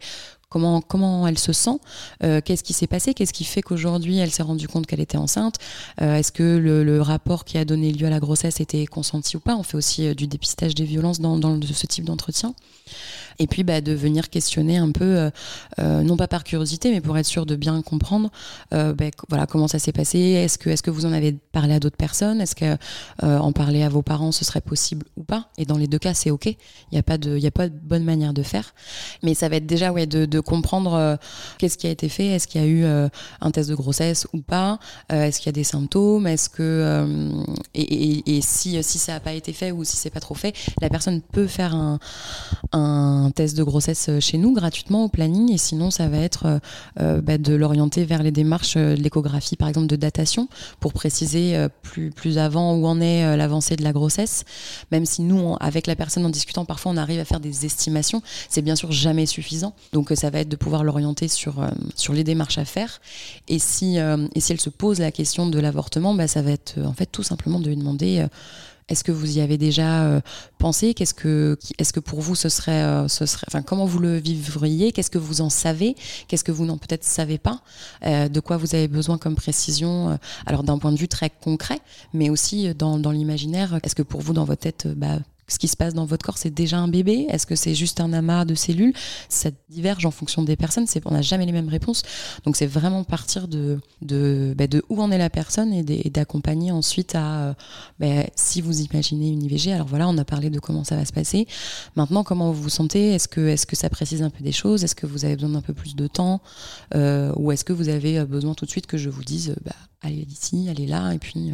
comment, 0.87 1.27
elle 1.27 1.37
se 1.37 1.53
sent, 1.53 1.77
euh, 2.23 2.41
qu'est-ce 2.43 2.63
qui 2.63 2.73
s'est 2.73 2.87
passé, 2.87 3.13
qu'est-ce 3.13 3.33
qui 3.33 3.43
fait 3.43 3.61
qu'aujourd'hui 3.61 4.17
elle 4.17 4.31
s'est 4.31 4.43
rendue 4.43 4.67
compte 4.67 4.87
qu'elle 4.87 4.99
était 4.99 5.17
enceinte, 5.17 5.55
euh, 6.01 6.15
est-ce 6.15 6.31
que 6.31 6.43
le, 6.43 7.01
rapport 7.01 7.45
qui 7.45 7.57
a 7.57 7.65
donné 7.65 7.91
lieu 7.91 8.07
à 8.07 8.09
la 8.09 8.19
grossesse 8.19 8.61
était 8.61 8.85
consenti 8.85 9.37
ou 9.37 9.39
pas, 9.39 9.55
on 9.55 9.63
fait 9.63 9.77
aussi 9.77 10.07
euh, 10.07 10.13
du 10.13 10.27
dépistage 10.27 10.73
des 10.73 10.85
violences 10.85 11.19
dans 11.19 11.59
ce 11.61 11.85
type 11.85 12.05
d'entretien. 12.05 12.55
Et 13.39 13.47
puis 13.47 13.63
bah, 13.63 13.81
de 13.81 13.93
venir 13.93 14.29
questionner 14.29 14.77
un 14.77 14.91
peu, 14.91 15.03
euh, 15.17 15.29
euh, 15.79 16.01
non 16.01 16.17
pas 16.17 16.27
par 16.27 16.43
curiosité, 16.43 16.91
mais 16.91 17.01
pour 17.01 17.17
être 17.17 17.25
sûr 17.25 17.45
de 17.45 17.55
bien 17.55 17.81
comprendre, 17.81 18.31
euh, 18.73 18.93
bah, 18.93 19.05
voilà 19.29 19.45
comment 19.45 19.67
ça 19.67 19.79
s'est 19.79 19.91
passé. 19.91 20.19
Est-ce 20.19 20.57
que, 20.57 20.89
vous 20.89 21.05
en 21.05 21.13
avez 21.13 21.33
parlé 21.51 21.73
à 21.73 21.79
d'autres 21.79 21.97
personnes? 21.97 22.41
Est-ce 22.41 22.55
que 22.55 22.77
en 23.21 23.51
parler 23.51 23.83
à 23.83 23.89
vos 23.89 24.01
parents 24.01 24.31
ce 24.31 24.45
serait 24.45 24.61
possible 24.61 25.05
ou 25.17 25.23
pas? 25.23 25.49
Et 25.57 25.65
dans 25.65 25.77
les 25.77 25.87
deux 25.87 25.99
cas, 25.99 26.13
c'est 26.13 26.31
ok. 26.31 26.45
Il 26.45 26.57
n'y 26.93 26.97
a 26.97 27.03
pas 27.03 27.17
de, 27.17 27.39
bonne 27.83 28.03
manière 28.03 28.33
de 28.33 28.43
faire. 28.43 28.73
Mais 29.23 29.33
ça 29.33 29.49
va 29.49 29.57
être 29.57 29.65
déjà 29.65 29.91
ouais 29.91 30.05
de, 30.05 30.39
comprendre 30.39 31.17
qu'est-ce 31.57 31.77
qui 31.77 31.87
a 31.87 31.89
été 31.89 32.09
fait. 32.09 32.27
Est-ce 32.27 32.47
qu'il 32.47 32.61
y 32.61 32.63
a 32.63 32.67
eu 32.67 32.85
un 32.85 33.51
test 33.51 33.69
de 33.69 33.75
grossesse 33.75 34.27
ou 34.33 34.41
pas? 34.41 34.79
Est-ce 35.09 35.39
qu'il 35.39 35.47
y 35.47 35.49
a 35.49 35.53
des 35.53 35.63
symptômes? 35.63 36.27
Est-ce 36.27 36.49
que 36.49 37.35
et, 37.73 38.41
si 38.41 38.83
ça 38.83 39.13
n'a 39.13 39.19
pas 39.19 39.33
été 39.33 39.53
fait 39.53 39.71
ou 39.71 39.83
si 39.83 39.97
c'est 39.97 40.09
pas 40.09 40.19
trop 40.19 40.35
fait, 40.35 40.55
la 40.81 40.89
personne 40.89 41.21
peut 41.21 41.47
faire 41.47 41.75
un 41.75 41.99
un 43.24 43.24
test 43.31 43.57
de 43.57 43.63
grossesse 43.63 44.09
chez 44.19 44.37
nous 44.37 44.53
gratuitement 44.53 45.05
au 45.05 45.09
planning. 45.09 45.51
Et 45.51 45.57
sinon 45.57 45.91
ça 45.91 46.07
va 46.07 46.17
être 46.17 46.45
euh, 46.45 46.59
euh, 46.99 47.21
bah, 47.21 47.37
de 47.37 47.53
l'orienter 47.53 48.05
vers 48.05 48.23
les 48.23 48.31
démarches 48.31 48.77
euh, 48.77 48.95
de 48.95 49.01
l'échographie 49.01 49.55
par 49.55 49.67
exemple 49.67 49.87
de 49.87 49.95
datation 49.95 50.47
pour 50.79 50.93
préciser 50.93 51.55
euh, 51.55 51.69
plus, 51.81 52.11
plus 52.11 52.37
avant 52.37 52.75
où 52.75 52.85
en 52.85 53.01
est 53.01 53.23
euh, 53.23 53.35
l'avancée 53.35 53.75
de 53.75 53.83
la 53.83 53.93
grossesse. 53.93 54.43
Même 54.91 55.05
si 55.05 55.21
nous 55.21 55.55
avec 55.59 55.87
la 55.87 55.95
personne 55.95 56.25
en 56.25 56.29
discutant 56.29 56.65
parfois 56.65 56.91
on 56.91 56.97
arrive 56.97 57.19
à 57.19 57.25
faire 57.25 57.39
des 57.39 57.65
estimations 57.65 58.21
c'est 58.49 58.61
bien 58.61 58.75
sûr 58.75 58.91
jamais 58.91 59.25
suffisant. 59.25 59.73
Donc 59.93 60.11
euh, 60.11 60.15
ça 60.15 60.29
va 60.29 60.39
être 60.39 60.49
de 60.49 60.55
pouvoir 60.55 60.83
l'orienter 60.83 61.27
sur, 61.27 61.61
euh, 61.61 61.69
sur 61.95 62.13
les 62.13 62.23
démarches 62.23 62.57
à 62.57 62.65
faire. 62.65 63.01
Et 63.47 63.59
si, 63.59 63.99
euh, 63.99 64.27
et 64.35 64.39
si 64.39 64.51
elle 64.51 64.61
se 64.61 64.69
pose 64.69 64.99
la 64.99 65.11
question 65.11 65.47
de 65.47 65.59
l'avortement 65.59 66.13
bah, 66.13 66.27
ça 66.27 66.41
va 66.41 66.51
être 66.51 66.75
euh, 66.77 66.85
en 66.85 66.93
fait 66.93 67.07
tout 67.07 67.23
simplement 67.23 67.59
de 67.59 67.69
lui 67.69 67.77
demander 67.77 68.19
euh, 68.19 68.27
est-ce 68.87 69.03
que 69.03 69.11
vous 69.11 69.37
y 69.37 69.41
avez 69.41 69.57
déjà 69.57 70.03
euh, 70.03 70.21
pensé? 70.59 70.93
Qu'est-ce 70.93 71.13
que, 71.13 71.57
est-ce 71.79 71.91
que 71.91 71.99
pour 71.99 72.21
vous 72.21 72.35
ce 72.35 72.49
serait, 72.49 72.83
euh, 72.83 73.07
ce 73.07 73.25
serait, 73.25 73.45
enfin 73.49 73.61
comment 73.61 73.85
vous 73.85 73.99
le 73.99 74.17
vivriez? 74.17 74.91
Qu'est-ce 74.91 75.09
que 75.09 75.17
vous 75.17 75.41
en 75.41 75.49
savez? 75.49 75.95
Qu'est-ce 76.27 76.43
que 76.43 76.51
vous 76.51 76.65
n'en 76.65 76.77
peut-être 76.77 77.03
savez 77.03 77.37
pas? 77.37 77.61
Euh, 78.05 78.29
De 78.29 78.39
quoi 78.39 78.57
vous 78.57 78.75
avez 78.75 78.87
besoin 78.87 79.17
comme 79.17 79.35
précision 79.35 80.19
Alors 80.45 80.63
d'un 80.63 80.77
point 80.77 80.91
de 80.91 80.97
vue 80.97 81.07
très 81.07 81.29
concret, 81.29 81.79
mais 82.13 82.29
aussi 82.29 82.73
dans, 82.75 82.99
dans 82.99 83.11
l'imaginaire. 83.11 83.79
Est-ce 83.83 83.95
que 83.95 84.03
pour 84.03 84.21
vous 84.21 84.33
dans 84.33 84.45
votre 84.45 84.61
tête, 84.61 84.87
bah, 84.87 85.17
ce 85.47 85.59
qui 85.59 85.67
se 85.67 85.77
passe 85.77 85.93
dans 85.93 86.05
votre 86.05 86.25
corps, 86.25 86.37
c'est 86.37 86.53
déjà 86.53 86.77
un 86.77 86.87
bébé? 86.87 87.27
Est-ce 87.29 87.45
que 87.45 87.55
c'est 87.55 87.75
juste 87.75 87.99
un 87.99 88.13
amas 88.13 88.45
de 88.45 88.55
cellules? 88.55 88.93
Ça 89.29 89.49
diverge 89.69 90.05
en 90.05 90.11
fonction 90.11 90.43
des 90.43 90.55
personnes. 90.55 90.85
On 91.05 91.11
n'a 91.11 91.21
jamais 91.21 91.45
les 91.45 91.51
mêmes 91.51 91.69
réponses. 91.69 92.03
Donc 92.45 92.55
c'est 92.55 92.65
vraiment 92.65 93.03
partir 93.03 93.47
de, 93.47 93.79
de, 94.01 94.55
bah, 94.57 94.65
où 94.89 95.01
en 95.01 95.11
est 95.11 95.17
la 95.17 95.29
personne 95.29 95.71
et, 95.73 95.83
d'accompagner 96.09 96.71
ensuite 96.71 97.15
à, 97.15 97.49
euh, 97.49 97.53
bah, 97.99 98.23
si 98.35 98.61
vous 98.61 98.81
imaginez 98.81 99.29
une 99.29 99.43
IVG, 99.43 99.73
alors 99.73 99.87
voilà, 99.87 100.07
on 100.07 100.17
a 100.17 100.25
parlé 100.25 100.49
de 100.49 100.59
comment 100.59 100.83
ça 100.83 100.95
va 100.95 101.05
se 101.05 101.13
passer. 101.13 101.47
Maintenant, 101.95 102.23
comment 102.23 102.51
vous 102.51 102.63
vous 102.63 102.69
sentez? 102.69 103.13
Est-ce 103.13 103.27
que, 103.27 103.41
est-ce 103.47 103.65
que 103.65 103.75
ça 103.75 103.89
précise 103.89 104.23
un 104.23 104.29
peu 104.29 104.43
des 104.43 104.51
choses? 104.51 104.83
Est-ce 104.83 104.95
que 104.95 105.05
vous 105.05 105.25
avez 105.25 105.35
besoin 105.35 105.49
d'un 105.49 105.61
peu 105.61 105.73
plus 105.73 105.95
de 105.95 106.07
temps? 106.07 106.41
Euh, 106.95 107.33
Ou 107.35 107.51
est-ce 107.51 107.63
que 107.63 107.73
vous 107.73 107.89
avez 107.89 108.19
euh, 108.19 108.25
besoin 108.25 108.53
tout 108.53 108.65
de 108.65 108.71
suite 108.71 108.87
que 108.87 108.97
je 108.97 109.09
vous 109.09 109.23
dise, 109.23 109.55
bah, 109.63 109.75
allez 110.01 110.25
ici, 110.29 110.67
allez 110.69 110.87
là, 110.87 111.11
et 111.13 111.19
puis, 111.19 111.51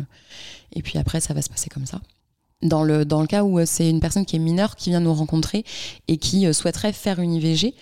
et 0.73 0.81
puis 0.81 0.97
après, 0.97 1.19
ça 1.19 1.33
va 1.33 1.41
se 1.41 1.49
passer 1.49 1.69
comme 1.69 1.85
ça 1.85 2.01
dans 2.61 2.83
le, 2.83 3.05
dans 3.05 3.21
le 3.21 3.27
cas 3.27 3.43
où 3.43 3.59
euh, 3.59 3.65
c'est 3.65 3.89
une 3.89 3.99
personne 3.99 4.25
qui 4.25 4.35
est 4.35 4.39
mineure 4.39 4.75
qui 4.75 4.89
vient 4.89 4.99
nous 4.99 5.13
rencontrer 5.13 5.63
et 6.07 6.17
qui 6.17 6.45
euh, 6.45 6.53
souhaiterait 6.53 6.93
faire 6.93 7.19
une 7.19 7.33
IVG, 7.33 7.73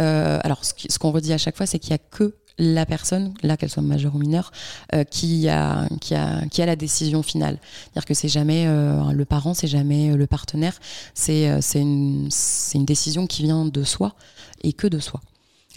euh, 0.00 0.38
alors 0.42 0.64
ce, 0.64 0.72
ce 0.88 0.98
qu'on 0.98 1.10
redit 1.10 1.32
à 1.32 1.38
chaque 1.38 1.56
fois, 1.56 1.66
c'est 1.66 1.78
qu'il 1.78 1.90
n'y 1.90 1.96
a 1.96 1.98
que 1.98 2.34
la 2.58 2.86
personne, 2.86 3.34
là 3.42 3.56
qu'elle 3.56 3.70
soit 3.70 3.82
majeure 3.82 4.14
ou 4.14 4.18
mineure, 4.18 4.52
euh, 4.94 5.04
qui, 5.04 5.48
a, 5.48 5.88
qui, 6.00 6.14
a, 6.14 6.46
qui 6.46 6.62
a 6.62 6.66
la 6.66 6.76
décision 6.76 7.22
finale. 7.22 7.58
C'est-à-dire 7.62 8.04
que 8.04 8.14
c'est 8.14 8.28
jamais 8.28 8.66
euh, 8.66 9.12
le 9.12 9.24
parent, 9.24 9.54
c'est 9.54 9.66
jamais 9.66 10.10
euh, 10.10 10.16
le 10.16 10.26
partenaire, 10.26 10.78
c'est 11.14 11.60
une, 11.74 12.28
c'est 12.30 12.78
une 12.78 12.84
décision 12.84 13.26
qui 13.26 13.42
vient 13.42 13.64
de 13.64 13.82
soi 13.84 14.14
et 14.62 14.72
que 14.72 14.86
de 14.86 14.98
soi. 14.98 15.20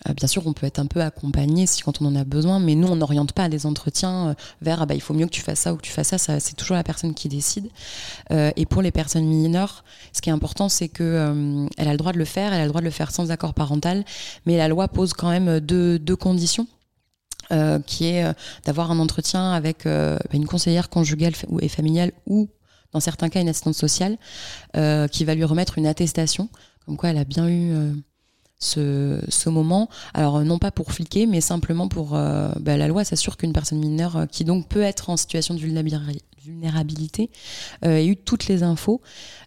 Euh, 0.07 0.13
bien 0.13 0.27
sûr, 0.27 0.45
on 0.45 0.53
peut 0.53 0.65
être 0.65 0.79
un 0.79 0.85
peu 0.85 1.01
accompagné 1.01 1.65
si 1.65 1.81
quand 1.81 2.01
on 2.01 2.05
en 2.05 2.15
a 2.15 2.23
besoin, 2.23 2.59
mais 2.59 2.75
nous, 2.75 2.87
on 2.87 2.95
n'oriente 2.95 3.33
pas 3.33 3.47
les 3.47 3.65
entretiens 3.65 4.29
euh, 4.29 4.33
vers 4.61 4.81
ah 4.81 4.85
bah, 4.85 4.95
il 4.95 5.01
faut 5.01 5.13
mieux 5.13 5.25
que 5.25 5.31
tu 5.31 5.41
fasses 5.41 5.59
ça 5.59 5.73
ou 5.73 5.77
que 5.77 5.81
tu 5.81 5.91
fasses 5.91 6.15
ça. 6.15 6.39
c'est 6.39 6.55
toujours 6.55 6.75
la 6.75 6.83
personne 6.83 7.13
qui 7.13 7.29
décide. 7.29 7.69
Euh, 8.31 8.51
et 8.55 8.65
pour 8.65 8.81
les 8.81 8.91
personnes 8.91 9.25
mineures, 9.25 9.83
ce 10.13 10.21
qui 10.21 10.29
est 10.29 10.33
important, 10.33 10.69
c'est 10.69 10.89
que 10.89 11.67
elle 11.77 11.87
a 11.87 11.91
le 11.91 11.97
droit 11.97 12.13
de 12.13 12.17
le 12.17 12.25
faire, 12.25 12.53
elle 12.53 12.61
a 12.61 12.63
le 12.63 12.69
droit 12.69 12.81
de 12.81 12.85
le 12.85 12.91
faire 12.91 13.11
sans 13.11 13.31
accord 13.31 13.53
parental, 13.53 14.03
mais 14.45 14.57
la 14.57 14.67
loi 14.67 14.87
pose 14.87 15.13
quand 15.13 15.29
même 15.29 15.59
deux, 15.59 15.99
deux 15.99 16.15
conditions. 16.15 16.67
qui 17.85 18.05
est 18.05 18.25
d'avoir 18.65 18.91
un 18.91 18.99
entretien 18.99 19.51
avec 19.51 19.85
euh, 19.85 20.17
une 20.33 20.47
conseillère 20.47 20.89
conjugale 20.89 21.33
et 21.61 21.69
familiale 21.69 22.11
ou 22.25 22.49
dans 22.91 22.99
certains 22.99 23.29
cas 23.29 23.39
une 23.41 23.49
assistante 23.49 23.75
sociale 23.75 24.17
qui 25.11 25.25
va 25.25 25.35
lui 25.35 25.43
remettre 25.43 25.77
une 25.77 25.87
attestation 25.87 26.49
comme 26.85 26.97
quoi 26.97 27.09
elle 27.09 27.17
a 27.17 27.25
bien 27.25 27.47
eu 27.49 27.73
ce, 28.59 29.49
moment. 29.49 29.89
Alors, 30.13 30.37
euh, 30.37 30.43
non 30.43 30.57
pas 30.59 30.71
pour 30.71 30.91
fliquer, 30.91 31.25
mais 31.25 31.41
simplement 31.41 31.87
pour. 31.87 32.15
euh, 32.15 32.51
bah, 32.59 32.77
la 32.77 32.87
loi 32.87 33.03
s'assure 33.03 33.37
qu'une 33.37 33.53
personne 33.53 33.79
mineure, 33.79 34.17
euh, 34.17 34.25
qui 34.25 34.43
donc 34.43 34.67
peut 34.67 34.81
être 34.81 35.09
en 35.09 35.17
situation 35.17 35.53
de 35.53 35.59
vulnérabili- 35.59 36.21
vulnérabilité, 36.43 37.31
ait 37.81 38.05
eu 38.05 38.15
toutes 38.17 38.47
les 38.47 38.61
infos 38.63 39.01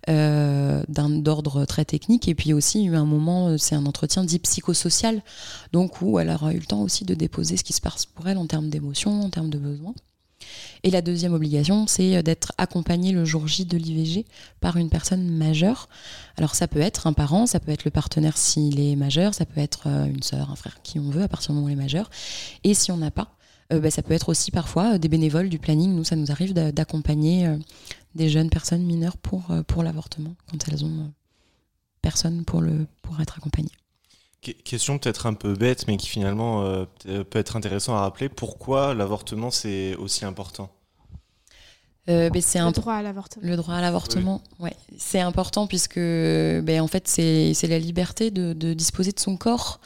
d'ordre 0.08 1.64
très 1.64 1.84
technique. 1.84 2.28
Et 2.28 2.34
puis 2.34 2.52
aussi, 2.52 2.84
eu 2.84 2.96
un 2.96 3.04
moment, 3.04 3.56
c'est 3.56 3.76
un 3.76 3.86
entretien 3.86 4.24
dit 4.24 4.40
psychosocial, 4.40 5.22
donc 5.72 6.02
où 6.02 6.18
elle 6.18 6.30
aura 6.30 6.52
eu 6.52 6.58
le 6.58 6.66
temps 6.66 6.82
aussi 6.82 7.04
de 7.04 7.14
déposer 7.14 7.56
ce 7.56 7.62
qui 7.62 7.72
se 7.72 7.80
passe 7.80 8.04
pour 8.04 8.28
elle 8.28 8.38
en 8.38 8.46
termes 8.46 8.68
d'émotions, 8.68 9.22
en 9.22 9.30
termes 9.30 9.50
de 9.50 9.58
besoins. 9.58 9.94
Et 10.82 10.90
la 10.90 11.02
deuxième 11.02 11.34
obligation, 11.34 11.86
c'est 11.86 12.16
euh, 12.16 12.22
d'être 12.22 12.52
accompagné 12.58 13.12
le 13.12 13.24
jour 13.24 13.46
J 13.46 13.64
de 13.64 13.76
l'IVG 13.76 14.24
par 14.60 14.76
une 14.76 14.90
personne 14.90 15.28
majeure. 15.28 15.88
Alors 16.36 16.54
ça 16.54 16.68
peut 16.68 16.80
être 16.80 17.06
un 17.06 17.12
parent, 17.12 17.46
ça 17.46 17.60
peut 17.60 17.72
être 17.72 17.84
le 17.84 17.90
partenaire 17.90 18.36
s'il 18.36 18.80
est 18.80 18.96
majeur, 18.96 19.34
ça 19.34 19.44
peut 19.44 19.60
être 19.60 19.84
euh, 19.86 20.06
une 20.06 20.22
sœur, 20.22 20.50
un 20.50 20.56
frère, 20.56 20.80
qui 20.82 20.98
on 20.98 21.10
veut 21.10 21.22
à 21.22 21.28
partir 21.28 21.50
du 21.50 21.56
moment 21.56 21.66
où 21.66 21.70
on 21.70 21.72
est 21.72 21.76
majeur. 21.76 22.10
Et 22.64 22.74
si 22.74 22.92
on 22.92 22.96
n'a 22.96 23.10
pas, 23.10 23.36
euh, 23.72 23.80
bah, 23.80 23.90
ça 23.90 24.02
peut 24.02 24.14
être 24.14 24.28
aussi 24.28 24.50
parfois 24.50 24.98
des 24.98 25.08
bénévoles 25.08 25.48
du 25.48 25.58
planning. 25.58 25.94
Nous, 25.94 26.04
ça 26.04 26.16
nous 26.16 26.30
arrive 26.30 26.52
d'a- 26.54 26.72
d'accompagner 26.72 27.48
des 28.14 28.28
jeunes 28.28 28.50
personnes 28.50 28.82
mineures 28.82 29.16
pour, 29.16 29.48
pour 29.66 29.82
l'avortement 29.82 30.34
quand 30.50 30.68
elles 30.68 30.84
ont 30.84 31.12
personne 32.02 32.44
pour, 32.44 32.62
pour 33.02 33.20
être 33.20 33.36
accompagnées. 33.36 33.72
Que- 34.54 34.62
Question 34.62 34.98
peut-être 34.98 35.26
un 35.26 35.34
peu 35.34 35.54
bête, 35.54 35.86
mais 35.88 35.96
qui 35.96 36.08
finalement 36.08 36.62
euh, 36.62 36.84
peut- 37.04 37.38
être 37.38 37.56
intéressant 37.56 37.94
à 37.96 38.00
rappeler. 38.00 38.28
Pourquoi 38.28 38.94
l'avortement 38.94 39.50
c'est 39.50 39.94
aussi 39.96 40.24
important? 40.24 40.70
Euh, 42.08 42.30
ben, 42.30 42.40
c'est 42.40 42.58
Le 42.58 42.64
un 42.64 42.70
droit 42.70 42.94
à 42.94 43.02
l'avortement. 43.02 43.46
Le 43.46 43.56
droit 43.56 43.74
à 43.74 43.80
l'avortement, 43.82 44.42
ouais. 44.60 44.74
C'est 44.96 45.20
important 45.20 45.66
puisque 45.66 45.98
ben, 45.98 46.80
en 46.80 46.86
fait, 46.86 47.06
c'est 47.06 47.52
c'est 47.52 47.66
la 47.66 47.78
liberté 47.78 48.30
de, 48.30 48.54
de 48.54 48.72
disposer 48.72 49.12
de 49.12 49.20
son 49.20 49.36
corps. 49.36 49.78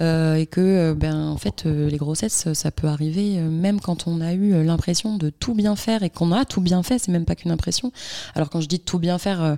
Euh, 0.00 0.36
et 0.36 0.46
que 0.46 0.60
euh, 0.60 0.94
ben 0.94 1.28
en 1.28 1.36
fait 1.36 1.66
euh, 1.66 1.88
les 1.88 1.96
grossesses 1.96 2.52
ça 2.52 2.70
peut 2.70 2.86
arriver 2.86 3.40
même 3.40 3.80
quand 3.80 4.06
on 4.06 4.20
a 4.20 4.32
eu 4.32 4.62
l'impression 4.62 5.16
de 5.16 5.30
tout 5.30 5.54
bien 5.54 5.74
faire 5.74 6.04
et 6.04 6.10
qu'on 6.10 6.30
a 6.30 6.44
tout 6.44 6.60
bien 6.60 6.84
fait 6.84 6.98
c'est 6.98 7.10
même 7.10 7.24
pas 7.24 7.34
qu'une 7.34 7.50
impression 7.50 7.90
alors 8.36 8.48
quand 8.48 8.60
je 8.60 8.68
dis 8.68 8.78
tout 8.78 8.98
bien 8.98 9.18
faire 9.18 9.56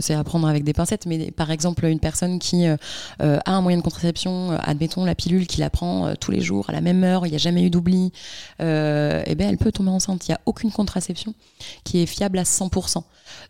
c'est 0.00 0.14
à 0.14 0.24
prendre 0.24 0.46
avec 0.46 0.64
des 0.64 0.72
pincettes 0.72 1.06
mais 1.06 1.30
par 1.30 1.50
exemple 1.50 1.86
une 1.86 1.98
personne 1.98 2.38
qui 2.38 2.66
a 2.66 2.76
un 3.18 3.60
moyen 3.60 3.78
de 3.78 3.82
contraception 3.82 4.52
admettons 4.62 5.04
la 5.04 5.14
pilule 5.14 5.46
qui 5.46 5.60
la 5.60 5.70
prend 5.70 6.14
tous 6.14 6.30
les 6.30 6.40
jours 6.40 6.68
à 6.70 6.72
la 6.72 6.80
même 6.80 7.02
heure 7.04 7.26
il 7.26 7.30
n'y 7.30 7.36
a 7.36 7.38
jamais 7.38 7.62
eu 7.62 7.70
d'oubli 7.70 8.12
et 8.60 9.34
ben 9.34 9.48
elle 9.48 9.58
peut 9.58 9.72
tomber 9.72 9.90
enceinte 9.90 10.26
il 10.28 10.30
n'y 10.30 10.34
a 10.34 10.40
aucune 10.46 10.70
contraception 10.70 11.34
qui 11.84 12.02
est 12.02 12.06
fiable 12.06 12.38
à 12.38 12.44
100%. 12.44 13.02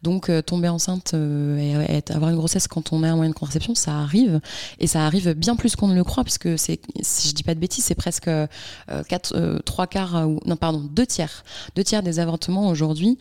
Donc 0.02 0.30
tomber 0.44 0.68
enceinte 0.68 1.14
et, 1.14 1.72
et 1.72 2.12
avoir 2.12 2.30
une 2.30 2.36
grossesse 2.36 2.66
quand 2.66 2.92
on 2.92 3.02
a 3.02 3.08
un 3.08 3.16
moyen 3.16 3.30
de 3.30 3.34
contraception, 3.34 3.74
ça 3.74 3.98
arrive 3.98 4.40
et 4.80 4.86
ça 4.86 5.06
arrive 5.06 5.34
bien 5.34 5.56
plus 5.56 5.76
qu'on 5.76 5.88
ne 5.88 5.97
le 5.98 6.04
croit 6.04 6.24
puisque 6.24 6.58
c'est, 6.58 6.80
si 7.02 7.28
je 7.28 7.34
dis 7.34 7.42
pas 7.42 7.54
de 7.54 7.60
bêtises, 7.60 7.84
c'est 7.84 7.94
presque 7.94 8.28
euh, 8.28 8.46
quatre, 9.08 9.36
euh, 9.36 9.58
trois 9.58 9.86
quarts 9.86 10.16
euh, 10.16 10.24
ou 10.24 10.40
non 10.46 10.56
pardon 10.56 10.80
deux 10.80 11.06
tiers, 11.06 11.44
deux 11.76 11.84
tiers 11.84 12.02
des 12.02 12.20
avortements 12.20 12.68
aujourd'hui 12.68 13.18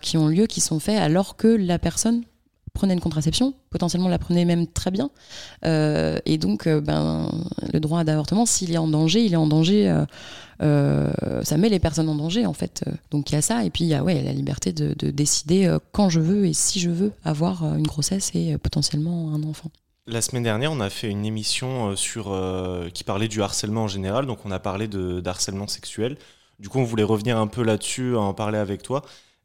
qui 0.00 0.16
ont 0.16 0.28
lieu, 0.28 0.46
qui 0.46 0.60
sont 0.60 0.78
faits 0.78 0.98
alors 1.00 1.36
que 1.36 1.48
la 1.48 1.78
personne 1.78 2.22
prenait 2.72 2.94
une 2.94 3.00
contraception, 3.00 3.54
potentiellement 3.70 4.08
la 4.08 4.18
prenait 4.18 4.44
même 4.44 4.66
très 4.66 4.90
bien. 4.90 5.10
Et 5.64 6.38
donc, 6.38 6.68
ben, 6.68 7.30
le 7.72 7.80
droit 7.80 8.04
d'avortement, 8.04 8.46
s'il 8.46 8.72
est 8.72 8.78
en 8.78 8.88
danger, 8.88 9.24
il 9.24 9.32
est 9.32 9.36
en 9.36 9.46
danger. 9.46 9.92
ça 10.60 11.56
met 11.56 11.68
les 11.68 11.78
personnes 11.80 12.08
en 12.08 12.14
danger, 12.14 12.46
en 12.46 12.52
fait. 12.52 12.84
Donc, 13.10 13.30
il 13.30 13.34
y 13.34 13.38
a 13.38 13.42
ça. 13.42 13.64
Et 13.64 13.70
puis, 13.70 13.84
il 13.84 13.88
y 13.88 13.94
a 13.94 14.02
ouais, 14.02 14.22
la 14.22 14.32
liberté 14.32 14.72
de, 14.72 14.94
de 14.96 15.10
décider 15.10 15.76
quand 15.92 16.08
je 16.08 16.20
veux 16.20 16.46
et 16.46 16.52
si 16.52 16.80
je 16.80 16.90
veux 16.90 17.12
avoir 17.24 17.64
une 17.76 17.86
grossesse 17.86 18.30
et 18.34 18.56
potentiellement 18.58 19.32
un 19.34 19.42
enfant. 19.42 19.70
La 20.06 20.20
semaine 20.20 20.42
dernière, 20.42 20.70
on 20.70 20.80
a 20.80 20.90
fait 20.90 21.08
une 21.08 21.24
émission 21.24 21.88
euh, 21.88 21.96
sur, 21.96 22.30
euh, 22.30 22.90
qui 22.92 23.04
parlait 23.04 23.26
du 23.26 23.40
harcèlement 23.40 23.84
en 23.84 23.88
général, 23.88 24.26
donc 24.26 24.44
on 24.44 24.50
a 24.50 24.58
parlé 24.58 24.86
de, 24.86 25.20
d'harcèlement 25.20 25.66
sexuel. 25.66 26.18
Du 26.58 26.68
coup, 26.68 26.78
on 26.78 26.84
voulait 26.84 27.04
revenir 27.04 27.38
un 27.38 27.46
peu 27.46 27.62
là-dessus, 27.62 28.14
en 28.14 28.34
parler 28.34 28.58
avec 28.58 28.82
toi. 28.82 29.02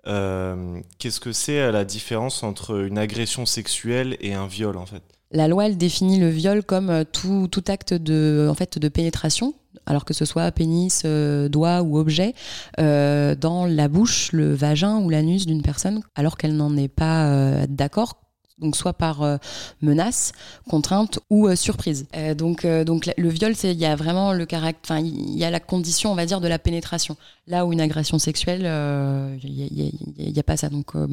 Euh, 0.08 0.82
qu'est-ce 0.98 1.22
que 1.22 1.32
c'est 1.32 1.72
la 1.72 1.86
différence 1.86 2.44
entre 2.44 2.86
une 2.86 2.98
agression 2.98 3.46
sexuelle 3.46 4.18
et 4.20 4.34
un 4.34 4.48
viol, 4.48 4.76
en 4.76 4.86
fait? 4.86 5.02
La 5.32 5.48
loi, 5.48 5.66
elle 5.66 5.78
définit 5.78 6.20
le 6.20 6.28
viol 6.28 6.62
comme 6.62 7.06
tout, 7.06 7.50
acte 7.68 7.94
de, 7.94 8.48
en 8.50 8.54
fait, 8.54 8.80
de 8.80 8.90
pénétration, 8.90 9.54
alors 9.86 10.04
que 10.04 10.14
ce 10.14 10.26
soit 10.26 10.52
pénis, 10.52 11.06
doigt 11.06 11.84
ou 11.84 11.98
objet, 11.98 12.34
dans 12.78 13.66
la 13.66 13.88
bouche, 13.88 14.32
le 14.34 14.54
vagin 14.54 14.98
ou 14.98 15.10
l'anus 15.10 15.46
d'une 15.46 15.62
personne, 15.62 16.02
alors 16.16 16.36
qu'elle 16.36 16.56
n'en 16.56 16.76
est 16.76 16.88
pas 16.88 17.66
d'accord. 17.68 18.29
Donc 18.60 18.76
soit 18.76 18.94
par 18.94 19.22
euh, 19.24 19.38
menace, 19.82 20.34
contrainte 20.70 21.20
ou 21.30 21.48
euh, 21.48 21.56
surprise. 21.56 22.08
Euh, 22.16 22.34
donc, 22.36 22.66
euh, 22.66 22.84
donc 22.84 23.10
le 23.18 23.30
viol, 23.30 23.56
c'est 23.56 23.72
il 23.72 23.80
y 23.80 23.86
a 23.86 23.96
vraiment 23.96 24.34
le 24.34 24.46
caractère, 24.46 24.98
enfin 24.98 25.00
il 25.06 25.38
y 25.38 25.46
a 25.46 25.50
la 25.50 25.60
condition, 25.62 26.12
on 26.12 26.16
va 26.16 26.26
dire, 26.26 26.42
de 26.42 26.48
la 26.48 26.60
pénétration. 26.60 27.16
Là 27.48 27.66
où 27.66 27.72
une 27.74 27.82
agression 27.82 28.20
sexuelle, 28.20 28.64
euh, 28.66 29.38
il 29.44 29.94
n'y 30.18 30.40
a, 30.40 30.44
pas 30.44 30.58
ça. 30.58 30.70
Donc 30.70 30.96
euh, 30.96 31.08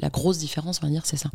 la 0.00 0.08
grosse 0.08 0.38
différence, 0.38 0.80
on 0.82 0.86
va 0.86 0.92
dire, 0.92 1.06
c'est 1.06 1.16
ça. 1.16 1.30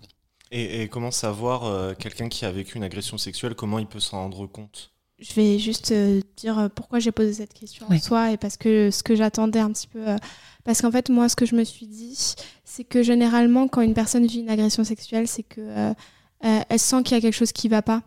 et, 0.52 0.82
et 0.84 0.88
comment 0.90 1.12
savoir 1.12 1.64
euh, 1.64 1.94
quelqu'un 1.98 2.28
qui 2.28 2.44
a 2.46 2.52
vécu 2.52 2.78
une 2.78 2.84
agression 2.84 3.18
sexuelle, 3.18 3.56
comment 3.56 3.80
il 3.80 3.88
peut 3.88 4.00
s'en 4.02 4.18
rendre 4.20 4.46
compte? 4.48 4.92
Je 5.20 5.34
vais 5.36 5.60
juste 5.60 5.92
euh, 5.92 6.20
dire 6.36 6.70
pourquoi 6.76 6.98
j'ai 7.00 7.12
posé 7.12 7.32
cette 7.34 7.54
question 7.54 7.86
Ouais. 7.90 7.98
en 7.98 8.00
soi 8.00 8.32
et 8.32 8.38
parce 8.38 8.58
que 8.58 8.90
ce 8.92 9.04
que 9.04 9.16
j'attendais 9.16 9.60
un 9.60 9.72
petit 9.72 9.88
peu. 9.88 10.04
Parce 10.64 10.82
qu'en 10.82 10.92
fait, 10.92 11.10
moi, 11.10 11.30
ce 11.30 11.36
que 11.36 11.46
je 11.46 11.56
me 11.56 11.64
suis 11.64 11.88
dit, 11.88 12.36
c'est 12.64 12.84
que 12.84 13.04
généralement, 13.04 13.68
quand 13.68 13.82
une 13.82 13.94
personne 13.94 14.26
vit 14.26 14.42
une 14.42 14.50
agression 14.50 14.84
sexuelle, 14.84 15.28
c'est 15.28 15.44
que 15.44 15.62
euh, 15.62 15.94
euh, 16.46 16.60
elle 16.70 16.80
sent 16.80 17.04
qu'il 17.04 17.16
y 17.16 17.18
a 17.18 17.22
quelque 17.22 17.36
chose 17.36 17.52
qui 17.52 17.68
va 17.68 17.82
pas. 17.82 18.02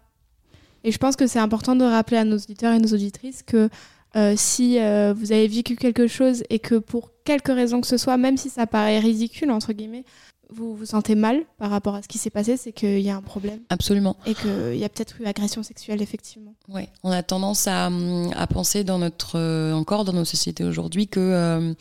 Et 0.84 0.92
je 0.92 0.98
pense 0.98 1.16
que 1.16 1.26
c'est 1.26 1.38
important 1.38 1.74
de 1.76 1.84
rappeler 1.84 2.18
à 2.18 2.24
nos 2.24 2.36
auditeurs 2.36 2.72
et 2.74 2.78
nos 2.78 2.92
auditrices 2.92 3.42
que 3.42 3.68
euh, 4.16 4.34
si 4.36 4.74
vous 4.74 5.32
avez 5.32 5.48
vécu 5.48 5.76
quelque 5.76 6.06
chose 6.06 6.44
et 6.50 6.58
que 6.58 6.76
pour 6.76 7.10
quelque 7.24 7.50
raison 7.50 7.80
que 7.80 7.86
ce 7.86 7.96
soit, 7.96 8.16
même 8.16 8.36
si 8.36 8.50
ça 8.50 8.66
paraît 8.66 8.98
ridicule, 8.98 9.50
entre 9.50 9.72
guillemets, 9.72 10.04
vous 10.50 10.74
vous 10.76 10.86
sentez 10.86 11.14
mal 11.14 11.42
par 11.58 11.70
rapport 11.70 11.94
à 11.94 12.02
ce 12.02 12.08
qui 12.08 12.18
s'est 12.18 12.30
passé, 12.30 12.56
c'est 12.56 12.72
qu'il 12.72 13.00
y 13.00 13.10
a 13.10 13.16
un 13.16 13.22
problème 13.22 13.60
Absolument. 13.70 14.16
et 14.26 14.34
qu'il 14.34 14.76
y 14.76 14.84
a 14.84 14.88
peut-être 14.88 15.20
eu 15.20 15.24
agression 15.26 15.62
sexuelle, 15.62 16.00
effectivement. 16.02 16.54
Ouais, 16.68 16.88
on 17.02 17.10
a 17.10 17.22
tendance 17.22 17.66
à, 17.66 17.88
hum, 17.88 18.30
à 18.36 18.46
penser 18.46 18.84
dans 18.84 18.98
notre 18.98 19.38
euh, 19.38 19.72
encore 19.72 20.04
dans 20.04 20.12
nos 20.12 20.24
sociétés 20.24 20.64
aujourd'hui 20.64 21.08
que 21.08 21.20
euh, 21.20 21.72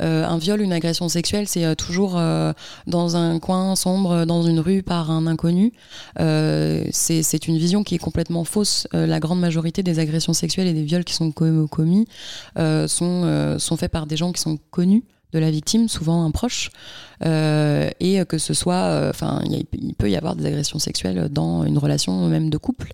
euh, 0.00 0.24
un 0.26 0.38
viol, 0.38 0.60
une 0.60 0.72
agression 0.72 1.08
sexuelle, 1.08 1.46
c'est 1.48 1.76
toujours 1.76 2.16
euh, 2.18 2.52
dans 2.86 3.16
un 3.16 3.38
coin 3.38 3.76
sombre, 3.76 4.24
dans 4.24 4.42
une 4.42 4.60
rue 4.60 4.82
par 4.82 5.10
un 5.10 5.26
inconnu. 5.26 5.72
Euh, 6.20 6.84
c'est 6.92 7.46
une 7.48 7.58
vision 7.58 7.84
qui 7.84 7.94
est 7.94 7.98
complètement 7.98 8.44
fausse. 8.44 8.86
La 8.92 9.20
grande 9.20 9.40
majorité 9.40 9.82
des 9.82 9.98
agressions 9.98 10.32
sexuelles 10.32 10.66
et 10.66 10.72
des 10.72 10.84
viols 10.84 11.04
qui 11.04 11.14
sont 11.14 11.30
com- 11.32 11.68
commis 11.68 12.06
sont 12.86 13.56
sont 13.58 13.76
faits 13.76 13.90
par 13.92 14.06
des 14.06 14.16
gens 14.16 14.32
qui 14.32 14.40
sont 14.40 14.58
connus 14.70 15.04
de 15.32 15.38
la 15.38 15.50
victime, 15.50 15.88
souvent 15.88 16.24
un 16.24 16.30
proche, 16.30 16.70
euh, 17.24 17.90
et 18.00 18.24
que 18.24 18.38
ce 18.38 18.54
soit, 18.54 18.74
euh, 18.74 19.10
enfin, 19.10 19.42
il 19.44 19.94
peut 19.94 20.10
y 20.10 20.16
avoir 20.16 20.34
des 20.34 20.46
agressions 20.46 20.78
sexuelles 20.78 21.28
dans 21.30 21.64
une 21.64 21.78
relation 21.78 22.26
même 22.26 22.50
de 22.50 22.58
couple. 22.58 22.92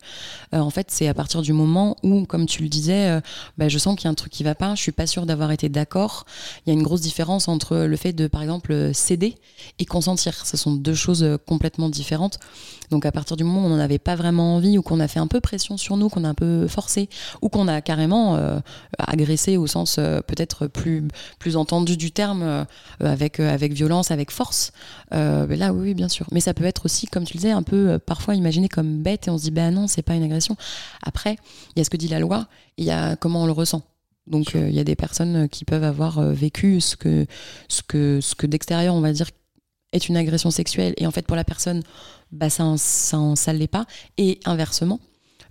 Euh, 0.54 0.58
en 0.58 0.70
fait, 0.70 0.88
c'est 0.90 1.08
à 1.08 1.14
partir 1.14 1.42
du 1.42 1.52
moment 1.52 1.96
où, 2.02 2.24
comme 2.26 2.46
tu 2.46 2.62
le 2.62 2.68
disais, 2.68 3.20
bah, 3.56 3.68
je 3.68 3.78
sens 3.78 3.96
qu'il 3.96 4.04
y 4.04 4.08
a 4.08 4.10
un 4.10 4.14
truc 4.14 4.32
qui 4.32 4.44
va 4.44 4.54
pas, 4.54 4.74
je 4.74 4.82
suis 4.82 4.92
pas 4.92 5.06
sûre 5.06 5.26
d'avoir 5.26 5.50
été 5.50 5.68
d'accord. 5.68 6.24
Il 6.66 6.70
y 6.70 6.76
a 6.76 6.78
une 6.78 6.82
grosse 6.82 7.00
différence 7.00 7.48
entre 7.48 7.76
le 7.76 7.96
fait 7.96 8.12
de, 8.12 8.26
par 8.26 8.42
exemple, 8.42 8.90
céder 8.92 9.36
et 9.78 9.84
consentir. 9.84 10.46
Ce 10.46 10.56
sont 10.56 10.72
deux 10.72 10.94
choses 10.94 11.38
complètement 11.46 11.88
différentes. 11.88 12.38
Donc 12.90 13.04
à 13.04 13.12
partir 13.12 13.36
du 13.36 13.44
moment 13.44 13.62
où 13.62 13.66
on 13.66 13.68
n'en 13.68 13.78
avait 13.78 13.98
pas 13.98 14.16
vraiment 14.16 14.56
envie 14.56 14.78
ou 14.78 14.82
qu'on 14.82 15.00
a 15.00 15.08
fait 15.08 15.20
un 15.20 15.26
peu 15.26 15.40
pression 15.40 15.76
sur 15.76 15.96
nous, 15.96 16.08
qu'on 16.08 16.24
a 16.24 16.28
un 16.28 16.34
peu 16.34 16.66
forcé 16.68 17.08
ou 17.42 17.48
qu'on 17.50 17.68
a 17.68 17.80
carrément 17.82 18.38
agressé 18.98 19.56
au 19.58 19.66
sens 19.66 19.96
peut-être 19.96 20.66
plus 20.66 21.06
plus 21.38 21.56
entendu 21.56 21.96
du 21.98 22.10
terme 22.12 22.66
avec 23.00 23.40
avec 23.40 23.72
violence, 23.72 24.10
avec 24.10 24.17
force. 24.30 24.72
euh, 25.14 25.46
ben 25.46 25.58
là 25.58 25.72
oui, 25.72 25.88
oui, 25.88 25.94
bien 25.94 26.08
sûr. 26.08 26.26
Mais 26.32 26.40
ça 26.40 26.54
peut 26.54 26.64
être 26.64 26.84
aussi 26.84 27.06
comme 27.06 27.24
tu 27.24 27.34
le 27.34 27.40
disais 27.40 27.52
un 27.52 27.62
peu 27.62 27.90
euh, 27.90 27.98
parfois 27.98 28.34
imaginé 28.34 28.68
comme 28.68 29.02
bête 29.02 29.28
et 29.28 29.30
on 29.30 29.38
se 29.38 29.44
dit 29.44 29.50
ben 29.50 29.72
non, 29.72 29.86
c'est 29.86 30.02
pas 30.02 30.14
une 30.14 30.22
agression. 30.22 30.56
Après, 31.02 31.36
il 31.74 31.78
y 31.78 31.80
a 31.80 31.84
ce 31.84 31.90
que 31.90 31.96
dit 31.96 32.08
la 32.08 32.20
loi, 32.20 32.48
il 32.76 32.84
y 32.84 32.90
a 32.90 33.16
comment 33.16 33.42
on 33.42 33.46
le 33.46 33.52
ressent. 33.52 33.82
Donc 34.26 34.54
euh, 34.54 34.68
il 34.68 34.74
y 34.74 34.80
a 34.80 34.84
des 34.84 34.96
personnes 34.96 35.48
qui 35.48 35.64
peuvent 35.64 35.84
avoir 35.84 36.20
vécu 36.20 36.80
ce 36.80 36.96
que 36.96 37.26
ce 37.68 37.82
que 37.82 38.20
ce 38.20 38.34
que 38.34 38.46
d'extérieur 38.46 38.94
on 38.94 39.00
va 39.00 39.12
dire 39.12 39.30
est 39.92 40.08
une 40.08 40.16
agression 40.18 40.50
sexuelle 40.50 40.92
et 40.98 41.06
en 41.06 41.10
fait 41.10 41.26
pour 41.26 41.36
la 41.36 41.44
personne 41.44 41.82
bah 42.30 42.50
ça 42.50 42.74
ça 42.76 43.18
ça 43.36 43.52
l'est 43.54 43.68
pas 43.68 43.86
et 44.18 44.38
inversement 44.44 45.00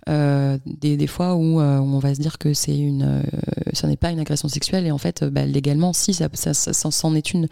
euh, 0.08 0.58
des, 0.64 1.06
fois 1.06 1.34
où, 1.34 1.60
euh, 1.60 1.78
on 1.78 1.98
va 1.98 2.14
se 2.14 2.20
dire 2.20 2.38
que 2.38 2.54
c'est 2.54 2.76
une 2.78 3.02
euh, 3.02 3.86
n'est 3.86 3.96
pas 3.96 4.10
une 4.10 4.20
agression 4.20 4.48
sexuelle 4.48 4.86
et 4.86 4.90
en 4.90 4.98
fait 4.98 5.22
bah, 5.24 5.44
légalement 5.44 5.92
si 5.92 6.14
ça 6.14 6.28
ça, 6.34 6.72
s'en 6.72 7.14
est 7.14 7.32
une. 7.32 7.48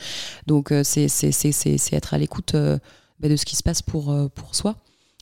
Donc 0.46 0.72
c'est 0.82 1.06
être 1.92 2.14
à 2.14 2.18
l'écoute 2.18 2.54
bah, 2.54 3.28
de 3.28 3.36
ce 3.36 3.44
qui 3.44 3.56
se 3.56 3.62
passe 3.62 3.82
pour 3.82 4.14
pour 4.34 4.54
soi. 4.54 4.76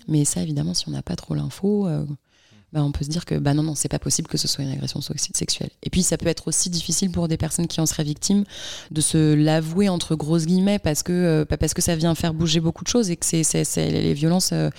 Mais 0.07 0.25
ça 0.25 0.43
évidemment 0.43 0.75
si 0.75 0.89
on 0.89 0.93
n'a 0.93 1.03
pas 1.03 1.17
trop 1.17 1.35
l'info 1.35 1.89
bah, 2.75 2.83
on 2.83 2.91
peut 2.91 3.05
se 3.05 3.09
dire 3.09 3.25
que 3.25 3.37
bah 3.37 3.55
non 3.55 3.63
non 3.63 3.77
c'est 3.77 3.89
pas 3.89 4.01
possible 4.01 4.27
que 4.27 4.37
ce 4.37 4.49
soit 4.49 4.65
une 4.65 4.73
agression 4.73 5.01
sexuelle. 5.01 5.71
Et 5.85 5.91
puis 5.91 6.03
ça 6.03 6.19
peut 6.19 6.27
être 6.27 6.49
aussi 6.49 6.71
difficile 6.71 7.09
pour 7.13 7.29
des 7.29 7.37
personnes 7.37 7.69
qui 7.69 7.81
en 7.81 7.87
seraient 7.87 8.03
victimes 8.03 8.43
de 8.91 9.01
se 9.01 9.35
l'avouer 9.35 9.89
entre 9.89 10.17
grosses 10.17 10.45
guillemets 10.45 10.81
parce 10.81 11.05
que 11.05 11.13
euh, 11.13 11.45
que 11.45 11.83
ça 11.83 11.95
vient 11.95 12.17
faire 12.17 12.35
bouger 12.35 12.59
beaucoup 12.59 12.83
de 12.83 12.89
choses 12.89 13.11
et 13.11 13.17
que 13.17 13.25
les 13.77 14.13
violences 14.13 14.51
euh, 14.53 14.71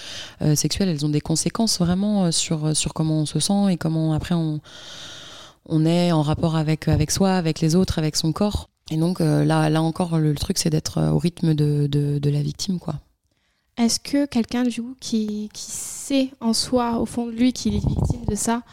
euh, 0.41 0.55
sexuelles 0.55 0.89
elles 0.89 1.05
ont 1.05 1.09
des 1.09 1.21
conséquences 1.21 1.79
vraiment 1.79 2.33
sur 2.33 2.93
comment 2.93 3.21
on 3.21 3.25
se 3.25 3.39
sent 3.39 3.71
et 3.71 3.77
comment 3.77 4.11
après 4.13 4.35
on 4.35 5.85
est 5.85 6.11
en 6.11 6.21
rapport 6.21 6.57
avec 6.57 7.11
soi 7.11 7.31
avec 7.31 7.61
les 7.61 7.77
autres 7.77 7.97
avec 7.97 8.17
son 8.17 8.33
corps. 8.33 8.69
Et 8.91 8.97
donc 8.97 9.19
là 9.21 9.69
là 9.69 9.81
encore 9.81 10.19
le, 10.19 10.35
truc 10.35 10.57
c'est 10.57 10.69
d'être 10.69 11.01
au 11.01 11.17
rythme 11.17 11.53
de, 11.53 11.87
de 11.87 12.19
de 12.19 12.29
la 12.29 12.41
victime 12.41 12.77
quoi 12.77 12.95
Est-ce 13.77 13.99
que 13.99 14.25
quelqu'un 14.25 14.63
du 14.63 14.81
coup 14.81 14.95
qui, 14.99 15.49
qui 15.53 15.71
sait 15.71 16.29
en 16.39 16.53
soi, 16.53 16.99
au 16.99 17.05
fond 17.05 17.27
de 17.27 17.31
lui, 17.31 17.51
qu'il 17.51 17.75
est 17.75 17.85
victime 17.85 18.25
de 18.27 18.35
ça, 18.35 18.63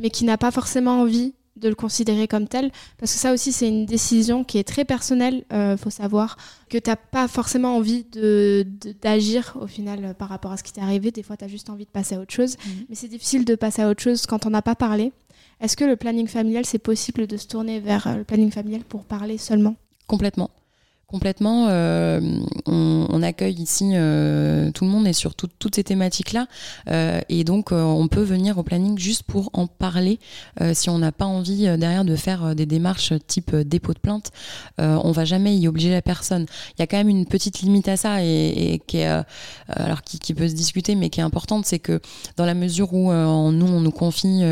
mais 0.00 0.10
qui 0.10 0.24
n'a 0.24 0.36
pas 0.36 0.50
forcément 0.50 1.00
envie 1.00 1.34
de 1.56 1.68
le 1.68 1.74
considérer 1.74 2.28
comme 2.28 2.46
tel, 2.46 2.70
parce 2.98 3.12
que 3.12 3.18
ça 3.18 3.32
aussi 3.32 3.52
c'est 3.52 3.68
une 3.68 3.84
décision 3.84 4.44
qui 4.44 4.58
est 4.58 4.64
très 4.64 4.84
personnelle, 4.84 5.44
euh, 5.52 5.76
faut 5.76 5.90
savoir 5.90 6.36
que 6.68 6.78
t'as 6.78 6.94
pas 6.94 7.26
forcément 7.26 7.76
envie 7.76 8.04
de 8.04 8.64
d'agir 9.02 9.56
au 9.60 9.66
final 9.66 10.04
euh, 10.04 10.14
par 10.14 10.28
rapport 10.28 10.52
à 10.52 10.56
ce 10.56 10.62
qui 10.62 10.72
t'est 10.72 10.80
arrivé, 10.80 11.10
des 11.10 11.24
fois 11.24 11.36
tu 11.36 11.44
as 11.44 11.48
juste 11.48 11.68
envie 11.68 11.84
de 11.84 11.90
passer 11.90 12.14
à 12.14 12.20
autre 12.20 12.32
chose, 12.32 12.56
mais 12.88 12.94
c'est 12.94 13.08
difficile 13.08 13.44
de 13.44 13.56
passer 13.56 13.82
à 13.82 13.88
autre 13.88 14.02
chose 14.02 14.26
quand 14.26 14.46
on 14.46 14.50
n'a 14.50 14.62
pas 14.62 14.76
parlé. 14.76 15.12
Est-ce 15.60 15.76
que 15.76 15.84
le 15.84 15.96
planning 15.96 16.28
familial, 16.28 16.64
c'est 16.64 16.78
possible 16.78 17.26
de 17.26 17.36
se 17.36 17.48
tourner 17.48 17.80
vers 17.80 18.06
euh, 18.06 18.16
le 18.18 18.24
planning 18.24 18.50
familial 18.52 18.82
pour 18.82 19.04
parler 19.04 19.38
seulement? 19.38 19.74
Complètement. 20.06 20.50
Complètement. 21.10 21.68
euh, 21.70 22.20
on, 22.66 23.22
accueille 23.22 23.54
ici 23.54 23.92
euh, 23.94 24.70
tout 24.72 24.84
le 24.84 24.90
monde 24.90 25.06
et 25.06 25.14
sur 25.14 25.34
tout- 25.34 25.48
toutes 25.58 25.76
ces 25.76 25.82
thématiques-là. 25.82 26.46
Euh, 26.90 27.22
et 27.30 27.44
donc, 27.44 27.72
on 27.72 28.08
peut 28.08 28.22
venir 28.22 28.58
au 28.58 28.62
planning 28.62 28.98
juste 28.98 29.22
pour 29.22 29.48
en 29.54 29.66
parler. 29.66 30.20
Si 30.74 30.90
on 30.90 30.98
n'a 30.98 31.10
pas 31.10 31.24
envie 31.24 31.62
derrière 31.78 32.04
de 32.04 32.14
faire 32.14 32.54
des 32.54 32.66
démarches 32.66 33.14
type 33.26 33.56
dépôt 33.56 33.94
de 33.94 33.98
plainte, 33.98 34.30
on 34.78 35.10
va 35.10 35.24
jamais 35.24 35.56
y 35.56 35.66
obliger 35.66 35.90
la 35.90 36.02
personne. 36.02 36.46
Il 36.76 36.80
y 36.80 36.82
a 36.82 36.86
quand 36.86 36.98
même 36.98 37.08
une 37.08 37.26
petite 37.26 37.60
limite 37.60 37.88
à 37.88 37.96
ça 37.96 38.22
et, 38.22 38.80
qui, 38.86 38.98
est, 38.98 39.22
qui, 40.04 40.34
peut 40.34 40.48
se 40.48 40.54
discuter, 40.54 40.94
mais 40.94 41.08
qui 41.08 41.20
est 41.20 41.24
importante, 41.24 41.64
c'est 41.64 41.78
que 41.78 42.00
dans 42.36 42.44
la 42.44 42.54
mesure 42.54 42.92
où 42.92 43.10
nous, 43.12 43.66
on 43.66 43.80
nous 43.80 43.92
confie... 43.92 44.42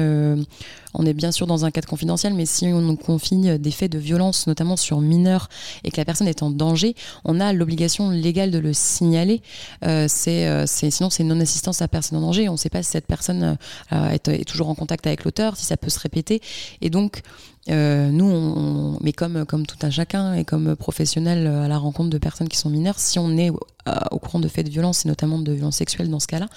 on 0.98 1.06
est 1.06 1.14
bien 1.14 1.32
sûr 1.32 1.46
dans 1.46 1.64
un 1.64 1.70
cadre 1.70 1.88
confidentiel, 1.88 2.34
mais 2.34 2.46
si 2.46 2.66
on 2.66 2.80
nous 2.80 2.96
confie 2.96 3.58
des 3.58 3.70
faits 3.70 3.92
de 3.92 3.98
violence, 3.98 4.46
notamment 4.46 4.76
sur 4.76 5.00
mineurs, 5.00 5.48
et 5.84 5.90
que 5.90 5.96
la 5.96 6.04
personne 6.04 6.28
est 6.28 6.42
en 6.42 6.50
danger, 6.50 6.94
on 7.24 7.40
a 7.40 7.52
l'obligation 7.52 8.10
légale 8.10 8.50
de 8.50 8.58
le 8.58 8.72
signaler. 8.72 9.42
Euh, 9.84 10.06
c'est, 10.08 10.46
euh, 10.46 10.64
c'est, 10.66 10.90
sinon, 10.90 11.10
c'est 11.10 11.24
non-assistance 11.24 11.82
à 11.82 11.88
personne 11.88 12.18
en 12.18 12.22
danger. 12.22 12.48
On 12.48 12.52
ne 12.52 12.56
sait 12.56 12.70
pas 12.70 12.82
si 12.82 12.90
cette 12.90 13.06
personne 13.06 13.58
euh, 13.92 14.10
est, 14.10 14.28
est 14.28 14.44
toujours 14.44 14.68
en 14.68 14.74
contact 14.74 15.06
avec 15.06 15.24
l'auteur, 15.24 15.56
si 15.56 15.64
ça 15.64 15.76
peut 15.76 15.90
se 15.90 15.98
répéter. 15.98 16.40
Et 16.80 16.90
donc, 16.90 17.22
euh, 17.68 18.10
nous, 18.10 18.24
on, 18.24 18.98
mais 19.02 19.12
comme, 19.12 19.44
comme 19.46 19.66
tout 19.66 19.76
un 19.82 19.90
chacun 19.90 20.34
et 20.34 20.44
comme 20.44 20.76
professionnel 20.76 21.46
euh, 21.46 21.64
à 21.64 21.68
la 21.68 21.78
rencontre 21.78 22.10
de 22.10 22.18
personnes 22.18 22.48
qui 22.48 22.56
sont 22.56 22.70
mineures, 22.70 22.98
si 22.98 23.18
on 23.18 23.36
est 23.36 23.50
euh, 23.50 23.92
au 24.10 24.18
courant 24.18 24.38
de 24.40 24.48
faits 24.48 24.66
de 24.66 24.70
violence, 24.70 25.04
et 25.04 25.08
notamment 25.08 25.38
de 25.38 25.52
violences 25.52 25.76
sexuelles 25.76 26.10
dans 26.10 26.20
ce 26.20 26.26
cas-là, 26.28 26.48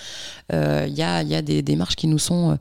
euh, 0.53 0.85
il 0.87 0.93
y, 0.95 1.01
a, 1.03 1.23
y 1.23 1.35
a 1.35 1.41
des 1.41 1.61
démarches 1.61 1.95
qui 1.95 2.07
nous 2.07 2.19
sont 2.19 2.51
euh, 2.51 2.55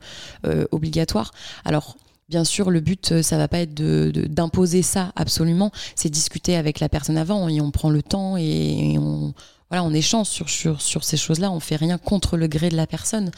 euh, 0.47 0.65
obligatoires. 0.71 1.31
Alors, 1.65 1.97
Bien 2.29 2.43
sûr, 2.43 2.69
le 2.69 2.79
but, 2.79 3.11
euh, 3.11 3.23
ça 3.23 3.39
va 3.39 3.47
pas 3.47 3.57
être 3.57 3.73
de- 3.73 4.11
de- 4.13 4.27
d'imposer 4.27 4.83
ça 4.83 5.11
absolument. 5.15 5.71
C'est 5.95 6.11
discuter 6.11 6.55
avec 6.55 6.79
la 6.79 6.87
personne 6.87 7.17
avant 7.17 7.49
et 7.49 7.59
on 7.59 7.71
prend 7.71 7.89
le 7.89 8.03
temps 8.03 8.37
et 8.37 8.97
on 8.99 9.33
voilà, 9.69 9.83
on 9.83 9.93
échange 9.93 10.27
sur, 10.27 10.49
sur, 10.49 10.81
sur 10.81 11.03
ces 11.03 11.17
choses-là. 11.17 11.51
On 11.51 11.59
fait 11.59 11.75
rien 11.75 11.97
contre 11.97 12.37
le 12.37 12.47
gré 12.47 12.69
de 12.69 12.75
la 12.75 12.87
personne, 12.87 13.31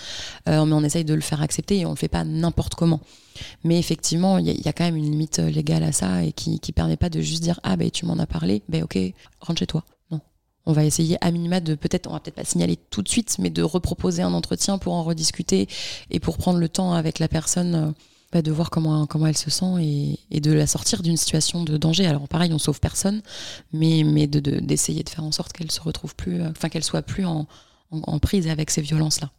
euh, 0.48 0.64
mais 0.66 0.74
on 0.74 0.84
essaye 0.84 1.04
de 1.04 1.14
le 1.14 1.22
faire 1.22 1.42
accepter 1.42 1.80
et 1.80 1.86
on 1.86 1.90
le 1.92 1.96
fait 1.98 2.08
pas 2.08 2.24
n'importe 2.24 2.76
comment. 2.76 3.02
Mais 3.64 3.78
effectivement, 3.80 4.38
il 4.38 4.48
y, 4.48 4.68
a- 4.68 4.74
quand 4.74 4.84
même 4.86 4.96
une 4.96 5.10
limite 5.12 5.40
euh, 5.40 5.50
légale 5.50 5.84
à 5.84 5.92
ça 5.92 6.24
et 6.24 6.32
qui 6.32 6.60
qui 6.60 6.72
permet 6.72 6.98
pas 6.98 7.10
de 7.10 7.22
juste 7.22 7.44
dire 7.44 7.60
ah 7.64 7.76
ben 7.76 7.90
tu 7.92 8.06
m'en 8.06 8.18
as 8.20 8.28
parlé, 8.28 8.62
ben 8.70 8.84
ok, 8.84 8.98
rentre 9.42 9.60
chez 9.60 9.68
toi. 9.68 9.84
Non. 10.12 10.22
On 10.66 10.74
va 10.74 10.86
essayer 10.86 11.18
à 11.22 11.32
minima 11.32 11.60
de 11.60 11.76
peut-être, 11.76 12.08
on 12.08 12.14
va 12.14 12.20
peut-être 12.20 12.36
pas 12.36 12.44
signaler 12.46 12.78
tout 12.92 13.02
de 13.02 13.10
suite, 13.10 13.38
mais 13.40 13.50
de 13.50 13.64
reproposer 13.64 14.22
un 14.22 14.34
entretien 14.34 14.78
pour 14.78 14.94
en 14.94 15.04
rediscuter 15.04 15.68
et 16.12 16.20
pour 16.20 16.38
prendre 16.38 16.60
le 16.60 16.70
temps 16.70 16.94
avec 16.94 17.20
la 17.20 17.28
personne 17.28 17.76
euh, 17.76 17.92
de 18.42 18.52
voir 18.52 18.70
comment, 18.70 19.06
comment 19.06 19.28
elle 19.28 19.38
se 19.38 19.50
sent 19.50 20.18
et, 20.32 20.40
de 20.40 20.52
la 20.54 20.68
sortir 20.68 21.04
d'une 21.04 21.18
situation 21.18 21.64
de 21.64 21.76
danger. 21.78 22.08
Alors 22.08 22.28
pareil, 22.28 22.54
on 22.54 22.60
sauve 22.60 22.80
personne, 22.80 23.22
mais, 23.74 24.04
mais 24.06 24.28
de- 24.28 24.40
de- 24.40 24.60
d'essayer 24.60 25.04
de, 25.04 25.10
faire 25.10 25.24
en 25.24 25.32
sorte 25.32 25.52
qu'elle 25.52 25.72
se 25.72 25.82
retrouve 25.82 26.16
plus, 26.16 26.42
euh, 26.42 26.50
enfin 26.52 26.70
qu'elle 26.70 26.84
soit 26.84 27.02
plus 27.02 27.26
en, 27.26 27.46
prise 28.22 28.48
avec 28.48 28.70
ces 28.72 28.82
violences-là. 28.82 29.32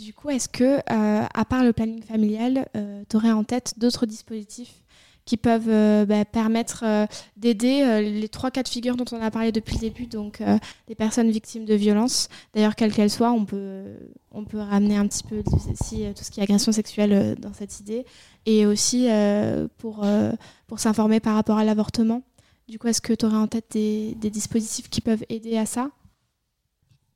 Du 0.00 0.12
coup, 0.12 0.30
est-ce 0.30 0.48
que, 0.48 0.78
euh, 0.78 1.26
à 1.32 1.44
part 1.44 1.62
le 1.62 1.72
planning 1.72 2.02
familial, 2.02 2.66
tu 3.08 3.16
aurais 3.16 3.30
en 3.30 3.44
tête 3.44 3.74
d'autres 3.78 4.06
dispositifs 4.06 4.82
qui 5.24 5.36
peuvent 5.36 5.68
euh, 5.68 6.04
bah, 6.04 6.24
permettre 6.24 6.84
euh, 6.84 7.06
d'aider 7.36 7.82
euh, 7.82 8.00
les 8.00 8.28
trois 8.28 8.50
cas 8.50 8.62
de 8.62 8.68
figure 8.68 8.96
dont 8.96 9.04
on 9.12 9.20
a 9.22 9.30
parlé 9.30 9.52
depuis 9.52 9.74
le 9.76 9.80
début, 9.80 10.06
donc 10.06 10.42
des 10.88 10.94
personnes 10.94 11.30
victimes 11.30 11.64
de 11.64 11.74
violences, 11.74 12.28
d'ailleurs 12.54 12.76
quelles 12.76 12.92
qu'elles 12.92 13.10
soient, 13.10 13.32
on 13.32 13.44
peut, 13.44 13.84
on 14.30 14.44
peut 14.44 14.58
ramener 14.58 14.96
un 14.96 15.06
petit 15.06 15.22
peu 15.22 15.42
tout 15.42 15.58
ce 15.58 16.30
qui 16.30 16.40
est 16.40 16.42
agression 16.42 16.72
sexuelle 16.72 17.36
dans 17.40 17.52
cette 17.52 17.80
idée, 17.80 18.04
et 18.46 18.66
aussi 18.66 19.08
pour, 19.78 20.04
pour 20.66 20.78
s'informer 20.78 21.20
par 21.20 21.34
rapport 21.34 21.58
à 21.58 21.64
l'avortement. 21.64 22.22
Du 22.68 22.78
coup, 22.78 22.88
est-ce 22.88 23.00
que 23.00 23.12
tu 23.12 23.26
aurais 23.26 23.36
en 23.36 23.46
tête 23.46 23.66
des, 23.72 24.14
dispositifs 24.30 24.88
qui 24.88 25.00
peuvent 25.00 25.24
aider 25.28 25.56
à 25.56 25.66
ça? 25.66 25.90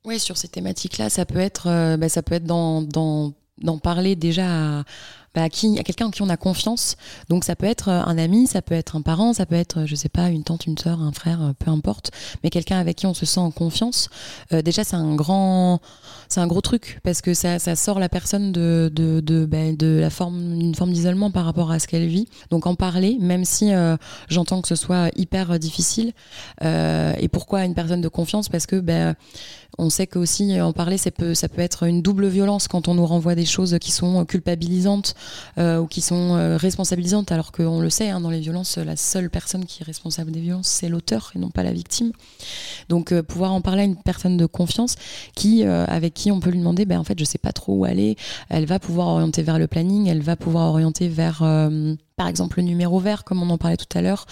Oui, 0.05 0.19
sur 0.19 0.37
ces 0.37 0.47
thématiques-là, 0.47 1.09
ça 1.09 1.25
peut 1.25 1.39
être, 1.39 1.97
bah, 1.97 2.09
ça 2.09 2.23
peut 2.23 2.35
être 2.35 2.45
d'en 2.45 3.33
parler 3.81 4.15
déjà 4.15 4.79
à, 4.79 4.83
bah, 5.35 5.43
à 5.43 5.49
qui, 5.49 5.77
à 5.79 5.83
quelqu'un 5.83 6.07
en 6.07 6.11
qui 6.11 6.21
on 6.21 6.29
a 6.29 6.37
confiance. 6.37 6.95
Donc 7.29 7.43
ça 7.43 7.55
peut 7.55 7.65
être 7.65 7.89
euh, 7.89 8.01
un 8.03 8.17
ami, 8.17 8.47
ça 8.47 8.61
peut 8.61 8.75
être 8.75 8.95
un 8.95 9.01
parent, 9.01 9.33
ça 9.33 9.45
peut 9.45 9.55
être, 9.55 9.79
euh, 9.79 9.85
je 9.85 9.95
sais 9.95 10.09
pas, 10.09 10.29
une 10.29 10.43
tante, 10.43 10.65
une 10.65 10.77
sœur, 10.77 11.01
un 11.01 11.11
frère, 11.11 11.41
euh, 11.41 11.53
peu 11.57 11.71
importe, 11.71 12.11
mais 12.43 12.49
quelqu'un 12.49 12.79
avec 12.79 12.97
qui 12.97 13.05
on 13.05 13.13
se 13.13 13.25
sent 13.25 13.39
en 13.39 13.51
confiance. 13.51 14.09
Euh, 14.53 14.61
déjà, 14.61 14.83
c'est 14.83 14.95
un 14.95 15.15
grand, 15.15 15.79
c'est 16.29 16.39
un 16.39 16.47
gros 16.47 16.61
truc 16.61 16.99
parce 17.03 17.21
que 17.21 17.33
ça, 17.33 17.59
ça 17.59 17.75
sort 17.75 17.99
la 17.99 18.09
personne 18.09 18.51
de, 18.51 18.91
de, 18.93 19.19
de, 19.19 19.45
bah, 19.45 19.71
de 19.71 19.99
la 20.01 20.09
forme, 20.09 20.57
d'une 20.57 20.75
forme 20.75 20.93
d'isolement 20.93 21.31
par 21.31 21.45
rapport 21.45 21.71
à 21.71 21.79
ce 21.79 21.87
qu'elle 21.87 22.07
vit. 22.07 22.27
Donc 22.49 22.65
en 22.67 22.75
parler, 22.75 23.17
même 23.19 23.45
si 23.45 23.73
euh, 23.73 23.97
j'entends 24.29 24.61
que 24.61 24.67
ce 24.67 24.75
soit 24.75 25.09
hyper 25.15 25.59
difficile. 25.59 26.13
Euh, 26.63 27.13
et 27.19 27.27
pourquoi 27.27 27.65
une 27.65 27.73
personne 27.73 28.01
de 28.01 28.07
confiance? 28.07 28.49
Parce 28.49 28.65
que 28.65 28.79
ben 28.79 29.15
on 29.77 29.89
sait 29.89 30.07
que 30.07 30.19
aussi 30.19 30.57
euh, 30.57 30.65
en 30.65 30.73
parler, 30.73 30.97
ça 30.97 31.11
peut, 31.11 31.33
être 31.57 31.83
une 31.83 32.01
double 32.01 32.27
violence 32.27 32.67
quand 32.67 32.87
on 32.87 32.95
nous 32.95 33.05
renvoie 33.05 33.35
des 33.35 33.45
choses 33.45 33.77
qui 33.79 33.91
sont 33.91 34.25
culpabilisantes 34.25 35.15
euh, 35.57 35.79
ou 35.79 35.87
qui 35.87 36.01
sont 36.01 36.35
euh, 36.35 36.57
responsabilisantes, 36.57 37.31
alors 37.31 37.51
qu'on 37.51 37.79
le 37.79 37.89
sait, 37.89 38.09
hein, 38.09 38.21
dans 38.21 38.29
les 38.29 38.39
violences, 38.39 38.77
la 38.77 38.95
seule 38.95 39.29
personne 39.29 39.65
qui 39.65 39.81
est 39.81 39.85
responsable 39.85 40.31
des 40.31 40.41
violences, 40.41 40.67
c'est 40.67 40.89
l'auteur 40.89 41.31
et 41.35 41.39
non 41.39 41.49
pas 41.49 41.63
la 41.63 41.71
victime. 41.71 42.11
Donc 42.89 43.11
euh, 43.11 43.23
pouvoir 43.23 43.53
en 43.53 43.61
parler 43.61 43.83
à 43.83 43.85
une 43.85 43.95
personne 43.95 44.37
de 44.37 44.45
confiance 44.45 44.95
qui, 45.35 45.63
euh, 45.63 45.85
avec 45.87 46.13
qui 46.13 46.31
on 46.31 46.39
peut 46.39 46.49
lui 46.49 46.59
demander, 46.59 46.85
ben 46.85 46.99
en 46.99 47.03
fait, 47.03 47.17
je 47.17 47.23
sais 47.23 47.37
pas 47.37 47.51
trop 47.51 47.73
où 47.73 47.85
aller. 47.85 48.15
Elle 48.49 48.65
va 48.65 48.79
pouvoir 48.79 49.07
orienter 49.07 49.43
vers 49.43 49.59
le 49.59 49.67
planning, 49.67 50.07
elle 50.07 50.21
va 50.21 50.35
pouvoir 50.35 50.69
orienter 50.69 51.07
vers 51.07 51.41
euh, 51.43 51.95
par 52.19 52.27
exemple 52.27 52.59
le 52.59 52.65
numéro 52.65 52.99
vert, 52.99 53.23
comme 53.23 53.41
on 53.41 53.49
en 53.49 53.57
parlait 53.57 53.77
tout 53.77 53.97
à 53.97 54.01
l'heure, 54.01 54.25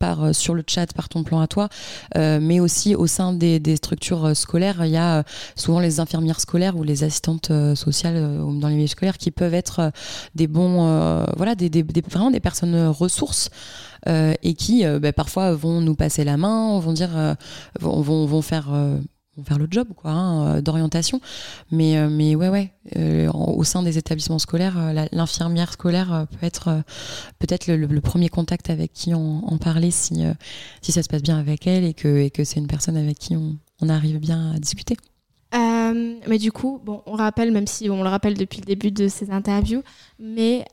par 0.00 0.24
euh, 0.24 0.32
sur 0.32 0.54
le 0.54 0.64
chat, 0.66 0.90
par 0.94 1.10
ton 1.10 1.24
plan 1.24 1.40
à 1.40 1.46
toi, 1.46 1.68
euh, 2.16 2.38
mais 2.40 2.58
aussi 2.58 2.94
au 2.94 3.06
sein 3.06 3.34
des, 3.34 3.60
structures 3.76 4.24
euh, 4.24 4.34
scolaires, 4.34 4.82
il 4.86 4.92
y 4.92 4.96
a 4.96 5.24
souvent 5.54 5.78
les 5.78 6.00
infirmières 6.00 6.40
scolaires 6.40 6.74
ou 6.74 6.84
les 6.84 7.04
assistantes 7.04 7.52
sociales 7.74 8.38
dans 8.38 8.68
les 8.68 8.76
milieux 8.76 8.86
scolaires 8.86 9.18
qui 9.18 9.30
peuvent 9.30 9.52
être 9.52 9.92
des 10.34 10.46
bons, 10.46 11.26
voilà, 11.36 11.54
des, 11.54 11.84
vraiment 12.08 12.30
des 12.30 12.40
personnes 12.40 12.88
ressources. 12.88 13.50
et 14.06 14.54
qui 14.54 14.84
bah, 15.00 15.12
parfois 15.12 15.52
vont 15.52 15.80
nous 15.80 15.94
passer 15.94 16.24
la 16.24 16.36
main, 16.36 16.78
vont 16.78 16.92
dire, 16.92 17.36
vont, 17.78 18.00
vont, 18.00 18.26
vont 18.26 18.42
faire, 18.42 18.70
faire 19.42 19.58
le 19.58 19.66
job 19.70 19.88
quoi, 19.96 20.12
hein, 20.12 20.56
euh, 20.56 20.60
d'orientation. 20.60 21.20
Mais, 21.70 21.96
euh, 21.96 22.08
mais 22.08 22.34
ouais, 22.34 22.48
ouais, 22.48 22.72
euh, 22.96 23.30
au 23.32 23.64
sein 23.64 23.82
des 23.82 23.98
établissements 23.98 24.38
scolaires, 24.38 24.92
la- 24.92 25.08
l'infirmière 25.12 25.72
scolaire 25.72 26.26
peut 26.30 26.46
être 26.46 26.82
peut-être 27.38 27.66
le, 27.68 28.00
premier 28.00 28.28
contact 28.28 28.70
avec 28.70 28.92
qui 28.92 29.14
en, 29.14 29.20
en 29.20 29.58
parler 29.58 29.90
si, 29.90 30.22
si 30.82 30.92
ça 30.92 31.02
se 31.02 31.08
passe 31.08 31.22
bien 31.22 31.38
avec 31.38 31.66
elle 31.66 31.84
et 31.84 31.94
que, 31.94 32.18
et 32.18 32.30
que 32.30 32.44
c'est 32.44 32.60
une 32.60 32.66
personne 32.66 32.96
avec 32.96 33.18
qui 33.18 33.34
on, 33.34 33.56
on 33.80 33.88
arrive 33.88 34.18
bien 34.18 34.52
à 34.52 34.58
discuter. 34.58 34.96
Mais 36.26 36.38
du 36.38 36.50
coup, 36.50 36.80
bon, 36.82 37.02
on 37.06 37.12
rappelle, 37.12 37.52
même 37.52 37.66
si 37.66 37.88
on 37.90 38.02
le 38.02 38.08
rappelle 38.08 38.34
depuis 38.34 38.58
le 38.60 38.64
début 38.64 38.90
de 38.90 39.08
ces 39.08 39.30
interviews, 39.30 39.82
mais 40.18 40.64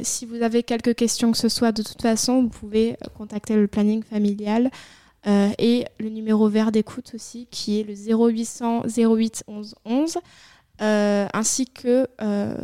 si 0.00 0.26
vous 0.26 0.42
avez 0.42 0.62
quelques 0.62 0.94
questions 0.94 1.32
que 1.32 1.38
ce 1.38 1.48
soit, 1.48 1.72
de 1.72 1.82
toute 1.82 2.00
façon, 2.00 2.42
vous 2.42 2.48
pouvez 2.48 2.96
contacter 3.16 3.56
le 3.56 3.66
planning 3.66 4.02
familial 4.02 4.70
euh, 5.26 5.50
et 5.58 5.84
le 5.98 6.08
numéro 6.08 6.48
vert 6.48 6.72
d'écoute 6.72 7.12
aussi, 7.14 7.46
qui 7.50 7.80
est 7.80 7.84
le 7.84 7.94
0800 7.94 8.84
08 8.96 9.44
11 9.46 9.74
11, 9.84 10.18
euh, 10.80 11.28
ainsi 11.32 11.66
que 11.66 12.08
euh, 12.20 12.56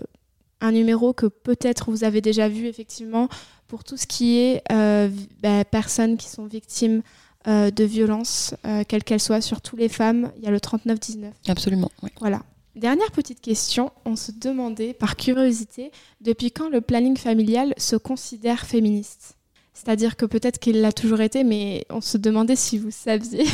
un 0.60 0.72
numéro 0.72 1.12
que 1.12 1.26
peut-être 1.26 1.90
vous 1.90 2.02
avez 2.02 2.20
déjà 2.20 2.48
vu 2.48 2.66
effectivement 2.66 3.28
pour 3.68 3.84
tout 3.84 3.96
ce 3.96 4.06
qui 4.06 4.38
est 4.38 4.62
euh, 4.72 5.08
bah, 5.40 5.64
personnes 5.64 6.16
qui 6.16 6.28
sont 6.28 6.46
victimes 6.46 7.02
de 7.46 7.84
violences, 7.84 8.54
quelles 8.88 9.04
qu'elles 9.04 9.20
soient, 9.20 9.40
surtout 9.40 9.74
les 9.74 9.88
femmes, 9.88 10.32
il 10.36 10.44
y 10.44 10.48
a 10.48 10.50
le 10.50 10.60
3919. 10.60 11.32
Absolument. 11.48 11.90
oui. 12.02 12.10
Voilà. 12.20 12.42
Dernière 12.76 13.10
petite 13.10 13.40
question, 13.40 13.90
on 14.04 14.16
se 14.16 14.32
demandait 14.32 14.92
par 14.92 15.16
curiosité 15.16 15.90
depuis 16.20 16.50
quand 16.50 16.68
le 16.68 16.82
planning 16.82 17.16
familial 17.16 17.72
se 17.78 17.96
considère 17.96 18.66
féministe? 18.66 19.37
C'est-à-dire 19.78 20.16
que 20.16 20.26
peut-être 20.26 20.58
qu'il 20.58 20.80
l'a 20.80 20.90
toujours 20.90 21.20
été, 21.20 21.44
mais 21.44 21.86
on 21.88 22.00
se 22.00 22.18
demandait 22.18 22.56
si 22.56 22.78
vous 22.78 22.90
saviez. 22.90 23.46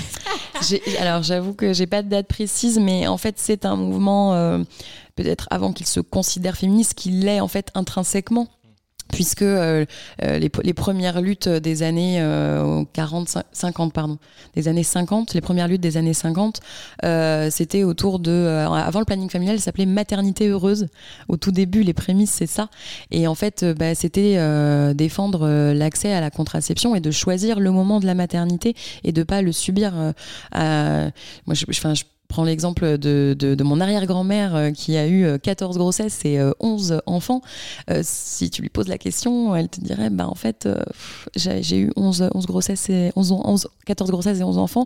Alors 0.99 1.23
j'avoue 1.23 1.53
que 1.53 1.75
j'ai 1.75 1.87
pas 1.87 2.03
de 2.03 2.09
date 2.09 2.29
précise, 2.29 2.79
mais 2.79 3.07
en 3.07 3.19
fait 3.19 3.35
c'est 3.37 3.67
un 3.67 3.77
mouvement 3.77 4.33
euh, 4.33 4.59
peut-être 5.17 5.47
avant 5.51 5.75
qu'il 5.75 5.87
se 5.87 6.01
considère 6.01 6.57
féministe, 6.57 6.95
qu'il 6.95 7.21
l'est 7.21 7.41
en 7.41 7.49
fait 7.49 7.71
intrinsèquement. 7.75 8.49
Puisque 9.13 9.43
euh, 9.43 9.85
euh, 10.25 10.39
les, 10.39 10.51
les 10.65 10.75
premières 10.75 11.21
luttes 11.21 11.49
des 11.49 11.83
années 11.85 12.21
euh, 12.21 12.83
40, 12.95 13.29
cin- 13.29 13.43
50, 13.53 13.93
pardon, 13.93 14.19
des 14.57 14.67
années 14.67 14.83
50, 14.83 15.35
les 15.35 15.41
premières 15.41 15.69
luttes 15.69 15.81
des 15.83 15.97
années 15.97 16.15
50, 16.15 16.61
euh, 17.05 17.49
c'était 17.51 17.85
autour 17.85 18.19
de, 18.19 18.33
euh, 18.33 18.67
avant 18.69 18.99
le 18.99 19.05
planning 19.05 19.31
familial, 19.31 19.59
ça 19.59 19.67
s'appelait 19.67 19.87
maternité 19.87 20.49
heureuse. 20.49 20.89
Au 21.29 21.37
tout 21.37 21.53
début, 21.53 21.83
les 21.85 21.93
prémices, 21.93 22.33
c'est 22.33 22.47
ça. 22.49 22.71
Et 23.13 23.29
en 23.29 23.37
fait, 23.37 23.63
euh, 23.63 23.75
bah, 23.75 23.95
c'était 23.95 24.35
défendre 24.95 25.49
l'accès 25.73 26.13
à 26.13 26.21
la 26.21 26.31
contraception 26.31 26.95
et 26.97 27.01
de 27.01 27.11
choisir 27.11 27.61
le 27.61 27.71
moment 27.71 28.01
de 28.01 28.07
la 28.07 28.15
maternité 28.15 28.75
et 29.05 29.13
de 29.13 29.23
pas 29.23 29.43
le 29.43 29.53
subir. 29.53 29.93
à- 30.53 31.11
Moi, 31.47 31.55
je, 31.55 31.67
je- 31.69 31.95
je 31.95 32.05
prends 32.35 32.43
l'exemple 32.43 32.99
de, 32.99 33.63
mon 33.63 33.81
arrière-grand-mère 33.81 34.57
euh, 34.57 34.71
qui 34.73 34.97
a 34.97 35.07
eu 35.07 35.25
euh, 35.25 35.39
14 35.39 35.79
grossesses 35.79 36.25
et 36.25 36.41
euh, 36.41 36.51
11 36.59 37.01
enfants. 37.07 37.43
Euh, 37.91 38.01
si 38.03 38.51
tu 38.51 38.61
lui 38.61 38.71
poses 38.71 38.89
la 38.89 38.99
question, 38.99 39.55
elle 39.55 39.69
te 39.69 39.81
dirait, 39.81 40.11
bah, 40.11 40.27
en 40.27 40.35
fait, 40.35 40.67
euh, 40.67 40.83
j'ai 41.37 41.79
eu 41.79 41.93
11, 41.95 42.31
11 42.35 42.47
grossesses 42.47 42.91
et 42.91 43.13
11, 43.15 43.31
11, 43.31 43.69
14 43.87 44.11
grossesses 44.11 44.41
et 44.41 44.43
11 44.43 44.59
enfants 44.59 44.85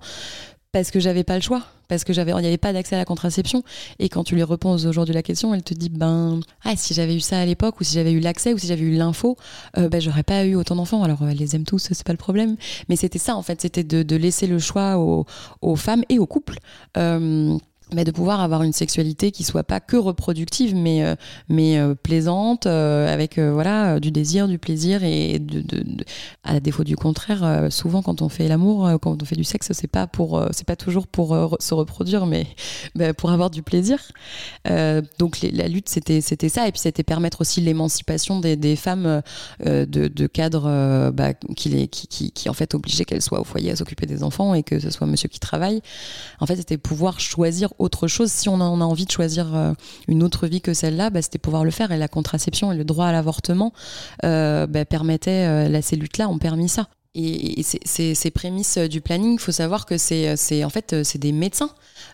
parce 0.73 0.91
que 0.91 1.01
j'avais 1.01 1.25
pas 1.25 1.35
le 1.35 1.41
choix, 1.41 1.63
parce 1.89 2.05
que 2.05 2.13
j'avais, 2.13 2.33
il 2.33 2.41
n'y 2.41 2.47
avait 2.47 2.59
pas 2.59 2.73
d'accès 2.73 2.95
à 2.95 2.99
la 2.99 3.05
contraception. 3.05 3.63
Et 3.99 4.09
quand 4.09 4.25
tu 4.25 4.35
lui 4.35 4.43
reposes 4.43 4.87
aujourd'hui 4.87 5.15
la 5.15 5.23
question, 5.23 5.55
elle 5.55 5.63
te 5.63 5.73
dit, 5.73 5.89
ben, 5.89 6.41
ah, 6.65 6.77
si 6.77 6.93
j'avais 6.93 7.17
eu 7.17 7.21
ça 7.21 7.41
à 7.41 7.47
l'époque, 7.47 7.81
ou 7.81 7.85
si 7.85 7.95
j'avais 7.95 8.13
eu 8.13 8.21
l'accès, 8.21 8.53
ou 8.53 8.59
si 8.59 8.67
j'avais 8.67 8.83
eu 8.83 8.95
l'info, 8.97 9.37
euh, 9.79 9.89
ben, 9.89 10.01
j'aurais 10.01 10.23
pas 10.23 10.45
eu 10.45 10.55
autant 10.55 10.77
d'enfants. 10.77 11.03
Alors, 11.03 11.23
euh, 11.23 11.29
elle 11.29 11.39
les 11.39 11.57
aime 11.57 11.65
tous, 11.65 11.79
c'est 11.79 12.05
pas 12.05 12.13
le 12.13 12.19
problème. 12.19 12.57
Mais 12.89 12.97
c'était 12.97 13.19
ça, 13.19 13.35
en 13.35 13.43
fait, 13.43 13.63
c'était 13.63 13.85
de, 13.85 14.17
laisser 14.17 14.47
le 14.47 14.59
choix 14.59 14.99
aux, 14.99 15.27
aux 15.63 15.77
femmes 15.77 16.03
et 16.09 16.19
aux 16.19 16.27
couples. 16.27 16.59
Euh, 16.97 17.57
mais 17.95 18.05
de 18.05 18.11
pouvoir 18.11 18.41
avoir 18.41 18.63
une 18.63 18.73
sexualité 18.73 19.31
qui 19.31 19.45
soit 19.45 19.65
pas 19.65 19.81
que 19.81 19.97
reproductive 19.97 20.75
mais 20.75 21.05
euh, 21.05 21.15
mais 21.49 21.79
euh, 21.79 21.95
plaisante 21.95 22.67
euh, 22.67 23.13
avec 23.13 23.39
voilà 23.39 24.01
du 24.01 24.11
désir 24.11 24.49
du 24.49 24.59
plaisir 24.59 25.05
et 25.05 25.39
de, 25.39 25.65
à 26.45 26.61
défaut 26.61 26.85
du 26.85 26.97
contraire 26.97 27.69
souvent 27.71 28.03
quand 28.03 28.23
on 28.23 28.29
fait 28.29 28.49
l'amour 28.49 28.91
quand 29.01 29.23
on 29.23 29.25
fait 29.25 29.37
du 29.37 29.45
sexe 29.45 29.73
c'est 29.73 29.89
pas 29.89 30.07
pour 30.07 30.45
c'est 30.51 30.67
pas 30.67 30.77
toujours 30.77 31.07
pour 31.07 31.57
se 31.61 31.75
reproduire 31.75 32.27
mais 32.27 32.47
pour 33.17 33.31
avoir 33.31 33.51
du 33.51 33.63
plaisir. 33.63 34.13
Donc 35.19 35.39
la 35.41 35.69
lutte 35.69 35.89
c'était 35.89 36.21
c'était 36.21 36.49
ça 36.49 36.69
et 36.69 36.73
puis 36.73 36.81
c'était 36.81 37.03
permettre 37.03 37.41
aussi 37.41 37.61
l'émancipation 37.61 38.41
des, 38.41 38.77
femmes 38.77 39.23
de, 39.65 39.85
de 39.85 40.27
cadres 40.27 41.11
bah, 41.13 41.35
qui, 41.57 41.69
les, 41.69 41.89
qui, 41.89 42.07
qui, 42.07 42.33
qui 42.33 42.49
en 42.49 42.53
fait 42.53 42.75
obligeaient 42.75 43.05
qu'elles 43.05 43.23
soient 43.23 43.41
au 43.41 43.45
foyer 43.45 43.73
à 43.73 43.77
s'occuper 43.77 44.07
des 44.07 44.23
enfants 44.23 44.55
et 44.55 44.63
que 44.63 44.79
ce 44.79 44.91
soit 44.91 45.07
monsieur 45.07 45.29
qui 45.29 45.41
travaille. 45.41 45.81
En 46.41 46.47
fait, 46.47 46.57
c'était 46.57 46.79
pouvoir 46.79 47.21
choisir 47.21 47.73
autre 47.79 48.09
chose. 48.09 48.31
Si 48.31 48.49
on 48.49 48.55
en 48.55 48.81
a 48.81 48.85
envie 48.85 49.07
de 49.07 49.11
choisir 49.11 49.55
euh, 49.55 49.73
une 50.07 50.23
autre 50.23 50.47
vie 50.47 50.61
que 50.61 50.75
celle-là, 50.75 51.11
bah, 51.11 51.23
c'était 51.23 51.39
pouvoir 51.39 51.65
le 51.65 51.71
faire. 51.71 51.93
Et 51.93 51.99
la 51.99 52.09
contraception 52.09 52.73
et 52.73 52.77
le 52.77 52.85
droit 52.85 53.07
à 53.07 53.13
l'avortement 53.13 53.73
euh, 54.25 54.67
bah, 54.67 54.85
permettaient, 54.85 55.47
euh, 55.47 55.69
là, 55.69 55.83
ces 55.83 55.97
luttes-là 55.97 56.29
ont 56.29 56.39
permis 56.39 56.69
ça. 56.69 56.89
Et, 57.21 57.63
ces, 57.65 57.81
ces- 57.85 58.15
ces 58.15 58.31
prémices 58.31 58.77
euh, 58.79 58.87
du 58.87 59.01
planning, 59.01 59.35
il 59.35 59.39
faut 59.41 59.51
savoir 59.53 59.87
que 59.87 59.99
c'est, 59.99 60.37
c'est 60.37 60.63
en 60.65 60.71
fait, 60.71 60.93
euh, 60.93 61.03
c'est 61.05 61.19
des 61.19 61.33
médecins 61.33 61.71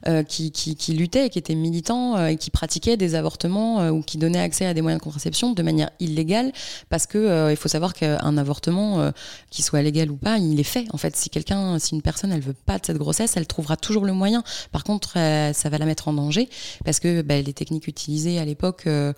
euh, 0.08 0.22
qui, 0.22 0.50
luttaient 0.88 1.28
qui 1.28 1.38
étaient 1.38 1.54
militants 1.54 2.16
euh, 2.16 2.28
et 2.28 2.36
qui 2.36 2.50
pratiquaient 2.50 2.96
des 2.96 3.14
avortements 3.14 3.80
euh, 3.80 3.90
ou 3.90 4.02
qui 4.02 4.16
donnaient 4.18 4.40
accès 4.40 4.64
à 4.66 4.72
des 4.72 4.80
moyens 4.82 5.00
de 5.00 5.04
contraception 5.04 5.52
de 5.52 5.62
manière 5.62 5.90
illégale 6.00 6.52
parce 6.88 7.06
que 7.06 7.18
euh, 7.18 7.50
il 7.50 7.56
faut 7.56 7.68
savoir 7.68 7.92
qu'un 7.92 8.38
avortement, 8.38 9.00
euh, 9.00 9.10
qu'il 9.50 9.64
soit 9.64 9.82
légal 9.82 10.10
ou 10.10 10.16
pas, 10.16 10.38
il 10.38 10.58
est 10.58 10.62
fait. 10.62 10.86
En 10.92 10.96
fait, 10.98 11.14
si 11.16 11.28
quelqu'un, 11.28 11.78
si 11.78 11.94
une 11.94 12.02
personne, 12.02 12.32
elle 12.32 12.40
veut 12.40 12.54
pas 12.54 12.78
de 12.78 12.86
cette 12.86 12.98
grossesse, 12.98 13.36
elle 13.36 13.46
trouvera 13.46 13.76
toujours 13.76 14.06
le 14.06 14.12
moyen. 14.14 14.42
Par 14.72 14.84
contre, 14.84 15.18
euh, 15.18 15.52
ça 15.52 15.68
va 15.68 15.76
la 15.78 15.84
mettre 15.86 16.08
en 16.08 16.14
danger 16.14 16.48
parce 16.84 16.98
que 16.98 17.20
bah, 17.22 17.40
les 17.40 17.52
techniques 17.52 17.88
utilisées 17.88 18.38
à 18.38 18.44
l'époque, 18.46 18.84
euh, 18.86 18.94
euh, 18.94 19.12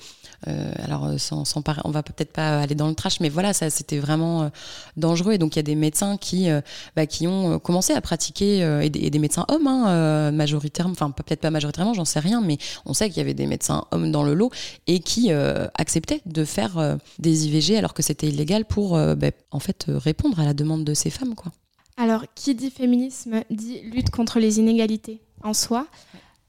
alors 0.45 1.07
euh, 1.07 1.19
sans, 1.19 1.45
sans 1.45 1.63
on 1.85 1.91
va 1.91 2.03
peut-être 2.03 2.33
pas 2.33 2.61
aller 2.61 2.75
dans 2.75 2.89
le 2.89 2.95
trash, 2.95 3.21
mais 3.21 3.29
voilà, 3.29 3.53
c'était 3.53 3.99
vraiment 3.99 4.45
euh, 4.45 4.49
dangereux. 4.97 5.33
Et 5.33 5.39
donc 5.39 5.57
il 5.57 5.59
y 5.59 5.61
a 5.61 5.65
des 5.65 5.75
médecins 5.75 6.17
qui, 6.17 6.51
euh, 6.51 6.61
bah, 6.95 7.07
qui 7.07 7.27
ont 7.27 7.55
euh, 7.55 7.59
commencé 7.59 7.93
à 7.93 8.01
pratiquer 8.01 8.63
euh, 8.63 8.81
et, 8.81 8.91
des, 8.91 9.19
médecins 9.19 9.45
hommes, 9.49 9.67
hein, 9.67 9.89
euh, 9.89 10.31
majoritairement, 10.31 10.93
enfin 10.93 11.11
peut-être 11.11 11.41
pas 11.41 11.51
majoritairement, 11.51 11.95
j'en 11.95 12.05
sais 12.05 12.21
rien, 12.21 12.41
mais 12.41 12.59
on 12.85 12.95
sait 12.95 13.09
qu'il 13.09 13.19
y 13.19 13.21
avait 13.21 13.35
des 13.35 13.47
médecins 13.47 13.85
hommes 13.91 14.13
dans 14.13 14.23
le 14.23 14.35
lot 14.35 14.51
et 14.87 15.01
qui 15.01 15.33
euh, 15.33 15.67
acceptaient 15.75 16.23
de 16.27 16.45
faire 16.45 16.79
euh, 16.79 16.97
des 17.19 17.47
IVG 17.47 17.77
alors 17.77 17.95
que 17.95 18.03
c'était 18.03 18.29
illégal 18.29 18.65
pour 18.65 18.97
euh, 18.97 19.15
bah, 19.15 19.29
en 19.51 19.61
fait 19.61 19.87
euh, 19.89 19.99
répondre 19.99 20.41
à 20.41 20.45
la 20.45 20.55
demande 20.55 20.85
de 20.85 20.95
ces 20.95 21.11
femmes, 21.11 21.35
quoi. 21.35 21.53
Alors, 21.99 22.25
qui 22.35 22.55
dit 22.55 22.71
féminisme 22.71 23.43
dit 23.51 23.81
lutte 23.81 24.11
contre 24.11 24.39
les 24.39 24.59
inégalités 24.59 25.23
en 25.43 25.55
soi. 25.55 25.87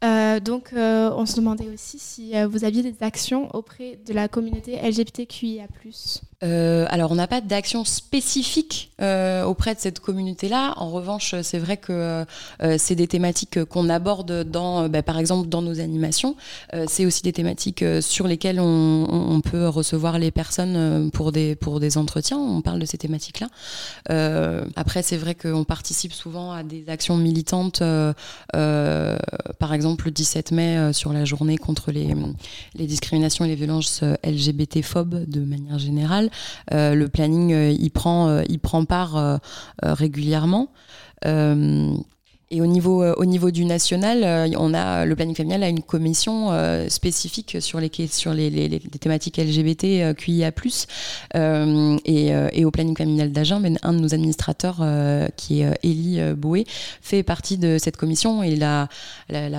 Euh, 0.03 0.39
donc, 0.39 0.73
euh, 0.73 1.11
on 1.15 1.25
se 1.25 1.35
demandait 1.37 1.69
aussi 1.73 1.97
si 1.97 2.35
euh, 2.35 2.47
vous 2.47 2.63
aviez 2.63 2.83
des 2.83 3.03
actions 3.03 3.53
auprès 3.55 3.97
de 4.05 4.13
la 4.13 4.27
communauté 4.27 4.77
LGBTQIA+. 4.77 5.67
Euh, 6.43 6.85
alors, 6.89 7.11
on 7.11 7.15
n'a 7.15 7.25
pas 7.25 7.41
d'action 7.41 7.83
spécifique 7.83 8.91
euh, 9.01 9.43
auprès 9.43 9.73
de 9.73 9.79
cette 9.79 9.99
communauté-là. 9.99 10.75
En 10.77 10.91
revanche, 10.91 11.33
c'est 11.41 11.57
vrai 11.57 11.77
que 11.77 12.23
euh, 12.61 12.77
c'est 12.77 12.93
des 12.93 13.07
thématiques 13.07 13.63
qu'on 13.65 13.89
aborde 13.89 14.43
dans, 14.43 14.87
bah, 14.87 15.01
par 15.01 15.17
exemple, 15.17 15.49
dans 15.49 15.63
nos 15.63 15.79
animations. 15.79 16.35
C'est 16.87 17.05
aussi 17.05 17.23
des 17.23 17.33
thématiques 17.33 17.83
sur 18.01 18.27
lesquelles 18.27 18.59
on, 18.59 19.07
on 19.09 19.41
peut 19.41 19.67
recevoir 19.67 20.19
les 20.19 20.31
personnes 20.31 21.09
pour 21.11 21.31
des 21.31 21.55
pour 21.55 21.79
des 21.79 21.97
entretiens. 21.97 22.37
On 22.37 22.61
parle 22.61 22.79
de 22.79 22.85
ces 22.85 22.97
thématiques-là. 22.97 23.47
Après, 24.75 25.01
c'est 25.01 25.17
vrai 25.17 25.33
qu'on 25.33 25.63
participe 25.63 26.13
souvent 26.13 26.51
à 26.51 26.63
des 26.63 26.89
actions 26.89 27.17
militantes. 27.17 27.81
par 28.51 29.73
exemple, 29.73 30.05
le 30.05 30.11
17 30.11 30.51
mai 30.51 30.93
sur 30.93 31.13
la 31.13 31.25
journée 31.25 31.57
contre 31.57 31.91
les 31.91 32.13
les 32.75 32.85
discriminations 32.85 33.45
et 33.45 33.47
les 33.47 33.55
violences 33.55 34.03
LGBT-phobes 34.23 35.25
de 35.27 35.41
manière 35.41 35.79
générale. 35.79 36.26
Euh, 36.73 36.95
le 36.95 37.07
planning, 37.07 37.53
euh, 37.53 37.89
prend, 37.93 38.27
euh, 38.29 38.43
il 38.49 38.59
prend 38.59 38.85
part 38.85 39.17
euh, 39.17 39.37
euh, 39.83 39.93
régulièrement. 39.93 40.69
Euh, 41.25 41.95
et 42.49 42.61
au 42.61 42.65
niveau, 42.65 43.03
euh, 43.03 43.13
au 43.17 43.25
niveau 43.25 43.51
du 43.51 43.65
national, 43.65 44.23
euh, 44.23 44.47
on 44.57 44.73
a 44.73 45.05
le 45.05 45.15
planning 45.15 45.35
familial 45.35 45.63
a 45.63 45.69
une 45.69 45.83
commission 45.83 46.51
euh, 46.51 46.87
spécifique 46.87 47.57
sur 47.59 47.81
les 47.81 47.91
sur 48.07 48.33
les, 48.33 48.49
les, 48.49 48.69
les 48.69 48.79
thématiques 48.79 49.37
LGBT 49.37 49.83
euh, 49.83 50.13
QIA+. 50.13 50.51
Euh, 51.35 51.97
et, 52.05 52.33
euh, 52.33 52.47
et 52.53 52.63
au 52.63 52.71
planning 52.71 52.95
familial 52.95 53.33
d'Agen, 53.33 53.59
ben, 53.59 53.77
un 53.83 53.93
de 53.93 53.99
nos 53.99 54.13
administrateurs, 54.13 54.77
euh, 54.81 55.27
qui 55.35 55.61
est 55.61 55.65
euh, 55.65 55.73
Élie 55.83 56.21
euh, 56.21 56.35
Boué, 56.35 56.65
fait 57.01 57.21
partie 57.21 57.57
de 57.57 57.77
cette 57.79 57.97
commission 57.97 58.43
et 58.43 58.55
la 58.55 58.87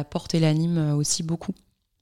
porte 0.05 0.35
et 0.35 0.41
l'anime 0.41 0.95
aussi 0.97 1.23
beaucoup. 1.23 1.53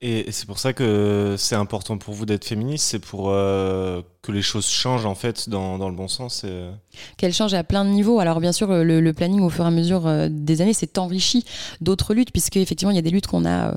Et 0.02 0.30
c'est 0.30 0.44
pour 0.46 0.58
ça 0.58 0.74
que 0.74 1.36
c'est 1.38 1.54
important 1.54 1.96
pour 1.96 2.12
vous 2.12 2.26
d'être 2.26 2.44
féministe, 2.44 2.84
c'est 2.86 2.98
pour 2.98 3.30
euh, 3.30 4.02
que 4.20 4.30
les 4.30 4.42
choses 4.42 4.66
changent 4.68 5.06
en 5.06 5.14
fait 5.14 5.48
dans, 5.48 5.78
dans 5.78 5.88
le 5.88 5.94
bon 5.96 6.06
sens. 6.06 6.42
euh, 6.44 6.70
qu'elle 7.16 7.32
change 7.32 7.54
à 7.54 7.64
plein 7.64 7.82
de 7.82 7.90
niveaux. 7.90 8.20
Alors 8.20 8.40
bien 8.40 8.52
sûr, 8.52 8.68
le, 8.68 9.00
le 9.00 9.12
planning 9.14 9.40
au 9.40 9.48
fur 9.48 9.64
et 9.64 9.68
à 9.68 9.70
mesure 9.70 10.06
euh, 10.06 10.28
des 10.30 10.60
années 10.60 10.74
s'est 10.74 10.98
enrichi 10.98 11.46
d'autres 11.80 12.12
luttes, 12.12 12.30
puisque 12.30 12.58
effectivement 12.58 12.90
il 12.92 12.96
y 12.96 12.98
a 12.98 13.02
des 13.02 13.10
luttes 13.10 13.26
qu'on 13.26 13.46
a 13.46 13.74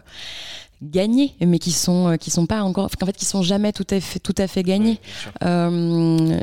gagnées, 0.82 1.36
mais 1.46 1.60
qui 1.60 1.72
sont 1.72 2.10
euh, 2.10 2.16
qui 2.16 2.32
sont 2.32 2.46
pas 2.46 2.64
encore, 2.64 2.86
en 3.02 3.06
fait 3.06 3.16
qui 3.18 3.26
sont 3.26 3.42
jamais 3.42 3.74
tout 3.74 3.86
à 3.90 4.00
fait 4.00 4.20
tout 4.20 4.36
à 4.38 4.48
fait 4.48 4.64
gagnées. 4.64 5.00
Euh, 5.44 6.38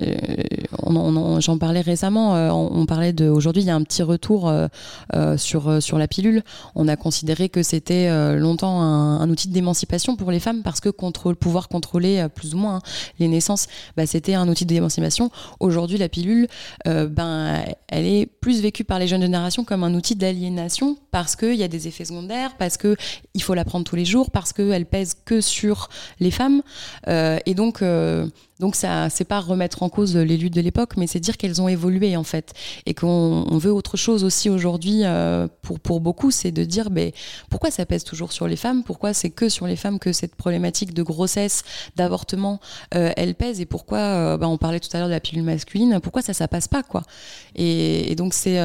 on, 0.82 0.96
on- 0.96 1.16
on- 1.16 1.40
J'en 1.40 1.58
parlais 1.58 1.80
récemment. 1.80 2.34
euh, 2.36 2.50
on, 2.50 2.70
on 2.80 2.86
parlait 2.86 3.12
de 3.12 3.28
aujourd'hui, 3.28 3.62
il 3.62 3.66
y 3.66 3.70
a 3.70 3.74
un 3.74 3.82
petit 3.82 4.02
retour 4.02 4.48
euh, 4.48 5.36
sur 5.36 5.82
sur 5.82 5.98
la 5.98 6.08
pilule. 6.08 6.42
On 6.74 6.88
a 6.88 6.96
considéré 6.96 7.48
que 7.48 7.62
c'était 7.62 8.08
longtemps 8.36 8.80
un, 8.80 9.20
un 9.20 9.30
outil 9.30 9.48
d'émancipation 9.48 10.16
pour 10.16 10.30
les 10.30 10.40
femmes 10.40 10.62
parce 10.62 10.80
que 10.80 10.88
contrôle, 10.88 11.36
pouvoir 11.36 11.68
contrôler 11.68 12.26
plus 12.34 12.54
ou 12.54 12.58
moins 12.58 12.76
hein, 12.76 12.80
les 13.18 13.28
naissances, 13.28 13.66
bah, 13.96 14.06
c'était 14.06 14.34
un 14.34 14.48
outil 14.48 14.66
d'émancipation. 14.66 15.30
Aujourd'hui, 15.60 15.98
la 15.98 16.08
pilule, 16.08 16.48
euh, 16.86 17.06
ben, 17.06 17.62
elle 17.88 18.06
est 18.06 18.26
plus 18.26 18.60
vécue 18.60 18.84
par 18.84 18.98
les 18.98 19.08
jeunes 19.08 19.22
générations 19.22 19.64
comme 19.64 19.84
un 19.84 19.94
outil 19.94 20.14
d'aliénation 20.16 20.96
parce 21.10 21.36
qu'il 21.36 21.54
y 21.54 21.62
a 21.62 21.68
des 21.68 21.88
effets 21.88 22.04
secondaires, 22.04 22.56
parce 22.58 22.76
que 22.76 22.96
il 23.34 23.42
faut 23.42 23.54
la 23.54 23.64
prendre 23.64 23.84
tous 23.84 23.96
les 23.96 24.04
jours, 24.04 24.25
parce 24.30 24.52
qu'elle 24.52 24.86
pèse 24.86 25.14
que 25.24 25.40
sur 25.40 25.88
les 26.20 26.30
femmes. 26.30 26.62
Euh, 27.08 27.38
et 27.46 27.54
donc, 27.54 27.82
euh, 27.82 28.26
donc 28.60 28.74
ça, 28.74 29.10
c'est 29.10 29.24
pas 29.24 29.40
remettre 29.40 29.82
en 29.82 29.88
cause 29.88 30.16
les 30.16 30.36
luttes 30.36 30.54
de 30.54 30.60
l'époque, 30.60 30.96
mais 30.96 31.06
c'est 31.06 31.20
dire 31.20 31.36
qu'elles 31.36 31.60
ont 31.60 31.68
évolué 31.68 32.16
en 32.16 32.24
fait, 32.24 32.54
et 32.86 32.94
qu'on 32.94 33.44
on 33.48 33.58
veut 33.58 33.72
autre 33.72 33.96
chose 33.96 34.24
aussi 34.24 34.48
aujourd'hui 34.48 35.00
euh, 35.04 35.46
pour 35.62 35.78
pour 35.78 36.00
beaucoup, 36.00 36.30
c'est 36.30 36.52
de 36.52 36.64
dire, 36.64 36.90
ben 36.90 37.12
pourquoi 37.50 37.70
ça 37.70 37.84
pèse 37.84 38.04
toujours 38.04 38.32
sur 38.32 38.48
les 38.48 38.56
femmes, 38.56 38.82
pourquoi 38.82 39.12
c'est 39.12 39.30
que 39.30 39.48
sur 39.48 39.66
les 39.66 39.76
femmes 39.76 39.98
que 39.98 40.12
cette 40.12 40.34
problématique 40.34 40.94
de 40.94 41.02
grossesse, 41.02 41.64
d'avortement, 41.96 42.60
euh, 42.94 43.12
elle 43.16 43.34
pèse, 43.34 43.60
et 43.60 43.66
pourquoi, 43.66 44.38
ben, 44.38 44.46
on 44.46 44.56
parlait 44.56 44.80
tout 44.80 44.88
à 44.94 44.98
l'heure 44.98 45.08
de 45.08 45.12
la 45.12 45.20
pilule 45.20 45.44
masculine, 45.44 46.00
pourquoi 46.02 46.22
ça 46.22 46.32
ça 46.32 46.48
passe 46.48 46.68
pas 46.68 46.82
quoi? 46.82 47.02
Et, 47.56 48.14
donc 48.16 48.32
c'est 48.32 48.58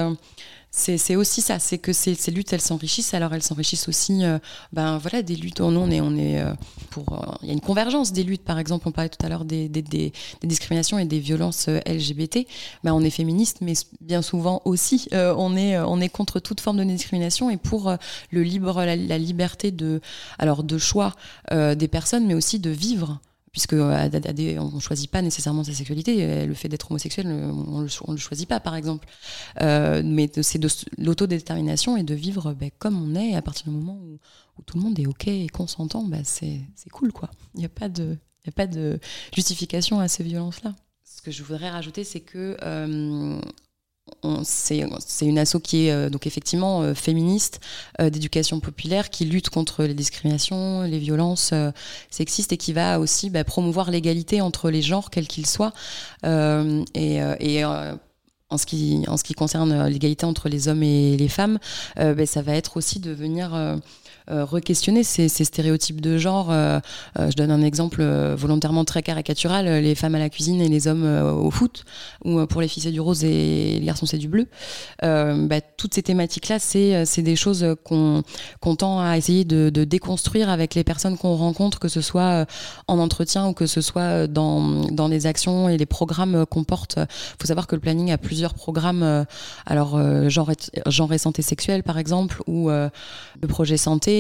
c'est 0.74 1.18
aussi 1.18 1.42
ça, 1.42 1.60
c'est 1.60 1.78
que 1.78 1.92
ces, 1.92 2.16
ces 2.16 2.32
luttes, 2.32 2.54
elles 2.54 2.62
s'enrichissent. 2.62 3.14
Alors 3.14 3.34
elles 3.34 3.44
s'enrichissent 3.44 3.90
aussi, 3.90 4.24
euh, 4.24 4.40
ben 4.72 4.98
voilà, 5.00 5.22
des 5.22 5.36
luttes. 5.36 5.60
On, 5.60 5.92
est, 5.92 6.00
on 6.00 6.16
est 6.16 6.40
euh, 6.40 6.54
pour. 6.92 7.12
euh, 7.12 7.36
Il 7.42 7.48
y 7.48 7.50
a 7.52 7.54
une 7.54 7.60
convergence 7.60 8.14
des 8.14 8.24
luttes. 8.24 8.44
Par 8.44 8.58
exemple, 8.58 8.88
on 8.88 8.92
parlait 8.94 9.10
tout 9.10 9.24
à 9.26 9.28
l'heure 9.30 9.44
des, 9.44 9.68
des, 9.68 9.82
des- 9.82 10.14
discriminations 10.44 10.98
et 10.98 11.04
des 11.06 11.20
violences 11.20 11.68
LGBT. 11.68 12.48
Ben 12.86 12.94
on 12.94 13.02
est 13.02 13.10
féministe, 13.10 13.58
mais 13.62 13.74
bien 14.00 14.22
souvent 14.22 14.62
aussi, 14.64 15.10
on 15.14 15.58
est, 15.58 15.78
on 15.80 16.00
est 16.00 16.10
contre 16.10 16.40
toute 16.40 16.62
forme 16.62 16.78
de 16.78 16.84
discrimination 16.86 17.50
et 17.50 17.58
pour 17.58 17.94
le 18.32 18.42
libre, 18.44 18.84
la, 18.86 18.96
la 18.96 19.18
liberté 19.18 19.72
de, 19.72 20.00
alors 20.40 20.64
de 20.64 20.78
choix 20.78 21.14
des 21.52 21.88
personnes, 21.90 22.26
mais 22.26 22.34
aussi 22.34 22.60
de 22.60 22.70
vivre 22.70 23.20
puisque 23.52 23.74
euh, 23.74 24.58
on 24.60 24.72
ne 24.76 24.80
choisit 24.80 25.10
pas 25.12 25.22
nécessairement 25.22 25.64
sa 25.64 25.74
sexualité. 25.74 26.24
Euh, 26.24 26.46
Le 26.46 26.54
fait 26.54 26.70
d'être 26.70 26.90
homosexuel, 26.90 27.28
euh, 27.28 27.52
on 27.52 27.80
ne 27.80 28.14
le, 28.14 28.18
choisit 28.18 28.48
pas, 28.48 28.60
par 28.60 28.76
exemple. 28.76 29.08
Mais 29.60 30.30
c'est 30.42 30.60
de 30.60 30.70
l'autodétermination 30.98 31.98
et 31.98 32.04
de 32.04 32.14
vivre 32.14 32.54
ben, 32.54 32.70
comme 32.80 33.02
on 33.02 33.16
est. 33.16 33.36
À 33.36 33.42
partir 33.42 33.66
du 33.66 33.72
moment 33.72 34.00
où, 34.02 34.20
tout 34.66 34.78
le 34.78 34.84
monde 34.84 35.00
est 35.00 35.08
OK 35.08 35.28
et 35.28 35.48
consentant, 35.50 36.04
ben, 36.04 36.24
c'est 36.24 36.62
cool. 36.92 37.12
quoi. 37.12 37.30
Il 37.56 37.60
n'y 37.60 37.66
a, 37.66 37.70
pas 37.70 37.90
de- 37.90 38.18
a 38.48 38.52
pas 38.52 38.68
de 38.68 39.00
justification 39.34 40.00
à 40.00 40.08
ces 40.08 40.24
violences-là. 40.24 40.76
Ce 41.04 41.22
que 41.22 41.32
je 41.32 41.44
voudrais 41.44 41.70
rajouter, 41.70 42.04
c'est 42.04 42.20
que 42.22 42.56
c'est 44.44 44.86
une 45.22 45.38
asso 45.38 45.58
qui 45.64 45.88
est 45.88 45.92
euh, 45.92 46.10
donc 46.10 46.28
effectivement 46.28 46.82
euh, 46.82 46.94
féministe, 46.94 47.60
euh, 48.00 48.10
d'éducation 48.10 48.60
populaire, 48.60 49.10
qui 49.10 49.26
lutte 49.26 49.50
contre 49.50 49.84
les 49.84 49.94
discriminations, 49.94 50.84
les 50.84 51.00
violences 51.00 51.54
sexistes 52.10 52.54
et 52.54 52.58
qui 52.58 52.74
va 52.74 53.00
aussi 53.00 53.30
bah, 53.30 53.44
promouvoir 53.44 53.92
l'égalité 53.92 54.42
entre 54.42 54.70
les 54.70 54.82
genres, 54.82 55.10
quels 55.10 55.28
qu'ils 55.28 55.48
soient. 55.48 55.74
Et 56.24 57.64
en 58.54 58.58
ce, 58.58 58.66
qui, 58.66 59.06
en 59.08 59.16
ce 59.16 59.24
qui 59.24 59.34
concerne 59.34 59.88
l'égalité 59.88 60.26
entre 60.26 60.50
les 60.50 60.68
hommes 60.68 60.84
et 60.84 61.16
les 61.18 61.30
femmes, 61.30 61.58
ben, 61.96 62.26
ça 62.26 62.42
va 62.42 62.56
être 62.56 62.78
aussi 62.78 63.00
de 63.00 63.12
venir 63.12 63.80
re-questionner 64.28 65.04
ces, 65.04 65.28
stéréotypes 65.30 66.02
de 66.02 66.18
genre. 66.18 66.52
Euh, 66.52 66.80
euh, 67.20 67.30
je 67.30 67.36
donne 67.36 67.52
un 67.52 67.62
exemple 67.62 68.02
euh, 68.02 68.36
volontairement 68.36 68.86
très 68.86 69.02
caricatural, 69.02 69.68
euh, 69.68 69.82
les 69.82 69.96
femmes 69.96 70.16
à 70.16 70.20
la 70.20 70.30
cuisine 70.30 70.62
et 70.62 70.70
les 70.70 70.88
hommes 70.88 71.04
euh, 71.04 71.32
au 71.32 71.52
foot, 71.52 71.84
ou 72.24 72.40
euh, 72.40 72.46
pour 72.46 72.62
les 72.62 72.68
filles 72.68 72.84
c'est 72.84 72.92
du 72.92 73.02
rose 73.02 73.24
et 73.24 73.80
les 73.80 73.86
garçons 73.86 74.06
c'est 74.06 74.18
du 74.18 74.28
bleu. 74.28 74.48
Euh, 75.04 75.48
bah, 75.48 75.62
toutes 75.62 75.94
ces 75.94 76.04
thématiques-là, 76.04 76.60
c'est 76.60 76.96
euh, 76.96 77.22
des 77.22 77.36
choses 77.36 77.66
qu'on 77.84 78.24
tend 78.78 79.00
à 79.00 79.18
essayer 79.18 79.46
de, 79.46 79.70
déconstruire 79.84 80.50
avec 80.50 80.76
les 80.76 80.84
personnes 80.84 81.18
qu'on 81.18 81.36
rencontre, 81.36 81.80
que 81.80 81.88
ce 81.88 82.02
soit 82.02 82.22
euh, 82.22 82.46
en 82.88 83.00
entretien 83.00 83.48
ou 83.48 83.54
que 83.54 83.66
ce 83.66 83.82
soit 83.82 84.02
euh, 84.02 84.28
dans, 84.28 84.86
dans 84.92 85.08
les 85.08 85.26
actions 85.26 85.70
et 85.70 85.78
les 85.78 85.86
programmes 85.86 86.36
euh, 86.36 86.46
qu'on 86.46 86.64
porte. 86.64 86.96
Il 86.98 87.42
faut 87.42 87.48
savoir 87.48 87.68
que 87.68 87.76
le 87.76 87.82
planning 87.82 88.12
a 88.12 88.18
plusieurs 88.18 88.54
programmes, 88.54 89.04
euh, 89.04 89.24
alors 89.66 89.96
euh, 89.96 90.30
genre, 90.30 90.52
genre 90.88 91.14
et 91.14 91.18
santé 91.18 91.42
sexuelle 91.42 91.84
par 91.84 91.98
exemple, 91.98 92.42
ou 92.48 92.70
euh, 92.70 92.90
le 93.42 93.48
projet 93.48 93.78
santé, 93.78 94.11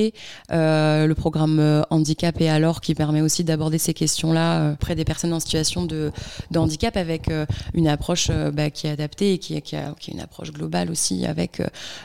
euh, 0.52 1.08
le 1.08 1.16
programme 1.16 1.60
euh, 1.60 1.82
handicap 1.90 2.40
et 2.42 2.50
alors 2.50 2.82
qui 2.82 2.96
permet 2.96 3.22
aussi 3.22 3.44
d'aborder 3.44 3.78
ces 3.78 3.94
questions-là 3.94 4.62
euh, 4.62 4.74
auprès 4.74 4.96
des 4.96 5.06
personnes 5.06 5.34
en 5.34 5.40
situation 5.40 5.86
de, 5.86 6.12
handicap 6.56 6.98
avec 6.98 7.30
une 7.74 7.88
approche 7.88 8.30
bah, 8.54 8.70
qui 8.70 8.88
est 8.88 8.92
adaptée 8.92 9.34
et 9.34 9.38
qui, 9.40 9.60
qui, 9.62 9.76
a, 9.76 9.90
est 9.90 10.08
une 10.08 10.20
approche 10.20 10.52
globale 10.52 10.92
aussi 10.92 11.26
avec 11.26 11.62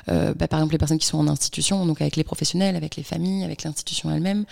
bah, 0.07 0.49
par 0.49 0.61
exemple 0.61 0.73
les 0.73 0.79
personnes 0.79 0.99
qui 0.99 1.07
sont 1.07 1.19
en 1.19 1.29
institution, 1.29 1.85
donc 1.85 2.01
avec 2.01 2.17
les 2.17 2.25
professionnels, 2.25 2.77
avec 2.77 2.97
les 2.97 3.03
familles, 3.03 3.45
avec 3.45 3.65
l'institution 3.65 4.11
elle-même, 4.11 4.45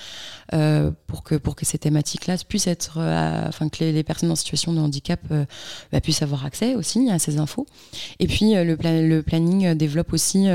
pour 1.06 1.22
que 1.22 1.36
pour 1.36 1.54
que 1.54 1.64
ces 1.64 1.78
thématiques-là 1.78 2.36
puissent 2.46 2.66
être, 2.66 2.98
enfin 3.48 3.68
que 3.68 3.84
les, 3.84 4.02
personnes 4.02 4.30
en 4.30 4.36
situation 4.36 4.72
de 4.72 4.80
handicap 4.80 5.20
bah, 5.92 6.00
puissent 6.00 6.22
avoir 6.22 6.44
accès 6.44 6.74
aussi 6.74 7.08
à 7.10 7.18
ces 7.18 7.38
infos. 7.38 7.66
Et 8.18 8.26
puis 8.26 8.54
le, 8.54 8.76
pla- 8.76 9.00
le 9.00 9.22
planning 9.22 9.74
développe 9.74 10.12
aussi 10.12 10.48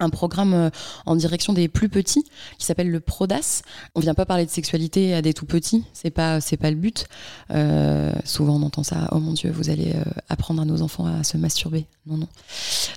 un 0.00 0.10
programme 0.10 0.54
euh, 0.54 0.70
en 1.06 1.14
direction 1.14 1.52
des 1.52 1.68
plus 1.68 1.88
petits 1.88 2.24
qui 2.58 2.66
s'appelle 2.66 2.90
le 2.90 3.00
Prodas. 3.00 3.62
On 3.94 4.00
vient 4.00 4.14
pas 4.14 4.26
parler 4.26 4.46
de 4.46 4.50
sexualité 4.50 5.14
à 5.14 5.22
des 5.22 5.34
tout 5.34 5.46
petits, 5.46 5.84
c'est 5.92 6.10
pas 6.10 6.40
c'est 6.40 6.56
pas 6.56 6.70
le 6.70 6.76
but. 6.76 7.06
Euh, 7.50 8.12
souvent 8.24 8.56
on 8.56 8.62
entend 8.62 8.82
ça, 8.82 9.08
oh 9.12 9.20
mon 9.20 9.32
dieu, 9.32 9.50
vous 9.50 9.70
allez 9.70 9.92
euh, 9.94 10.02
apprendre 10.28 10.62
à 10.62 10.64
nos 10.64 10.82
enfants 10.82 11.06
à 11.06 11.22
se 11.22 11.36
masturber. 11.36 11.86
Non 12.16 12.28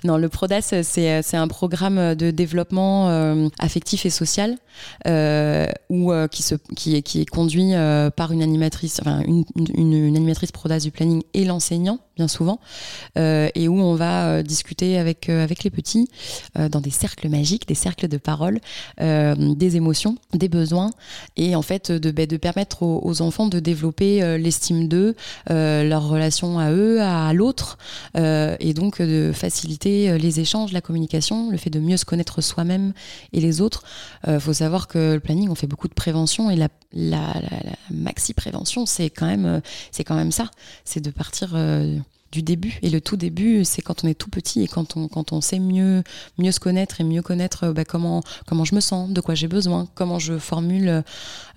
non. 0.02 0.16
Le 0.16 0.28
Prodas 0.28 0.70
euh, 0.72 0.82
c'est 0.82 1.36
un 1.36 1.48
programme 1.48 2.14
de 2.14 2.30
développement 2.30 3.08
euh, 3.08 3.48
affectif 3.58 4.04
et 4.06 4.10
social 4.10 4.56
euh, 5.06 5.66
qui 6.30 6.42
se 6.42 6.56
qui 6.74 6.96
est 6.96 7.02
qui 7.02 7.20
est 7.20 7.26
conduit 7.26 7.72
par 8.16 8.32
une 8.32 8.42
animatrice, 8.42 8.98
enfin 9.00 9.22
une, 9.26 9.44
une, 9.74 10.16
animatrice 10.16 10.52
Prodas 10.52 10.80
du 10.80 10.90
planning 10.90 11.22
et 11.32 11.44
l'enseignant 11.44 12.00
bien 12.16 12.28
souvent 12.28 12.60
et 13.16 13.68
où 13.68 13.80
on 13.80 13.94
va 13.94 14.42
discuter 14.42 14.98
avec 14.98 15.28
avec 15.28 15.64
les 15.64 15.70
petits 15.70 16.08
dans 16.54 16.80
des 16.80 16.90
cercles 16.90 17.28
magiques, 17.28 17.66
des 17.68 17.74
cercles 17.74 18.08
de 18.08 18.18
parole, 18.18 18.60
des 18.98 19.76
émotions, 19.76 20.16
des 20.32 20.48
besoins, 20.48 20.90
et 21.36 21.56
en 21.56 21.62
fait 21.62 21.90
de, 21.90 22.10
ben, 22.10 22.26
de 22.26 22.36
permettre 22.36 22.82
aux, 22.82 23.22
enfants 23.22 23.46
de 23.46 23.60
développer 23.60 24.38
l'estime 24.38 24.88
d'eux, 24.88 25.14
leur 25.48 26.08
relation 26.08 26.58
à 26.58 26.70
eux, 26.72 27.00
à, 27.00 27.32
l'autre, 27.32 27.78
euh, 28.16 28.56
et 28.60 28.74
donc 28.74 29.00
de 29.06 29.32
faciliter 29.32 30.10
euh, 30.10 30.18
les 30.18 30.40
échanges, 30.40 30.72
la 30.72 30.80
communication, 30.80 31.50
le 31.50 31.56
fait 31.56 31.70
de 31.70 31.80
mieux 31.80 31.96
se 31.96 32.04
connaître 32.04 32.40
soi-même 32.40 32.92
et 33.32 33.40
les 33.40 33.60
autres. 33.60 33.82
Il 34.26 34.40
faut 34.40 34.52
savoir 34.52 34.88
que 34.88 35.14
le 35.14 35.20
planning, 35.20 35.48
on 35.50 35.54
fait 35.54 35.66
beaucoup 35.66 35.88
de 35.88 35.94
prévention, 35.94 36.50
et 36.50 36.56
la, 36.56 36.68
la, 36.92 37.34
la, 37.34 37.60
la 37.64 37.76
maxi 37.90 38.34
prévention, 38.34 38.86
c'est 38.86 39.10
quand 39.10 39.26
même, 39.26 39.46
euh, 39.46 39.60
quand 40.06 40.14
même 40.14 40.32
ça, 40.32 40.50
c'est 40.84 41.00
de 41.00 41.10
partir. 41.10 41.52
euh, 41.54 41.98
du 42.34 42.42
début 42.42 42.78
et 42.82 42.90
le 42.90 43.00
tout 43.00 43.16
début 43.16 43.64
c'est 43.64 43.80
quand 43.80 44.02
on 44.02 44.08
est 44.08 44.14
tout 44.18 44.28
petit 44.28 44.62
et 44.62 44.66
quand 44.66 44.96
on 44.96 45.06
quand 45.06 45.32
on 45.32 45.40
sait 45.40 45.60
mieux 45.60 46.02
mieux 46.36 46.50
se 46.50 46.58
connaître 46.58 47.00
et 47.00 47.04
mieux 47.04 47.22
connaître 47.22 47.66
euh, 47.66 47.72
bah, 47.72 47.84
comment 47.84 48.24
comment 48.44 48.64
je 48.64 48.74
me 48.74 48.80
sens 48.80 49.08
de 49.10 49.20
quoi 49.20 49.36
j'ai 49.36 49.46
besoin 49.46 49.86
comment 49.94 50.18
je 50.18 50.36
formule 50.36 50.88
euh, 50.88 51.02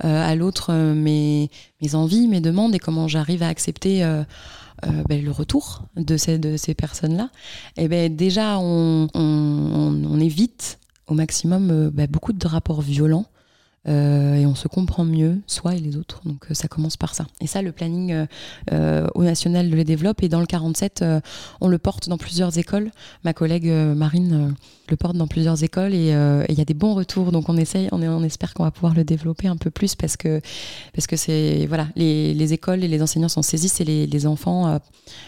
à 0.04 0.36
l'autre 0.36 0.72
euh, 0.72 0.94
mes 0.94 1.50
mes 1.82 1.96
envies 1.96 2.28
mes 2.28 2.42
demandes 2.42 2.76
et 2.76 2.80
comment 2.80 3.08
j'arrive 3.08 3.42
à 3.42 3.48
accepter 3.48 4.04
euh, 4.04 4.24
euh, 4.86 5.04
ben, 5.10 5.24
le 5.24 5.32
retour 5.32 5.84
de 5.96 6.18
ces 6.18 6.38
de 6.38 6.58
ces 6.58 6.74
personnes 6.74 7.18
là 7.18 7.30
et 7.78 7.88
ben 7.88 8.16
déjà 8.16 8.60
on, 8.60 9.08
on, 9.14 9.20
on, 9.20 10.06
on 10.06 10.20
évite 10.20 10.80
au 11.08 11.14
maximum 11.14 11.72
euh, 11.72 11.90
ben, 11.92 12.08
beaucoup 12.08 12.34
de 12.34 12.48
rapports 12.48 12.82
violents 12.82 13.26
euh, 13.88 14.36
et 14.36 14.46
on 14.46 14.56
se 14.56 14.68
comprend 14.68 15.06
mieux, 15.06 15.42
soi 15.48 15.76
et 15.76 15.80
les 15.80 15.96
autres. 15.96 16.22
Donc 16.26 16.48
euh, 16.50 16.54
ça 16.54 16.68
commence 16.68 16.98
par 16.98 17.16
ça. 17.16 17.26
Et 17.42 17.48
ça, 17.48 17.62
le 17.62 17.72
planning 17.72 18.26
euh, 18.72 19.08
au 19.16 19.24
national 19.24 19.70
le 19.70 19.84
développe. 19.84 20.24
Et 20.24 20.30
dans 20.30 20.40
le 20.40 20.46
47, 20.46 21.02
euh, 21.02 21.22
on 21.62 21.68
le 21.68 21.78
porte 21.78 22.10
dans 22.10 22.18
plusieurs 22.18 22.58
écoles. 22.58 22.92
Ma 23.24 23.34
collègue 23.34 23.68
Marine 23.68 24.56
le 24.90 24.96
porte 24.96 25.16
dans 25.16 25.28
plusieurs 25.28 25.64
écoles 25.64 25.94
et 25.94 26.12
il 26.50 26.56
y 26.56 26.62
a 26.62 26.66
des 26.66 26.74
bons 26.74 26.94
retours. 26.94 27.32
Donc 27.32 27.50
on 27.50 27.58
essaye, 27.58 27.90
on, 27.92 28.24
espère 28.24 28.54
qu'on 28.54 28.64
va 28.64 28.72
pouvoir 28.72 28.94
le 28.94 29.04
développer 29.04 29.48
un 29.48 29.58
peu 29.58 29.70
plus 29.70 29.96
parce 29.96 30.18
que 30.18 30.42
parce 30.94 31.08
que 31.08 31.66
voilà, 31.68 31.88
les, 31.96 32.34
les 32.34 32.54
écoles 32.54 32.84
et 32.84 32.88
les 32.88 33.02
enseignants 33.02 33.30
s'en 33.30 33.42
saisissent 33.42 33.82
et 33.82 33.86
les, 33.86 34.08
les 34.08 34.28
enfants 34.28 34.80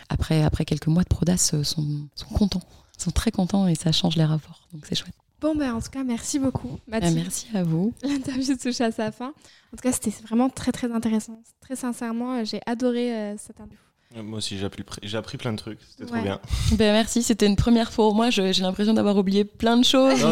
après 0.09 0.43
après 0.43 0.65
quelques 0.65 0.87
mois 0.87 1.03
de 1.03 1.09
prodas 1.09 1.37
sont, 1.37 1.63
sont 1.63 2.33
contents, 2.33 2.63
sont 2.97 3.11
très 3.11 3.31
contents 3.31 3.67
et 3.67 3.75
ça 3.75 3.91
change 3.91 4.15
les 4.15 4.25
rapports. 4.25 4.61
Donc 4.73 4.85
c'est 4.87 4.95
chouette. 4.95 5.15
Bon, 5.41 5.55
ben, 5.55 5.73
en 5.73 5.81
tout 5.81 5.89
cas, 5.89 6.03
merci 6.03 6.37
beaucoup, 6.39 6.79
Ah, 6.87 6.91
Mathilde. 6.99 7.15
merci 7.15 7.47
à 7.53 7.63
vous. 7.63 7.93
L'interview 8.03 8.55
touche 8.57 8.81
à 8.81 8.91
sa 8.91 9.11
fin. 9.11 9.27
En 9.27 9.77
tout 9.77 9.81
cas, 9.83 9.91
c'était 9.91 10.11
vraiment 10.23 10.49
très, 10.49 10.71
très 10.71 10.91
intéressant. 10.91 11.41
Très 11.61 11.75
sincèrement, 11.75 12.43
j'ai 12.43 12.59
adoré 12.65 13.13
euh, 13.15 13.35
cette 13.37 13.59
interview. 13.61 13.77
Moi 14.15 14.39
aussi, 14.39 14.57
j'ai 14.57 14.65
appris, 14.65 14.83
j'ai 15.03 15.17
appris 15.17 15.37
plein 15.37 15.51
de 15.51 15.57
trucs. 15.57 15.77
C'était 15.91 16.11
trop 16.11 16.19
bien. 16.19 16.39
Ben, 16.71 16.93
merci, 16.93 17.21
c'était 17.21 17.45
une 17.45 17.55
première 17.55 17.91
fois 17.93 18.05
pour 18.07 18.15
moi. 18.15 18.31
Je- 18.31 18.51
J'ai 18.51 18.63
l'impression 18.63 18.95
d'avoir 18.95 19.15
oublié 19.15 19.45
plein 19.45 19.77
de 19.77 19.85
choses, 19.85 20.25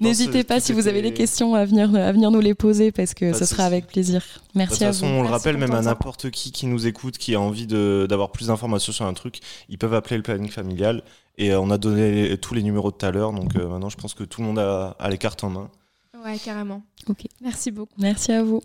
n'hésitez 0.00 0.44
pas 0.44 0.60
si 0.60 0.72
vous 0.72 0.86
avez 0.86 1.02
des 1.02 1.12
questions 1.12 1.56
à 1.56 1.64
venir, 1.64 1.92
à 1.96 2.12
venir 2.12 2.30
nous 2.30 2.38
les 2.40 2.54
poser 2.54 2.92
parce 2.92 3.12
que 3.12 3.32
ce 3.32 3.40
de 3.40 3.44
sera 3.44 3.64
avec 3.64 3.88
plaisir. 3.88 4.20
De 4.54 4.58
Merci 4.58 4.74
toute 4.74 4.82
à 4.82 4.86
façon, 4.92 5.08
vous. 5.08 5.14
on 5.14 5.22
le 5.22 5.28
rappelle 5.28 5.56
même 5.56 5.72
à 5.72 5.82
n'importe 5.82 6.30
qui 6.30 6.52
qui 6.52 6.66
nous 6.66 6.86
écoute, 6.86 7.18
qui 7.18 7.34
a 7.34 7.40
envie 7.40 7.66
de- 7.66 8.06
d'avoir 8.08 8.30
plus 8.30 8.46
d'informations 8.46 8.92
sur 8.92 9.04
un 9.04 9.14
truc, 9.14 9.40
ils 9.68 9.76
peuvent 9.78 9.94
appeler 9.94 10.16
le 10.16 10.22
planning 10.22 10.48
familial. 10.50 11.02
Et 11.38 11.52
euh, 11.52 11.60
on 11.60 11.70
a 11.70 11.78
donné 11.78 12.36
tous 12.38 12.54
les 12.54 12.62
numéros 12.62 12.92
tout 12.92 13.04
à 13.04 13.10
l'heure, 13.10 13.32
donc 13.32 13.56
euh, 13.56 13.66
maintenant 13.66 13.88
je 13.88 13.96
pense 13.96 14.14
que 14.14 14.22
tout 14.22 14.42
le 14.42 14.46
monde 14.46 14.60
a, 14.60 14.94
a 14.98 15.10
les 15.10 15.18
cartes 15.18 15.42
en 15.42 15.50
main. 15.50 15.70
Ouais, 16.24 16.38
carrément. 16.38 16.82
Ok. 17.08 17.24
Merci 17.40 17.70
beaucoup. 17.72 17.94
Merci 17.98 18.30
à 18.30 18.42
vous. 18.44 18.60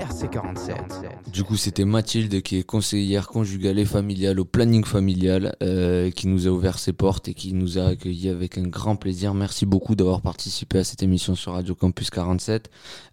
RC47. 0.00 1.30
Du 1.32 1.44
coup, 1.44 1.56
c'était 1.56 1.84
Mathilde 1.84 2.40
qui 2.42 2.56
est 2.56 2.62
conseillère 2.62 3.28
conjugale 3.28 3.78
et 3.78 3.84
familiale 3.84 4.40
au 4.40 4.44
planning 4.44 4.84
familial, 4.84 5.54
euh, 5.62 6.10
qui 6.10 6.26
nous 6.26 6.46
a 6.46 6.50
ouvert 6.50 6.78
ses 6.78 6.92
portes 6.92 7.28
et 7.28 7.34
qui 7.34 7.52
nous 7.52 7.78
a 7.78 7.84
accueillis 7.84 8.28
avec 8.30 8.58
un 8.58 8.62
grand 8.66 8.96
plaisir. 8.96 9.34
Merci 9.34 9.66
beaucoup 9.66 9.94
d'avoir 9.94 10.22
participé 10.22 10.78
à 10.78 10.84
cette 10.84 11.02
émission 11.02 11.34
sur 11.34 11.52
Radio 11.52 11.74
Campus 11.74 12.10
47. 12.10 12.70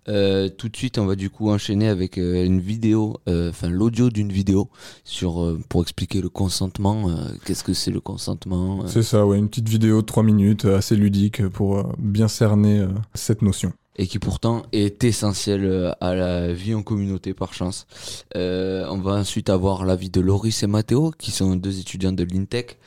Euh, 0.10 0.48
tout 0.48 0.70
de 0.70 0.78
suite, 0.78 0.98
on 0.98 1.06
va 1.06 1.16
du 1.16 1.30
coup 1.30 1.50
enchaîner 1.50 1.90
avec 1.90 2.18
euh, 2.18 2.46
une 2.46 2.62
vidéo, 2.62 3.18
euh, 3.28 3.50
enfin 3.50 3.68
l'audio 3.70 4.10
d'une 4.10 4.32
vidéo 4.32 4.70
sur 5.04 5.44
euh, 5.44 5.60
pour 5.68 5.82
expliquer 5.82 6.22
le 6.22 6.30
consentement. 6.30 7.10
euh, 7.10 7.16
Qu'est-ce 7.46 7.64
que 7.66 7.74
c'est 7.74 7.92
le 7.92 8.00
consentement 8.00 8.84
euh, 8.84 8.88
C'est 8.88 9.04
ça, 9.04 9.26
ouais, 9.26 9.38
une 9.38 9.50
petite 9.50 9.68
vidéo 9.68 10.02
de 10.02 10.06
3 10.06 10.24
minutes, 10.24 10.64
assez 10.66 10.96
ludique 10.96 11.46
pour 11.50 11.78
euh, 11.80 11.84
bien 12.00 12.30
cerner 12.30 12.80
euh, 12.80 12.88
cette 13.14 13.42
notion. 13.42 13.74
Et 13.98 14.07
qui 14.07 14.19
pourtant 14.19 14.64
est 14.72 15.03
essentiel 15.03 15.65
euh, 15.65 15.91
à 16.02 16.14
la 16.14 16.53
vie 16.53 16.76
en 16.76 16.84
communauté 16.84 17.34
par 17.34 17.53
chance. 17.53 17.88
Euh, 18.36 18.86
on 18.90 18.99
va 18.99 19.14
ensuite 19.14 19.49
avoir 19.49 19.86
l'avis 19.86 20.10
de 20.10 20.22
Loris 20.22 20.64
et 20.64 20.68
Mathéo, 20.68 21.11
qui 21.18 21.32
sont 21.32 21.56
deux 21.56 21.80
étudiants 21.80 22.11
de 22.11 22.24
l'INTEC. 22.24 22.78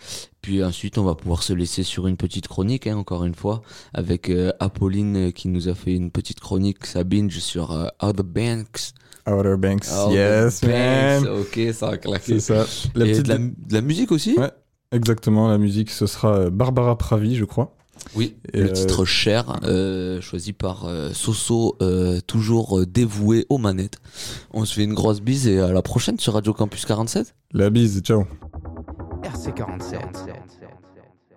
Puis 0.40 0.64
ensuite, 0.64 0.98
on 0.98 1.04
va 1.04 1.14
pouvoir 1.14 1.42
se 1.42 1.52
laisser 1.52 1.82
sur 1.82 2.06
une 2.06 2.16
petite 2.16 2.48
chronique, 2.48 2.86
hein, 2.86 2.96
encore 2.96 3.24
une 3.24 3.34
fois, 3.34 3.62
avec 3.92 4.30
euh, 4.30 4.52
Apolline 4.60 5.32
qui 5.32 5.48
nous 5.48 5.68
a 5.68 5.74
fait 5.74 5.94
une 5.94 6.10
petite 6.10 6.40
chronique, 6.40 6.86
sa 6.86 7.04
binge 7.04 7.38
sur 7.38 7.72
euh, 7.72 7.88
Outer 8.02 8.22
Banks. 8.22 8.92
Outer 9.28 9.56
Banks, 9.58 9.86
Outer 10.06 10.14
yes, 10.14 10.60
Banks, 10.62 10.70
man. 10.70 11.28
Ok, 11.40 11.60
ça 11.74 11.90
a 11.90 11.96
claqué. 11.98 12.38
C'est 12.38 12.40
ça. 12.40 12.66
La 12.94 13.04
Et 13.06 13.10
petite... 13.12 13.26
de, 13.26 13.28
la, 13.30 13.38
de 13.38 13.74
la 13.74 13.80
musique 13.82 14.12
aussi 14.12 14.34
Ouais. 14.38 14.50
Exactement, 14.92 15.48
la 15.48 15.58
musique, 15.58 15.90
ce 15.90 16.06
sera 16.06 16.50
Barbara 16.50 16.98
Pravi, 16.98 17.36
je 17.36 17.44
crois. 17.44 17.76
Oui, 18.14 18.36
le 18.52 18.64
euh, 18.64 18.72
titre 18.72 19.04
Cher, 19.04 19.60
euh, 19.62 20.20
choisi 20.20 20.52
par 20.52 20.84
euh, 20.84 21.12
Soso, 21.12 21.76
euh, 21.80 22.20
toujours 22.20 22.86
dévoué 22.86 23.46
aux 23.48 23.58
manettes. 23.58 23.98
On 24.52 24.64
se 24.64 24.74
fait 24.74 24.84
une 24.84 24.94
grosse 24.94 25.20
bise 25.20 25.46
et 25.46 25.60
à 25.60 25.72
la 25.72 25.82
prochaine 25.82 26.18
sur 26.18 26.34
Radio 26.34 26.52
Campus 26.52 26.86
47. 26.86 27.34
La 27.52 27.70
bise, 27.70 28.00
ciao. 28.00 28.26
RC47. 29.22 30.00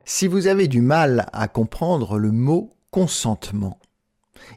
Si 0.06 0.28
vous 0.28 0.48
avez 0.48 0.68
du 0.68 0.82
mal 0.82 1.28
à 1.32 1.48
comprendre 1.48 2.18
le 2.18 2.32
mot 2.32 2.72
consentement, 2.92 3.80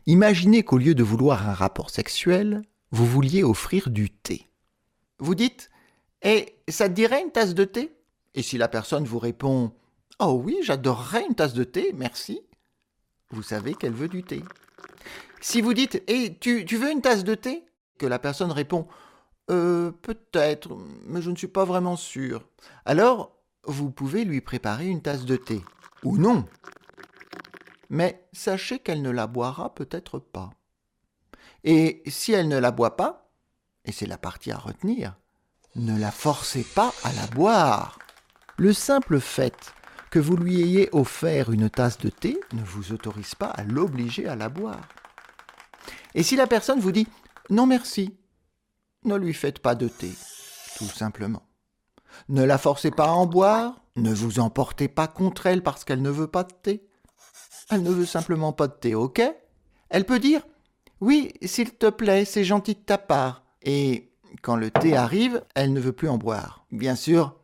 imaginez 0.07 0.63
qu'au 0.63 0.79
lieu 0.79 0.95
de 0.95 1.03
vouloir 1.03 1.49
un 1.49 1.55
rapport 1.55 1.91
sexuel, 1.91 2.63
vous 2.91 3.07
vouliez 3.07 3.45
offrir 3.45 3.91
du 3.91 4.11
thé. 4.11 4.49
Vous 5.19 5.35
dites 5.35 5.71
Et 6.23 6.57
ça 6.69 6.89
te 6.89 6.95
dirait 6.95 7.23
une 7.23 7.31
tasse 7.31 7.55
de 7.55 7.65
thé? 7.65 7.93
Et 8.35 8.43
si 8.43 8.59
la 8.59 8.69
personne 8.69 9.05
vous 9.05 9.19
répond 9.19 9.73
Oh 10.19 10.41
oui, 10.43 10.59
j'adorerais 10.63 11.27
une 11.27 11.35
tasse 11.35 11.53
de 11.53 11.65
thé, 11.65 11.93
merci, 11.95 12.41
vous 13.31 13.43
savez 13.43 13.75
qu'elle 13.75 13.93
veut 13.93 14.09
du 14.09 14.23
thé. 14.23 14.43
Si 15.41 15.61
vous 15.61 15.75
dites 15.75 16.03
Et 16.07 16.37
tu, 16.39 16.65
tu 16.65 16.77
veux 16.77 16.91
une 16.91 17.03
tasse 17.03 17.25
de 17.25 17.35
thé? 17.35 17.65
Que 17.99 18.07
la 18.07 18.19
personne 18.19 18.53
répond 18.53 18.87
Euh, 19.51 19.93
peut-être, 19.93 20.77
mais 21.05 21.23
je 21.23 21.31
ne 21.31 21.37
suis 21.37 21.49
pas 21.49 21.65
vraiment 21.65 21.97
sûr. 21.97 22.49
Alors, 22.85 23.37
vous 23.65 23.91
pouvez 23.91 24.25
lui 24.25 24.41
préparer 24.41 24.87
une 24.89 25.03
tasse 25.03 25.25
de 25.25 25.37
thé. 25.37 25.63
Ou 26.03 26.19
non. 26.19 26.47
Mais 27.91 28.27
sachez 28.33 28.79
qu'elle 28.81 29.03
ne 29.03 29.11
la 29.11 29.27
boira 29.27 29.75
peut-être 29.75 30.19
pas. 30.19 30.51
Et 31.63 32.03
si 32.07 32.33
elle 32.33 32.49
ne 32.49 32.59
la 32.59 32.71
boit 32.71 32.97
pas, 32.97 33.31
et 33.85 33.93
c'est 33.93 34.07
la 34.07 34.19
partie 34.19 34.51
à 34.51 34.59
retenir, 34.59 35.15
ne 35.77 35.99
la 35.99 36.11
forcez 36.11 36.65
pas 36.65 36.93
à 37.05 37.13
la 37.13 37.27
boire. 37.29 37.99
Le 38.57 38.73
simple 38.73 39.21
fait 39.21 39.75
que 40.11 40.19
vous 40.19 40.37
lui 40.37 40.61
ayez 40.61 40.89
offert 40.93 41.51
une 41.51 41.69
tasse 41.69 41.99
de 41.99 42.09
thé 42.09 42.39
ne 42.53 42.63
vous 42.63 42.93
autorise 42.93 43.35
pas 43.35 43.49
à 43.49 43.65
l'obliger 43.65 44.27
à 44.27 44.37
la 44.37 44.49
boire. 44.49 44.89
Et 46.15 46.23
si 46.23 46.37
la 46.37 46.47
personne 46.47 46.81
vous 46.81 46.93
dit 46.93 47.07
non 47.51 47.67
merci, 47.67 48.17
ne 49.05 49.17
lui 49.17 49.35
faites 49.35 49.61
pas 49.61 49.75
de 49.75 49.89
thé, 49.89 50.11
tout 50.77 50.87
simplement. 50.87 51.43
Ne 52.29 52.43
la 52.43 52.59
forcez 52.59 52.91
pas 52.91 53.07
à 53.07 53.13
en 53.13 53.27
boire, 53.27 53.83
ne 53.97 54.13
vous 54.13 54.41
emportez 54.41 54.89
pas 54.89 55.07
contre 55.07 55.47
elle 55.47 55.63
parce 55.63 55.85
qu'elle 55.85 56.03
ne 56.03 56.11
veut 56.11 56.27
pas 56.27 56.45
de 56.45 56.53
thé. 56.53 56.89
Elle 57.71 57.83
ne 57.83 57.91
veut 57.91 58.07
simplement 58.07 58.53
pas 58.53 58.69
de 58.69 58.75
thé, 58.75 58.95
ok? 58.95 59.23
Elle 59.89 60.05
peut 60.05 60.19
dire 60.19 60.43
Oui, 61.01 61.33
s'il 61.43 61.73
te 61.73 61.91
plaît, 61.91 62.25
c'est 62.25 62.45
gentil 62.45 62.75
de 62.75 62.81
ta 62.81 62.99
part. 62.99 63.45
Et 63.63 64.13
quand 64.43 64.57
le 64.57 64.71
thé 64.71 64.97
arrive, 64.97 65.43
elle 65.55 65.73
ne 65.73 65.81
veut 65.81 65.93
plus 65.93 66.09
en 66.09 66.19
boire. 66.19 66.67
Bien 66.71 66.95
sûr, 66.95 67.37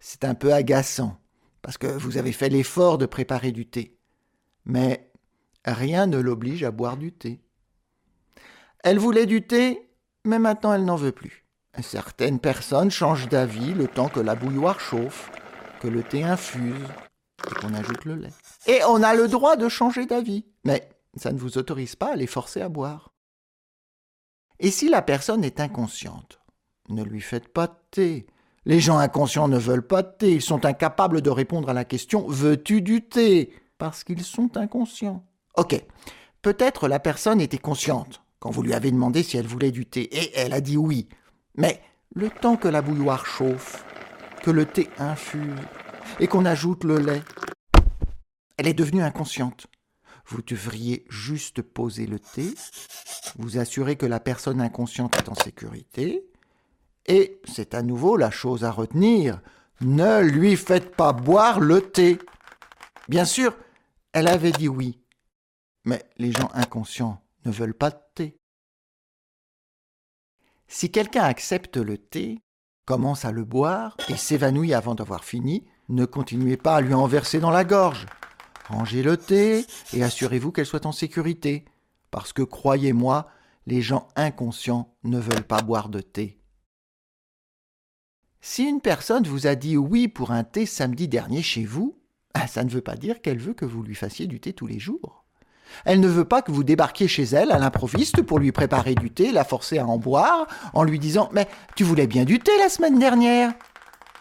c'est 0.00 0.24
un 0.24 0.34
peu 0.34 0.52
agaçant, 0.52 1.18
parce 1.62 1.78
que 1.78 1.86
vous 1.86 2.16
avez 2.16 2.32
fait 2.32 2.48
l'effort 2.48 2.98
de 2.98 3.06
préparer 3.06 3.52
du 3.52 3.66
thé. 3.66 3.98
Mais 4.64 5.10
rien 5.64 6.06
ne 6.06 6.18
l'oblige 6.18 6.64
à 6.64 6.70
boire 6.70 6.96
du 6.96 7.12
thé. 7.12 7.40
Elle 8.84 8.98
voulait 8.98 9.26
du 9.26 9.46
thé, 9.46 9.90
mais 10.24 10.38
maintenant 10.38 10.72
elle 10.72 10.84
n'en 10.84 10.96
veut 10.96 11.12
plus. 11.12 11.44
Certaines 11.80 12.40
personnes 12.40 12.90
changent 12.90 13.28
d'avis 13.28 13.72
le 13.74 13.86
temps 13.86 14.08
que 14.08 14.20
la 14.20 14.34
bouilloire 14.34 14.80
chauffe, 14.80 15.30
que 15.80 15.88
le 15.88 16.02
thé 16.02 16.24
infuse 16.24 16.86
et 17.46 17.54
qu'on 17.54 17.74
ajoute 17.74 18.04
le 18.04 18.16
lait. 18.16 18.32
Et 18.66 18.80
on 18.88 19.02
a 19.02 19.14
le 19.14 19.28
droit 19.28 19.56
de 19.56 19.68
changer 19.68 20.06
d'avis, 20.06 20.44
mais 20.64 20.88
ça 21.16 21.32
ne 21.32 21.38
vous 21.38 21.56
autorise 21.58 21.96
pas 21.96 22.12
à 22.12 22.16
les 22.16 22.26
forcer 22.26 22.60
à 22.60 22.68
boire. 22.68 23.12
Et 24.58 24.70
si 24.70 24.88
la 24.88 25.02
personne 25.02 25.44
est 25.44 25.60
inconsciente, 25.60 26.40
ne 26.88 27.04
lui 27.04 27.20
faites 27.20 27.48
pas 27.48 27.68
de 27.68 27.76
thé. 27.90 28.26
Les 28.64 28.80
gens 28.80 28.98
inconscients 28.98 29.48
ne 29.48 29.58
veulent 29.58 29.86
pas 29.86 30.02
de 30.02 30.12
thé, 30.18 30.32
ils 30.34 30.42
sont 30.42 30.64
incapables 30.64 31.22
de 31.22 31.30
répondre 31.30 31.68
à 31.68 31.72
la 31.72 31.84
question 31.84 32.26
Veux-tu 32.28 32.82
du 32.82 33.02
thé? 33.02 33.52
Parce 33.78 34.04
qu'ils 34.04 34.24
sont 34.24 34.56
inconscients. 34.56 35.24
Ok, 35.56 35.80
peut-être 36.42 36.88
la 36.88 36.98
personne 36.98 37.40
était 37.40 37.58
consciente 37.58 38.22
quand 38.40 38.50
vous 38.50 38.62
lui 38.62 38.74
avez 38.74 38.90
demandé 38.90 39.22
si 39.22 39.36
elle 39.36 39.46
voulait 39.46 39.70
du 39.70 39.86
thé, 39.86 40.02
et 40.02 40.32
elle 40.36 40.52
a 40.52 40.60
dit 40.60 40.76
oui. 40.76 41.08
Mais 41.56 41.80
le 42.14 42.30
temps 42.30 42.56
que 42.56 42.68
la 42.68 42.82
bouilloire 42.82 43.26
chauffe, 43.26 43.84
que 44.42 44.50
le 44.50 44.66
thé 44.66 44.88
infuse 44.98 45.60
et 46.20 46.26
qu'on 46.26 46.44
ajoute 46.44 46.84
le 46.84 46.98
lait, 46.98 47.22
elle 48.56 48.68
est 48.68 48.74
devenue 48.74 49.02
inconsciente. 49.02 49.66
Vous 50.26 50.42
devriez 50.42 51.04
juste 51.08 51.62
poser 51.62 52.06
le 52.06 52.18
thé, 52.18 52.52
vous 53.38 53.58
assurer 53.58 53.96
que 53.96 54.06
la 54.06 54.20
personne 54.20 54.60
inconsciente 54.60 55.16
est 55.16 55.28
en 55.28 55.34
sécurité, 55.34 56.24
et 57.08 57.40
c'est 57.44 57.74
à 57.74 57.82
nouveau 57.82 58.16
la 58.16 58.30
chose 58.30 58.64
à 58.64 58.70
retenir, 58.70 59.40
ne 59.80 60.20
lui 60.20 60.56
faites 60.56 60.94
pas 60.94 61.12
boire 61.12 61.58
le 61.58 61.80
thé. 61.80 62.18
Bien 63.08 63.24
sûr, 63.24 63.56
elle 64.12 64.28
avait 64.28 64.52
dit 64.52 64.68
oui, 64.68 65.00
mais 65.84 66.04
les 66.18 66.32
gens 66.32 66.50
inconscients 66.52 67.22
ne 67.44 67.50
veulent 67.50 67.74
pas 67.74 67.90
de 67.90 68.00
thé. 68.14 68.38
Si 70.66 70.90
quelqu'un 70.90 71.22
accepte 71.24 71.78
le 71.78 71.96
thé, 71.96 72.42
commence 72.84 73.24
à 73.24 73.32
le 73.32 73.44
boire 73.44 73.96
et 74.08 74.16
s'évanouit 74.16 74.74
avant 74.74 74.94
d'avoir 74.94 75.24
fini, 75.24 75.66
ne 75.88 76.04
continuez 76.04 76.58
pas 76.58 76.76
à 76.76 76.80
lui 76.82 76.92
en 76.92 77.06
verser 77.06 77.40
dans 77.40 77.50
la 77.50 77.64
gorge. 77.64 78.06
Rangez 78.68 79.02
le 79.02 79.16
thé 79.16 79.64
et 79.94 80.02
assurez-vous 80.02 80.52
qu'elle 80.52 80.66
soit 80.66 80.84
en 80.84 80.92
sécurité, 80.92 81.64
parce 82.10 82.34
que 82.34 82.42
croyez-moi, 82.42 83.30
les 83.66 83.80
gens 83.80 84.08
inconscients 84.14 84.94
ne 85.04 85.18
veulent 85.18 85.46
pas 85.46 85.62
boire 85.62 85.88
de 85.88 86.00
thé. 86.00 86.37
Si 88.40 88.64
une 88.64 88.80
personne 88.80 89.26
vous 89.26 89.46
a 89.46 89.54
dit 89.54 89.76
oui 89.76 90.08
pour 90.08 90.30
un 90.30 90.44
thé 90.44 90.64
samedi 90.64 91.08
dernier 91.08 91.42
chez 91.42 91.64
vous, 91.64 91.96
ah, 92.34 92.46
ça 92.46 92.62
ne 92.62 92.70
veut 92.70 92.80
pas 92.80 92.94
dire 92.94 93.20
qu'elle 93.20 93.38
veut 93.38 93.54
que 93.54 93.64
vous 93.64 93.82
lui 93.82 93.94
fassiez 93.94 94.26
du 94.26 94.38
thé 94.40 94.52
tous 94.52 94.66
les 94.66 94.78
jours. 94.78 95.24
Elle 95.84 96.00
ne 96.00 96.08
veut 96.08 96.24
pas 96.24 96.40
que 96.40 96.52
vous 96.52 96.64
débarquiez 96.64 97.08
chez 97.08 97.24
elle 97.24 97.50
à 97.50 97.58
l'improviste 97.58 98.22
pour 98.22 98.38
lui 98.38 98.52
préparer 98.52 98.94
du 98.94 99.10
thé, 99.10 99.32
la 99.32 99.44
forcer 99.44 99.78
à 99.78 99.86
en 99.86 99.98
boire, 99.98 100.46
en 100.72 100.84
lui 100.84 100.98
disant 100.98 101.28
Mais 101.32 101.48
tu 101.74 101.84
voulais 101.84 102.06
bien 102.06 102.24
du 102.24 102.38
thé 102.38 102.52
la 102.58 102.68
semaine 102.68 102.98
dernière 102.98 103.52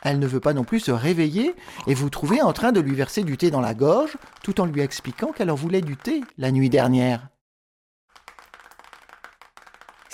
Elle 0.02 0.20
ne 0.20 0.28
veut 0.28 0.40
pas 0.40 0.54
non 0.54 0.64
plus 0.64 0.80
se 0.80 0.92
réveiller 0.92 1.56
et 1.86 1.94
vous 1.94 2.10
trouver 2.10 2.42
en 2.42 2.54
train 2.54 2.72
de 2.72 2.80
lui 2.80 2.96
verser 2.96 3.24
du 3.24 3.38
thé 3.38 3.52
dans 3.52 3.62
la 3.62 3.76
gorge, 3.76 4.18
tout 4.44 4.60
en 4.60 4.66
lui 4.66 4.82
expliquant 4.82 5.32
qu'elle 5.32 5.52
en 5.52 5.56
voulait 5.56 5.82
du 5.82 5.96
thé 5.96 6.22
la 6.38 6.52
nuit 6.52 6.70
dernière. 6.70 7.30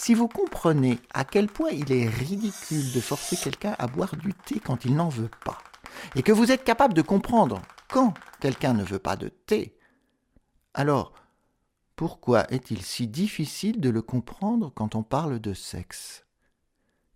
Si 0.03 0.15
vous 0.15 0.27
comprenez 0.27 0.99
à 1.13 1.23
quel 1.23 1.47
point 1.47 1.69
il 1.69 1.89
est 1.93 2.09
ridicule 2.09 2.91
de 2.91 2.99
forcer 2.99 3.38
quelqu'un 3.38 3.73
à 3.80 3.88
boire 3.88 4.17
du 4.17 4.34
thé 4.34 4.59
quand 4.59 4.84
il 4.84 4.97
n'en 4.97 5.07
veut 5.07 5.31
pas, 5.45 5.59
et 6.15 6.23
que 6.23 6.34
vous 6.34 6.51
êtes 6.51 6.65
capable 6.65 6.93
de 6.93 7.01
comprendre 7.01 7.61
quand 7.88 8.13
quelqu'un 8.41 8.73
ne 8.73 8.84
veut 8.84 8.99
pas 8.99 9.15
de 9.15 9.30
thé, 9.30 9.77
alors 10.73 11.13
pourquoi 11.95 12.51
est-il 12.51 12.81
si 12.81 13.07
difficile 13.07 13.80
de 13.80 13.89
le 13.89 14.01
comprendre 14.01 14.73
quand 14.75 14.95
on 14.95 15.03
parle 15.03 15.39
de 15.39 15.53
sexe? 15.53 16.25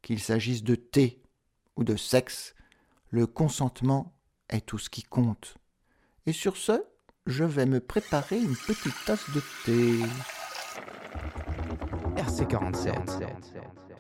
Qu'il 0.02 0.22
s'agisse 0.22 0.64
de 0.64 0.76
thé 0.76 1.22
ou 1.76 1.84
de 1.84 1.98
sexe, 1.98 2.56
le 3.10 3.28
consentement 3.28 4.16
est 4.48 4.66
tout 4.66 4.78
ce 4.80 4.90
qui 4.90 5.04
compte. 5.04 5.58
Et 6.26 6.32
sur 6.32 6.56
ce, 6.56 6.86
je 7.26 7.44
vais 7.44 7.66
me 7.66 7.82
préparer 7.82 8.40
une 8.40 8.56
petite 8.56 8.96
tasse 9.06 9.30
de 9.32 9.42
thé. 9.66 10.00
RC47. 12.18 12.94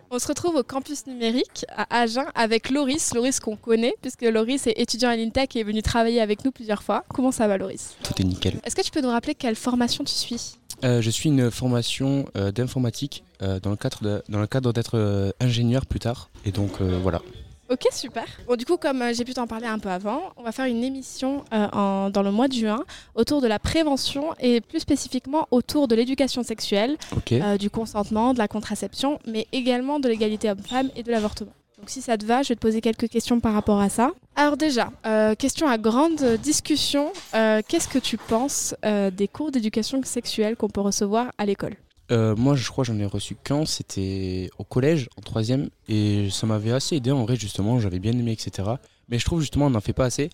On 0.09 0.19
se 0.19 0.27
retrouve 0.27 0.55
au 0.55 0.63
campus 0.63 1.05
numérique 1.05 1.65
à 1.69 1.99
Agen 2.01 2.25
avec 2.33 2.69
Loris, 2.69 3.13
Loris 3.13 3.39
qu'on 3.39 3.55
connaît, 3.57 3.93
puisque 4.01 4.21
Loris 4.23 4.65
est 4.67 4.79
étudiant 4.79 5.09
à 5.09 5.15
l'INTEC 5.15 5.55
et 5.55 5.59
est 5.59 5.63
venu 5.63 5.81
travailler 5.81 6.21
avec 6.21 6.45
nous 6.45 6.51
plusieurs 6.51 6.81
fois. 6.81 7.03
Comment 7.13 7.31
ça 7.31 7.47
va 7.47 7.57
Loris? 7.57 7.95
Tout 8.03 8.13
est 8.21 8.23
nickel. 8.23 8.59
Est-ce 8.63 8.75
que 8.75 8.81
tu 8.81 8.91
peux 8.91 9.01
nous 9.01 9.09
rappeler 9.09 9.35
quelle 9.35 9.55
formation 9.55 10.03
tu 10.03 10.13
suis? 10.13 10.55
Euh, 10.83 11.01
je 11.01 11.09
suis 11.09 11.29
une 11.29 11.51
formation 11.51 12.25
euh, 12.37 12.51
d'informatique 12.51 13.23
euh, 13.41 13.59
dans 13.59 13.71
le 13.71 14.47
cadre 14.47 14.71
d'être 14.73 14.97
euh, 14.97 15.31
ingénieur 15.39 15.85
plus 15.85 15.99
tard. 15.99 16.29
Et 16.45 16.51
donc 16.51 16.81
euh, 16.81 16.99
voilà. 17.01 17.21
Ok, 17.69 17.85
super. 17.91 18.23
Bon, 18.47 18.55
du 18.55 18.63
coup, 18.65 18.77
comme 18.77 19.01
euh, 19.01 19.13
j'ai 19.13 19.25
pu 19.25 19.33
t'en 19.33 19.45
parler 19.45 19.67
un 19.67 19.77
peu 19.77 19.89
avant, 19.89 20.21
on 20.37 20.43
va 20.43 20.53
faire 20.53 20.65
une 20.65 20.83
émission 20.83 21.43
euh, 21.53 21.67
en- 21.73 22.09
dans 22.09 22.23
le 22.23 22.31
mois 22.31 22.47
de 22.47 22.53
juin 22.53 22.85
autour 23.13 23.41
de 23.41 23.47
la 23.47 23.59
prévention 23.59 24.33
et 24.39 24.61
plus 24.61 24.79
spécifiquement 24.79 25.47
autour 25.51 25.89
de 25.89 25.95
l'éducation 25.95 26.43
sexuelle, 26.43 26.95
Ok. 27.15 27.33
euh, 27.33 27.57
du 27.57 27.69
consentement, 27.69 28.33
de 28.33 28.37
la 28.39 28.47
contraception, 28.47 29.19
mais 29.27 29.47
également 29.51 29.99
de 29.99 30.07
l'égalité 30.07 30.49
homme-femme 30.49 30.89
et 30.95 31.03
de 31.03 31.11
l'avortement. 31.11 31.51
Donc 31.77 31.89
si 31.89 32.01
ça 32.01 32.17
te 32.17 32.25
va, 32.25 32.41
je 32.41 32.49
vais 32.49 32.55
te 32.55 32.61
poser 32.61 32.79
quelques 32.81 33.09
questions 33.09 33.39
par 33.41 33.53
rapport 33.53 33.79
à 33.81 33.89
ça. 33.89 34.11
Alors 34.35 34.55
déjà, 34.57 34.89
euh, 35.05 35.35
question 35.35 35.67
à 35.67 35.77
grande 35.77 36.23
discussion, 36.41 37.11
euh, 37.35 37.61
qu'est-ce 37.67 37.87
que 37.89 37.99
tu 37.99 38.17
penses 38.17 38.75
euh, 38.85 39.11
des 39.11 39.27
cours 39.27 39.51
d'éducation 39.51 40.01
sexuelle 40.03 40.55
qu'on 40.55 40.69
peut 40.69 40.81
recevoir 40.81 41.31
à 41.37 41.45
l'école? 41.45 41.75
Euh, 42.11 42.35
moi, 42.35 42.55
je 42.55 42.67
crois 42.69 42.83
j'en 42.83 42.97
ai 42.99 43.05
reçu 43.05 43.35
qu'un, 43.35 43.65
c'était 43.65 44.49
au 44.57 44.63
collège, 44.63 45.09
en 45.17 45.21
troisième, 45.21 45.69
et 45.89 46.29
ça 46.31 46.47
m'avait 46.47 46.71
assez 46.71 46.95
aidé 46.95 47.11
en 47.11 47.25
vrai, 47.25 47.35
justement, 47.35 47.79
j'avais 47.79 47.99
bien 47.99 48.13
aimé, 48.13 48.31
etc. 48.31 48.69
Mais 49.09 49.19
je 49.19 49.25
trouve 49.25 49.41
justement, 49.41 49.65
on 49.65 49.69
n'en 49.69 49.81
fait 49.81 49.93
pas 49.93 50.05
assez, 50.05 50.29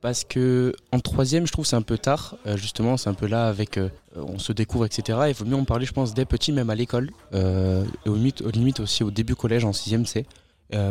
parce 0.00 0.24
que 0.24 0.74
en 0.92 1.00
troisième, 1.00 1.46
je 1.46 1.52
trouve 1.52 1.66
c'est 1.66 1.76
un 1.76 1.82
peu 1.82 1.98
tard, 1.98 2.36
euh, 2.46 2.56
justement, 2.56 2.96
c'est 2.96 3.10
un 3.10 3.14
peu 3.14 3.26
là 3.26 3.48
avec, 3.48 3.76
euh, 3.76 3.90
on 4.16 4.38
se 4.38 4.52
découvre, 4.52 4.86
etc. 4.86 5.18
Il 5.28 5.34
vaut 5.34 5.44
mieux 5.44 5.56
en 5.56 5.64
parler, 5.64 5.84
je 5.84 5.92
pense, 5.92 6.14
dès 6.14 6.24
petit, 6.24 6.52
même 6.52 6.70
à 6.70 6.74
l'école, 6.74 7.10
et 7.34 8.08
aux 8.08 8.14
limites 8.14 8.80
aussi 8.80 9.04
au 9.04 9.10
début 9.10 9.34
collège, 9.34 9.64
en 9.64 9.72
sixième, 9.72 10.06
c'est, 10.06 10.24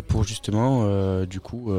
pour 0.08 0.24
justement, 0.24 1.26
du 1.26 1.40
coup, 1.40 1.72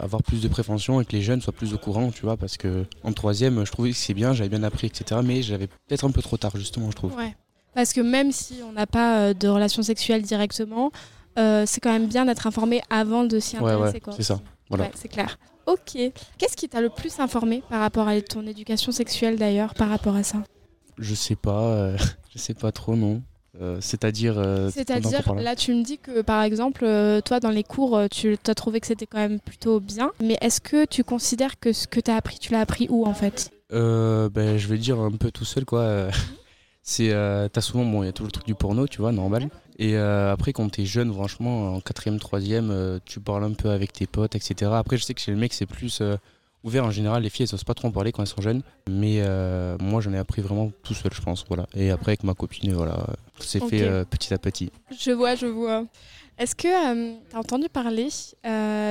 avoir 0.00 0.22
plus 0.22 0.42
de 0.42 0.48
prévention 0.48 1.00
et 1.00 1.04
que 1.04 1.12
les 1.12 1.22
jeunes 1.22 1.40
soient 1.40 1.52
plus 1.52 1.72
au 1.74 1.78
courant, 1.78 2.10
tu 2.10 2.22
vois, 2.22 2.36
parce 2.36 2.56
que 2.56 2.84
en 3.04 3.12
troisième, 3.12 3.64
je 3.64 3.70
trouvais 3.70 3.90
que 3.90 3.96
c'est 3.96 4.14
bien, 4.14 4.32
j'avais 4.32 4.50
bien 4.50 4.64
appris, 4.64 4.88
etc. 4.88 5.20
Mais 5.24 5.42
j'avais 5.42 5.68
peut-être 5.68 6.04
un 6.04 6.10
peu 6.10 6.22
trop 6.22 6.36
tard, 6.36 6.56
justement, 6.56 6.90
je 6.90 6.96
trouve. 6.96 7.14
Ouais. 7.14 7.34
Parce 7.74 7.92
que 7.92 8.00
même 8.00 8.32
si 8.32 8.60
on 8.68 8.72
n'a 8.72 8.86
pas 8.86 9.18
euh, 9.18 9.34
de 9.34 9.48
relations 9.48 9.82
sexuelles 9.82 10.22
directement, 10.22 10.92
euh, 11.38 11.64
c'est 11.66 11.80
quand 11.80 11.92
même 11.92 12.06
bien 12.06 12.24
d'être 12.24 12.46
informé 12.46 12.80
avant 12.90 13.24
de 13.24 13.38
s'y 13.40 13.56
intéresser. 13.56 14.00
ouais, 14.06 14.12
c'est 14.16 14.22
ça. 14.22 14.40
Voilà. 14.68 14.84
Ouais, 14.84 14.90
c'est 14.94 15.08
clair. 15.08 15.38
Ok. 15.66 15.96
Qu'est-ce 16.38 16.56
qui 16.56 16.68
t'a 16.68 16.80
le 16.80 16.90
plus 16.90 17.18
informé 17.20 17.62
par 17.68 17.80
rapport 17.80 18.06
à 18.06 18.20
ton 18.20 18.46
éducation 18.46 18.92
sexuelle 18.92 19.36
d'ailleurs, 19.36 19.74
par 19.74 19.88
rapport 19.88 20.14
à 20.14 20.22
ça? 20.22 20.38
Je 20.98 21.14
sais 21.14 21.36
pas, 21.36 21.64
euh, 21.64 21.96
je 22.34 22.38
sais 22.38 22.54
pas 22.54 22.70
trop, 22.70 22.94
non. 22.96 23.22
Euh, 23.60 23.78
C'est-à-dire. 23.80 24.34
C'est-à-dire, 24.72 25.34
là 25.34 25.42
là, 25.42 25.56
tu 25.56 25.74
me 25.74 25.82
dis 25.82 25.98
que 25.98 26.22
par 26.22 26.42
exemple, 26.42 26.86
toi, 27.24 27.40
dans 27.40 27.50
les 27.50 27.64
cours, 27.64 28.00
tu 28.10 28.36
as 28.46 28.54
trouvé 28.54 28.80
que 28.80 28.86
c'était 28.86 29.06
quand 29.06 29.18
même 29.18 29.40
plutôt 29.40 29.80
bien. 29.80 30.12
Mais 30.20 30.36
est-ce 30.40 30.60
que 30.60 30.84
tu 30.84 31.02
considères 31.02 31.58
que 31.58 31.72
ce 31.72 31.86
que 31.86 32.00
tu 32.00 32.10
as 32.10 32.16
appris, 32.16 32.38
tu 32.38 32.52
l'as 32.52 32.60
appris 32.60 32.86
où 32.90 33.06
en 33.06 33.14
fait? 33.14 33.50
Ben, 33.70 34.56
je 34.56 34.68
vais 34.68 34.78
dire 34.78 35.00
un 35.00 35.10
peu 35.12 35.32
tout 35.32 35.44
seul, 35.44 35.64
quoi. 35.64 36.08
C'est, 36.86 37.12
euh, 37.12 37.48
t'as 37.48 37.62
souvent, 37.62 37.86
bon, 37.86 38.02
il 38.02 38.06
y 38.06 38.08
a 38.10 38.12
tout 38.12 38.24
le 38.24 38.30
truc 38.30 38.44
du 38.44 38.54
porno, 38.54 38.86
tu 38.86 39.00
vois, 39.00 39.10
normal. 39.10 39.48
Et 39.78 39.96
euh, 39.96 40.30
après, 40.30 40.52
quand 40.52 40.68
t'es 40.68 40.84
jeune, 40.84 41.10
franchement, 41.14 41.74
en 41.76 41.80
quatrième, 41.80 42.18
troisième, 42.20 42.70
euh, 42.70 42.98
tu 43.06 43.20
parles 43.20 43.42
un 43.44 43.54
peu 43.54 43.70
avec 43.70 43.94
tes 43.94 44.06
potes, 44.06 44.34
etc. 44.34 44.70
Après, 44.74 44.98
je 44.98 45.04
sais 45.04 45.14
que 45.14 45.20
chez 45.22 45.30
les 45.32 45.38
mecs, 45.38 45.54
c'est 45.54 45.64
plus 45.64 46.02
ouvert. 46.62 46.84
En 46.84 46.90
général, 46.90 47.22
les 47.22 47.30
filles, 47.30 47.46
elles 47.48 47.54
osent 47.54 47.64
pas 47.64 47.72
trop 47.72 47.88
en 47.88 47.90
parler 47.90 48.12
quand 48.12 48.20
elles 48.22 48.28
sont 48.28 48.42
jeunes. 48.42 48.62
Mais 48.86 49.22
moi, 49.80 50.02
j'en 50.02 50.12
ai 50.12 50.18
appris 50.18 50.42
vraiment 50.42 50.72
tout 50.82 50.92
seul, 50.92 51.10
je 51.14 51.22
pense, 51.22 51.46
voilà. 51.48 51.66
Et 51.74 51.90
après, 51.90 52.10
avec 52.10 52.22
ma 52.22 52.34
copine, 52.34 52.74
voilà, 52.74 53.06
tout 53.38 53.46
s'est 53.46 53.62
Ok. 53.62 53.70
fait 53.70 54.04
petit 54.04 54.34
à 54.34 54.38
petit. 54.38 54.70
Je 55.00 55.10
vois, 55.10 55.36
je 55.36 55.46
vois. 55.46 55.86
Est-ce 56.36 56.54
que 56.54 56.68
tu 57.30 57.34
as 57.34 57.38
entendu 57.38 57.70
parler 57.70 58.08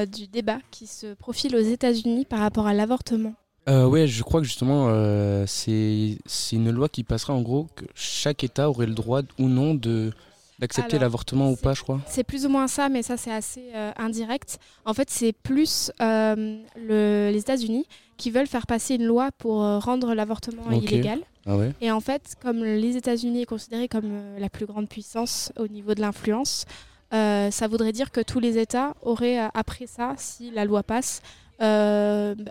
du 0.07 0.25
débat 0.27 0.57
qui 0.71 0.87
se 0.87 1.13
profile 1.13 1.55
aux 1.55 1.59
États-Unis 1.59 2.25
par 2.25 2.39
rapport 2.39 2.65
à 2.65 2.73
l'avortement? 2.73 3.35
Euh, 3.69 3.85
ouais, 3.87 4.07
je 4.07 4.23
crois 4.23 4.41
que 4.41 4.47
justement, 4.47 4.87
euh, 4.89 5.45
c'est 5.47 6.17
une 6.51 6.69
loi 6.71 6.89
qui 6.89 7.03
passera 7.03 7.33
en 7.33 7.41
gros 7.41 7.67
que 7.75 7.85
chaque 7.95 8.43
État 8.43 8.69
aurait 8.69 8.87
le 8.87 8.93
droit 8.93 9.21
ou 9.39 9.47
non 9.47 9.73
de 9.73 10.11
d'accepter 10.59 10.99
l'avortement 10.99 11.49
ou 11.51 11.55
pas, 11.55 11.73
je 11.73 11.81
crois. 11.81 11.99
C'est 12.07 12.23
plus 12.23 12.45
ou 12.45 12.49
moins 12.49 12.67
ça, 12.67 12.87
mais 12.87 13.01
ça 13.03 13.17
c'est 13.17 13.31
assez 13.31 13.69
euh, 13.73 13.91
indirect. 13.97 14.59
En 14.85 14.93
fait, 14.93 15.09
c'est 15.09 15.33
plus 15.33 15.91
euh, 16.01 16.57
le- 16.77 17.29
les 17.31 17.39
États-Unis 17.39 17.85
qui 18.17 18.31
veulent 18.31 18.47
faire 18.47 18.67
passer 18.67 18.95
une 18.95 19.03
loi 19.05 19.31
pour 19.37 19.63
euh, 19.63 19.79
rendre 19.79 20.13
l'avortement 20.13 20.63
Ok. 20.71 20.83
illégal. 20.83 21.19
Ah 21.45 21.57
ouais. 21.57 21.73
Et 21.81 21.91
en 21.91 21.99
fait, 21.99 22.35
comme 22.41 22.63
les 22.63 22.95
États-Unis 22.95 23.41
est 23.41 23.45
considéré 23.45 23.87
comme 23.87 24.37
la 24.37 24.49
plus 24.49 24.65
grande 24.65 24.87
puissance 24.87 25.51
au 25.57 25.67
niveau 25.67 25.95
de 25.95 26.01
l'influence, 26.01 26.65
euh, 27.13 27.49
ça 27.51 27.67
voudrait 27.67 27.91
dire 27.91 28.11
que 28.11 28.21
tous 28.21 28.39
les 28.39 28.57
États 28.57 28.93
auraient, 29.01 29.39
euh, 29.39 29.47
après 29.53 29.87
ça, 29.87 30.13
si 30.17 30.51
la 30.51 30.65
loi 30.65 30.83
passe, 30.83 31.21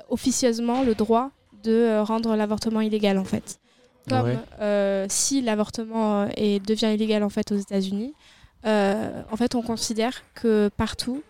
officieusement 0.09 0.83
le 0.83 0.95
droit 0.95 1.31
de 1.65 1.73
euh, 1.73 2.03
rendre 2.03 2.35
l'avortement 2.37 2.81
illégal 2.81 3.19
en 3.19 3.25
fait. 3.25 3.59
Comme 4.09 4.27
Ouais. 4.27 4.39
euh, 4.61 5.07
si 5.09 5.43
l'avortement 5.43 6.23
euh, 6.23 6.59
devient 6.67 6.93
illégal 6.93 7.23
en 7.23 7.29
fait 7.29 7.53
aux 7.53 7.57
États-Unis, 7.57 8.15
euh, 8.67 9.23
en 9.31 9.37
fait 9.37 9.55
on 9.55 9.63
considère 9.63 10.23
que 10.35 10.71
partout 10.77 11.23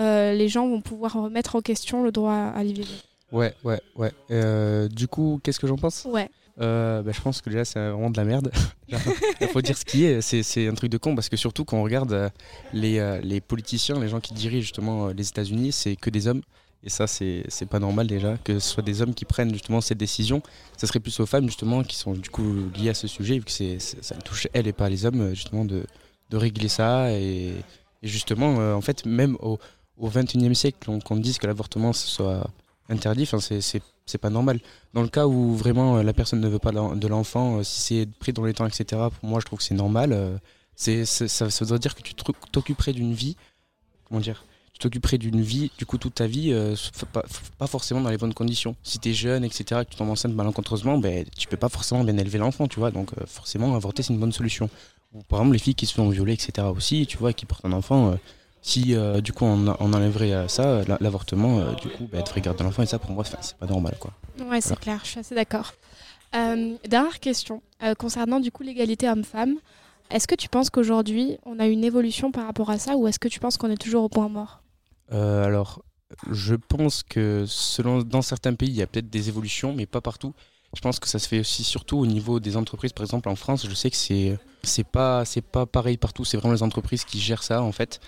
euh, 0.00 0.34
les 0.34 0.48
gens 0.48 0.66
vont 0.68 0.80
pouvoir 0.80 1.12
remettre 1.14 1.54
en 1.56 1.60
question 1.60 2.02
le 2.02 2.10
droit 2.10 2.32
à 2.34 2.62
l'IVG. 2.64 2.88
Ouais, 3.32 3.54
ouais, 3.64 3.80
ouais. 3.96 4.12
Euh, 4.30 4.88
du 4.88 5.08
coup, 5.08 5.40
qu'est-ce 5.42 5.58
que 5.60 5.66
j'en 5.66 5.76
pense? 5.76 6.04
Ouais. 6.04 6.28
Euh, 6.60 7.02
bah, 7.02 7.12
je 7.12 7.20
pense 7.20 7.40
que 7.42 7.50
déjà 7.50 7.64
c'est 7.64 7.78
vraiment 7.78 8.10
de 8.10 8.16
la 8.16 8.24
merde. 8.24 8.50
Il 9.40 9.48
faut 9.48 9.60
dire 9.62 9.76
ce 9.76 9.84
qui 9.84 10.04
est, 10.04 10.20
c'est, 10.20 10.42
c'est 10.42 10.66
un 10.66 10.74
truc 10.74 10.90
de 10.90 10.98
con 10.98 11.14
parce 11.14 11.28
que 11.28 11.36
surtout 11.36 11.64
quand 11.64 11.76
on 11.76 11.82
regarde 11.82 12.12
euh, 12.12 12.28
les, 12.72 12.98
euh, 12.98 13.20
les 13.22 13.40
politiciens, 13.40 14.00
les 14.00 14.08
gens 14.08 14.20
qui 14.20 14.32
dirigent 14.34 14.62
justement 14.62 15.08
euh, 15.08 15.12
les 15.12 15.28
États-Unis, 15.28 15.72
c'est 15.72 15.96
que 15.96 16.08
des 16.10 16.26
hommes. 16.28 16.42
Et 16.86 16.88
ça, 16.88 17.08
c'est, 17.08 17.42
pas 17.68 17.80
normal 17.80 18.06
déjà 18.06 18.36
que 18.38 18.60
ce 18.60 18.68
soit 18.70 18.82
des 18.84 19.02
hommes 19.02 19.12
qui 19.12 19.24
prennent 19.24 19.52
justement 19.52 19.80
cette 19.80 19.98
décision. 19.98 20.40
Ça 20.76 20.86
serait 20.86 21.00
plus 21.00 21.18
aux 21.18 21.26
femmes 21.26 21.46
justement 21.46 21.82
qui 21.82 21.96
sont 21.96 22.12
du 22.12 22.30
coup 22.30 22.70
liées 22.76 22.90
à 22.90 22.94
ce 22.94 23.08
sujet, 23.08 23.38
vu 23.38 23.44
que 23.44 23.50
c'est, 23.50 23.80
c'est- 23.80 24.04
ça 24.04 24.14
touche 24.14 24.46
elles 24.52 24.68
et 24.68 24.72
pas 24.72 24.88
les 24.88 25.04
hommes, 25.04 25.34
justement 25.34 25.64
de, 25.64 25.84
de 26.30 26.36
régler 26.36 26.68
ça. 26.68 27.10
Et, 27.10 27.54
justement, 28.04 28.60
euh, 28.60 28.74
en 28.74 28.80
fait, 28.80 29.04
même 29.04 29.36
au, 29.40 29.58
au 29.98 30.08
21e 30.08 30.54
siècle, 30.54 30.78
qu'on, 30.86 31.00
qu'on 31.00 31.16
dise 31.16 31.38
que 31.38 31.48
l'avortement 31.48 31.92
soit 31.92 32.48
interdit, 32.88 33.26
c'est, 33.26 34.18
pas 34.20 34.30
normal. 34.30 34.60
Dans 34.94 35.02
le 35.02 35.08
cas 35.08 35.26
où 35.26 35.56
vraiment 35.56 35.96
euh, 35.98 36.02
la 36.04 36.12
personne 36.12 36.40
ne 36.40 36.48
veut 36.48 36.60
pas 36.60 36.70
de 36.70 37.08
l'enfant, 37.08 37.58
euh, 37.58 37.62
si 37.64 37.80
c'est 37.80 38.06
pris 38.06 38.32
dans 38.32 38.44
les 38.44 38.54
temps, 38.54 38.66
etc., 38.66 39.02
pour 39.18 39.28
moi 39.28 39.40
je 39.40 39.46
trouve 39.46 39.58
que 39.58 39.64
c'est 39.64 39.74
normal. 39.74 40.40
ça, 40.76 41.04
ça 41.04 41.64
veut 41.64 41.78
dire 41.80 41.96
que 41.96 42.02
tu 42.02 42.14
t'occuperais 42.14 42.92
d'une 42.92 43.12
vie, 43.12 43.36
comment 44.04 44.20
dire 44.20 44.44
tu 44.76 44.80
t'occuperais 44.80 45.16
d'une 45.16 45.40
vie, 45.40 45.70
du 45.78 45.86
coup, 45.86 45.96
toute 45.96 46.16
ta 46.16 46.26
vie, 46.26 46.52
euh, 46.52 46.74
pas, 47.58 47.66
forcément 47.66 48.02
dans 48.02 48.10
les 48.10 48.18
bonnes 48.18 48.34
conditions. 48.34 48.76
Si 48.82 48.98
t'es 48.98 49.14
jeune, 49.14 49.42
etc., 49.42 49.84
que 49.86 49.90
tu 49.90 49.96
tombes 49.96 50.10
enceinte 50.10 50.34
malencontreusement, 50.34 50.98
ben, 50.98 51.24
tu 51.38 51.48
peux 51.48 51.56
pas 51.56 51.70
forcément 51.70 52.04
bien 52.04 52.18
élever 52.18 52.36
l'enfant, 52.36 52.68
tu 52.68 52.78
vois. 52.78 52.90
Donc, 52.90 53.12
euh, 53.14 53.24
forcément, 53.26 53.74
avorter, 53.74 54.02
c'est 54.02 54.12
une 54.12 54.20
bonne 54.20 54.32
solution. 54.32 54.68
Ou, 55.14 55.22
par 55.22 55.38
exemple, 55.40 55.54
les 55.54 55.58
filles 55.60 55.74
qui 55.74 55.86
se 55.86 55.94
font 55.94 56.10
violer, 56.10 56.34
etc., 56.34 56.68
aussi, 56.68 57.06
tu 57.06 57.16
vois, 57.16 57.32
qui 57.32 57.46
portent 57.46 57.64
un 57.64 57.72
enfant, 57.72 58.10
euh, 58.10 58.16
si, 58.60 58.94
du 59.22 59.32
coup, 59.32 59.46
on, 59.46 59.66
on 59.80 59.92
enlèverait 59.94 60.46
ça, 60.48 60.82
la- 60.86 60.98
l'avortement, 61.00 61.72
du 61.80 61.88
coup, 61.88 62.06
ben, 62.12 62.22
devrait 62.22 62.42
garder 62.42 62.62
l'enfant, 62.62 62.82
et 62.82 62.86
ça, 62.86 62.98
pour 62.98 63.12
moi, 63.12 63.24
c'est 63.24 63.56
pas 63.56 63.66
normal, 63.66 63.94
quoi. 63.98 64.12
Ouais, 64.50 64.60
c'est 64.60 64.78
clair, 64.78 65.00
je 65.04 65.08
suis 65.10 65.20
assez 65.20 65.34
d'accord. 65.34 65.72
Dernière 66.34 67.20
question, 67.20 67.62
concernant 67.98 68.40
du 68.40 68.50
coup 68.52 68.62
l'égalité 68.62 69.08
homme-femme, 69.08 69.54
est-ce 70.10 70.28
que 70.28 70.34
tu 70.34 70.48
penses 70.50 70.68
qu'aujourd'hui 70.68 71.38
on 71.46 71.58
a 71.58 71.66
une 71.66 71.82
évolution 71.82 72.30
par 72.30 72.46
rapport 72.46 72.68
à 72.70 72.78
ça 72.78 72.96
ou 72.96 73.08
est-ce 73.08 73.18
que 73.18 73.28
tu 73.28 73.40
penses 73.40 73.56
qu'on 73.56 73.70
est 73.70 73.76
toujours 73.80 74.04
au 74.04 74.08
point 74.10 74.28
mort? 74.28 74.60
Euh, 75.12 75.44
alors, 75.44 75.82
je 76.30 76.54
pense 76.54 77.02
que 77.02 77.44
dans 78.02 78.22
certains 78.22 78.54
pays, 78.54 78.68
il 78.68 78.76
y 78.76 78.82
a 78.82 78.86
peut-être 78.86 79.10
des 79.10 79.28
évolutions, 79.28 79.72
mais 79.72 79.86
pas 79.86 80.00
partout. 80.00 80.34
Je 80.74 80.80
pense 80.80 80.98
que 80.98 81.08
ça 81.08 81.18
se 81.18 81.28
fait 81.28 81.40
aussi 81.40 81.64
surtout 81.64 81.98
au 81.98 82.06
niveau 82.06 82.40
des 82.40 82.56
entreprises. 82.56 82.92
Par 82.92 83.04
exemple, 83.04 83.28
en 83.28 83.36
France, 83.36 83.66
je 83.68 83.74
sais 83.74 83.90
que 83.90 83.96
c'est 83.96 84.38
c'est 84.62 84.84
pas 84.84 85.24
pareil 85.70 85.96
partout. 85.96 86.24
C'est 86.24 86.36
vraiment 86.36 86.54
les 86.54 86.62
entreprises 86.62 87.04
qui 87.04 87.20
gèrent 87.20 87.42
ça 87.42 87.62
en 87.62 87.72
fait. 87.72 88.00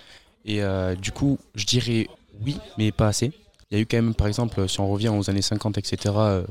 Et 0.45 0.61
euh, 0.61 0.95
du 0.95 1.11
coup, 1.11 1.39
je 1.55 1.65
dirais 1.65 2.07
oui, 2.41 2.57
mais 2.77 2.91
pas 2.91 3.07
assez. 3.07 3.31
Il 3.71 3.75
y 3.75 3.77
a 3.77 3.81
eu 3.81 3.85
quand 3.85 3.97
même, 3.97 4.15
par 4.15 4.27
exemple, 4.27 4.67
si 4.67 4.79
on 4.79 4.89
revient 4.89 5.09
aux 5.09 5.29
années 5.29 5.41
50, 5.41 5.77
etc. 5.77 5.97
euh, 6.17 6.43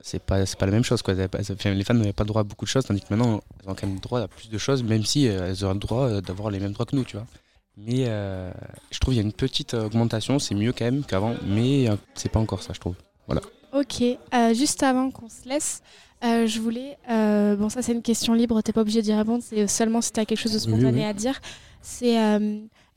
c'est 0.00 0.22
pas 0.22 0.44
c'est 0.44 0.58
pas 0.58 0.66
la 0.66 0.72
même 0.72 0.84
chose 0.84 1.02
quoi. 1.02 1.14
Les 1.14 1.84
femmes 1.84 1.98
n'avaient 1.98 2.12
pas 2.12 2.24
droit 2.24 2.42
à 2.42 2.44
beaucoup 2.44 2.64
de 2.66 2.70
choses, 2.70 2.84
tandis 2.84 3.00
que 3.00 3.06
maintenant, 3.10 3.40
elles 3.62 3.70
ont 3.70 3.74
quand 3.74 3.86
même 3.86 3.94
le 3.94 4.00
droit 4.00 4.20
à 4.20 4.28
plus 4.28 4.50
de 4.50 4.58
choses, 4.58 4.82
même 4.82 5.04
si 5.04 5.24
elles 5.26 5.64
auraient 5.64 5.74
le 5.74 5.80
droit 5.80 6.20
d'avoir 6.20 6.50
les 6.50 6.60
mêmes 6.60 6.72
droits 6.72 6.86
que 6.86 6.96
nous, 6.96 7.04
tu 7.04 7.16
vois. 7.16 7.26
Mais 7.76 8.04
euh, 8.06 8.52
je 8.90 8.98
trouve 9.00 9.14
qu'il 9.14 9.20
y 9.20 9.24
a 9.24 9.26
une 9.26 9.32
petite 9.32 9.74
augmentation, 9.74 10.38
c'est 10.38 10.54
mieux 10.54 10.72
quand 10.72 10.84
même 10.84 11.04
qu'avant, 11.04 11.34
mais 11.44 11.88
euh, 11.90 11.96
c'est 12.14 12.28
pas 12.30 12.38
encore 12.40 12.62
ça, 12.62 12.72
je 12.72 12.78
trouve. 12.80 12.94
Voilà. 13.26 13.40
Ok, 13.72 14.00
euh, 14.02 14.54
juste 14.54 14.82
avant 14.84 15.10
qu'on 15.10 15.28
se 15.28 15.48
laisse, 15.48 15.82
euh, 16.24 16.46
je 16.46 16.60
voulais. 16.60 16.96
bon, 17.08 17.68
ça, 17.68 17.82
c'est 17.82 17.92
une 17.92 18.02
question 18.02 18.32
libre, 18.34 18.60
t'es 18.62 18.72
pas 18.72 18.82
obligé 18.82 19.02
d'y 19.02 19.12
répondre, 19.12 19.42
c'est 19.44 19.66
seulement 19.66 20.00
si 20.00 20.12
tu 20.12 20.20
as 20.20 20.24
quelque 20.24 20.38
chose 20.38 20.52
de 20.52 20.58
Oui, 20.70 20.78
spontané 20.78 21.00
oui. 21.00 21.04
à 21.04 21.12
dire. 21.12 21.40
C'est. 21.82 22.14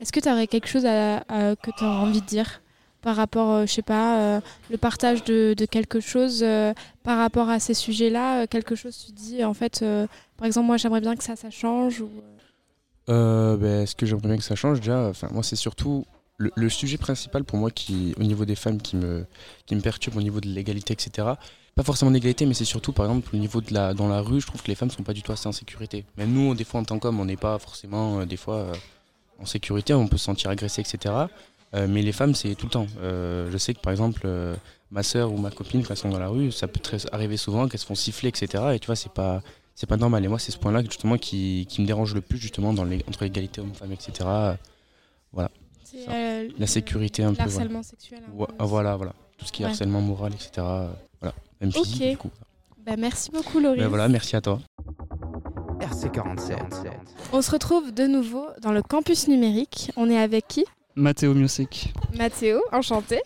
Est-ce 0.00 0.12
que 0.12 0.20
tu 0.20 0.30
aurais 0.30 0.46
quelque 0.46 0.68
chose 0.68 0.86
à- 0.86 1.18
à- 1.28 1.56
que 1.56 1.72
tu 1.76 1.82
as 1.84 1.88
envie 1.88 2.20
de 2.20 2.26
dire 2.26 2.62
par 3.02 3.16
rapport, 3.16 3.66
je 3.66 3.72
sais 3.72 3.82
pas, 3.82 4.40
le 4.70 4.76
partage 4.78 5.24
de, 5.24 5.54
de 5.58 5.64
quelque 5.66 5.98
chose 5.98 6.44
par 7.02 7.18
rapport 7.18 7.48
à 7.48 7.58
ces 7.58 7.74
sujets-là 7.74 8.46
Quelque 8.46 8.76
chose, 8.76 8.96
tu 9.06 9.12
dis, 9.12 9.42
en 9.44 9.54
fait, 9.54 9.84
par 10.36 10.46
exemple, 10.46 10.66
moi, 10.68 10.76
j'aimerais 10.76 11.00
bien 11.00 11.16
que 11.16 11.24
ça, 11.24 11.34
ça 11.34 11.50
change 11.50 12.00
ou... 12.00 12.08
Euh, 13.08 13.56
ben, 13.56 13.86
ce 13.86 13.94
que 13.94 14.06
j'aimerais 14.06 14.28
bien 14.28 14.36
que 14.36 14.42
ça 14.42 14.54
change 14.54 14.80
déjà, 14.80 15.12
moi 15.30 15.42
c'est 15.42 15.56
surtout 15.56 16.04
le, 16.38 16.68
sujet 16.68 16.96
principal 16.96 17.44
pour 17.44 17.58
moi 17.58 17.70
qui 17.70 18.14
au 18.18 18.22
niveau 18.22 18.44
des 18.44 18.54
femmes 18.54 18.80
qui 18.80 18.96
me 18.96 19.26
qui 19.66 19.74
me 19.74 19.80
perturbe 19.80 20.16
au 20.16 20.22
niveau 20.22 20.40
de 20.40 20.48
l'égalité 20.48 20.92
etc. 20.92 21.28
Pas 21.74 21.82
forcément 21.82 22.10
l'égalité 22.10 22.46
mais 22.46 22.54
c'est 22.54 22.64
surtout 22.64 22.92
par 22.92 23.06
exemple 23.06 23.28
au 23.34 23.38
niveau 23.38 23.60
de 23.60 23.74
la 23.74 23.92
dans 23.94 24.08
la 24.08 24.20
rue 24.20 24.40
je 24.40 24.46
trouve 24.46 24.62
que 24.62 24.68
les 24.68 24.74
femmes 24.74 24.90
sont 24.90 25.02
pas 25.02 25.12
du 25.12 25.22
tout 25.22 25.32
assez 25.32 25.48
en 25.48 25.52
sécurité. 25.52 26.04
Même 26.16 26.32
nous 26.32 26.54
des 26.54 26.64
fois 26.64 26.80
en 26.80 26.84
tant 26.84 26.98
qu'hommes 26.98 27.20
on 27.20 27.24
n'est 27.24 27.36
pas 27.36 27.58
forcément 27.58 28.20
euh, 28.20 28.24
des 28.24 28.36
fois 28.36 28.56
euh, 28.56 28.74
en 29.40 29.46
sécurité 29.46 29.94
on 29.94 30.06
peut 30.06 30.16
se 30.16 30.24
sentir 30.24 30.50
agressé 30.50 30.80
etc. 30.80 31.14
Euh, 31.74 31.86
mais 31.88 32.02
les 32.02 32.12
femmes 32.12 32.34
c'est 32.34 32.54
tout 32.54 32.66
le 32.66 32.70
temps. 32.70 32.86
Je 33.02 33.56
sais 33.58 33.74
que 33.74 33.80
par 33.80 33.90
exemple 33.90 34.28
ma 34.90 35.02
soeur 35.02 35.32
ou 35.32 35.38
ma 35.38 35.50
copine 35.50 35.82
quand 35.82 35.90
elles 35.90 35.96
sont 35.96 36.08
dans 36.08 36.20
la 36.20 36.28
rue 36.28 36.52
ça 36.52 36.68
peut 36.68 36.80
arriver 37.12 37.36
souvent 37.36 37.68
qu'elles 37.68 37.80
se 37.80 37.86
font 37.86 37.96
siffler 37.96 38.28
etc. 38.28 38.64
Et 38.74 38.78
tu 38.78 38.86
vois 38.86 38.96
c'est 38.96 39.12
pas 39.12 39.42
c'est 39.80 39.86
pas 39.86 39.96
normal. 39.96 40.24
Et 40.24 40.28
moi, 40.28 40.40
c'est 40.40 40.50
ce 40.50 40.58
point-là 40.58 40.82
justement 40.82 41.16
qui, 41.18 41.64
qui 41.68 41.80
me 41.80 41.86
dérange 41.86 42.12
le 42.12 42.20
plus 42.20 42.36
justement 42.36 42.72
dans 42.72 42.82
les, 42.84 43.04
entre 43.08 43.22
l'égalité 43.22 43.60
homme-femme, 43.60 43.92
etc. 43.92 44.10
Voilà. 45.32 45.50
Euh, 46.08 46.48
la 46.58 46.66
sécurité 46.66 47.22
un 47.22 47.32
peu. 47.32 47.38
l'harcèlement 47.38 47.68
voilà. 47.68 47.82
sexuel, 47.84 48.20
un 48.28 48.36
Ouais, 48.36 48.46
peu 48.48 48.54
ah, 48.58 48.64
voilà, 48.64 48.96
voilà. 48.96 49.12
Tout 49.38 49.46
ce 49.46 49.52
qui 49.52 49.62
est 49.62 49.66
Ouais. 49.66 49.70
harcèlement 49.70 50.00
moral, 50.00 50.32
etc. 50.34 50.50
Voilà. 51.20 51.34
Même 51.60 51.70
physique, 51.72 52.02
Ok. 52.02 52.10
du 52.10 52.16
coup. 52.16 52.30
Bah, 52.84 52.96
merci 52.98 53.30
beaucoup, 53.30 53.60
Laurie. 53.60 53.78
Ben 53.78 53.86
voilà, 53.88 54.08
merci 54.08 54.34
à 54.34 54.40
toi. 54.40 54.60
RC47. 55.80 56.56
On 57.32 57.40
se 57.40 57.50
retrouve 57.52 57.92
de 57.92 58.06
nouveau 58.06 58.46
dans 58.60 58.72
le 58.72 58.82
campus 58.82 59.28
numérique. 59.28 59.92
On 59.96 60.10
est 60.10 60.18
avec 60.18 60.48
qui? 60.48 60.64
Mathéo 60.96 61.34
Miosek. 61.34 61.92
Mathéo, 62.16 62.60
enchanté. 62.72 63.20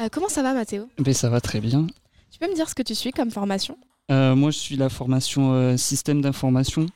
Euh, 0.00 0.08
comment 0.10 0.28
ça 0.28 0.42
va, 0.42 0.54
Mathéo 0.54 0.88
Ben, 0.98 1.12
ça 1.12 1.28
va 1.28 1.40
très 1.42 1.60
bien. 1.60 1.86
Tu 2.30 2.38
peux 2.38 2.48
me 2.48 2.54
dire 2.54 2.68
ce 2.68 2.74
que 2.74 2.82
tu 2.82 2.94
suis 2.94 3.10
comme 3.10 3.30
formation? 3.30 3.76
Euh, 4.10 4.34
moi, 4.34 4.50
je 4.50 4.58
suis 4.58 4.76
la 4.76 4.88
formation 4.88 5.52
euh, 5.52 5.76
système 5.76 6.20
d'information. 6.22 6.86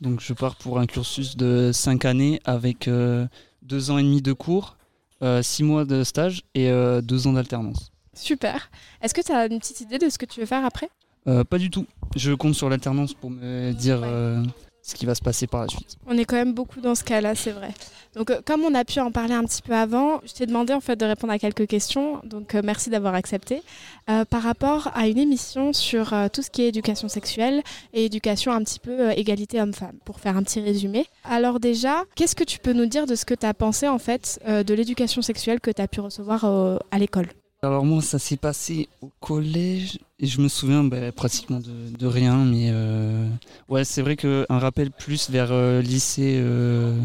Donc, 0.00 0.20
je 0.20 0.32
pars 0.32 0.56
pour 0.56 0.78
un 0.78 0.86
cursus 0.86 1.36
de 1.36 1.70
5 1.72 2.04
années 2.04 2.40
avec 2.44 2.88
2 2.88 3.90
ans 3.90 3.98
et 3.98 4.02
demi 4.02 4.22
de 4.22 4.32
cours, 4.32 4.76
6 5.22 5.62
mois 5.62 5.84
de 5.84 6.04
stage 6.04 6.42
et 6.54 6.70
2 6.70 7.26
ans 7.26 7.32
d'alternance. 7.32 7.90
Super. 8.14 8.70
Est-ce 9.00 9.14
que 9.14 9.20
tu 9.20 9.32
as 9.32 9.46
une 9.46 9.58
petite 9.60 9.80
idée 9.80 9.98
de 9.98 10.08
ce 10.08 10.18
que 10.18 10.26
tu 10.26 10.40
veux 10.40 10.46
faire 10.46 10.64
après? 10.64 10.90
Euh, 11.28 11.44
pas 11.44 11.58
du 11.58 11.70
tout. 11.70 11.86
Je 12.16 12.32
compte 12.32 12.54
sur 12.54 12.68
l'alternance 12.68 13.14
pour 13.14 13.30
me 13.30 13.72
dire 13.72 14.00
euh, 14.02 14.42
ce 14.88 14.94
qui 14.94 15.04
va 15.04 15.14
se 15.14 15.20
passer 15.20 15.46
par 15.46 15.60
la 15.62 15.68
suite. 15.68 15.96
On 16.06 16.16
est 16.16 16.24
quand 16.24 16.36
même 16.36 16.54
beaucoup 16.54 16.80
dans 16.80 16.94
ce 16.94 17.04
cas-là, 17.04 17.34
c'est 17.34 17.52
vrai. 17.52 17.74
Donc, 18.14 18.30
euh, 18.30 18.40
comme 18.44 18.62
on 18.62 18.74
a 18.74 18.86
pu 18.86 19.00
en 19.00 19.12
parler 19.12 19.34
un 19.34 19.44
petit 19.44 19.60
peu 19.60 19.74
avant, 19.74 20.20
je 20.24 20.32
t'ai 20.32 20.46
demandé 20.46 20.72
en 20.72 20.80
fait 20.80 20.96
de 20.96 21.04
répondre 21.04 21.32
à 21.32 21.38
quelques 21.38 21.66
questions. 21.66 22.22
Donc, 22.24 22.54
euh, 22.54 22.62
merci 22.64 22.88
d'avoir 22.88 23.14
accepté. 23.14 23.62
Euh, 24.08 24.24
par 24.24 24.42
rapport 24.42 24.90
à 24.94 25.06
une 25.06 25.18
émission 25.18 25.74
sur 25.74 26.14
tout 26.32 26.40
ce 26.40 26.48
qui 26.48 26.62
est 26.62 26.68
éducation 26.68 27.08
sexuelle 27.08 27.62
et 27.92 28.06
éducation 28.06 28.50
un 28.52 28.62
petit 28.64 28.78
peu 28.78 29.10
égalité 29.10 29.60
homme-femme, 29.60 29.98
pour 30.06 30.20
faire 30.20 30.38
un 30.38 30.42
petit 30.42 30.60
résumé. 30.60 31.04
Alors 31.24 31.60
déjà, 31.60 32.04
qu'est-ce 32.14 32.34
que 32.34 32.44
tu 32.44 32.58
peux 32.58 32.72
nous 32.72 32.86
dire 32.86 33.04
de 33.04 33.14
ce 33.14 33.26
que 33.26 33.34
tu 33.34 33.44
as 33.44 33.52
pensé 33.52 33.86
en 33.86 33.98
fait 33.98 34.40
de 34.46 34.74
l'éducation 34.74 35.20
sexuelle 35.20 35.60
que 35.60 35.70
tu 35.70 35.82
as 35.82 35.88
pu 35.88 36.00
recevoir 36.00 36.46
à 36.90 36.98
l'école? 36.98 37.28
Alors 37.62 37.84
moi, 37.84 38.00
ça 38.02 38.20
s'est 38.20 38.36
passé 38.36 38.88
au 39.02 39.10
collège 39.20 39.98
et 40.20 40.26
je 40.26 40.40
me 40.40 40.46
souviens 40.48 40.84
ben, 40.84 41.10
pratiquement 41.10 41.58
de, 41.58 42.06
rien, 42.06 42.44
mais 42.44 42.68
euh, 42.70 43.28
ouais, 43.68 43.84
c'est 43.84 44.00
vrai 44.02 44.14
qu'un 44.16 44.44
rappel 44.48 44.92
plus 44.92 45.28
vers 45.28 45.50
euh, 45.50 45.80
lycée 45.82 46.36
euh, 46.40 46.96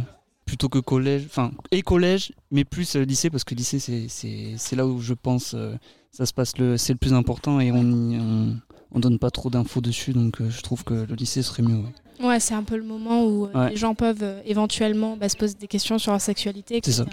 plutôt 0.46 0.70
que 0.70 0.78
collège, 0.78 1.24
enfin 1.26 1.52
et 1.72 1.82
collège, 1.82 2.34
mais 2.52 2.66
plus 2.66 2.96
euh, 2.96 3.04
lycée 3.04 3.32
parce 3.32 3.44
que 3.44 3.56
lycée 3.56 3.80
c'est- 3.80 4.76
là 4.76 4.86
où 4.86 5.02
je 5.02 5.16
pense 5.16 5.56
euh, 5.56 5.74
ça 6.12 6.28
se 6.28 6.34
passe 6.34 6.56
le 6.60 6.78
c'est 6.78 6.94
le 6.94 7.00
plus 7.00 7.14
important 7.14 7.60
et 7.60 7.72
on 7.72 7.84
y- 8.12 8.20
on, 8.20 8.56
on 8.92 9.00
donne 9.00 9.18
pas 9.18 9.32
trop 9.32 9.50
d'infos 9.50 9.82
dessus, 9.82 10.14
donc 10.14 10.38
je 10.48 10.62
trouve 10.62 10.84
que 10.84 10.94
le 10.94 11.16
lycée 11.16 11.42
serait 11.42 11.64
mieux. 11.64 11.78
ouais. 11.78 11.94
Ouais, 12.22 12.40
c'est 12.40 12.53
un 12.53 12.64
peu 12.64 12.76
le 12.77 12.84
moment 12.84 13.23
où 13.26 13.45
euh, 13.45 13.49
Ouais. 13.53 13.69
les 13.72 13.76
gens 13.76 13.95
peuvent 13.95 14.22
euh, 14.23 14.41
éventuellement 14.45 15.18
bah, 15.18 15.30
se 15.30 15.35
poser 15.38 15.56
des 15.56 15.68
questions 15.68 15.98
sur 15.98 16.11
leur 16.11 16.22
sexualité, 16.22 16.77
etc. 16.77 17.03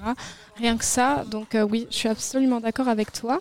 Rien 0.56 0.76
que 0.76 0.84
ça, 0.84 1.24
donc 1.30 1.54
euh, 1.54 1.62
oui, 1.62 1.86
je 1.90 1.96
suis 1.96 2.08
absolument 2.08 2.60
d'accord 2.60 2.88
avec 2.88 3.12
toi. 3.12 3.40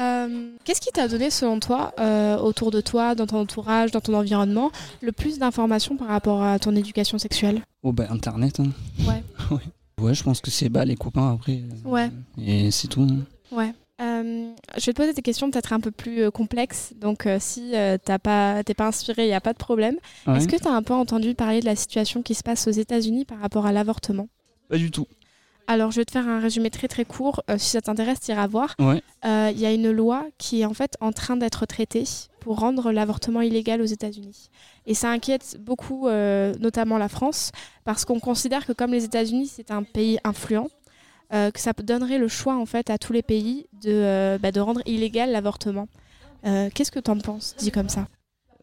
Euh, 0.00 0.50
Qu'est-ce 0.64 0.80
qui 0.80 0.90
t'a 0.90 1.06
donné, 1.08 1.30
selon 1.30 1.60
toi, 1.60 1.92
euh, 1.98 2.38
autour 2.38 2.70
de 2.70 2.80
toi, 2.80 3.14
dans 3.14 3.26
ton 3.26 3.40
entourage, 3.40 3.90
dans 3.90 4.00
ton 4.00 4.14
environnement, 4.14 4.70
le 5.02 5.12
plus 5.12 5.38
d'informations 5.38 5.96
par 5.96 6.08
rapport 6.08 6.42
à 6.42 6.58
ton 6.58 6.74
éducation 6.74 7.18
sexuelle? 7.18 7.62
Oh 7.82 7.92
ben 7.92 8.06
internet. 8.10 8.60
hein. 8.60 8.70
Ouais. 9.06 9.22
ouais. 9.50 9.58
Ouais, 10.00 10.14
je 10.14 10.22
pense 10.22 10.40
que 10.40 10.50
c'est 10.50 10.68
bah, 10.70 10.84
les 10.84 10.96
copains 10.96 11.32
après. 11.34 11.60
euh, 11.86 11.88
Ouais. 11.88 12.10
Et 12.42 12.70
c'est 12.70 12.88
tout. 12.88 13.02
hein. 13.02 13.18
Ouais. 13.54 13.74
Euh, 14.02 14.52
je 14.76 14.86
vais 14.86 14.92
te 14.92 14.96
poser 14.96 15.12
des 15.12 15.22
questions 15.22 15.50
peut-être 15.50 15.72
un 15.72 15.80
peu 15.80 15.90
plus 15.90 16.22
euh, 16.22 16.30
complexes. 16.30 16.92
Donc, 16.96 17.26
euh, 17.26 17.38
si 17.40 17.72
t'as 18.04 18.18
pas, 18.18 18.62
t'es 18.64 18.74
pas 18.74 18.86
inspiré, 18.86 19.24
il 19.24 19.28
n'y 19.28 19.34
a 19.34 19.40
pas 19.40 19.52
de 19.52 19.58
problème. 19.58 19.96
Ouais. 20.26 20.36
Est-ce 20.36 20.48
que 20.48 20.56
tu 20.56 20.66
as 20.66 20.72
un 20.72 20.82
peu 20.82 20.94
entendu 20.94 21.34
parler 21.34 21.60
de 21.60 21.66
la 21.66 21.76
situation 21.76 22.22
qui 22.22 22.34
se 22.34 22.42
passe 22.42 22.66
aux 22.66 22.72
États-Unis 22.72 23.24
par 23.24 23.38
rapport 23.38 23.66
à 23.66 23.72
l'avortement? 23.72 24.28
Pas 24.68 24.76
du 24.76 24.90
tout. 24.90 25.06
Alors, 25.68 25.92
je 25.92 26.00
vais 26.00 26.04
te 26.04 26.10
faire 26.10 26.26
un 26.28 26.40
résumé 26.40 26.70
très 26.70 26.88
très 26.88 27.04
court. 27.04 27.42
Si 27.56 27.70
ça 27.70 27.80
t'intéresse, 27.80 28.18
tu 28.20 28.32
iras 28.32 28.48
voir. 28.48 28.74
Ouais. 28.80 29.00
Il 29.24 29.60
y 29.60 29.66
a 29.66 29.72
une 29.72 29.90
loi 29.92 30.26
qui 30.36 30.62
est 30.62 30.64
en 30.64 30.74
fait 30.74 30.96
en 31.00 31.12
train 31.12 31.36
d'être 31.36 31.66
traitée 31.66 32.04
pour 32.40 32.58
rendre 32.58 32.90
l'avortement 32.90 33.40
illégal 33.40 33.80
aux 33.80 33.86
États-Unis. 33.86 34.48
Et 34.86 34.94
ça 34.94 35.10
inquiète 35.10 35.58
beaucoup, 35.60 36.08
notamment 36.08 36.98
la 36.98 37.08
France, 37.08 37.52
parce 37.84 38.04
qu'on 38.04 38.18
considère 38.18 38.66
que 38.66 38.72
comme 38.72 38.90
les 38.90 39.04
États-Unis, 39.04 39.46
c'est 39.54 39.70
un 39.70 39.84
pays 39.84 40.18
influent, 40.24 40.68
que 41.32 41.58
ça 41.60 41.72
donnerait 41.72 42.18
le 42.18 42.28
choix 42.28 42.56
en 42.56 42.66
fait 42.66 42.90
à 42.90 42.98
tous 42.98 43.12
les 43.12 43.22
pays 43.22 43.66
de, 43.82 43.90
euh, 43.90 44.38
bah, 44.38 44.52
de 44.52 44.60
rendre 44.60 44.82
illégal 44.86 45.30
l'avortement. 45.32 45.88
Euh, 46.44 46.68
Qu'est-ce 46.74 46.92
que 46.92 47.00
tu 47.00 47.10
en 47.10 47.18
penses, 47.18 47.54
dit 47.58 47.70
comme 47.70 47.88
ça 47.88 48.06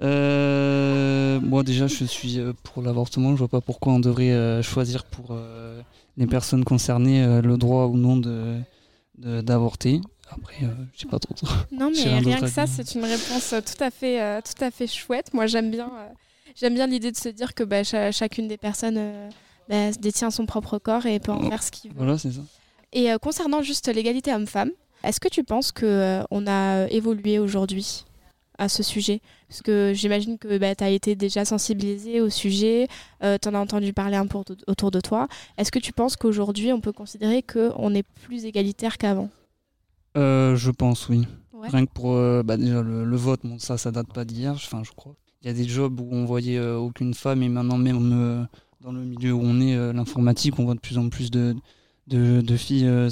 Euh, 0.02 1.40
moi 1.42 1.64
déjà 1.64 1.88
je 1.88 2.06
suis 2.06 2.40
euh, 2.40 2.54
pour 2.64 2.82
l'avortement, 2.84 3.32
je 3.32 3.38
vois 3.40 3.48
pas 3.48 3.62
pourquoi 3.62 3.94
on 3.94 4.00
devrait 4.00 4.32
euh, 4.32 4.62
choisir 4.62 5.04
pour 5.06 5.28
euh, 5.32 5.82
les 6.18 6.28
personnes 6.28 6.64
concernées 6.64 7.24
euh, 7.24 7.42
le 7.42 7.58
droit 7.58 7.86
ou 7.86 7.98
non 7.98 8.18
de 8.18 8.58
d'avorter. 9.18 10.00
Après, 10.32 10.64
euh, 10.64 10.68
je 10.94 11.02
sais 11.02 11.08
pas 11.08 11.20
trop. 11.20 11.36
Non, 11.72 11.92
J'ai 11.94 12.06
mais 12.10 12.20
rien 12.20 12.40
que 12.40 12.48
ça, 12.48 12.66
c'est 12.68 12.94
une 12.96 13.04
réponse 13.04 13.52
euh, 13.52 13.60
tout 13.62 13.84
à 13.84 13.90
fait, 13.92 14.22
euh, 14.22 14.40
tout 14.42 14.64
à 14.64 14.72
fait 14.72 14.88
chouette. 14.88 15.34
Moi, 15.34 15.46
j'aime 15.48 15.72
bien, 15.72 15.88
euh, 15.88 16.08
j'aime 16.56 16.76
bien 16.76 16.88
l'idée 16.88 17.12
de 17.12 17.18
se 17.18 17.28
dire 17.30 17.54
que 17.54 17.64
bah, 17.64 17.84
cha- 17.84 18.12
chacune 18.14 18.48
des 18.48 18.56
personnes 18.58 18.98
euh, 18.98 19.30
bah, 19.68 19.92
détient 20.00 20.30
son 20.32 20.46
propre 20.46 20.78
corps 20.78 21.06
et 21.08 21.20
peut 21.20 21.32
en 21.34 21.50
faire 21.50 21.64
ce 21.64 21.72
qu'il 21.72 21.92
veut. 21.92 21.98
Voilà, 21.98 22.18
c'est 22.18 22.32
ça. 22.32 22.42
Et 22.94 23.12
euh, 23.12 23.18
concernant 23.18 23.62
juste 23.62 23.94
l'égalité 23.94 24.34
homme-femme, 24.34 24.72
est-ce 25.04 25.20
que 25.20 25.28
tu 25.30 25.44
penses 25.44 25.72
que 25.72 25.86
euh, 25.86 26.24
on 26.32 26.48
a 26.48 26.84
euh, 26.84 26.88
évolué 26.90 27.40
aujourd'hui 27.40 28.06
à 28.58 28.68
ce 28.68 28.84
sujet? 28.84 29.22
Parce 29.48 29.62
que 29.62 29.94
j'imagine 29.96 30.38
que 30.38 30.58
bah, 30.58 30.76
tu 30.76 30.84
as 30.84 30.90
été 30.90 31.16
déjà 31.16 31.46
sensibilisé 31.46 32.22
au 32.22 32.30
sujet, 32.30 32.88
tu 33.22 33.48
en 33.48 33.54
as 33.56 33.60
entendu 33.60 33.94
parler 33.94 34.16
un 34.16 34.28
peu 34.28 34.38
autour- 34.68 34.92
de 34.92 35.00
toi. 35.00 35.28
Est-ce 35.58 35.72
que 35.72 35.80
tu 35.80 35.92
penses 35.92 36.16
qu'aujourd'hui, 36.16 36.72
on 36.72 36.82
peut 36.82 36.92
considérer 36.92 37.42
qu'on 37.42 37.96
est 37.96 38.04
plus 38.26 38.46
égalitaire 38.46 38.98
qu'avant? 38.98 39.30
Euh, 40.18 40.56
je 40.56 40.70
pense 40.72 41.10
oui. 41.10 41.26
Ouais. 41.54 41.70
Rien 41.70 41.86
que 41.86 41.92
pour 41.92 42.14
euh, 42.14 42.44
bah, 42.44 42.58
déjà 42.58 42.82
le, 42.82 43.06
le 43.06 43.18
vote, 43.18 43.42
bon 43.44 43.58
ça 43.60 43.78
ça 43.78 43.92
date 43.92 44.14
pas 44.14 44.24
d'hier, 44.26 44.54
enfin 44.54 44.84
je 44.84 44.92
crois. 44.92 45.16
Il 45.42 45.48
y 45.48 45.50
a 45.50 45.54
des 45.54 45.68
jobs 45.68 46.00
où 46.00 46.08
on 46.12 46.26
voyait 46.26 46.60
aucune 46.60 47.14
femme 47.14 47.42
et 47.42 47.50
maintenant 47.50 47.78
même 47.78 48.48
dans 48.82 48.92
le 48.92 49.02
milieu 49.02 49.34
où 49.34 49.42
on 49.42 49.62
est, 49.62 49.94
l'informatique, 49.94 50.60
on 50.60 50.66
voit 50.66 50.76
de 50.76 50.80
plus 50.80 50.98
en 50.98 51.10
plus 51.10 51.32
de, 51.32 51.56
de, 52.10 52.42
de 52.42 52.58
filles 52.58 52.88
euh, 52.88 53.10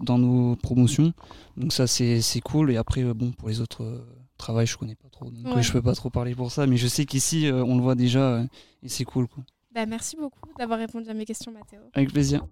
dans 0.00 0.18
nos 0.18 0.56
promotions. 0.56 1.12
Donc 1.56 1.72
ça 1.72 1.86
c'est 1.86 2.20
c'est 2.20 2.40
cool 2.40 2.70
et 2.70 2.76
après 2.76 3.02
euh, 3.02 3.14
bon 3.14 3.32
pour 3.32 3.48
les 3.48 3.60
autres 3.60 3.82
euh, 3.84 4.04
travails 4.38 4.66
je 4.66 4.76
connais 4.76 4.94
pas 4.94 5.08
trop 5.10 5.26
donc 5.30 5.46
euh, 5.46 5.54
Ouais. 5.56 5.62
je 5.62 5.72
peux 5.72 5.82
pas 5.82 5.94
trop 5.94 6.08
parler 6.10 6.34
pour 6.34 6.50
ça 6.50 6.66
mais 6.66 6.76
je 6.78 6.86
sais 6.88 7.04
qu'ici 7.04 7.46
euh, 7.46 7.62
on 7.64 7.76
le 7.76 7.82
voit 7.82 7.94
déjà 7.94 8.20
euh, 8.20 8.44
et 8.82 8.88
c'est 8.88 9.04
cool 9.04 9.26
quoi. 9.28 9.42
Bah, 9.74 9.86
Merci 9.86 10.16
beaucoup 10.16 10.48
d'avoir 10.58 10.78
répondu 10.80 11.08
à 11.10 11.14
mes 11.14 11.24
questions, 11.24 11.52
Mathéo. 11.52 11.80
Avec 11.94 12.12
plaisir. 12.12 12.44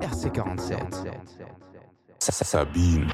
RC47. 0.00 0.78
Sabine. 2.18 3.06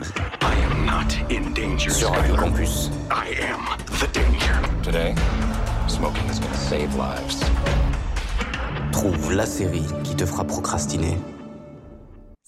I 0.43 0.55
am 0.65 0.87
not 0.87 1.13
in 1.31 1.53
danger. 1.55 1.91
Sur 1.91 2.11
Radio 2.11 2.35
Campus. 2.37 2.91
I 3.11 3.35
am 3.43 3.61
the 4.01 4.09
danger. 4.13 4.55
Today, 4.83 5.15
smoking 5.89 6.25
is 6.31 6.39
gonna 6.41 6.55
save 6.55 6.97
lives. 6.97 7.41
Trouve 8.93 9.33
la 9.35 9.47
série 9.47 9.85
qui 10.05 10.15
te 10.17 10.25
fera 10.25 10.45
procrastiner. 10.45 11.17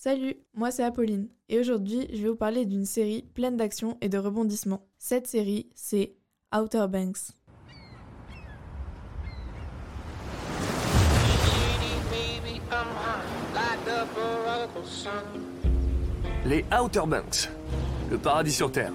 Salut, 0.00 0.36
moi 0.54 0.70
c'est 0.70 0.84
Apolline 0.84 1.26
et 1.48 1.58
aujourd'hui 1.58 2.06
je 2.12 2.22
vais 2.22 2.28
vous 2.28 2.36
parler 2.36 2.64
d'une 2.64 2.84
série 2.84 3.24
pleine 3.34 3.56
d'action 3.56 3.98
et 4.00 4.08
de 4.08 4.16
rebondissements. 4.16 4.86
Cette 4.96 5.26
série 5.26 5.70
c'est 5.74 6.14
Outer 6.54 6.86
Banks. 6.88 7.18
Les 16.44 16.64
Outer 16.80 17.02
Banks, 17.08 17.50
le 18.08 18.18
paradis 18.18 18.52
sur 18.52 18.70
Terre. 18.70 18.92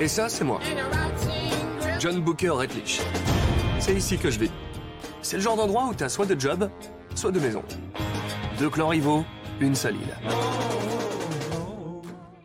Et 0.00 0.08
ça, 0.08 0.30
c'est 0.30 0.44
moi. 0.44 0.60
John 2.00 2.22
Booker 2.22 2.48
Redlich. 2.48 3.02
C'est 3.78 3.94
ici 3.94 4.16
que 4.16 4.30
je 4.30 4.40
vis. 4.40 4.50
C'est 5.20 5.36
le 5.36 5.42
genre 5.42 5.56
d'endroit 5.56 5.88
où 5.90 5.94
t'as 5.94 6.08
soit 6.08 6.24
de 6.24 6.40
job, 6.40 6.70
soit 7.14 7.30
de 7.30 7.40
maison. 7.40 7.62
Deux 8.58 8.70
clans 8.70 8.88
rivaux, 8.88 9.22
une 9.60 9.74
seule 9.74 9.96
île. 9.96 10.16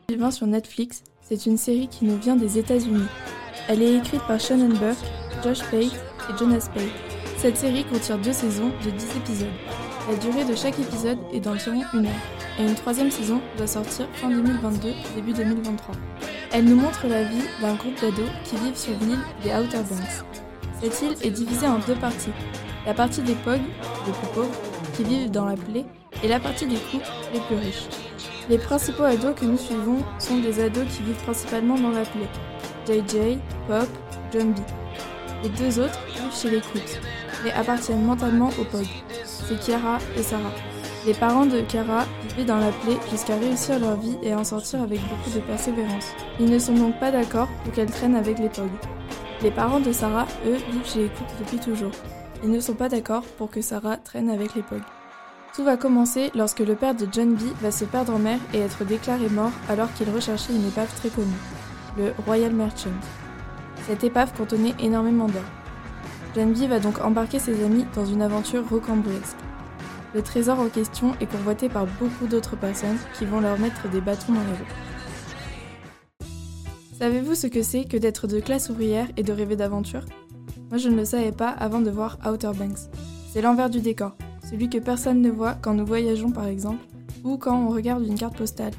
Vivant 0.10 0.32
sur 0.32 0.46
Netflix, 0.46 1.04
c'est 1.22 1.46
une 1.46 1.56
série 1.56 1.88
qui 1.88 2.04
nous 2.04 2.18
vient 2.18 2.36
des 2.36 2.58
États-Unis. 2.58 3.06
Elle 3.70 3.82
est 3.82 3.96
écrite 3.96 4.22
par 4.28 4.38
Shannon 4.38 4.76
Burke, 4.76 4.98
Josh 5.42 5.62
Pate 5.72 5.84
et 5.84 6.38
Jonas 6.38 6.70
Pate. 6.74 6.84
Cette 7.38 7.56
série 7.56 7.86
contient 7.86 8.18
deux 8.18 8.34
saisons 8.34 8.72
de 8.84 8.90
10 8.90 9.18
épisodes. 9.18 9.48
La 10.10 10.18
durée 10.18 10.44
de 10.44 10.54
chaque 10.54 10.78
épisode 10.80 11.18
est 11.32 11.40
d'environ 11.40 11.82
une 11.94 12.06
heure, 12.06 12.12
et 12.60 12.64
une 12.64 12.76
troisième 12.76 13.10
saison 13.10 13.40
doit 13.56 13.68
sortir 13.68 14.06
fin 14.16 14.30
2022, 14.30 14.90
début 15.16 15.32
2023. 15.32 15.96
Elle 16.52 16.66
nous 16.66 16.76
montre 16.76 17.08
la 17.08 17.24
vie 17.24 17.44
d'un 17.62 17.76
groupe 17.76 18.00
d'ados 18.02 18.30
qui 18.44 18.58
vivent 18.58 18.76
sur 18.76 18.94
l'île 19.00 19.20
des 19.44 19.52
Outer 19.52 19.78
Banks. 19.90 20.26
Cette 20.82 21.02
île 21.04 21.16
est 21.26 21.32
divisée 21.32 21.68
en 21.68 21.80
deux 21.80 21.96
parties. 21.96 22.34
La 22.86 22.94
partie 22.94 23.22
des 23.22 23.36
POG, 23.36 23.62
les 24.08 24.12
plus 24.12 24.28
pauvres, 24.34 24.60
qui 24.94 25.04
vivent 25.04 25.32
dans 25.32 25.46
la 25.46 25.56
plaie, 25.56 25.86
et 26.23 26.27
la 26.27 26.39
partie 26.39 26.65
des 26.65 26.76
cooks, 26.76 27.02
les 27.34 27.39
plus 27.41 27.56
riches. 27.56 27.88
Les 28.49 28.57
principaux 28.57 29.03
ados 29.03 29.35
que 29.35 29.45
nous 29.45 29.57
suivons 29.57 29.99
sont 30.19 30.39
des 30.39 30.61
ados 30.64 30.85
qui 30.88 31.03
vivent 31.03 31.23
principalement 31.23 31.76
dans 31.76 31.91
la 31.91 32.03
plaie. 32.03 32.30
JJ, 32.88 33.38
Pop, 33.68 33.88
John. 34.34 34.53
Les 35.43 35.49
deux 35.49 35.80
autres 35.80 35.99
vivent 36.15 36.35
chez 36.35 36.49
les 36.49 36.61
cooks, 36.61 36.99
mais 37.43 37.52
appartiennent 37.52 38.03
mentalement 38.03 38.49
aux 38.60 38.65
POG. 38.65 38.88
C'est 39.23 39.60
Kiara 39.60 39.98
et 40.18 40.23
Sarah. 40.23 40.52
Les 41.06 41.14
parents 41.14 41.48
de 41.48 41.61
Kara 41.61 42.06
vivaient 42.27 42.45
dans 42.45 42.60
la 42.60 42.72
plaie 42.72 42.98
jusqu'à 43.10 43.35
réussir 43.35 43.80
leur 43.80 43.95
vie 43.95 44.18
et 44.22 44.35
en 44.35 44.43
sortir 44.43 44.81
avec 44.81 44.99
beaucoup 45.02 45.31
de 45.34 45.39
persévérance. 45.39 46.10
Ils 46.39 46.49
ne 46.49 46.60
sont 46.60 46.76
donc 46.76 46.99
pas 46.99 47.11
d'accord 47.11 47.48
pour 47.64 47.73
qu'elle 47.73 47.89
traîne 47.89 48.15
avec 48.15 48.38
les 48.38 48.49
POG. 48.49 48.69
Les 49.41 49.52
parents 49.52 49.80
de 49.80 49.91
Sarah, 49.91 50.27
eux, 50.45 50.57
vivent 50.72 50.85
chez 50.85 51.03
les 51.03 51.10
cooks 51.10 51.39
depuis 51.39 51.57
toujours. 51.57 51.91
Ils 52.43 52.52
ne 52.52 52.60
sont 52.60 52.76
pas 52.76 52.89
d'accord 52.89 53.23
pour 53.38 53.49
que 53.49 53.61
Sarah 53.61 53.98
traîne 53.98 54.30
avec 54.30 54.53
les 54.53 54.61
POG. 54.61 54.81
Tout 55.53 55.65
va 55.65 55.76
commencer 55.76 56.32
lorsque 56.34 56.60
le 56.60 56.76
père 56.76 56.95
de 56.95 57.06
John 57.11 57.36
B 57.36 57.41
va 57.61 57.72
se 57.72 57.84
perdre 57.84 58.14
en 58.14 58.19
mer 58.19 58.40
et 58.53 58.60
être 58.60 58.86
déclaré 58.86 59.28
mort 59.28 59.52
alors 59.68 59.94
qu'il 59.94 60.10
recherchait 60.10 60.56
une 60.56 60.65
épave 60.65 60.94
très 60.95 61.10
connue, 61.10 61.28
le 61.98 62.14
Royal 62.26 62.53
Merchant. 62.53 62.90
Cette 63.86 64.06
épave 64.06 64.32
contenait 64.34 64.73
énormément 64.80 65.28
d'or. 65.28 65.44
John 66.36 66.53
B 66.53 66.69
va 66.69 66.80
donc 66.80 67.02
embarquer 67.02 67.38
ses 67.38 67.65
amis 67.65 67.86
dans 67.94 68.06
une 68.06 68.22
aventure 68.22 68.64
rocambolesque. 68.69 69.36
Le 70.15 70.22
trésor 70.22 70.57
en 70.57 70.69
question 70.69 71.15
est 71.19 71.30
convoité 71.30 71.68
par 71.68 71.86
beaucoup 71.99 72.28
d'autres 72.28 72.56
personnes 72.56 72.99
qui 73.19 73.26
vont 73.26 73.41
leur 73.41 73.60
mettre 73.60 73.90
des 73.90 73.99
bâtons 73.99 74.32
dans 74.32 74.40
les 74.40 74.57
roues. 74.57 76.30
Savez-vous 76.98 77.36
ce 77.36 77.48
que 77.48 77.61
c'est 77.61 77.84
que 77.84 77.98
d'être 77.98 78.26
de 78.26 78.40
classe 78.40 78.69
ouvrière 78.69 79.07
et 79.18 79.23
de 79.23 79.34
rêver 79.34 79.57
d'aventure? 79.57 80.06
Moi 80.69 80.78
je 80.78 80.88
ne 80.88 80.95
le 80.95 81.03
savais 81.03 81.34
pas 81.34 81.49
avant 81.49 81.82
de 81.82 81.91
voir 81.91 82.19
Outer 82.26 82.52
Banks. 82.57 82.90
C'est 83.34 83.41
l'envers 83.41 83.69
du 83.69 83.82
décor, 83.82 84.15
celui 84.50 84.70
que 84.70 84.78
personne 84.78 85.22
ne 85.22 85.30
voit 85.30 85.56
quand 85.56 85.74
nous 85.74 85.86
voyageons 85.86 86.32
par 86.32 86.48
exemple, 86.48 86.86
ou 87.24 87.38
quand 87.38 87.58
on 87.58 87.70
regarde 87.70 88.06
une 88.06 88.18
carte 88.18 88.38
postale. 88.38 88.74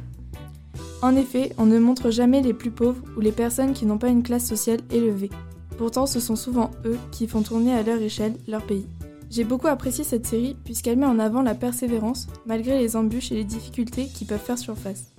En 1.02 1.16
effet, 1.16 1.52
on 1.58 1.66
ne 1.66 1.78
montre 1.78 2.10
jamais 2.10 2.42
les 2.42 2.54
plus 2.54 2.70
pauvres 2.70 3.02
ou 3.16 3.20
les 3.20 3.32
personnes 3.32 3.72
qui 3.72 3.86
n'ont 3.86 3.98
pas 3.98 4.08
une 4.08 4.22
classe 4.22 4.46
sociale 4.46 4.80
élevée. 4.90 5.30
Pourtant, 5.76 6.06
ce 6.06 6.20
sont 6.20 6.36
souvent 6.36 6.70
eux 6.84 6.98
qui 7.10 7.26
font 7.26 7.42
tourner 7.42 7.72
à 7.72 7.82
leur 7.82 8.00
échelle 8.00 8.36
leur 8.46 8.62
pays. 8.62 8.86
J'ai 9.30 9.44
beaucoup 9.44 9.66
apprécié 9.66 10.04
cette 10.04 10.26
série 10.26 10.56
puisqu'elle 10.64 10.98
met 10.98 11.06
en 11.06 11.18
avant 11.18 11.42
la 11.42 11.54
persévérance 11.54 12.28
malgré 12.46 12.78
les 12.78 12.96
embûches 12.96 13.32
et 13.32 13.36
les 13.36 13.44
difficultés 13.44 14.06
qui 14.06 14.26
peuvent 14.26 14.38
faire 14.38 14.58
surface. 14.58 15.12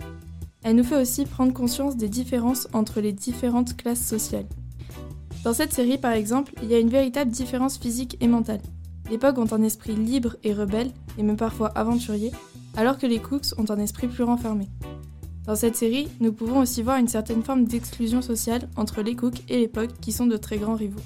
Elle 0.63 0.77
nous 0.77 0.83
fait 0.83 1.01
aussi 1.01 1.25
prendre 1.25 1.51
conscience 1.51 1.97
des 1.97 2.07
différences 2.07 2.67
entre 2.73 3.01
les 3.01 3.11
différentes 3.11 3.75
classes 3.75 4.05
sociales. 4.05 4.45
Dans 5.43 5.53
cette 5.53 5.73
série, 5.73 5.97
par 5.97 6.13
exemple, 6.13 6.53
il 6.63 6.69
y 6.69 6.75
a 6.75 6.79
une 6.79 6.89
véritable 6.89 7.31
différence 7.31 7.77
physique 7.77 8.17
et 8.21 8.29
mentale. 8.29 8.61
Les 9.09 9.17
POG 9.17 9.39
ont 9.39 9.53
un 9.53 9.61
esprit 9.61 9.95
libre 9.95 10.35
et 10.43 10.53
rebelle, 10.53 10.91
et 11.17 11.23
même 11.23 11.37
parfois 11.37 11.69
aventurier, 11.69 12.31
alors 12.75 12.97
que 12.97 13.05
les 13.05 13.19
Cooks 13.19 13.57
ont 13.57 13.69
un 13.69 13.79
esprit 13.79 14.07
plus 14.07 14.23
renfermé. 14.23 14.67
Dans 15.45 15.55
cette 15.55 15.75
série, 15.75 16.07
nous 16.21 16.31
pouvons 16.31 16.59
aussi 16.59 16.81
voir 16.81 16.97
une 16.97 17.09
certaine 17.09 17.43
forme 17.43 17.65
d'exclusion 17.65 18.21
sociale 18.21 18.69
entre 18.77 19.01
les 19.01 19.15
Cooks 19.15 19.43
et 19.49 19.57
les 19.57 19.67
POG 19.67 19.91
qui 19.99 20.11
sont 20.13 20.25
de 20.25 20.37
très 20.37 20.57
grands 20.57 20.75
rivaux. 20.75 21.01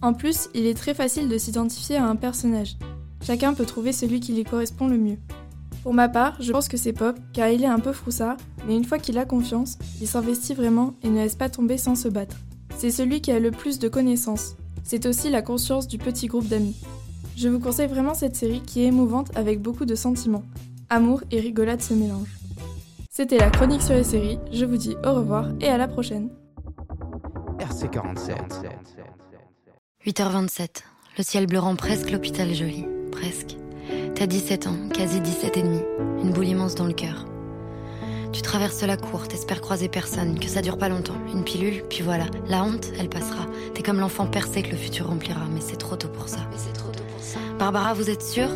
En 0.00 0.14
plus, 0.14 0.48
il 0.54 0.66
est 0.66 0.78
très 0.78 0.94
facile 0.94 1.28
de 1.28 1.38
s'identifier 1.38 1.96
à 1.96 2.06
un 2.06 2.14
personnage. 2.14 2.76
Chacun 3.20 3.54
peut 3.54 3.66
trouver 3.66 3.92
celui 3.92 4.20
qui 4.20 4.32
lui 4.32 4.44
correspond 4.44 4.86
le 4.86 4.96
mieux. 4.96 5.18
Pour 5.82 5.92
ma 5.92 6.08
part, 6.08 6.40
je 6.40 6.52
pense 6.52 6.68
que 6.68 6.76
c'est 6.76 6.92
Pop, 6.92 7.18
car 7.32 7.48
il 7.48 7.64
est 7.64 7.66
un 7.66 7.80
peu 7.80 7.92
froussard, 7.92 8.36
mais 8.66 8.76
une 8.76 8.84
fois 8.84 8.98
qu'il 8.98 9.18
a 9.18 9.24
confiance, 9.24 9.76
il 10.00 10.06
s'investit 10.06 10.54
vraiment 10.54 10.94
et 11.02 11.08
ne 11.08 11.16
laisse 11.16 11.34
pas 11.34 11.48
tomber 11.48 11.78
sans 11.78 11.96
se 11.96 12.08
battre. 12.08 12.36
C'est 12.76 12.90
celui 12.90 13.20
qui 13.20 13.32
a 13.32 13.40
le 13.40 13.50
plus 13.50 13.80
de 13.80 13.88
connaissances. 13.88 14.54
C'est 14.84 15.06
aussi 15.06 15.30
la 15.30 15.42
conscience 15.42 15.88
du 15.88 15.98
petit 15.98 16.28
groupe 16.28 16.46
d'amis. 16.46 16.76
Je 17.38 17.48
vous 17.48 17.60
conseille 17.60 17.86
vraiment 17.86 18.14
cette 18.14 18.34
série 18.34 18.62
qui 18.62 18.82
est 18.82 18.86
émouvante 18.86 19.30
avec 19.36 19.62
beaucoup 19.62 19.84
de 19.84 19.94
sentiments. 19.94 20.42
Amour 20.90 21.22
et 21.30 21.38
rigolade 21.38 21.80
se 21.80 21.94
mélangent. 21.94 22.36
C'était 23.10 23.38
la 23.38 23.48
chronique 23.48 23.82
sur 23.82 23.94
les 23.94 24.02
séries, 24.02 24.40
je 24.50 24.64
vous 24.64 24.76
dis 24.76 24.96
au 25.04 25.14
revoir 25.14 25.46
et 25.60 25.68
à 25.68 25.78
la 25.78 25.86
prochaine. 25.86 26.30
RC47. 27.60 28.34
8h27. 30.04 30.68
Le 31.16 31.22
ciel 31.22 31.46
bleu 31.46 31.60
rend 31.60 31.76
presque 31.76 32.10
l'hôpital 32.10 32.52
joli. 32.52 32.84
Presque. 33.12 33.56
T'as 34.16 34.26
17 34.26 34.66
ans, 34.66 34.88
quasi 34.92 35.20
17 35.20 35.58
et 35.58 35.62
demi. 35.62 35.80
Une 36.20 36.32
boule 36.32 36.48
immense 36.48 36.74
dans 36.74 36.86
le 36.86 36.92
cœur. 36.92 37.24
Tu 38.32 38.42
traverses 38.42 38.82
la 38.82 38.96
cour, 38.96 39.28
t'espères 39.28 39.60
croiser 39.60 39.88
personne, 39.88 40.40
que 40.40 40.48
ça 40.48 40.60
dure 40.60 40.76
pas 40.76 40.88
longtemps. 40.88 41.14
Une 41.32 41.44
pilule, 41.44 41.84
puis 41.88 42.02
voilà. 42.02 42.24
La 42.48 42.64
honte, 42.64 42.88
elle 42.98 43.08
passera. 43.08 43.46
T'es 43.74 43.84
comme 43.84 44.00
l'enfant 44.00 44.26
percé 44.26 44.64
que 44.64 44.70
le 44.72 44.76
futur 44.76 45.06
remplira, 45.06 45.46
mais 45.54 45.60
c'est 45.60 45.76
trop 45.76 45.94
tôt 45.94 46.08
pour 46.08 46.28
ça. 46.28 46.40
Mais 46.50 46.58
c'est 46.58 46.72
trop 46.72 46.88
tôt 46.88 46.90
pour 46.90 46.96
ça. 46.96 46.97
Barbara, 47.58 47.94
vous 47.94 48.10
êtes 48.10 48.22
sûre? 48.22 48.50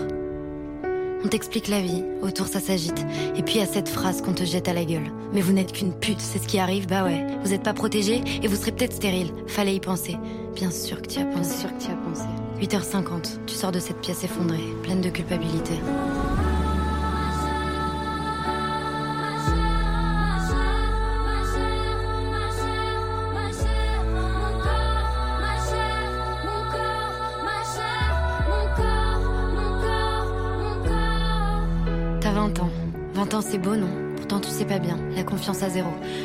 On 1.24 1.28
t'explique 1.28 1.68
la 1.68 1.80
vie, 1.80 2.02
autour 2.20 2.48
ça 2.48 2.58
s'agite. 2.58 3.04
Et 3.36 3.42
puis 3.42 3.54
il 3.54 3.60
y 3.60 3.62
a 3.62 3.66
cette 3.66 3.88
phrase 3.88 4.22
qu'on 4.22 4.32
te 4.32 4.44
jette 4.44 4.68
à 4.68 4.72
la 4.72 4.84
gueule. 4.84 5.10
Mais 5.32 5.40
vous 5.40 5.52
n'êtes 5.52 5.72
qu'une 5.72 5.92
pute, 5.92 6.20
c'est 6.20 6.42
ce 6.42 6.48
qui 6.48 6.58
arrive, 6.58 6.88
bah 6.88 7.04
ouais. 7.04 7.24
Vous 7.44 7.52
êtes 7.52 7.62
pas 7.62 7.74
protégé 7.74 8.22
et 8.42 8.48
vous 8.48 8.56
serez 8.56 8.72
peut-être 8.72 8.92
stérile. 8.92 9.32
Fallait 9.46 9.76
y 9.76 9.80
penser. 9.80 10.16
Bien 10.54 10.70
sûr 10.70 11.00
que 11.00 11.06
tu 11.06 11.20
as 11.20 11.24
pensé. 11.24 11.50
Bien 11.50 11.58
sûr 11.58 11.78
que 11.78 11.84
tu 11.84 11.90
as 11.90 11.94
pensé. 11.94 12.26
8h50, 12.60 13.38
tu 13.46 13.54
sors 13.54 13.72
de 13.72 13.78
cette 13.78 14.00
pièce 14.00 14.24
effondrée, 14.24 14.62
pleine 14.82 15.00
de 15.00 15.10
culpabilité. 15.10 15.74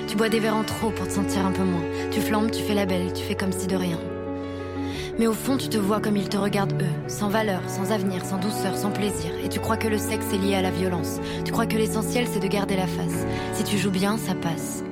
Tu 0.08 0.16
bois 0.16 0.30
des 0.30 0.40
verres 0.40 0.56
en 0.56 0.64
trop 0.64 0.92
pour 0.92 1.08
te 1.08 1.14
sentir 1.14 1.46
un 1.46 1.52
peu 1.52 1.64
moins. 1.64 1.82
Tu 2.12 2.22
flambes, 2.22 2.52
tu 2.52 2.62
fais 2.62 2.76
la 2.76 2.86
belle, 2.86 3.14
tu 3.14 3.24
fais 3.24 3.36
comme 3.36 3.52
si 3.52 3.66
de 3.66 3.76
rien. 3.76 3.98
Mais 5.18 5.26
au 5.26 5.34
fond, 5.34 5.58
tu 5.58 5.70
te 5.70 5.78
vois 5.78 6.00
comme 6.00 6.18
ils 6.18 6.30
te 6.30 6.38
regardent 6.38 6.80
eux, 6.80 7.10
sans 7.10 7.28
valeur, 7.28 7.62
sans 7.68 7.92
avenir, 7.92 8.24
sans 8.24 8.38
douceur, 8.38 8.78
sans 8.78 8.92
plaisir. 8.92 9.32
Et 9.44 9.50
tu 9.50 9.60
crois 9.60 9.78
que 9.78 9.88
le 9.88 9.98
sexe 9.98 10.28
est 10.34 10.38
lié 10.38 10.54
à 10.54 10.62
la 10.62 10.70
violence. 10.70 11.20
Tu 11.44 11.52
crois 11.52 11.66
que 11.66 11.76
l'essentiel, 11.76 12.28
c'est 12.32 12.40
de 12.40 12.48
garder 12.48 12.76
la 12.76 12.86
face. 12.86 13.26
Si 13.54 13.64
tu 13.64 13.80
joues 13.80 13.90
bien, 13.90 14.18
ça 14.18 14.36
passe. 14.36 14.84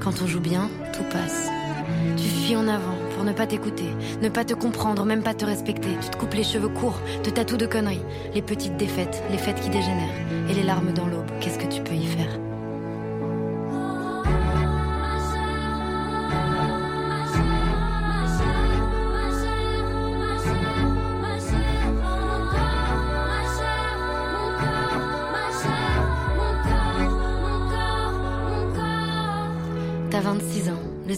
Quand 0.00 0.20
on 0.22 0.26
joue 0.26 0.40
bien, 0.40 0.68
tout 0.92 1.04
passe. 1.10 1.48
Tu 2.18 2.24
fuis 2.24 2.56
en 2.56 2.68
avant 2.68 2.96
pour 3.14 3.24
ne 3.24 3.32
pas 3.32 3.46
t'écouter, 3.46 3.88
ne 4.20 4.28
pas 4.28 4.44
te 4.44 4.52
comprendre, 4.52 5.06
même 5.06 5.22
pas 5.22 5.32
te 5.32 5.46
respecter. 5.46 5.96
Tu 6.02 6.10
te 6.10 6.16
coupes 6.18 6.34
les 6.34 6.44
cheveux 6.44 6.68
courts, 6.68 7.00
te 7.22 7.30
tatoues 7.30 7.56
de 7.56 7.66
conneries. 7.66 8.04
Les 8.34 8.42
petites 8.42 8.76
défaites, 8.76 9.22
les 9.30 9.38
fêtes 9.38 9.60
qui 9.60 9.70
dégénèrent. 9.70 10.50
Et 10.50 10.54
les 10.54 10.62
larmes 10.62 10.92
dans 10.92 11.06
l'aube, 11.06 11.30
qu'est-ce 11.40 11.58
que 11.58 11.72
tu 11.72 11.73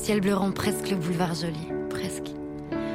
ciel 0.06 0.20
bleu 0.20 0.36
rend 0.36 0.52
presque 0.52 0.88
le 0.88 0.96
boulevard 0.96 1.34
joli. 1.34 1.58
Presque. 1.90 2.30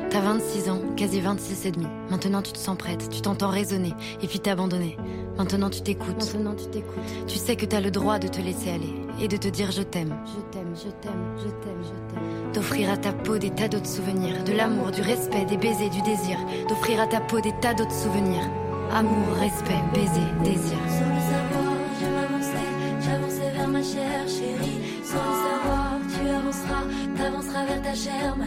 T'as 0.10 0.22
26 0.22 0.70
ans, 0.70 0.80
quasi 0.96 1.20
26 1.20 1.66
et 1.66 1.72
demi. 1.72 1.88
Maintenant 2.10 2.42
tu 2.42 2.54
te 2.54 2.58
sens 2.58 2.78
prête, 2.78 3.10
tu 3.10 3.20
t'entends 3.20 3.50
raisonner, 3.50 3.92
et 4.24 4.28
puis 4.28 4.40
t'abandonner. 4.40 4.96
Maintenant 5.38 5.70
tu 5.70 5.82
t'écoutes. 5.82 6.34
Maintenant 6.34 6.56
tu 6.56 6.68
t'écoutes. 6.68 7.04
Tu 7.28 7.38
sais 7.38 7.58
que 7.58 7.66
t'as 7.66 7.82
le 7.82 7.92
droit 7.92 8.18
de 8.18 8.30
te 8.30 8.40
laisser 8.40 8.70
aller, 8.70 8.96
et 9.20 9.28
de 9.28 9.36
te 9.36 9.50
dire 9.50 9.72
je 9.72 9.82
t'aime. 9.82 10.16
Je 10.26 10.58
t'aime, 10.58 10.74
je 10.74 10.90
t'aime, 11.02 11.36
je 11.38 11.50
t'aime, 11.50 11.84
je 11.84 12.14
t'aime. 12.14 12.54
D'offrir 12.54 12.90
à 12.90 12.96
ta 12.96 13.12
peau 13.12 13.38
des 13.38 13.50
tas 13.50 13.68
d'autres 13.68 13.90
souvenirs. 13.90 14.42
De 14.46 14.54
l'amour, 14.54 14.92
du 14.92 15.02
respect, 15.02 15.44
des 15.44 15.58
baisers, 15.58 15.90
du 15.90 16.02
désir. 16.04 16.38
D'offrir 16.70 17.02
à 17.02 17.08
ta 17.08 17.20
peau 17.20 17.42
des 17.42 17.54
tas 17.60 17.74
d'autres 17.74 17.92
souvenirs. 17.92 18.50
Amour, 18.94 19.36
respect, 19.38 19.84
baiser, 19.94 20.28
désir. 20.46 20.78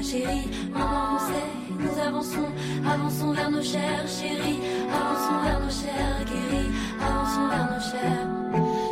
chérie. 0.04 0.48
Maintenant 0.72 1.16
on 1.16 1.18
sait, 1.18 1.50
nous 1.80 2.02
avançons, 2.02 2.48
avançons 2.86 3.32
vers 3.32 3.50
nos 3.50 3.62
chers, 3.62 4.06
chérie. 4.06 4.60
Avançons 4.92 5.40
vers 5.44 5.60
nos 5.60 5.70
chers, 5.70 6.24
guéris, 6.26 6.70
avançons 7.00 7.48
vers 7.48 7.68
nos 7.72 7.82
chers. 7.90 8.26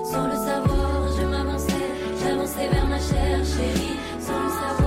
Sans 0.04 0.26
le 0.26 0.36
savoir, 0.36 1.16
je 1.16 1.26
m'avançais, 1.26 1.90
j'avançais 2.22 2.68
vers 2.68 2.86
ma 2.86 2.98
chère, 2.98 3.44
chérie. 3.44 3.96
Sans 4.18 4.42
le 4.42 4.50
savoir. 4.50 4.81